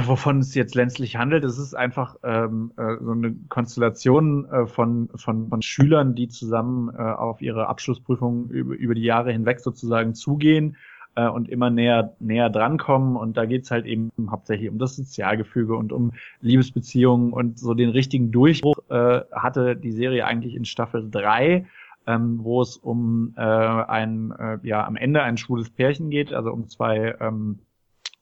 wovon 0.06 0.40
es 0.40 0.56
jetzt 0.56 0.74
letztlich 0.76 1.18
handelt. 1.18 1.44
Es 1.44 1.60
ist 1.60 1.76
einfach 1.76 2.16
ähm, 2.24 2.72
äh, 2.78 2.96
so 3.02 3.12
eine 3.12 3.36
Konstellation 3.50 4.46
äh, 4.46 4.66
von, 4.66 5.10
von, 5.16 5.50
von 5.50 5.62
Schülern, 5.62 6.16
die 6.16 6.28
zusammen 6.28 6.90
äh, 6.90 7.02
auf 7.02 7.42
ihre 7.42 7.68
Abschlussprüfung 7.68 8.50
über, 8.50 8.76
über 8.76 8.96
die 8.96 9.04
Jahre 9.04 9.32
hinweg 9.32 9.60
sozusagen 9.60 10.16
zugehen 10.16 10.76
äh, 11.16 11.28
und 11.28 11.50
immer 11.50 11.70
näher, 11.70 12.16
näher 12.20 12.50
drankommen. 12.50 13.16
Und 13.16 13.38
da 13.38 13.46
geht's 13.46 13.70
halt 13.70 13.86
eben 13.86 14.12
hauptsächlich 14.32 14.70
um 14.70 14.80
das 14.80 14.96
Sozialgefüge 14.96 15.76
und 15.76 15.92
um 15.92 16.14
Liebesbeziehungen 16.42 17.32
und 17.32 17.60
so 17.60 17.76
den 17.76 17.90
richtigen 17.90 18.32
Durchbruch 18.32 18.80
äh, 18.90 19.22
hatte 19.32 19.76
die 19.76 19.92
Serie 19.92 20.26
eigentlich 20.26 20.56
in 20.56 20.66
Staffel 20.66 21.10
drei 21.12 21.68
ähm, 22.08 22.40
wo 22.42 22.64
es 22.64 22.76
um 22.76 23.36
äh, 23.38 23.42
ein, 23.42 24.32
äh, 24.32 24.58
ja, 24.64 24.84
am 24.88 24.96
Ende 24.96 25.22
ein 25.22 25.38
schwules 25.38 25.70
Pärchen 25.70 26.10
geht, 26.10 26.34
also 26.34 26.52
um 26.52 26.68
zwei, 26.68 27.16
ähm, 27.20 27.60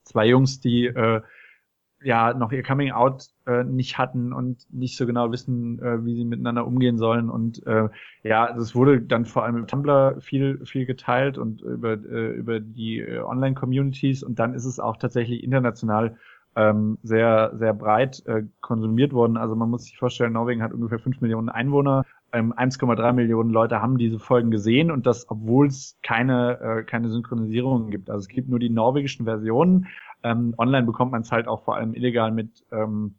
zwei 0.02 0.26
Jungs, 0.26 0.60
die 0.60 0.86
äh, 0.86 1.22
ja 2.02 2.32
noch 2.34 2.52
ihr 2.52 2.62
Coming 2.62 2.92
Out 2.92 3.28
äh, 3.46 3.64
nicht 3.64 3.98
hatten 3.98 4.32
und 4.32 4.72
nicht 4.72 4.96
so 4.96 5.06
genau 5.06 5.32
wissen, 5.32 5.80
äh, 5.82 6.04
wie 6.04 6.14
sie 6.14 6.24
miteinander 6.24 6.66
umgehen 6.66 6.98
sollen. 6.98 7.28
Und 7.28 7.66
äh, 7.66 7.88
ja, 8.22 8.52
das 8.52 8.74
wurde 8.74 9.00
dann 9.00 9.24
vor 9.24 9.44
allem 9.44 9.56
im 9.56 9.66
Tumblr 9.66 10.20
viel, 10.20 10.64
viel 10.64 10.86
geteilt 10.86 11.38
und 11.38 11.62
über, 11.62 11.92
äh, 11.92 12.32
über 12.32 12.60
die 12.60 13.00
äh, 13.00 13.20
Online-Communities 13.20 14.22
und 14.22 14.38
dann 14.38 14.54
ist 14.54 14.64
es 14.64 14.78
auch 14.78 14.96
tatsächlich 14.96 15.42
international 15.42 16.16
ähm, 16.56 16.98
sehr, 17.02 17.52
sehr 17.56 17.72
breit 17.72 18.24
äh, 18.26 18.42
konsumiert 18.60 19.12
worden. 19.12 19.36
Also 19.36 19.54
man 19.54 19.70
muss 19.70 19.84
sich 19.84 19.96
vorstellen, 19.96 20.32
Norwegen 20.32 20.62
hat 20.62 20.72
ungefähr 20.72 20.98
fünf 20.98 21.20
Millionen 21.20 21.48
Einwohner. 21.48 22.04
Ähm, 22.32 22.52
1,3 22.52 23.12
Millionen 23.12 23.50
Leute 23.50 23.80
haben 23.80 23.96
diese 23.96 24.18
Folgen 24.18 24.50
gesehen 24.50 24.90
und 24.90 25.06
das, 25.06 25.30
obwohl 25.30 25.68
es 25.68 25.96
keine, 26.02 26.60
äh, 26.60 26.82
keine 26.82 27.08
Synchronisierungen 27.10 27.90
gibt. 27.90 28.10
Also 28.10 28.22
es 28.22 28.28
gibt 28.28 28.48
nur 28.48 28.58
die 28.58 28.70
norwegischen 28.70 29.24
Versionen 29.24 29.86
ähm, 30.22 30.54
online 30.58 30.86
bekommt 30.86 31.12
man 31.12 31.22
es 31.22 31.32
halt 31.32 31.48
auch 31.48 31.64
vor 31.64 31.76
allem 31.76 31.94
illegal 31.94 32.30
mit, 32.30 32.64
ähm, 32.72 33.16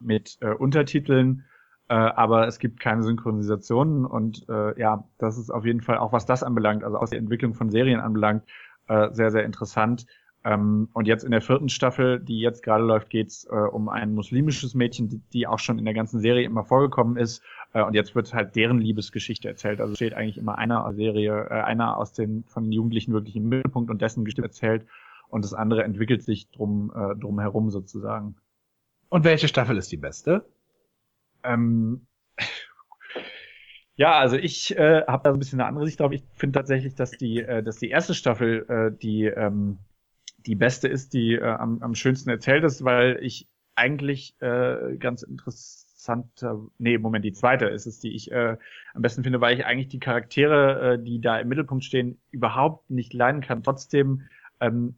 mit 0.00 0.38
äh, 0.40 0.50
Untertiteln, 0.50 1.44
äh, 1.88 1.94
aber 1.94 2.46
es 2.46 2.58
gibt 2.58 2.80
keine 2.80 3.02
Synchronisationen 3.02 4.04
und 4.04 4.48
äh, 4.48 4.78
ja, 4.78 5.04
das 5.18 5.38
ist 5.38 5.50
auf 5.50 5.64
jeden 5.64 5.80
Fall 5.80 5.98
auch 5.98 6.12
was 6.12 6.26
das 6.26 6.42
anbelangt, 6.42 6.84
also 6.84 6.98
aus 6.98 7.10
der 7.10 7.18
Entwicklung 7.18 7.54
von 7.54 7.70
Serien 7.70 8.00
anbelangt, 8.00 8.44
äh, 8.88 9.10
sehr, 9.12 9.30
sehr 9.30 9.44
interessant. 9.44 10.06
Ähm, 10.46 10.88
und 10.92 11.06
jetzt 11.06 11.24
in 11.24 11.30
der 11.30 11.40
vierten 11.40 11.70
Staffel, 11.70 12.20
die 12.20 12.38
jetzt 12.38 12.62
gerade 12.62 12.84
läuft, 12.84 13.08
geht's 13.08 13.46
äh, 13.50 13.54
um 13.54 13.88
ein 13.88 14.14
muslimisches 14.14 14.74
Mädchen, 14.74 15.08
die, 15.08 15.22
die 15.32 15.46
auch 15.46 15.58
schon 15.58 15.78
in 15.78 15.86
der 15.86 15.94
ganzen 15.94 16.20
Serie 16.20 16.44
immer 16.44 16.64
vorgekommen 16.64 17.16
ist. 17.16 17.42
Äh, 17.72 17.82
und 17.82 17.94
jetzt 17.94 18.14
wird 18.14 18.34
halt 18.34 18.54
deren 18.54 18.78
Liebesgeschichte 18.78 19.48
erzählt. 19.48 19.80
Also 19.80 19.94
steht 19.94 20.12
eigentlich 20.12 20.36
immer 20.36 20.58
einer 20.58 20.84
aus 20.84 20.96
Serie, 20.96 21.46
äh, 21.50 21.62
einer 21.62 21.96
aus 21.96 22.12
den 22.12 22.44
von 22.44 22.64
den 22.64 22.72
Jugendlichen 22.72 23.14
wirklich 23.14 23.36
im 23.36 23.48
Mittelpunkt 23.48 23.90
und 23.90 24.02
dessen 24.02 24.24
Geschichte 24.24 24.42
erzählt 24.42 24.86
und 25.34 25.44
das 25.44 25.52
andere 25.52 25.82
entwickelt 25.82 26.22
sich 26.22 26.48
drum, 26.52 26.92
äh, 26.94 27.16
drum 27.16 27.40
herum 27.40 27.68
sozusagen. 27.68 28.36
Und 29.08 29.24
welche 29.24 29.48
Staffel 29.48 29.76
ist 29.76 29.90
die 29.90 29.96
beste? 29.96 30.46
Ähm, 31.42 32.06
ja, 33.96 34.16
also 34.16 34.36
ich 34.36 34.76
äh, 34.78 35.02
habe 35.08 35.24
da 35.24 35.32
ein 35.32 35.40
bisschen 35.40 35.60
eine 35.60 35.68
andere 35.68 35.86
Sicht 35.86 35.98
drauf. 35.98 36.12
Ich 36.12 36.22
finde 36.34 36.60
tatsächlich, 36.60 36.94
dass 36.94 37.10
die, 37.10 37.40
äh, 37.40 37.64
dass 37.64 37.78
die 37.78 37.90
erste 37.90 38.14
Staffel 38.14 38.64
äh, 38.68 38.96
die 38.96 39.24
ähm, 39.24 39.78
die 40.46 40.54
beste 40.54 40.86
ist, 40.86 41.14
die 41.14 41.34
äh, 41.34 41.42
am, 41.42 41.82
am 41.82 41.96
schönsten 41.96 42.30
erzählt 42.30 42.62
ist, 42.62 42.84
weil 42.84 43.18
ich 43.20 43.48
eigentlich 43.74 44.36
äh, 44.40 44.96
ganz 44.98 45.24
interessant, 45.24 46.46
nee, 46.78 46.96
Moment, 46.96 47.24
die 47.24 47.32
zweite 47.32 47.64
ist 47.66 47.86
es, 47.86 47.98
die 47.98 48.14
ich 48.14 48.30
äh, 48.30 48.56
am 48.92 49.02
besten 49.02 49.24
finde, 49.24 49.40
weil 49.40 49.58
ich 49.58 49.66
eigentlich 49.66 49.88
die 49.88 49.98
Charaktere, 49.98 50.92
äh, 50.92 51.02
die 51.02 51.20
da 51.20 51.38
im 51.38 51.48
Mittelpunkt 51.48 51.82
stehen, 51.82 52.20
überhaupt 52.30 52.88
nicht 52.88 53.12
leiden 53.14 53.40
kann. 53.40 53.64
Trotzdem 53.64 54.22
ähm, 54.60 54.94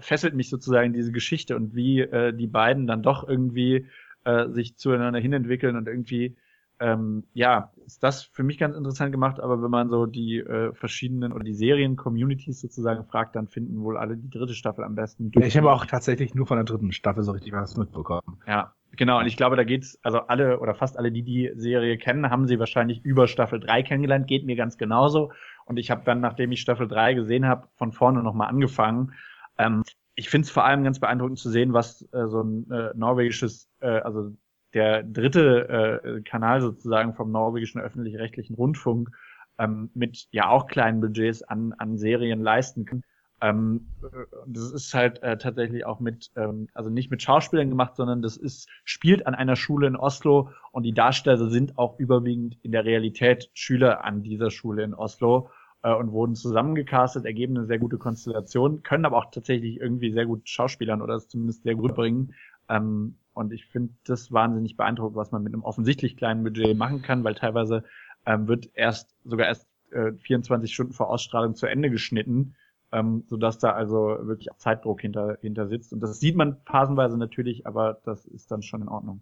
fesselt 0.00 0.34
mich 0.34 0.48
sozusagen 0.50 0.92
diese 0.92 1.12
Geschichte 1.12 1.56
und 1.56 1.74
wie 1.74 2.00
äh, 2.00 2.32
die 2.32 2.46
beiden 2.46 2.86
dann 2.86 3.02
doch 3.02 3.28
irgendwie 3.28 3.86
äh, 4.24 4.48
sich 4.48 4.76
zueinander 4.76 5.20
hinentwickeln 5.20 5.76
und 5.76 5.88
irgendwie 5.88 6.36
ähm, 6.80 7.24
ja, 7.34 7.72
ist 7.84 8.02
das 8.02 8.22
für 8.22 8.42
mich 8.42 8.56
ganz 8.56 8.74
interessant 8.74 9.12
gemacht, 9.12 9.38
aber 9.38 9.62
wenn 9.62 9.70
man 9.70 9.90
so 9.90 10.06
die 10.06 10.38
äh, 10.38 10.72
verschiedenen 10.72 11.32
oder 11.32 11.44
die 11.44 11.52
Serien-Communities 11.52 12.58
sozusagen 12.58 13.04
fragt, 13.04 13.36
dann 13.36 13.48
finden 13.48 13.82
wohl 13.82 13.98
alle 13.98 14.16
die 14.16 14.30
dritte 14.30 14.54
Staffel 14.54 14.84
am 14.84 14.94
besten. 14.94 15.30
Ja, 15.34 15.44
ich 15.44 15.58
habe 15.58 15.70
auch 15.70 15.84
tatsächlich 15.84 16.34
nur 16.34 16.46
von 16.46 16.56
der 16.56 16.64
dritten 16.64 16.92
Staffel 16.92 17.22
so 17.22 17.32
richtig 17.32 17.52
was 17.52 17.76
mitbekommen. 17.76 18.38
Ja, 18.46 18.74
genau. 18.96 19.18
Und 19.18 19.26
ich 19.26 19.36
glaube, 19.36 19.56
da 19.56 19.64
geht's, 19.64 19.98
also 20.02 20.20
alle 20.20 20.58
oder 20.60 20.74
fast 20.74 20.98
alle, 20.98 21.12
die 21.12 21.22
die 21.22 21.52
Serie 21.54 21.98
kennen, 21.98 22.30
haben 22.30 22.46
sie 22.46 22.58
wahrscheinlich 22.58 23.04
über 23.04 23.28
Staffel 23.28 23.60
3 23.60 23.82
kennengelernt. 23.82 24.26
Geht 24.26 24.46
mir 24.46 24.56
ganz 24.56 24.78
genauso. 24.78 25.32
Und 25.66 25.76
ich 25.76 25.90
habe 25.90 26.00
dann, 26.06 26.20
nachdem 26.20 26.50
ich 26.50 26.62
Staffel 26.62 26.88
3 26.88 27.12
gesehen 27.12 27.46
habe, 27.46 27.68
von 27.76 27.92
vorne 27.92 28.22
nochmal 28.22 28.48
angefangen 28.48 29.12
ähm, 29.60 29.84
ich 30.14 30.28
finde 30.28 30.46
es 30.46 30.50
vor 30.50 30.64
allem 30.64 30.84
ganz 30.84 31.00
beeindruckend 31.00 31.38
zu 31.38 31.50
sehen, 31.50 31.72
was 31.72 32.02
äh, 32.12 32.26
so 32.26 32.42
ein 32.42 32.70
äh, 32.70 32.90
norwegisches, 32.94 33.70
äh, 33.80 33.88
also 33.88 34.32
der 34.74 35.02
dritte 35.02 36.02
äh, 36.04 36.20
Kanal 36.22 36.60
sozusagen 36.60 37.14
vom 37.14 37.32
norwegischen 37.32 37.80
öffentlich-rechtlichen 37.80 38.54
Rundfunk 38.54 39.10
ähm, 39.58 39.90
mit 39.94 40.28
ja 40.30 40.48
auch 40.48 40.66
kleinen 40.66 41.00
Budgets 41.00 41.42
an, 41.42 41.74
an 41.78 41.98
Serien 41.98 42.40
leisten 42.40 42.84
kann. 42.84 43.02
Ähm, 43.42 43.88
äh, 44.02 44.24
das 44.46 44.70
ist 44.72 44.94
halt 44.94 45.22
äh, 45.22 45.38
tatsächlich 45.38 45.86
auch 45.86 46.00
mit, 46.00 46.30
ähm, 46.36 46.68
also 46.74 46.90
nicht 46.90 47.10
mit 47.10 47.22
Schauspielern 47.22 47.68
gemacht, 47.68 47.96
sondern 47.96 48.22
das 48.22 48.36
ist, 48.36 48.68
spielt 48.84 49.26
an 49.26 49.34
einer 49.34 49.56
Schule 49.56 49.86
in 49.86 49.96
Oslo 49.96 50.50
und 50.72 50.84
die 50.84 50.92
Darsteller 50.92 51.48
sind 51.48 51.78
auch 51.78 51.98
überwiegend 51.98 52.58
in 52.62 52.72
der 52.72 52.84
Realität 52.84 53.50
Schüler 53.54 54.04
an 54.04 54.22
dieser 54.22 54.50
Schule 54.50 54.82
in 54.82 54.94
Oslo 54.94 55.50
äh, 55.82 55.94
und 55.94 56.12
wurden 56.12 56.34
zusammengecastet, 56.34 57.24
ergeben 57.24 57.56
eine 57.56 57.66
sehr 57.66 57.78
gute 57.78 57.98
Konstellation, 57.98 58.82
können 58.82 59.04
aber 59.04 59.18
auch 59.18 59.30
tatsächlich 59.30 59.80
irgendwie 59.80 60.12
sehr 60.12 60.26
gut 60.26 60.48
Schauspielern 60.48 61.02
oder 61.02 61.14
es 61.14 61.28
zumindest 61.28 61.62
sehr 61.62 61.74
gut 61.74 61.94
bringen. 61.94 62.34
Ähm, 62.68 63.16
und 63.32 63.52
ich 63.52 63.66
finde 63.66 63.94
das 64.04 64.32
wahnsinnig 64.32 64.76
beeindruckend, 64.76 65.16
was 65.16 65.30
man 65.30 65.42
mit 65.42 65.54
einem 65.54 65.62
offensichtlich 65.62 66.16
kleinen 66.16 66.42
Budget 66.42 66.76
machen 66.76 67.02
kann, 67.02 67.24
weil 67.24 67.34
teilweise 67.34 67.84
ähm, 68.26 68.48
wird 68.48 68.70
erst 68.74 69.14
sogar 69.24 69.46
erst 69.46 69.68
äh, 69.92 70.12
24 70.12 70.72
Stunden 70.72 70.92
vor 70.92 71.08
Ausstrahlung 71.08 71.54
zu 71.54 71.66
Ende 71.66 71.90
geschnitten 71.90 72.54
ähm, 72.92 73.24
sodass 73.28 73.58
da 73.58 73.72
also 73.72 74.18
wirklich 74.22 74.50
auch 74.50 74.56
Zeitdruck 74.56 75.00
hinter, 75.00 75.38
hinter 75.40 75.68
sitzt. 75.68 75.92
Und 75.92 76.00
das 76.00 76.18
sieht 76.18 76.36
man 76.36 76.60
phasenweise 76.64 77.16
natürlich, 77.16 77.66
aber 77.66 78.00
das 78.04 78.26
ist 78.26 78.50
dann 78.50 78.62
schon 78.62 78.82
in 78.82 78.88
Ordnung. 78.88 79.20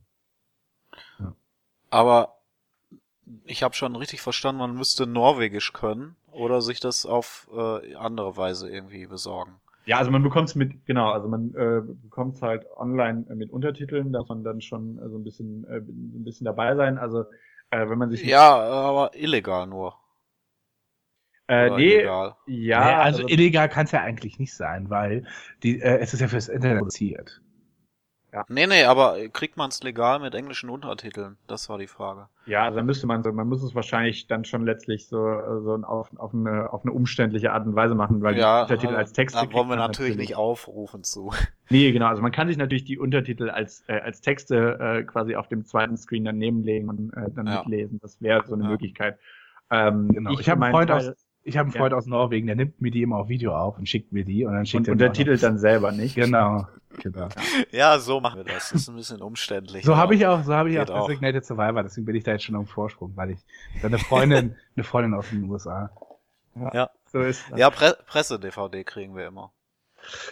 Ja. 1.19 1.35
Aber 1.91 2.38
ich 3.45 3.63
habe 3.63 3.75
schon 3.75 3.97
richtig 3.97 4.21
verstanden, 4.21 4.61
man 4.61 4.77
müsste 4.77 5.07
Norwegisch 5.07 5.73
können 5.73 6.17
oder 6.33 6.61
sich 6.63 6.81
das 6.81 7.07
auf 7.07 7.49
äh, 7.53 7.95
andere 7.95 8.37
Weise 8.37 8.69
irgendwie 8.69 9.07
besorgen. 9.07 9.55
Ja, 9.87 9.97
also 9.97 10.11
man 10.11 10.23
bekommt 10.23 10.51
es 10.51 10.55
mit, 10.55 10.85
genau, 10.85 11.13
also 11.13 11.29
man 11.29 11.55
äh, 11.55 11.81
bekommt 11.81 12.37
es 12.37 12.43
halt 12.43 12.67
online 12.77 13.25
mit 13.35 13.51
Untertiteln, 13.51 14.13
da 14.13 14.23
man 14.29 14.45
dann 14.45 14.61
schon 14.61 14.99
äh, 14.99 15.09
so 15.09 15.17
ein 15.17 15.25
bisschen, 15.25 15.65
äh, 15.65 15.79
ein 15.79 16.25
bisschen 16.25 16.45
dabei 16.45 16.77
sein. 16.77 16.99
Also 16.99 17.25
äh, 17.71 17.89
wenn 17.89 17.99
man 17.99 18.11
sich 18.11 18.23
ja, 18.23 18.55
aber 18.55 19.15
illegal 19.15 19.67
nur. 19.67 19.95
Äh, 21.49 21.71
nee, 21.71 21.95
illegal. 21.95 22.37
ja. 22.47 22.85
Nee, 22.85 22.93
also, 22.93 23.23
also 23.23 23.29
illegal 23.29 23.69
kann 23.71 23.87
es 23.87 23.93
ja 23.93 24.03
eigentlich 24.03 24.39
nicht 24.39 24.55
sein, 24.55 24.91
weil 24.91 25.25
die, 25.63 25.81
äh, 25.81 25.99
es 25.99 26.13
ist 26.13 26.21
ja 26.21 26.29
fürs 26.29 26.49
Internet 26.49 26.81
produziert. 26.81 27.41
Ja. 28.33 28.45
Nee, 28.49 28.67
nee, 28.67 28.85
aber 28.85 29.17
kriegt 29.33 29.57
man 29.57 29.71
es 29.71 29.83
legal 29.83 30.21
mit 30.21 30.35
englischen 30.35 30.69
Untertiteln? 30.69 31.39
Das 31.47 31.69
war 31.69 31.79
die 31.79 31.87
Frage. 31.87 32.29
Ja, 32.45 32.65
also 32.65 32.77
dann 32.77 32.87
müsste 32.87 33.07
man 33.07 33.23
so, 33.23 33.33
man 33.33 33.49
muss 33.49 33.63
es 33.63 33.75
wahrscheinlich 33.75 34.27
dann 34.27 34.45
schon 34.45 34.65
letztlich 34.67 35.09
so, 35.09 35.19
so 35.63 35.75
auf, 35.83 36.11
auf, 36.19 36.35
eine, 36.35 36.71
auf 36.73 36.83
eine 36.85 36.93
umständliche 36.93 37.53
Art 37.53 37.67
und 37.67 37.75
Weise 37.75 37.95
machen, 37.95 38.21
weil 38.23 38.37
ja, 38.37 38.67
die 38.67 38.73
Untertitel 38.73 38.97
als 38.97 39.13
Text. 39.13 39.35
Da 39.35 39.51
wollen 39.53 39.69
wir 39.69 39.77
natürlich, 39.77 39.87
natürlich 39.87 40.17
nicht 40.17 40.37
aufrufen 40.37 41.05
zu. 41.05 41.33
Nee, 41.71 41.93
genau, 41.93 42.07
also 42.07 42.23
man 42.23 42.33
kann 42.33 42.49
sich 42.49 42.57
natürlich 42.57 42.85
die 42.85 42.99
Untertitel 42.99 43.51
als, 43.51 43.85
äh, 43.89 44.01
als 44.01 44.23
Texte 44.23 44.79
äh, 44.81 45.03
quasi 45.03 45.37
auf 45.37 45.49
dem 45.49 45.67
zweiten 45.67 45.99
Screen 45.99 46.25
daneben 46.25 46.63
legen 46.63 46.89
und 46.89 47.13
äh, 47.13 47.31
dann 47.31 47.47
ja. 47.47 47.59
mitlesen. 47.59 47.99
Das 48.01 48.23
wäre 48.23 48.43
so 48.47 48.55
eine 48.55 48.65
ja. 48.65 48.71
Möglichkeit. 48.71 49.19
Ähm, 49.71 50.09
genau. 50.09 50.31
Ich, 50.33 50.41
ich 50.41 50.49
habe 50.49 50.65
einen 50.65 50.73
Freund 50.73 50.91
aus, 50.91 51.28
ich 51.49 51.57
habe 51.57 51.67
einen 51.67 51.73
Freund 51.73 51.93
ja. 51.93 51.99
aus 51.99 52.07
Norwegen, 52.07 52.47
der 52.47 52.57
nimmt 52.57 52.81
mir 52.81 52.91
die 52.91 53.03
immer 53.03 53.17
auf 53.17 53.29
Video 53.29 53.57
auf 53.57 53.79
und 53.79 53.89
schickt 53.89 54.13
mir 54.13 54.25
die 54.25 54.45
und 54.45 54.53
dann 54.53 54.67
schickt 54.67 54.83
und, 54.83 54.89
er 54.89 54.93
und 54.93 54.99
der 54.99 55.13
Titel 55.13 55.37
dann 55.39 55.59
selber 55.59 55.93
nicht. 55.93 56.15
Genau. 56.15 56.67
genau. 57.03 57.29
Ja, 57.71 57.99
so 57.99 58.21
machen 58.21 58.39
wir 58.39 58.45
das. 58.45 58.71
Das 58.71 58.83
ist 58.83 58.89
ein 58.89 58.97
bisschen 58.97 59.23
umständlich. 59.23 59.85
so 59.85 59.97
habe 59.97 60.15
ich 60.15 60.27
auch, 60.27 60.43
so 60.45 60.55
habe 60.55 60.71
ich 60.71 60.79
auch, 60.79 60.89
auch 60.91 61.07
Designated 61.07 61.45
Survivor, 61.45 61.83
deswegen 61.83 62.07
bin 62.07 62.17
ich 62.17 62.25
da 62.25 62.33
jetzt 62.33 62.45
schon 62.45 62.57
am 62.57 62.67
Vorsprung, 62.67 63.13
weil 63.17 63.31
ich 63.31 63.39
eine 63.83 63.99
Freundin, 63.99 64.57
eine 64.77 64.85
Freundin 64.85 65.15
aus 65.15 65.31
den 65.31 65.49
USA. 65.49 65.91
Ja, 66.55 66.71
ja. 66.75 66.91
so 67.07 67.21
ist 67.21 67.51
das. 67.51 67.59
Ja, 67.59 67.71
Pre 67.71 67.97
Presse-DVD 68.07 68.85
kriegen 68.85 69.17
wir 69.17 69.27
immer. 69.27 69.53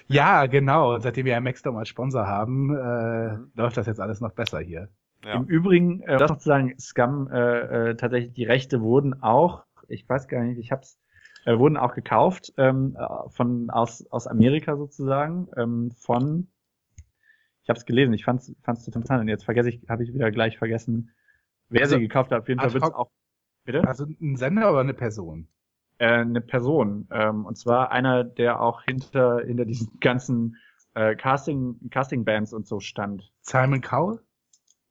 Ja, 0.07 0.47
genau. 0.47 0.99
Seitdem 0.99 1.27
wir 1.27 1.33
ja 1.33 1.41
Maxdom 1.41 1.77
als 1.77 1.89
Sponsor 1.89 2.27
haben, 2.27 2.75
äh, 2.75 3.37
mhm. 3.37 3.51
läuft 3.55 3.77
das 3.77 3.87
jetzt 3.87 4.01
alles 4.01 4.21
noch 4.21 4.33
besser 4.33 4.61
hier. 4.61 4.89
Ja. 5.25 5.35
Im 5.35 5.45
Übrigen, 5.45 6.03
äh, 6.03 6.19
das 6.19 6.29
sozusagen 6.29 6.79
Scum, 6.79 7.29
äh, 7.31 7.91
äh, 7.91 7.97
tatsächlich 7.97 8.33
die 8.33 8.45
Rechte 8.45 8.81
wurden 8.81 9.23
auch, 9.23 9.65
ich 9.89 10.09
weiß 10.09 10.29
gar 10.29 10.43
nicht, 10.43 10.59
ich 10.59 10.73
hab's 10.73 10.99
äh, 11.47 11.59
wurden 11.59 11.77
auch 11.77 11.95
gekauft 11.95 12.53
ähm, 12.59 12.97
äh, 12.99 13.29
von 13.31 13.71
aus 13.71 14.07
aus 14.11 14.27
Amerika 14.27 14.77
sozusagen 14.77 15.49
ähm, 15.57 15.93
von 15.93 16.49
ich 17.63 17.69
habe 17.69 17.79
es 17.79 17.87
gelesen, 17.87 18.13
ich 18.15 18.25
fand's 18.25 18.53
fand's 18.63 18.85
total 18.85 19.01
interessant 19.01 19.21
und 19.23 19.29
jetzt 19.29 19.45
vergesse 19.45 19.71
ich, 19.71 19.81
habe 19.89 20.05
ich 20.05 20.13
wieder 20.13 20.31
gleich 20.31 20.59
vergessen, 20.59 21.13
wer 21.69 21.83
also, 21.83 21.97
sie 21.97 22.03
gekauft 22.03 22.31
hat. 22.31 22.41
Auf 22.43 22.49
jeden 22.49 22.61
Fall 22.61 22.73
wird's 22.75 22.93
auch 22.93 23.11
bitte. 23.65 23.87
Also 23.87 24.07
ein 24.21 24.37
Sender 24.37 24.71
oder 24.71 24.81
eine 24.81 24.95
Person? 24.95 25.49
Äh, 25.99 26.09
eine 26.09 26.41
Person 26.41 27.09
ähm, 27.11 27.47
und 27.47 27.57
zwar 27.57 27.91
einer, 27.91 28.25
der 28.25 28.61
auch 28.61 28.83
hinter 28.83 29.41
hinter 29.45 29.65
diesen 29.65 29.99
ganzen 30.01 30.57
äh, 30.95 31.15
Casting 31.15 31.79
Casting 31.91 32.25
Bands 32.25 32.53
und 32.53 32.67
so 32.67 32.81
stand. 32.81 33.33
Simon 33.41 33.81
Cowell? 33.81 34.21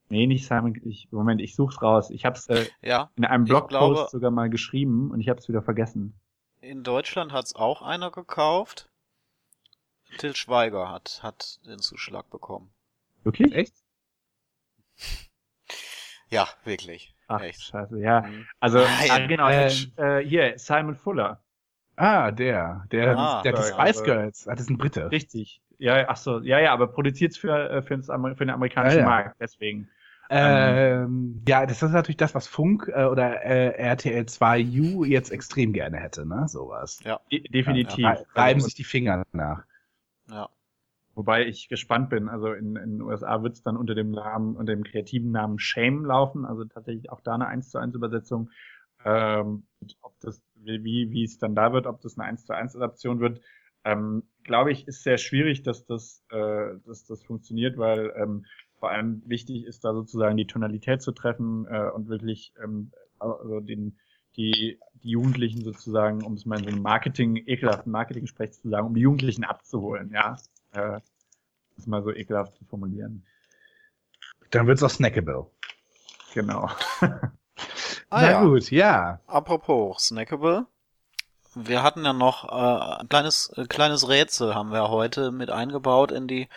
Nee, 0.08 0.28
nicht 0.28 0.48
Simon. 0.48 0.80
Ich, 0.84 1.10
Moment, 1.12 1.42
ich 1.42 1.56
such's 1.56 1.82
raus. 1.82 2.12
Ich 2.12 2.26
hab's 2.26 2.48
äh, 2.48 2.66
ja, 2.82 3.10
in 3.16 3.26
einem 3.26 3.44
Blogpost 3.44 3.70
glaube, 3.70 4.08
sogar 4.10 4.32
mal 4.32 4.50
geschrieben 4.50 5.12
und 5.12 5.20
ich 5.20 5.30
hab's 5.30 5.50
wieder 5.50 5.62
vergessen. 5.62 6.20
In 6.66 6.84
Deutschland 6.84 7.32
hat's 7.32 7.54
auch 7.56 7.84
einer 7.84 8.10
gekauft. 8.10 8.90
Till 10.18 10.36
Schweiger 10.36 10.90
hat, 10.90 11.20
hat 11.22 11.60
den 11.68 11.78
Zuschlag 11.78 12.32
bekommen. 12.32 12.74
Wirklich? 13.24 13.54
Echt? 13.54 13.74
Ja, 16.30 16.48
wirklich. 16.64 17.14
Ach, 17.28 17.42
Echt. 17.42 17.62
scheiße, 17.62 18.00
ja. 18.00 18.22
Mhm. 18.22 18.48
Also, 18.60 18.80
ah, 18.80 19.28
genau, 19.28 19.48
äh, 19.48 19.68
äh, 19.98 20.28
hier, 20.28 20.58
Simon 20.58 20.96
Fuller. 20.96 21.44
Ah, 21.98 22.32
der, 22.32 22.86
der, 22.92 23.16
ah, 23.16 23.44
der, 23.44 23.54
der 23.54 23.62
die 23.62 23.68
Spice 23.68 24.04
Girls, 24.04 24.48
ah, 24.48 24.54
das 24.54 24.62
ist 24.62 24.70
ein 24.72 24.80
Brite. 24.80 25.12
Richtig. 25.12 25.62
Ja, 25.78 26.08
ach 26.10 26.18
so, 26.18 26.40
ja, 26.40 26.60
ja, 26.60 26.74
aber 26.74 26.88
produziert 26.88 27.38
für, 27.38 27.70
äh, 27.70 27.82
für, 27.84 28.02
für 28.02 28.46
den 28.46 28.50
amerikanischen 28.50 28.98
ja, 28.98 29.04
ja. 29.04 29.10
Markt, 29.10 29.36
deswegen. 29.40 29.88
Ähm, 30.30 31.44
ja, 31.48 31.66
das 31.66 31.84
ist 31.84 31.92
natürlich 31.92 32.18
das, 32.18 32.34
was 32.34 32.48
Funk 32.48 32.92
äh, 32.94 33.06
oder 33.06 33.44
äh, 33.44 33.78
RTL 33.78 34.24
2U 34.24 35.06
jetzt 35.06 35.32
extrem 35.32 35.74
gerne 35.74 35.98
hätte, 35.98 36.26
ne? 36.28 36.48
Sowas. 36.48 37.00
Ja, 37.04 37.20
De 37.32 37.42
definitiv. 37.42 38.00
Ja, 38.00 38.18
reiben 38.34 38.62
sich 38.62 38.74
die 38.74 38.84
Finger 38.84 39.24
nach. 39.32 39.64
Ja. 40.30 40.50
Wobei 41.14 41.46
ich 41.46 41.70
gespannt 41.70 42.10
bin, 42.10 42.28
also 42.28 42.52
in, 42.52 42.76
in 42.76 42.92
den 42.92 43.02
USA 43.02 43.42
wird 43.42 43.54
es 43.54 43.64
dann 43.64 43.78
unter 43.78 43.96
dem 43.96 44.12
Namen, 44.12 44.56
unter 44.56 44.74
dem 44.76 44.84
kreativen 44.84 45.32
Namen 45.32 45.60
Shame 45.60 46.04
laufen, 46.04 46.46
also 46.46 46.66
tatsächlich 46.66 47.10
auch 47.10 47.22
da 47.22 47.36
eine 47.36 47.48
1 47.48 47.70
zu 47.70 47.78
1 47.78 47.96
Übersetzung. 47.96 48.50
Ähm, 49.06 49.66
ob 50.02 50.20
das, 50.20 50.42
wie, 50.56 51.12
wie 51.12 51.24
es 51.24 51.38
dann 51.38 51.56
da 51.56 51.72
wird, 51.72 51.86
ob 51.86 52.02
das 52.02 52.18
eine 52.18 52.28
1 52.28 52.46
zu 52.46 52.54
1 52.54 52.76
Adaption 52.76 53.20
wird, 53.20 53.40
ähm, 53.86 54.24
glaube 54.44 54.72
ich, 54.72 54.88
ist 54.88 55.04
sehr 55.04 55.18
schwierig, 55.18 55.64
dass 55.64 55.86
das, 55.86 56.24
äh, 56.32 56.74
dass 56.86 57.06
das 57.06 57.24
funktioniert, 57.24 57.78
weil 57.78 58.12
ähm, 58.18 58.46
vor 58.86 58.92
allem 58.92 59.24
wichtig 59.26 59.66
ist 59.66 59.84
da 59.84 59.96
sozusagen 59.96 60.38
die 60.38 60.46
Tonalität 60.46 61.02
zu 61.02 61.12
treffen 61.12 61.66
äh, 61.66 61.90
und 61.90 62.08
wirklich 62.08 62.54
ähm, 62.64 62.92
also 63.18 63.60
den, 63.60 63.98
die, 64.36 64.80
die 65.02 65.10
Jugendlichen 65.10 65.64
sozusagen, 65.64 66.24
um 66.24 66.36
es 66.36 66.46
mal 66.46 66.60
in 66.60 66.66
so 66.66 66.70
einem 66.70 66.84
Marketing, 66.84 67.36
ekelhaften 67.48 67.92
Marketing-Sprech 67.92 68.52
zu 68.52 68.70
sagen, 68.70 68.86
um 68.86 68.94
die 68.94 69.02
Jugendlichen 69.02 69.44
abzuholen, 69.44 70.12
ja. 70.14 70.38
Äh, 70.74 71.00
das 71.76 71.88
mal 71.88 72.04
so 72.04 72.14
ekelhaft 72.14 72.56
zu 72.58 72.66
formulieren. 72.66 73.26
Dann 74.52 74.68
wird's 74.68 74.84
auch 74.84 74.92
snackable. 74.92 75.48
Genau. 76.36 76.70
ah, 77.02 77.32
Na 78.12 78.30
ja. 78.30 78.44
gut, 78.44 78.70
ja. 78.70 79.20
Apropos 79.26 79.98
snackable. 79.98 80.68
Wir 81.56 81.82
hatten 81.82 82.06
ja 82.06 82.14
noch 82.14 82.44
äh, 82.44 83.02
ein 83.02 83.10
kleines, 83.10 83.52
äh, 83.56 83.66
kleines 83.66 84.08
Rätsel 84.08 84.54
haben 84.54 84.72
wir 84.72 84.90
heute 84.90 85.32
mit 85.32 85.50
eingebaut 85.50 86.12
in 86.12 86.28
die 86.28 86.50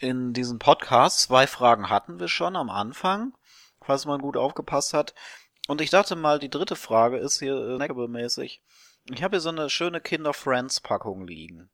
in 0.00 0.32
diesem 0.32 0.58
Podcast. 0.58 1.20
Zwei 1.20 1.46
Fragen 1.46 1.90
hatten 1.90 2.18
wir 2.20 2.28
schon 2.28 2.56
am 2.56 2.70
Anfang, 2.70 3.34
falls 3.80 4.06
man 4.06 4.20
gut 4.20 4.36
aufgepasst 4.36 4.94
hat. 4.94 5.14
Und 5.66 5.80
ich 5.80 5.90
dachte 5.90 6.16
mal, 6.16 6.38
die 6.38 6.50
dritte 6.50 6.76
Frage 6.76 7.16
ist 7.18 7.38
hier 7.38 7.78
äh, 7.80 8.08
mäßig. 8.08 8.62
Ich 9.10 9.22
habe 9.22 9.36
hier 9.36 9.40
so 9.40 9.50
eine 9.50 9.70
schöne 9.70 10.00
Kinder-Friends-Packung 10.00 11.26
liegen. 11.26 11.70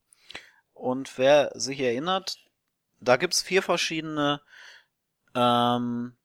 Und 0.73 1.19
wer 1.19 1.53
sich 1.55 1.81
erinnert, 1.81 2.39
da 3.01 3.17
gibt's 3.17 3.43
vier 3.43 3.63
verschiedene 3.63 4.41
ähm, 5.35 6.17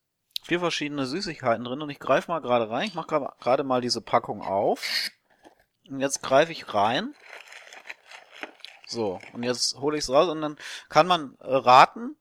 vier 0.45 0.59
verschiedene 0.59 1.05
Süßigkeiten 1.05 1.65
drin 1.65 1.81
und 1.81 1.89
ich 1.89 1.99
greife 1.99 2.31
mal 2.31 2.39
gerade 2.39 2.69
rein. 2.69 2.88
Ich 2.88 2.93
mache 2.93 3.34
gerade 3.39 3.63
mal 3.63 3.81
diese 3.81 4.01
Packung 4.01 4.41
auf. 4.41 5.09
Und 5.89 5.99
jetzt 5.99 6.22
greife 6.22 6.51
ich 6.51 6.73
rein 6.73 7.13
so, 8.95 9.19
und 9.34 9.43
jetzt 9.43 9.76
hole 9.80 9.97
ich 9.97 10.05
es 10.05 10.09
raus 10.09 10.30
und 10.30 10.41
dann 10.41 10.57
kann 10.89 11.05
man 11.05 11.35
äh, 11.39 11.53
raten, 11.53 12.15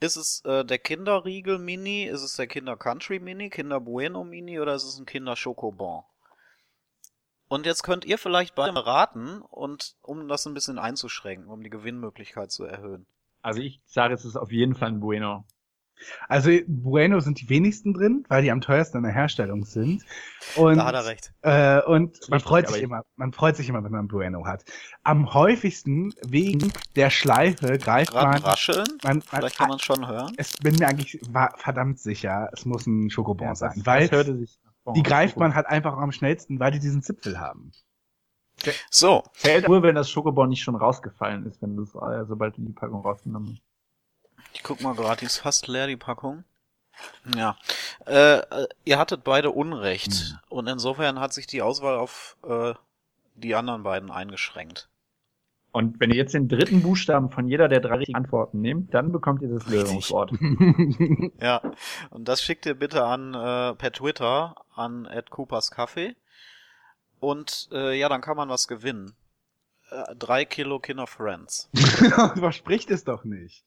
ist 0.00 0.16
es 0.16 0.42
äh, 0.44 0.64
der 0.64 0.78
Kinderriegel 0.78 1.58
Mini, 1.58 2.04
ist 2.04 2.22
es 2.22 2.36
der 2.36 2.46
Kinder 2.46 2.76
Country 2.76 3.18
Mini, 3.18 3.48
Kinder 3.48 3.80
Bueno 3.80 4.24
Mini 4.24 4.60
oder 4.60 4.74
ist 4.74 4.84
es 4.84 4.98
ein 4.98 5.06
Kinder 5.06 5.36
Schokobon? 5.36 6.02
Und 7.48 7.64
jetzt 7.64 7.82
könnt 7.84 8.04
ihr 8.04 8.18
vielleicht 8.18 8.56
beide 8.56 8.84
raten 8.84 9.40
und 9.40 9.96
um 10.02 10.26
das 10.26 10.46
ein 10.46 10.54
bisschen 10.54 10.78
einzuschränken, 10.78 11.48
um 11.48 11.62
die 11.62 11.70
Gewinnmöglichkeit 11.70 12.50
zu 12.50 12.64
erhöhen. 12.64 13.06
Also 13.40 13.60
ich 13.60 13.80
sage, 13.86 14.14
es 14.14 14.24
ist 14.24 14.36
auf 14.36 14.50
jeden 14.50 14.74
Fall 14.74 14.88
ein 14.88 15.00
Bueno. 15.00 15.44
Also 16.28 16.50
Bueno 16.66 17.20
sind 17.20 17.40
die 17.40 17.48
wenigsten 17.48 17.94
drin, 17.94 18.24
weil 18.28 18.42
die 18.42 18.50
am 18.50 18.60
teuersten 18.60 18.98
in 18.98 19.02
der 19.04 19.12
Herstellung 19.12 19.64
sind. 19.64 20.04
Und, 20.56 20.76
da 20.76 20.86
hat 20.86 20.94
er 20.94 21.06
recht. 21.06 21.32
Äh, 21.42 21.82
und 21.82 22.18
man 22.30 22.40
freut 22.40 22.68
sich 22.68 22.82
immer, 22.82 23.02
man 23.16 23.32
freut 23.32 23.56
sich 23.56 23.68
immer, 23.68 23.82
wenn 23.84 23.92
man 23.92 24.08
Bueno 24.08 24.46
hat. 24.46 24.64
Am 25.02 25.32
häufigsten 25.34 26.12
wegen 26.26 26.72
der 26.94 27.10
Schleife 27.10 27.78
greift 27.78 28.14
man. 28.14 28.42
Rascheln? 28.42 28.86
Man, 29.02 29.18
man, 29.18 29.22
Vielleicht 29.22 29.58
kann 29.58 29.68
man 29.68 29.78
schon 29.78 30.06
hören. 30.06 30.32
Es 30.36 30.56
bin 30.56 30.76
mir 30.76 30.88
eigentlich 30.88 31.20
verdammt 31.56 31.98
sicher, 31.98 32.50
es 32.52 32.64
muss 32.64 32.86
ein 32.86 33.10
Schokobon 33.10 33.48
ja, 33.48 33.54
sein, 33.54 33.72
das, 33.76 33.86
weil 33.86 34.08
das 34.08 34.58
die 34.94 35.02
greift 35.02 35.36
man 35.36 35.54
halt 35.54 35.66
einfach 35.66 35.96
am 35.96 36.12
schnellsten, 36.12 36.60
weil 36.60 36.70
die 36.70 36.78
diesen 36.78 37.02
Zipfel 37.02 37.40
haben. 37.40 37.72
So, 38.90 39.22
Zählt 39.34 39.68
nur, 39.68 39.82
wenn 39.82 39.94
das 39.94 40.10
Schokobon 40.10 40.48
nicht 40.48 40.62
schon 40.62 40.76
rausgefallen 40.76 41.46
ist, 41.46 41.60
wenn 41.60 41.76
du 41.76 41.82
es, 41.82 41.94
äh, 41.94 42.24
sobald 42.26 42.56
du 42.56 42.62
die 42.62 42.72
Packung 42.72 43.02
rausgenommen 43.02 43.50
hast. 43.50 43.62
Ich 44.52 44.62
guck 44.62 44.80
mal 44.80 44.94
gerade, 44.94 45.20
die 45.20 45.26
ist 45.26 45.38
fast 45.38 45.66
leer, 45.68 45.86
die 45.86 45.96
Packung. 45.96 46.44
Ja. 47.36 47.56
Äh, 48.06 48.42
ihr 48.84 48.98
hattet 48.98 49.24
beide 49.24 49.50
Unrecht. 49.50 50.38
Und 50.48 50.66
insofern 50.66 51.20
hat 51.20 51.32
sich 51.32 51.46
die 51.46 51.62
Auswahl 51.62 51.96
auf 51.96 52.36
äh, 52.46 52.74
die 53.34 53.54
anderen 53.54 53.82
beiden 53.82 54.10
eingeschränkt. 54.10 54.88
Und 55.72 56.00
wenn 56.00 56.10
ihr 56.10 56.16
jetzt 56.16 56.32
den 56.32 56.48
dritten 56.48 56.80
Buchstaben 56.80 57.30
von 57.30 57.48
jeder 57.48 57.68
der 57.68 57.80
drei 57.80 57.96
richtigen 57.96 58.16
Antworten 58.16 58.62
nehmt, 58.62 58.94
dann 58.94 59.12
bekommt 59.12 59.42
ihr 59.42 59.50
das 59.50 59.66
Lösungswort. 59.66 60.32
Ja. 61.40 61.60
Und 62.08 62.28
das 62.28 62.42
schickt 62.42 62.64
ihr 62.64 62.74
bitte 62.74 63.04
an 63.04 63.34
äh, 63.34 63.74
per 63.74 63.92
Twitter 63.92 64.54
an 64.74 65.06
Coopers 65.28 65.70
Kaffee. 65.70 66.16
Und 67.20 67.68
äh, 67.72 67.98
ja, 67.98 68.08
dann 68.08 68.22
kann 68.22 68.38
man 68.38 68.48
was 68.48 68.68
gewinnen. 68.68 69.12
Äh, 69.90 70.14
drei 70.16 70.46
Kilo 70.46 70.78
Kinder 70.78 71.06
Friends. 71.06 71.68
Verspricht 71.74 72.90
es 72.90 73.04
doch 73.04 73.24
nicht. 73.24 73.64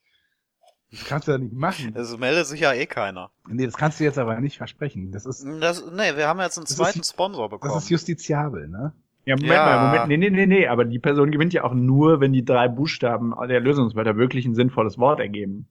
Das 0.92 1.06
kannst 1.06 1.28
du 1.28 1.34
ja 1.34 1.38
nicht 1.38 1.54
machen. 1.54 1.96
Es 1.96 2.18
meldet 2.18 2.48
sich 2.48 2.62
ja 2.62 2.74
eh 2.74 2.86
keiner. 2.88 3.30
Nee, 3.48 3.66
das 3.66 3.76
kannst 3.78 4.00
du 4.00 4.04
jetzt 4.04 4.18
aber 4.18 4.40
nicht 4.40 4.58
versprechen. 4.58 5.12
Das 5.12 5.26
ist, 5.26 5.46
Das, 5.60 5.84
nee, 5.92 6.16
wir 6.16 6.28
haben 6.28 6.40
jetzt 6.40 6.58
einen 6.58 6.64
Das 6.66 6.72
ist- 6.72 6.78
zweiten 6.78 7.04
Sponsor 7.04 7.48
das 7.50 7.60
bekommen. 7.60 7.78
ist 7.78 7.90
justiziabel, 7.90 8.68
ne? 8.68 8.94
Ja, 9.26 9.36
Moment 9.36 9.54
Ja. 9.54 9.66
mal, 9.66 9.86
Moment. 9.86 10.08
Nee, 10.08 10.18
nee, 10.18 10.30
nee, 10.32 10.46
nee, 10.48 10.68
aber 10.68 10.86
die 10.86 10.98
Person 10.98 11.30
gewinnt 11.30 11.54
ja 11.54 11.64
auch 11.64 11.74
nur, 11.76 12.20
wenn 12.22 12.34
die 12.34 12.44
drei 12.44 12.68
Buchstaben 12.68 13.36
der 13.48 13.60
Lösungswörter 13.60 14.16
wirklich 14.18 14.46
ein 14.46 14.56
sinnvolles 14.56 14.98
Wort 14.98 15.20
ergeben. 15.20 15.68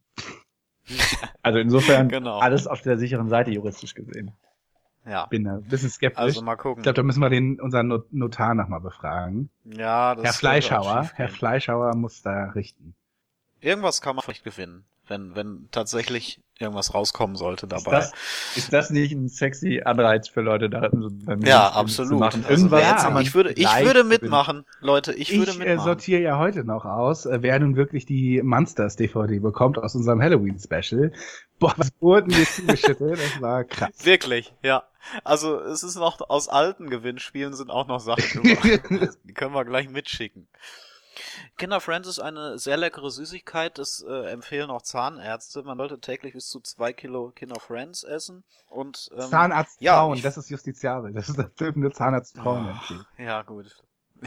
Also 1.43 1.59
insofern 1.59 2.09
Genau. 2.09 2.39
alles 2.39 2.67
auf 2.67 2.83
der 2.83 2.99
sicheren 2.99 3.29
Seite 3.29 3.51
juristisch 3.51 3.95
gesehen. 3.95 4.33
ja. 5.07 5.27
Bin 5.27 5.45
da 5.45 5.55
ein 5.57 5.63
bisschen 5.63 5.89
skeptisch. 5.91 6.19
Also 6.21 6.43
mal 6.43 6.57
gucken. 6.57 6.81
ich 6.81 6.83
glaube, 6.83 6.97
da 6.97 7.03
müssen 7.03 7.21
wir 7.21 7.31
den, 7.31 7.59
unseren 7.61 7.89
Not- 7.89 8.13
Notar 8.13 8.55
nochmal 8.55 8.81
befragen. 8.81 9.49
ja, 9.65 10.15
das 10.15 10.25
Herr 10.25 10.33
Fleischhauer, 10.35 11.11
Herr. 11.15 11.29
Fleischhauer 11.29 11.95
muss 11.97 12.23
da 12.23 12.51
richten. 12.51 12.95
Irgendwas 13.61 14.01
kann 14.03 14.17
man 14.17 14.23
vielleicht 14.25 14.45
gewinnen, 14.45 14.85
wenn, 15.09 15.35
wenn 15.35 15.69
tatsächlich 15.71 16.41
irgendwas 16.59 16.93
rauskommen 16.93 17.37
sollte 17.37 17.67
Ist 17.67 17.73
dabei. 17.73 17.99
das, 17.99 18.13
ist 18.57 18.73
das 18.73 18.91
nicht 18.91 19.13
ein 19.13 19.29
sexy 19.29 19.83
Anreiz 19.85 20.29
für 20.29 20.41
Leute, 20.41 20.69
da 20.69 20.91
ja, 21.45 21.69
absolut. 21.69 22.11
zu 22.13 22.17
machen? 22.17 22.45
Also 22.49 22.69
ja, 22.77 23.21
ich 23.21 23.35
würde, 23.35 23.53
ich 23.53 23.67
würde 23.67 24.05
mitmachen, 24.05 24.65
Leute, 24.81 25.13
ich, 25.13 25.37
würde 25.37 25.53
Ich 25.53 25.57
äh, 25.57 25.61
mitmachen. 25.61 25.85
sortiere 25.85 26.21
ja 26.21 26.39
heute 26.39 26.65
noch 26.65 26.85
aus, 26.85 27.27
äh, 27.27 27.39
wer 27.43 27.59
nun 27.61 27.77
wirklich 27.77 28.07
die 28.07 28.43
Monsters 28.43 28.97
DVD 28.97 29.39
bekommt 29.39 29.79
aus 29.79 29.95
unserem 29.95 30.21
Halloween-Special. 30.21 31.13
Boah, 31.59 31.75
was 31.77 31.91
wurden 32.01 32.35
wir 32.35 32.45
zugeschüttet? 32.45 33.19
Das 33.19 33.41
war 33.41 33.65
krass. 33.65 33.91
Wirklich, 34.05 34.53
ja. 34.63 34.85
Also 35.25 35.61
es 35.61 35.83
ist 35.83 35.97
noch 35.97 36.21
aus 36.29 36.49
alten 36.49 36.91
Gewinnspielen 36.91 37.55
sind 37.55 37.71
auch 37.71 37.87
noch 37.87 38.01
Sachen. 38.01 38.43
Die 39.25 39.35
können 39.35 39.55
wir 39.55 39.65
gleich 39.65 39.89
mitschicken. 39.89 40.49
Kinder 41.57 41.81
Friends 41.81 42.09
ist 42.09 42.19
eine 42.19 42.59
sehr 42.59 42.77
leckere 42.77 43.11
Süßigkeit. 43.11 43.79
Das 43.79 44.05
äh, 44.09 44.31
empfehlen 44.31 44.71
auch 44.71 44.83
Zahnärzte. 44.83 45.63
Man 45.63 45.79
sollte 45.79 45.99
täglich 46.01 46.35
bis 46.35 46.49
zu 46.49 46.61
zwei 46.61 46.93
Kilo 46.93 47.31
Kinder 47.35 47.61
Friends 47.61 48.05
essen. 48.05 48.45
Und 48.69 49.09
ähm, 49.15 49.29
Zahnarzt 49.31 49.81
ja, 49.81 49.95
Frauen, 49.95 50.17
ich- 50.17 50.23
das 50.23 50.37
ist 50.37 50.51
justiziabel. 50.51 51.13
Das, 51.13 51.29
ist, 51.29 51.39
das 51.39 51.53
dürfen 51.55 51.81
nur 51.83 51.93
Zahnarzt 51.93 52.37
Frauen 52.37 52.67
Ah, 52.67 52.71
empfehlen. 52.71 53.07
Ja, 53.19 53.43
gut. 53.43 53.83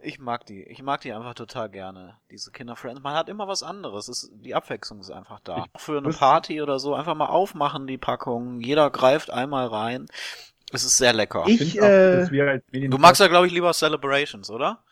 Ich 0.00 0.20
mag 0.20 0.46
die. 0.46 0.62
Ich 0.62 0.80
mag 0.80 1.00
die 1.00 1.12
einfach 1.12 1.34
total 1.34 1.68
gerne. 1.70 2.18
Diese 2.30 2.52
Kinder 2.52 2.76
Friends. 2.76 3.02
Man 3.02 3.14
hat 3.16 3.28
immer 3.28 3.48
was 3.48 3.64
anderes. 3.64 4.06
Es, 4.06 4.30
die 4.32 4.54
Abwechslung 4.54 5.00
ist 5.00 5.10
einfach 5.10 5.40
da. 5.40 5.66
Für 5.76 5.98
eine 5.98 6.10
Party 6.10 6.62
oder 6.62 6.78
so 6.78 6.94
einfach 6.94 7.16
mal 7.16 7.26
aufmachen, 7.26 7.88
die 7.88 7.98
Packung. 7.98 8.60
Jeder 8.60 8.90
greift 8.90 9.30
einmal 9.30 9.66
rein. 9.66 10.06
Es 10.70 10.84
ist 10.84 10.98
sehr 10.98 11.12
lecker. 11.12 11.44
Ich, 11.48 11.60
Ich 11.60 11.80
auch, 11.82 11.86
äh, 11.86 12.60
Du 12.88 12.98
magst 12.98 13.20
ja, 13.20 13.26
glaube 13.26 13.48
ich, 13.48 13.52
lieber 13.52 13.72
Celebrations, 13.72 14.50
oder? 14.50 14.84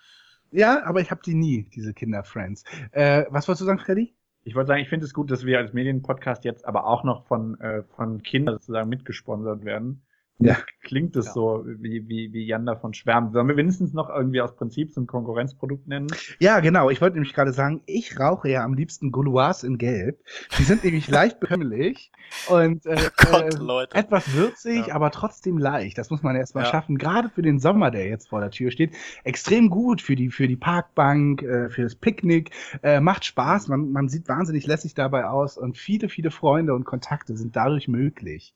Ja, 0.50 0.84
aber 0.84 1.00
ich 1.00 1.10
habe 1.10 1.20
die 1.24 1.34
nie, 1.34 1.64
diese 1.74 1.92
Kinder-Friends. 1.92 2.64
Äh, 2.92 3.24
was 3.30 3.48
wolltest 3.48 3.62
du 3.62 3.66
sagen, 3.66 3.78
Freddy? 3.78 4.14
Ich 4.44 4.54
wollte 4.54 4.68
sagen, 4.68 4.80
ich 4.80 4.88
finde 4.88 5.06
es 5.06 5.12
gut, 5.12 5.30
dass 5.30 5.44
wir 5.44 5.58
als 5.58 5.72
Medienpodcast 5.72 6.44
jetzt 6.44 6.64
aber 6.66 6.86
auch 6.86 7.02
noch 7.02 7.26
von, 7.26 7.60
äh, 7.60 7.82
von 7.96 8.22
Kindern 8.22 8.54
sozusagen 8.54 8.88
mitgesponsert 8.88 9.64
werden. 9.64 10.05
Ja. 10.38 10.58
Klingt 10.82 11.16
es 11.16 11.26
Ja. 11.26 11.32
so, 11.32 11.64
wie, 11.66 12.06
wie, 12.08 12.30
wie 12.32 12.44
Jan 12.46 12.66
davon 12.66 12.92
schwärmt. 12.92 13.32
Sollen 13.32 13.48
wir 13.48 13.56
wenigstens 13.56 13.94
noch 13.94 14.10
irgendwie 14.10 14.42
aus 14.42 14.54
Prinzip 14.54 14.92
so 14.92 15.00
ein 15.00 15.06
Konkurrenzprodukt 15.06 15.88
nennen? 15.88 16.08
Ja, 16.38 16.60
genau. 16.60 16.90
Ich 16.90 17.00
wollte 17.00 17.14
nämlich 17.14 17.32
gerade 17.32 17.52
sagen, 17.54 17.82
ich 17.86 18.20
rauche 18.20 18.50
ja 18.50 18.62
am 18.62 18.74
liebsten 18.74 19.12
Gouloirs 19.12 19.64
in 19.64 19.78
Gelb. 19.78 20.20
Die 20.58 20.62
sind 20.64 20.84
nämlich 20.84 21.08
leicht 21.08 21.40
bekömmlich 21.40 22.12
und 22.48 22.84
äh, 22.84 22.96
Gott, 23.16 23.94
äh, 23.94 23.98
etwas 23.98 24.32
würzig, 24.34 24.88
Ja. 24.88 24.94
aber 24.94 25.10
trotzdem 25.10 25.56
leicht. 25.56 25.96
Das 25.96 26.10
muss 26.10 26.22
man 26.22 26.36
erstmal 26.36 26.64
Ja. 26.64 26.70
schaffen. 26.70 26.98
Gerade 26.98 27.30
für 27.30 27.42
den 27.42 27.58
Sommer, 27.58 27.90
der 27.90 28.06
jetzt 28.06 28.28
vor 28.28 28.40
der 28.40 28.50
Tür 28.50 28.70
steht. 28.70 28.94
Extrem 29.24 29.70
gut 29.70 30.02
für 30.02 30.16
die, 30.16 30.28
für 30.30 30.48
die 30.48 30.56
Parkbank, 30.56 31.42
äh, 31.42 31.70
für 31.70 31.82
das 31.82 31.94
Picknick. 31.94 32.50
Äh, 32.82 33.00
macht 33.00 33.24
Spaß. 33.24 33.68
Man, 33.68 33.90
man 33.90 34.08
sieht 34.10 34.28
wahnsinnig 34.28 34.66
lässig 34.66 34.92
dabei 34.94 35.24
aus 35.26 35.56
und 35.56 35.78
viele, 35.78 36.10
viele 36.10 36.30
Freunde 36.30 36.74
und 36.74 36.84
Kontakte 36.84 37.36
sind 37.38 37.56
dadurch 37.56 37.88
möglich. 37.88 38.54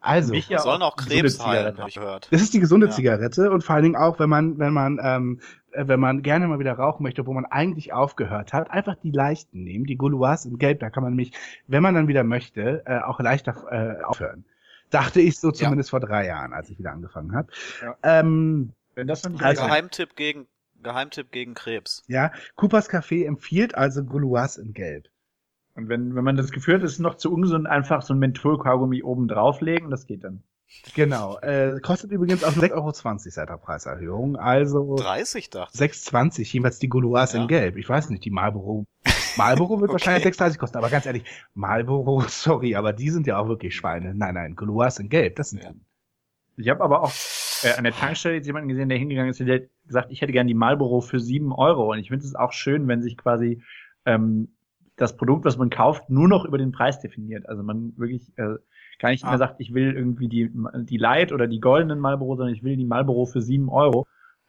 Also. 0.00 0.32
Mich 0.32 0.48
ja 0.48 0.58
Sollen 0.60 0.82
auch 0.82 0.96
Krebs 0.96 1.44
heilen, 1.44 1.76
habe 1.78 1.88
ich 1.88 1.96
gehört. 1.96 2.28
Das 2.30 2.40
ist 2.40 2.54
die 2.54 2.60
gesunde 2.60 2.86
Ja. 2.86 2.92
Zigarette 2.92 3.50
und 3.50 3.64
vor 3.64 3.74
allen 3.74 3.84
Dingen 3.84 3.96
auch, 3.96 4.18
wenn 4.18 4.28
man, 4.28 4.58
wenn 4.58 4.72
man, 4.72 4.98
ähm, 5.02 5.40
äh, 5.72 5.88
wenn 5.88 6.00
man 6.00 6.22
gerne 6.22 6.46
mal 6.48 6.58
wieder 6.58 6.72
rauchen 6.74 7.02
möchte, 7.02 7.26
wo 7.26 7.32
man 7.32 7.44
eigentlich 7.46 7.92
aufgehört 7.92 8.52
hat, 8.52 8.70
einfach 8.70 8.96
die 9.02 9.10
leichten 9.10 9.64
nehmen, 9.64 9.84
die 9.86 9.96
Gouloirs 9.96 10.44
in 10.44 10.58
Gelb, 10.58 10.80
da 10.80 10.90
kann 10.90 11.02
man 11.02 11.12
nämlich, 11.12 11.32
wenn 11.66 11.82
man 11.82 11.94
dann 11.94 12.08
wieder 12.08 12.24
möchte, 12.24 12.82
äh, 12.86 12.98
auch 13.00 13.20
leichter 13.20 13.54
äh, 13.70 14.02
aufhören. 14.04 14.44
Dachte 14.90 15.20
ich 15.20 15.38
so 15.38 15.50
zumindest 15.50 15.90
vor 15.90 16.00
drei 16.00 16.26
Jahren, 16.26 16.52
als 16.54 16.70
ich 16.70 16.78
wieder 16.78 16.92
angefangen 16.92 17.34
habe. 17.34 17.48
Ja. 17.82 17.96
Ähm, 18.02 18.72
Wenn 18.94 19.06
das 19.06 19.28
nicht 19.28 19.42
Also- 19.42 19.62
Geheimtipp 19.64 20.16
gegen 20.16 20.46
Geheimtipp 20.82 21.32
gegen 21.32 21.54
Krebs. 21.54 22.04
ja, 22.06 22.30
Coopers 22.54 22.88
Café 22.88 23.26
empfiehlt 23.26 23.74
also 23.74 24.04
Gouloirs 24.04 24.56
in 24.56 24.72
Gelb. 24.74 25.08
Und 25.78 25.88
wenn, 25.88 26.16
wenn 26.16 26.24
man 26.24 26.36
das 26.36 26.50
Gefühl 26.50 26.74
hat, 26.74 26.82
es 26.82 26.94
ist 26.94 26.98
noch 26.98 27.14
zu 27.14 27.32
ungesund, 27.32 27.68
einfach 27.68 28.02
so 28.02 28.12
ein 28.12 28.18
Mentholkaugummi 28.18 29.04
oben 29.04 29.28
drauflegen, 29.28 29.90
das 29.90 30.06
geht 30.06 30.24
dann. 30.24 30.42
Genau. 30.94 31.38
Äh, 31.38 31.78
kostet 31.80 32.10
übrigens 32.10 32.42
auch 32.42 32.54
nur 32.56 32.64
6,20 32.64 32.72
Euro 32.74 32.92
seit 33.30 33.48
der 33.48 33.56
Preiserhöhung. 33.58 34.36
Also 34.36 34.96
30 34.96 35.50
dachte 35.50 35.72
ich. 35.84 35.92
6,20, 35.92 36.52
jeweils 36.52 36.80
die 36.80 36.88
Gouloirs 36.88 37.32
Ja. 37.32 37.42
in 37.42 37.48
Gelb. 37.48 37.76
Ich 37.76 37.88
weiß 37.88 38.10
nicht, 38.10 38.24
die 38.24 38.30
Marlboro. 38.30 38.84
Marlboro 39.36 39.80
wird 39.80 39.90
Okay. 39.90 39.92
wahrscheinlich 39.92 40.34
6,30 40.34 40.58
kosten, 40.58 40.78
aber 40.78 40.90
ganz 40.90 41.06
ehrlich, 41.06 41.22
Marlboro, 41.54 42.22
sorry, 42.28 42.74
aber 42.74 42.92
die 42.92 43.10
sind 43.10 43.28
ja 43.28 43.38
auch 43.38 43.46
wirklich 43.48 43.76
Schweine. 43.76 44.14
Nein, 44.16 44.34
nein, 44.34 44.56
Gouloirs 44.56 44.98
in 44.98 45.08
Gelb, 45.08 45.36
das 45.36 45.50
sind 45.50 45.62
Ja. 45.62 45.70
die. 45.72 45.80
Ich 46.62 46.68
habe 46.70 46.82
aber 46.82 47.02
auch 47.04 47.12
äh, 47.62 47.72
an 47.78 47.84
der 47.84 47.92
Tankstelle 47.92 48.34
jetzt 48.34 48.46
jemanden 48.48 48.68
gesehen, 48.68 48.88
der 48.88 48.98
hingegangen 48.98 49.30
ist 49.30 49.40
und 49.40 49.46
der 49.46 49.60
hat 49.60 49.68
gesagt, 49.86 50.08
ich 50.10 50.20
hätte 50.22 50.32
gern 50.32 50.48
die 50.48 50.54
Marlboro 50.54 51.00
für 51.00 51.20
sieben 51.20 51.52
Euro. 51.52 51.92
Und 51.92 51.98
ich 52.00 52.08
finde 52.08 52.24
es 52.24 52.34
auch 52.34 52.52
schön, 52.52 52.88
wenn 52.88 53.00
sich 53.00 53.16
quasi 53.16 53.62
ähm, 54.04 54.56
das 54.98 55.16
Produkt, 55.16 55.44
was 55.44 55.56
man 55.56 55.70
kauft, 55.70 56.10
nur 56.10 56.28
noch 56.28 56.44
über 56.44 56.58
den 56.58 56.72
Preis 56.72 57.00
definiert. 57.00 57.48
Also 57.48 57.62
man 57.62 57.94
wirklich 57.96 58.22
äh, 58.36 58.56
gar 58.98 59.10
nicht 59.10 59.24
Ah. 59.24 59.28
mehr 59.30 59.38
sagt, 59.38 59.60
ich 59.60 59.72
will 59.72 59.94
irgendwie 59.94 60.28
die, 60.28 60.50
die 60.84 60.96
Light 60.98 61.32
oder 61.32 61.46
die 61.46 61.60
goldenen 61.60 62.00
Marlboro, 62.00 62.36
sondern 62.36 62.54
ich 62.54 62.62
will 62.64 62.76
die 62.76 62.84
Marlboro 62.84 63.24
für 63.26 63.40
sieben 63.40 63.68
Euro. 63.68 64.06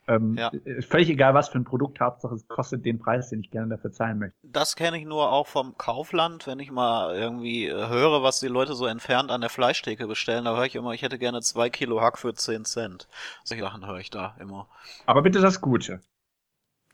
Ähm, 0.07 0.35
Ja. 0.35 0.51
Völlig 0.79 1.07
egal, 1.09 1.35
was 1.35 1.49
für 1.49 1.59
ein 1.59 1.65
Produkt, 1.65 1.99
Hauptsache 1.99 2.33
es 2.33 2.47
kostet 2.47 2.83
den 2.83 2.97
Preis, 2.97 3.29
den 3.29 3.41
ich 3.41 3.51
gerne 3.51 3.75
dafür 3.75 3.91
zahlen 3.91 4.17
möchte. 4.17 4.35
Das 4.41 4.75
kenne 4.75 4.97
ich 4.97 5.05
nur 5.05 5.31
auch 5.31 5.45
vom 5.45 5.77
Kaufland, 5.77 6.47
wenn 6.47 6.57
ich 6.57 6.71
mal 6.71 7.15
irgendwie 7.15 7.67
äh, 7.67 7.87
höre, 7.89 8.23
was 8.23 8.39
die 8.39 8.47
Leute 8.47 8.73
so 8.73 8.87
entfernt 8.87 9.29
an 9.29 9.41
der 9.41 9.51
Fleischtheke 9.51 10.07
bestellen, 10.07 10.45
da 10.45 10.55
höre 10.55 10.65
ich 10.65 10.73
immer, 10.75 10.93
ich 10.93 11.03
hätte 11.03 11.19
gerne 11.19 11.41
zwei 11.41 11.69
Kilo 11.69 12.01
Hack 12.01 12.17
für 12.17 12.33
10 12.33 12.65
Cent. 12.65 13.07
Solche 13.43 13.61
Sachen 13.63 13.85
höre 13.85 13.99
ich 13.99 14.09
da 14.09 14.35
immer. 14.39 14.67
Aber 15.05 15.21
bitte 15.21 15.41
das 15.41 15.61
Gute. 15.61 16.01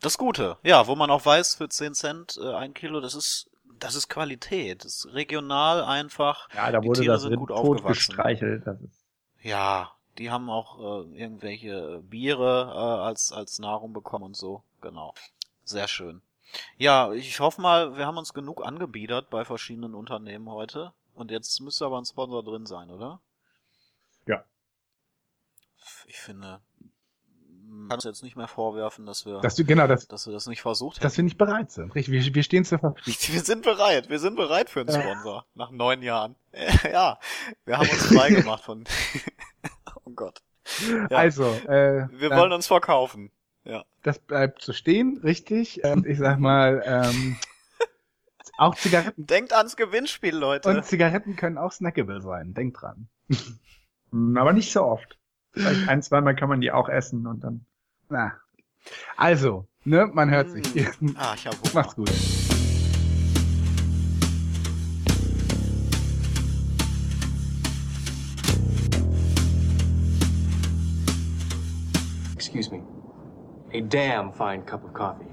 Das 0.05 0.19
Gute, 0.19 0.59
ja, 0.61 0.85
wo 0.85 0.95
man 0.95 1.09
auch 1.09 1.25
weiß, 1.25 1.55
für 1.55 1.67
10 1.67 1.95
Cent 1.95 2.39
äh, 2.39 2.53
ein 2.53 2.75
Kilo, 2.75 3.01
das 3.01 3.15
ist, 3.15 3.49
das 3.79 3.95
ist 3.95 4.07
Qualität. 4.07 4.85
Das 4.85 4.97
ist 4.97 5.13
regional 5.15 5.83
einfach. 5.83 6.47
Ja, 6.53 6.71
da 6.71 6.79
Die 6.79 6.87
wurde 6.87 7.01
Tiere 7.01 7.13
das 7.13 7.23
sind 7.23 7.35
gut 7.37 7.49
aufgewachsen. 7.49 7.87
gestreichelt. 7.87 8.67
Das 8.67 8.79
ist 8.81 9.03
Ja, 9.41 9.93
die 10.19 10.29
haben 10.29 10.47
auch 10.51 10.77
äh, 11.07 11.17
irgendwelche 11.19 12.03
Biere 12.03 12.71
äh, 12.71 13.03
als, 13.03 13.31
als 13.31 13.57
Nahrung 13.57 13.93
bekommen 13.93 14.25
und 14.25 14.37
so. 14.37 14.61
Genau. 14.79 15.15
Sehr 15.63 15.87
schön. 15.87 16.21
Ja, 16.77 17.11
ich 17.11 17.39
hoffe 17.39 17.59
mal, 17.59 17.97
wir 17.97 18.05
haben 18.05 18.19
uns 18.19 18.35
genug 18.35 18.63
angebiedert 18.63 19.31
bei 19.31 19.43
verschiedenen 19.43 19.95
Unternehmen 19.95 20.47
heute. 20.51 20.93
Und 21.15 21.31
jetzt 21.31 21.59
müsste 21.61 21.83
aber 21.83 21.97
ein 21.97 22.05
Sponsor 22.05 22.43
drin 22.43 22.67
sein, 22.67 22.91
oder? 22.91 23.21
Ja. 24.27 24.43
Ich 26.05 26.17
finde, 26.17 26.61
kann 27.87 27.95
uns 27.97 28.03
jetzt 28.03 28.23
nicht 28.23 28.35
mehr 28.35 28.47
vorwerfen, 28.47 29.05
dass 29.05 29.25
wir, 29.25 29.39
Dass 29.41 29.55
du, 29.55 29.65
genau, 29.65 29.87
das, 29.87 30.07
dass 30.07 30.25
wir 30.25 30.33
das 30.33 30.47
nicht 30.47 30.61
versucht 30.61 31.03
dass 31.03 31.17
wir 31.17 31.23
nicht 31.23 31.37
bereit 31.37 31.71
sind. 31.71 31.93
Richtig, 31.95 32.13
wir, 32.25 32.35
wir 32.35 32.43
stehen 32.43 32.65
zur 32.65 32.79
Verfügung. 32.79 33.03
Wir 33.33 33.41
sind 33.41 33.63
bereit, 33.63 34.09
wir 34.09 34.19
sind 34.19 34.35
bereit 34.35 34.69
für 34.69 34.81
einen 34.81 34.89
Ja. 34.89 35.01
Sponsor. 35.01 35.45
Nach 35.55 35.71
neun 35.71 36.01
Jahren. 36.01 36.35
ja, 36.91 37.19
wir 37.65 37.77
haben 37.77 37.89
uns 37.89 38.05
frei 38.05 38.29
gemacht 38.29 38.63
von. 38.63 38.83
oh 40.05 40.11
Gott. 40.15 40.41
Ja. 41.09 41.17
Also, 41.17 41.45
äh, 41.45 42.07
Wir 42.11 42.31
wollen 42.31 42.51
uns 42.53 42.67
verkaufen. 42.67 43.31
das 44.03 44.19
bleibt 44.19 44.61
so 44.61 44.73
stehen, 44.73 45.19
richtig. 45.23 45.83
Ähm, 45.83 46.05
ich 46.07 46.17
sag 46.17 46.39
mal, 46.39 46.81
ähm, 46.85 47.37
auch 48.57 48.75
Zigaretten 48.75 49.25
Denkt 49.27 49.53
ans 49.53 49.75
Gewinnspiel, 49.75 50.35
Leute. 50.35 50.69
und 50.69 50.85
Zigaretten 50.85 51.35
können 51.35 51.57
auch 51.57 51.71
snackable 51.71 52.21
sein. 52.21 52.53
Denkt 52.53 52.81
dran. 52.81 53.09
Aber 54.37 54.53
nicht 54.53 54.71
so 54.71 54.83
oft. 54.83 55.17
Vielleicht 55.55 55.87
ein, 55.87 56.01
zweimal 56.01 56.35
kann 56.35 56.49
man 56.49 56.59
die 56.59 56.71
auch 56.71 56.89
essen 56.89 57.25
und 57.25 57.41
dann. 57.43 57.65
Na. 58.09 58.33
Also, 59.15 59.67
ne, 59.85 60.05
man 60.13 60.29
hört 60.29 60.49
sich. 60.49 60.65
Ah, 61.15 61.33
ich 61.33 61.47
habe 61.47 61.57
Hunger. 61.57 61.73
Macht's 61.73 61.95
gut. 61.95 62.11
Excuse 72.35 72.69
me. 72.69 72.83
A 73.73 73.81
damn 73.81 74.33
fine 74.33 74.61
cup 74.65 74.83
of 74.83 74.93
coffee. 74.93 75.25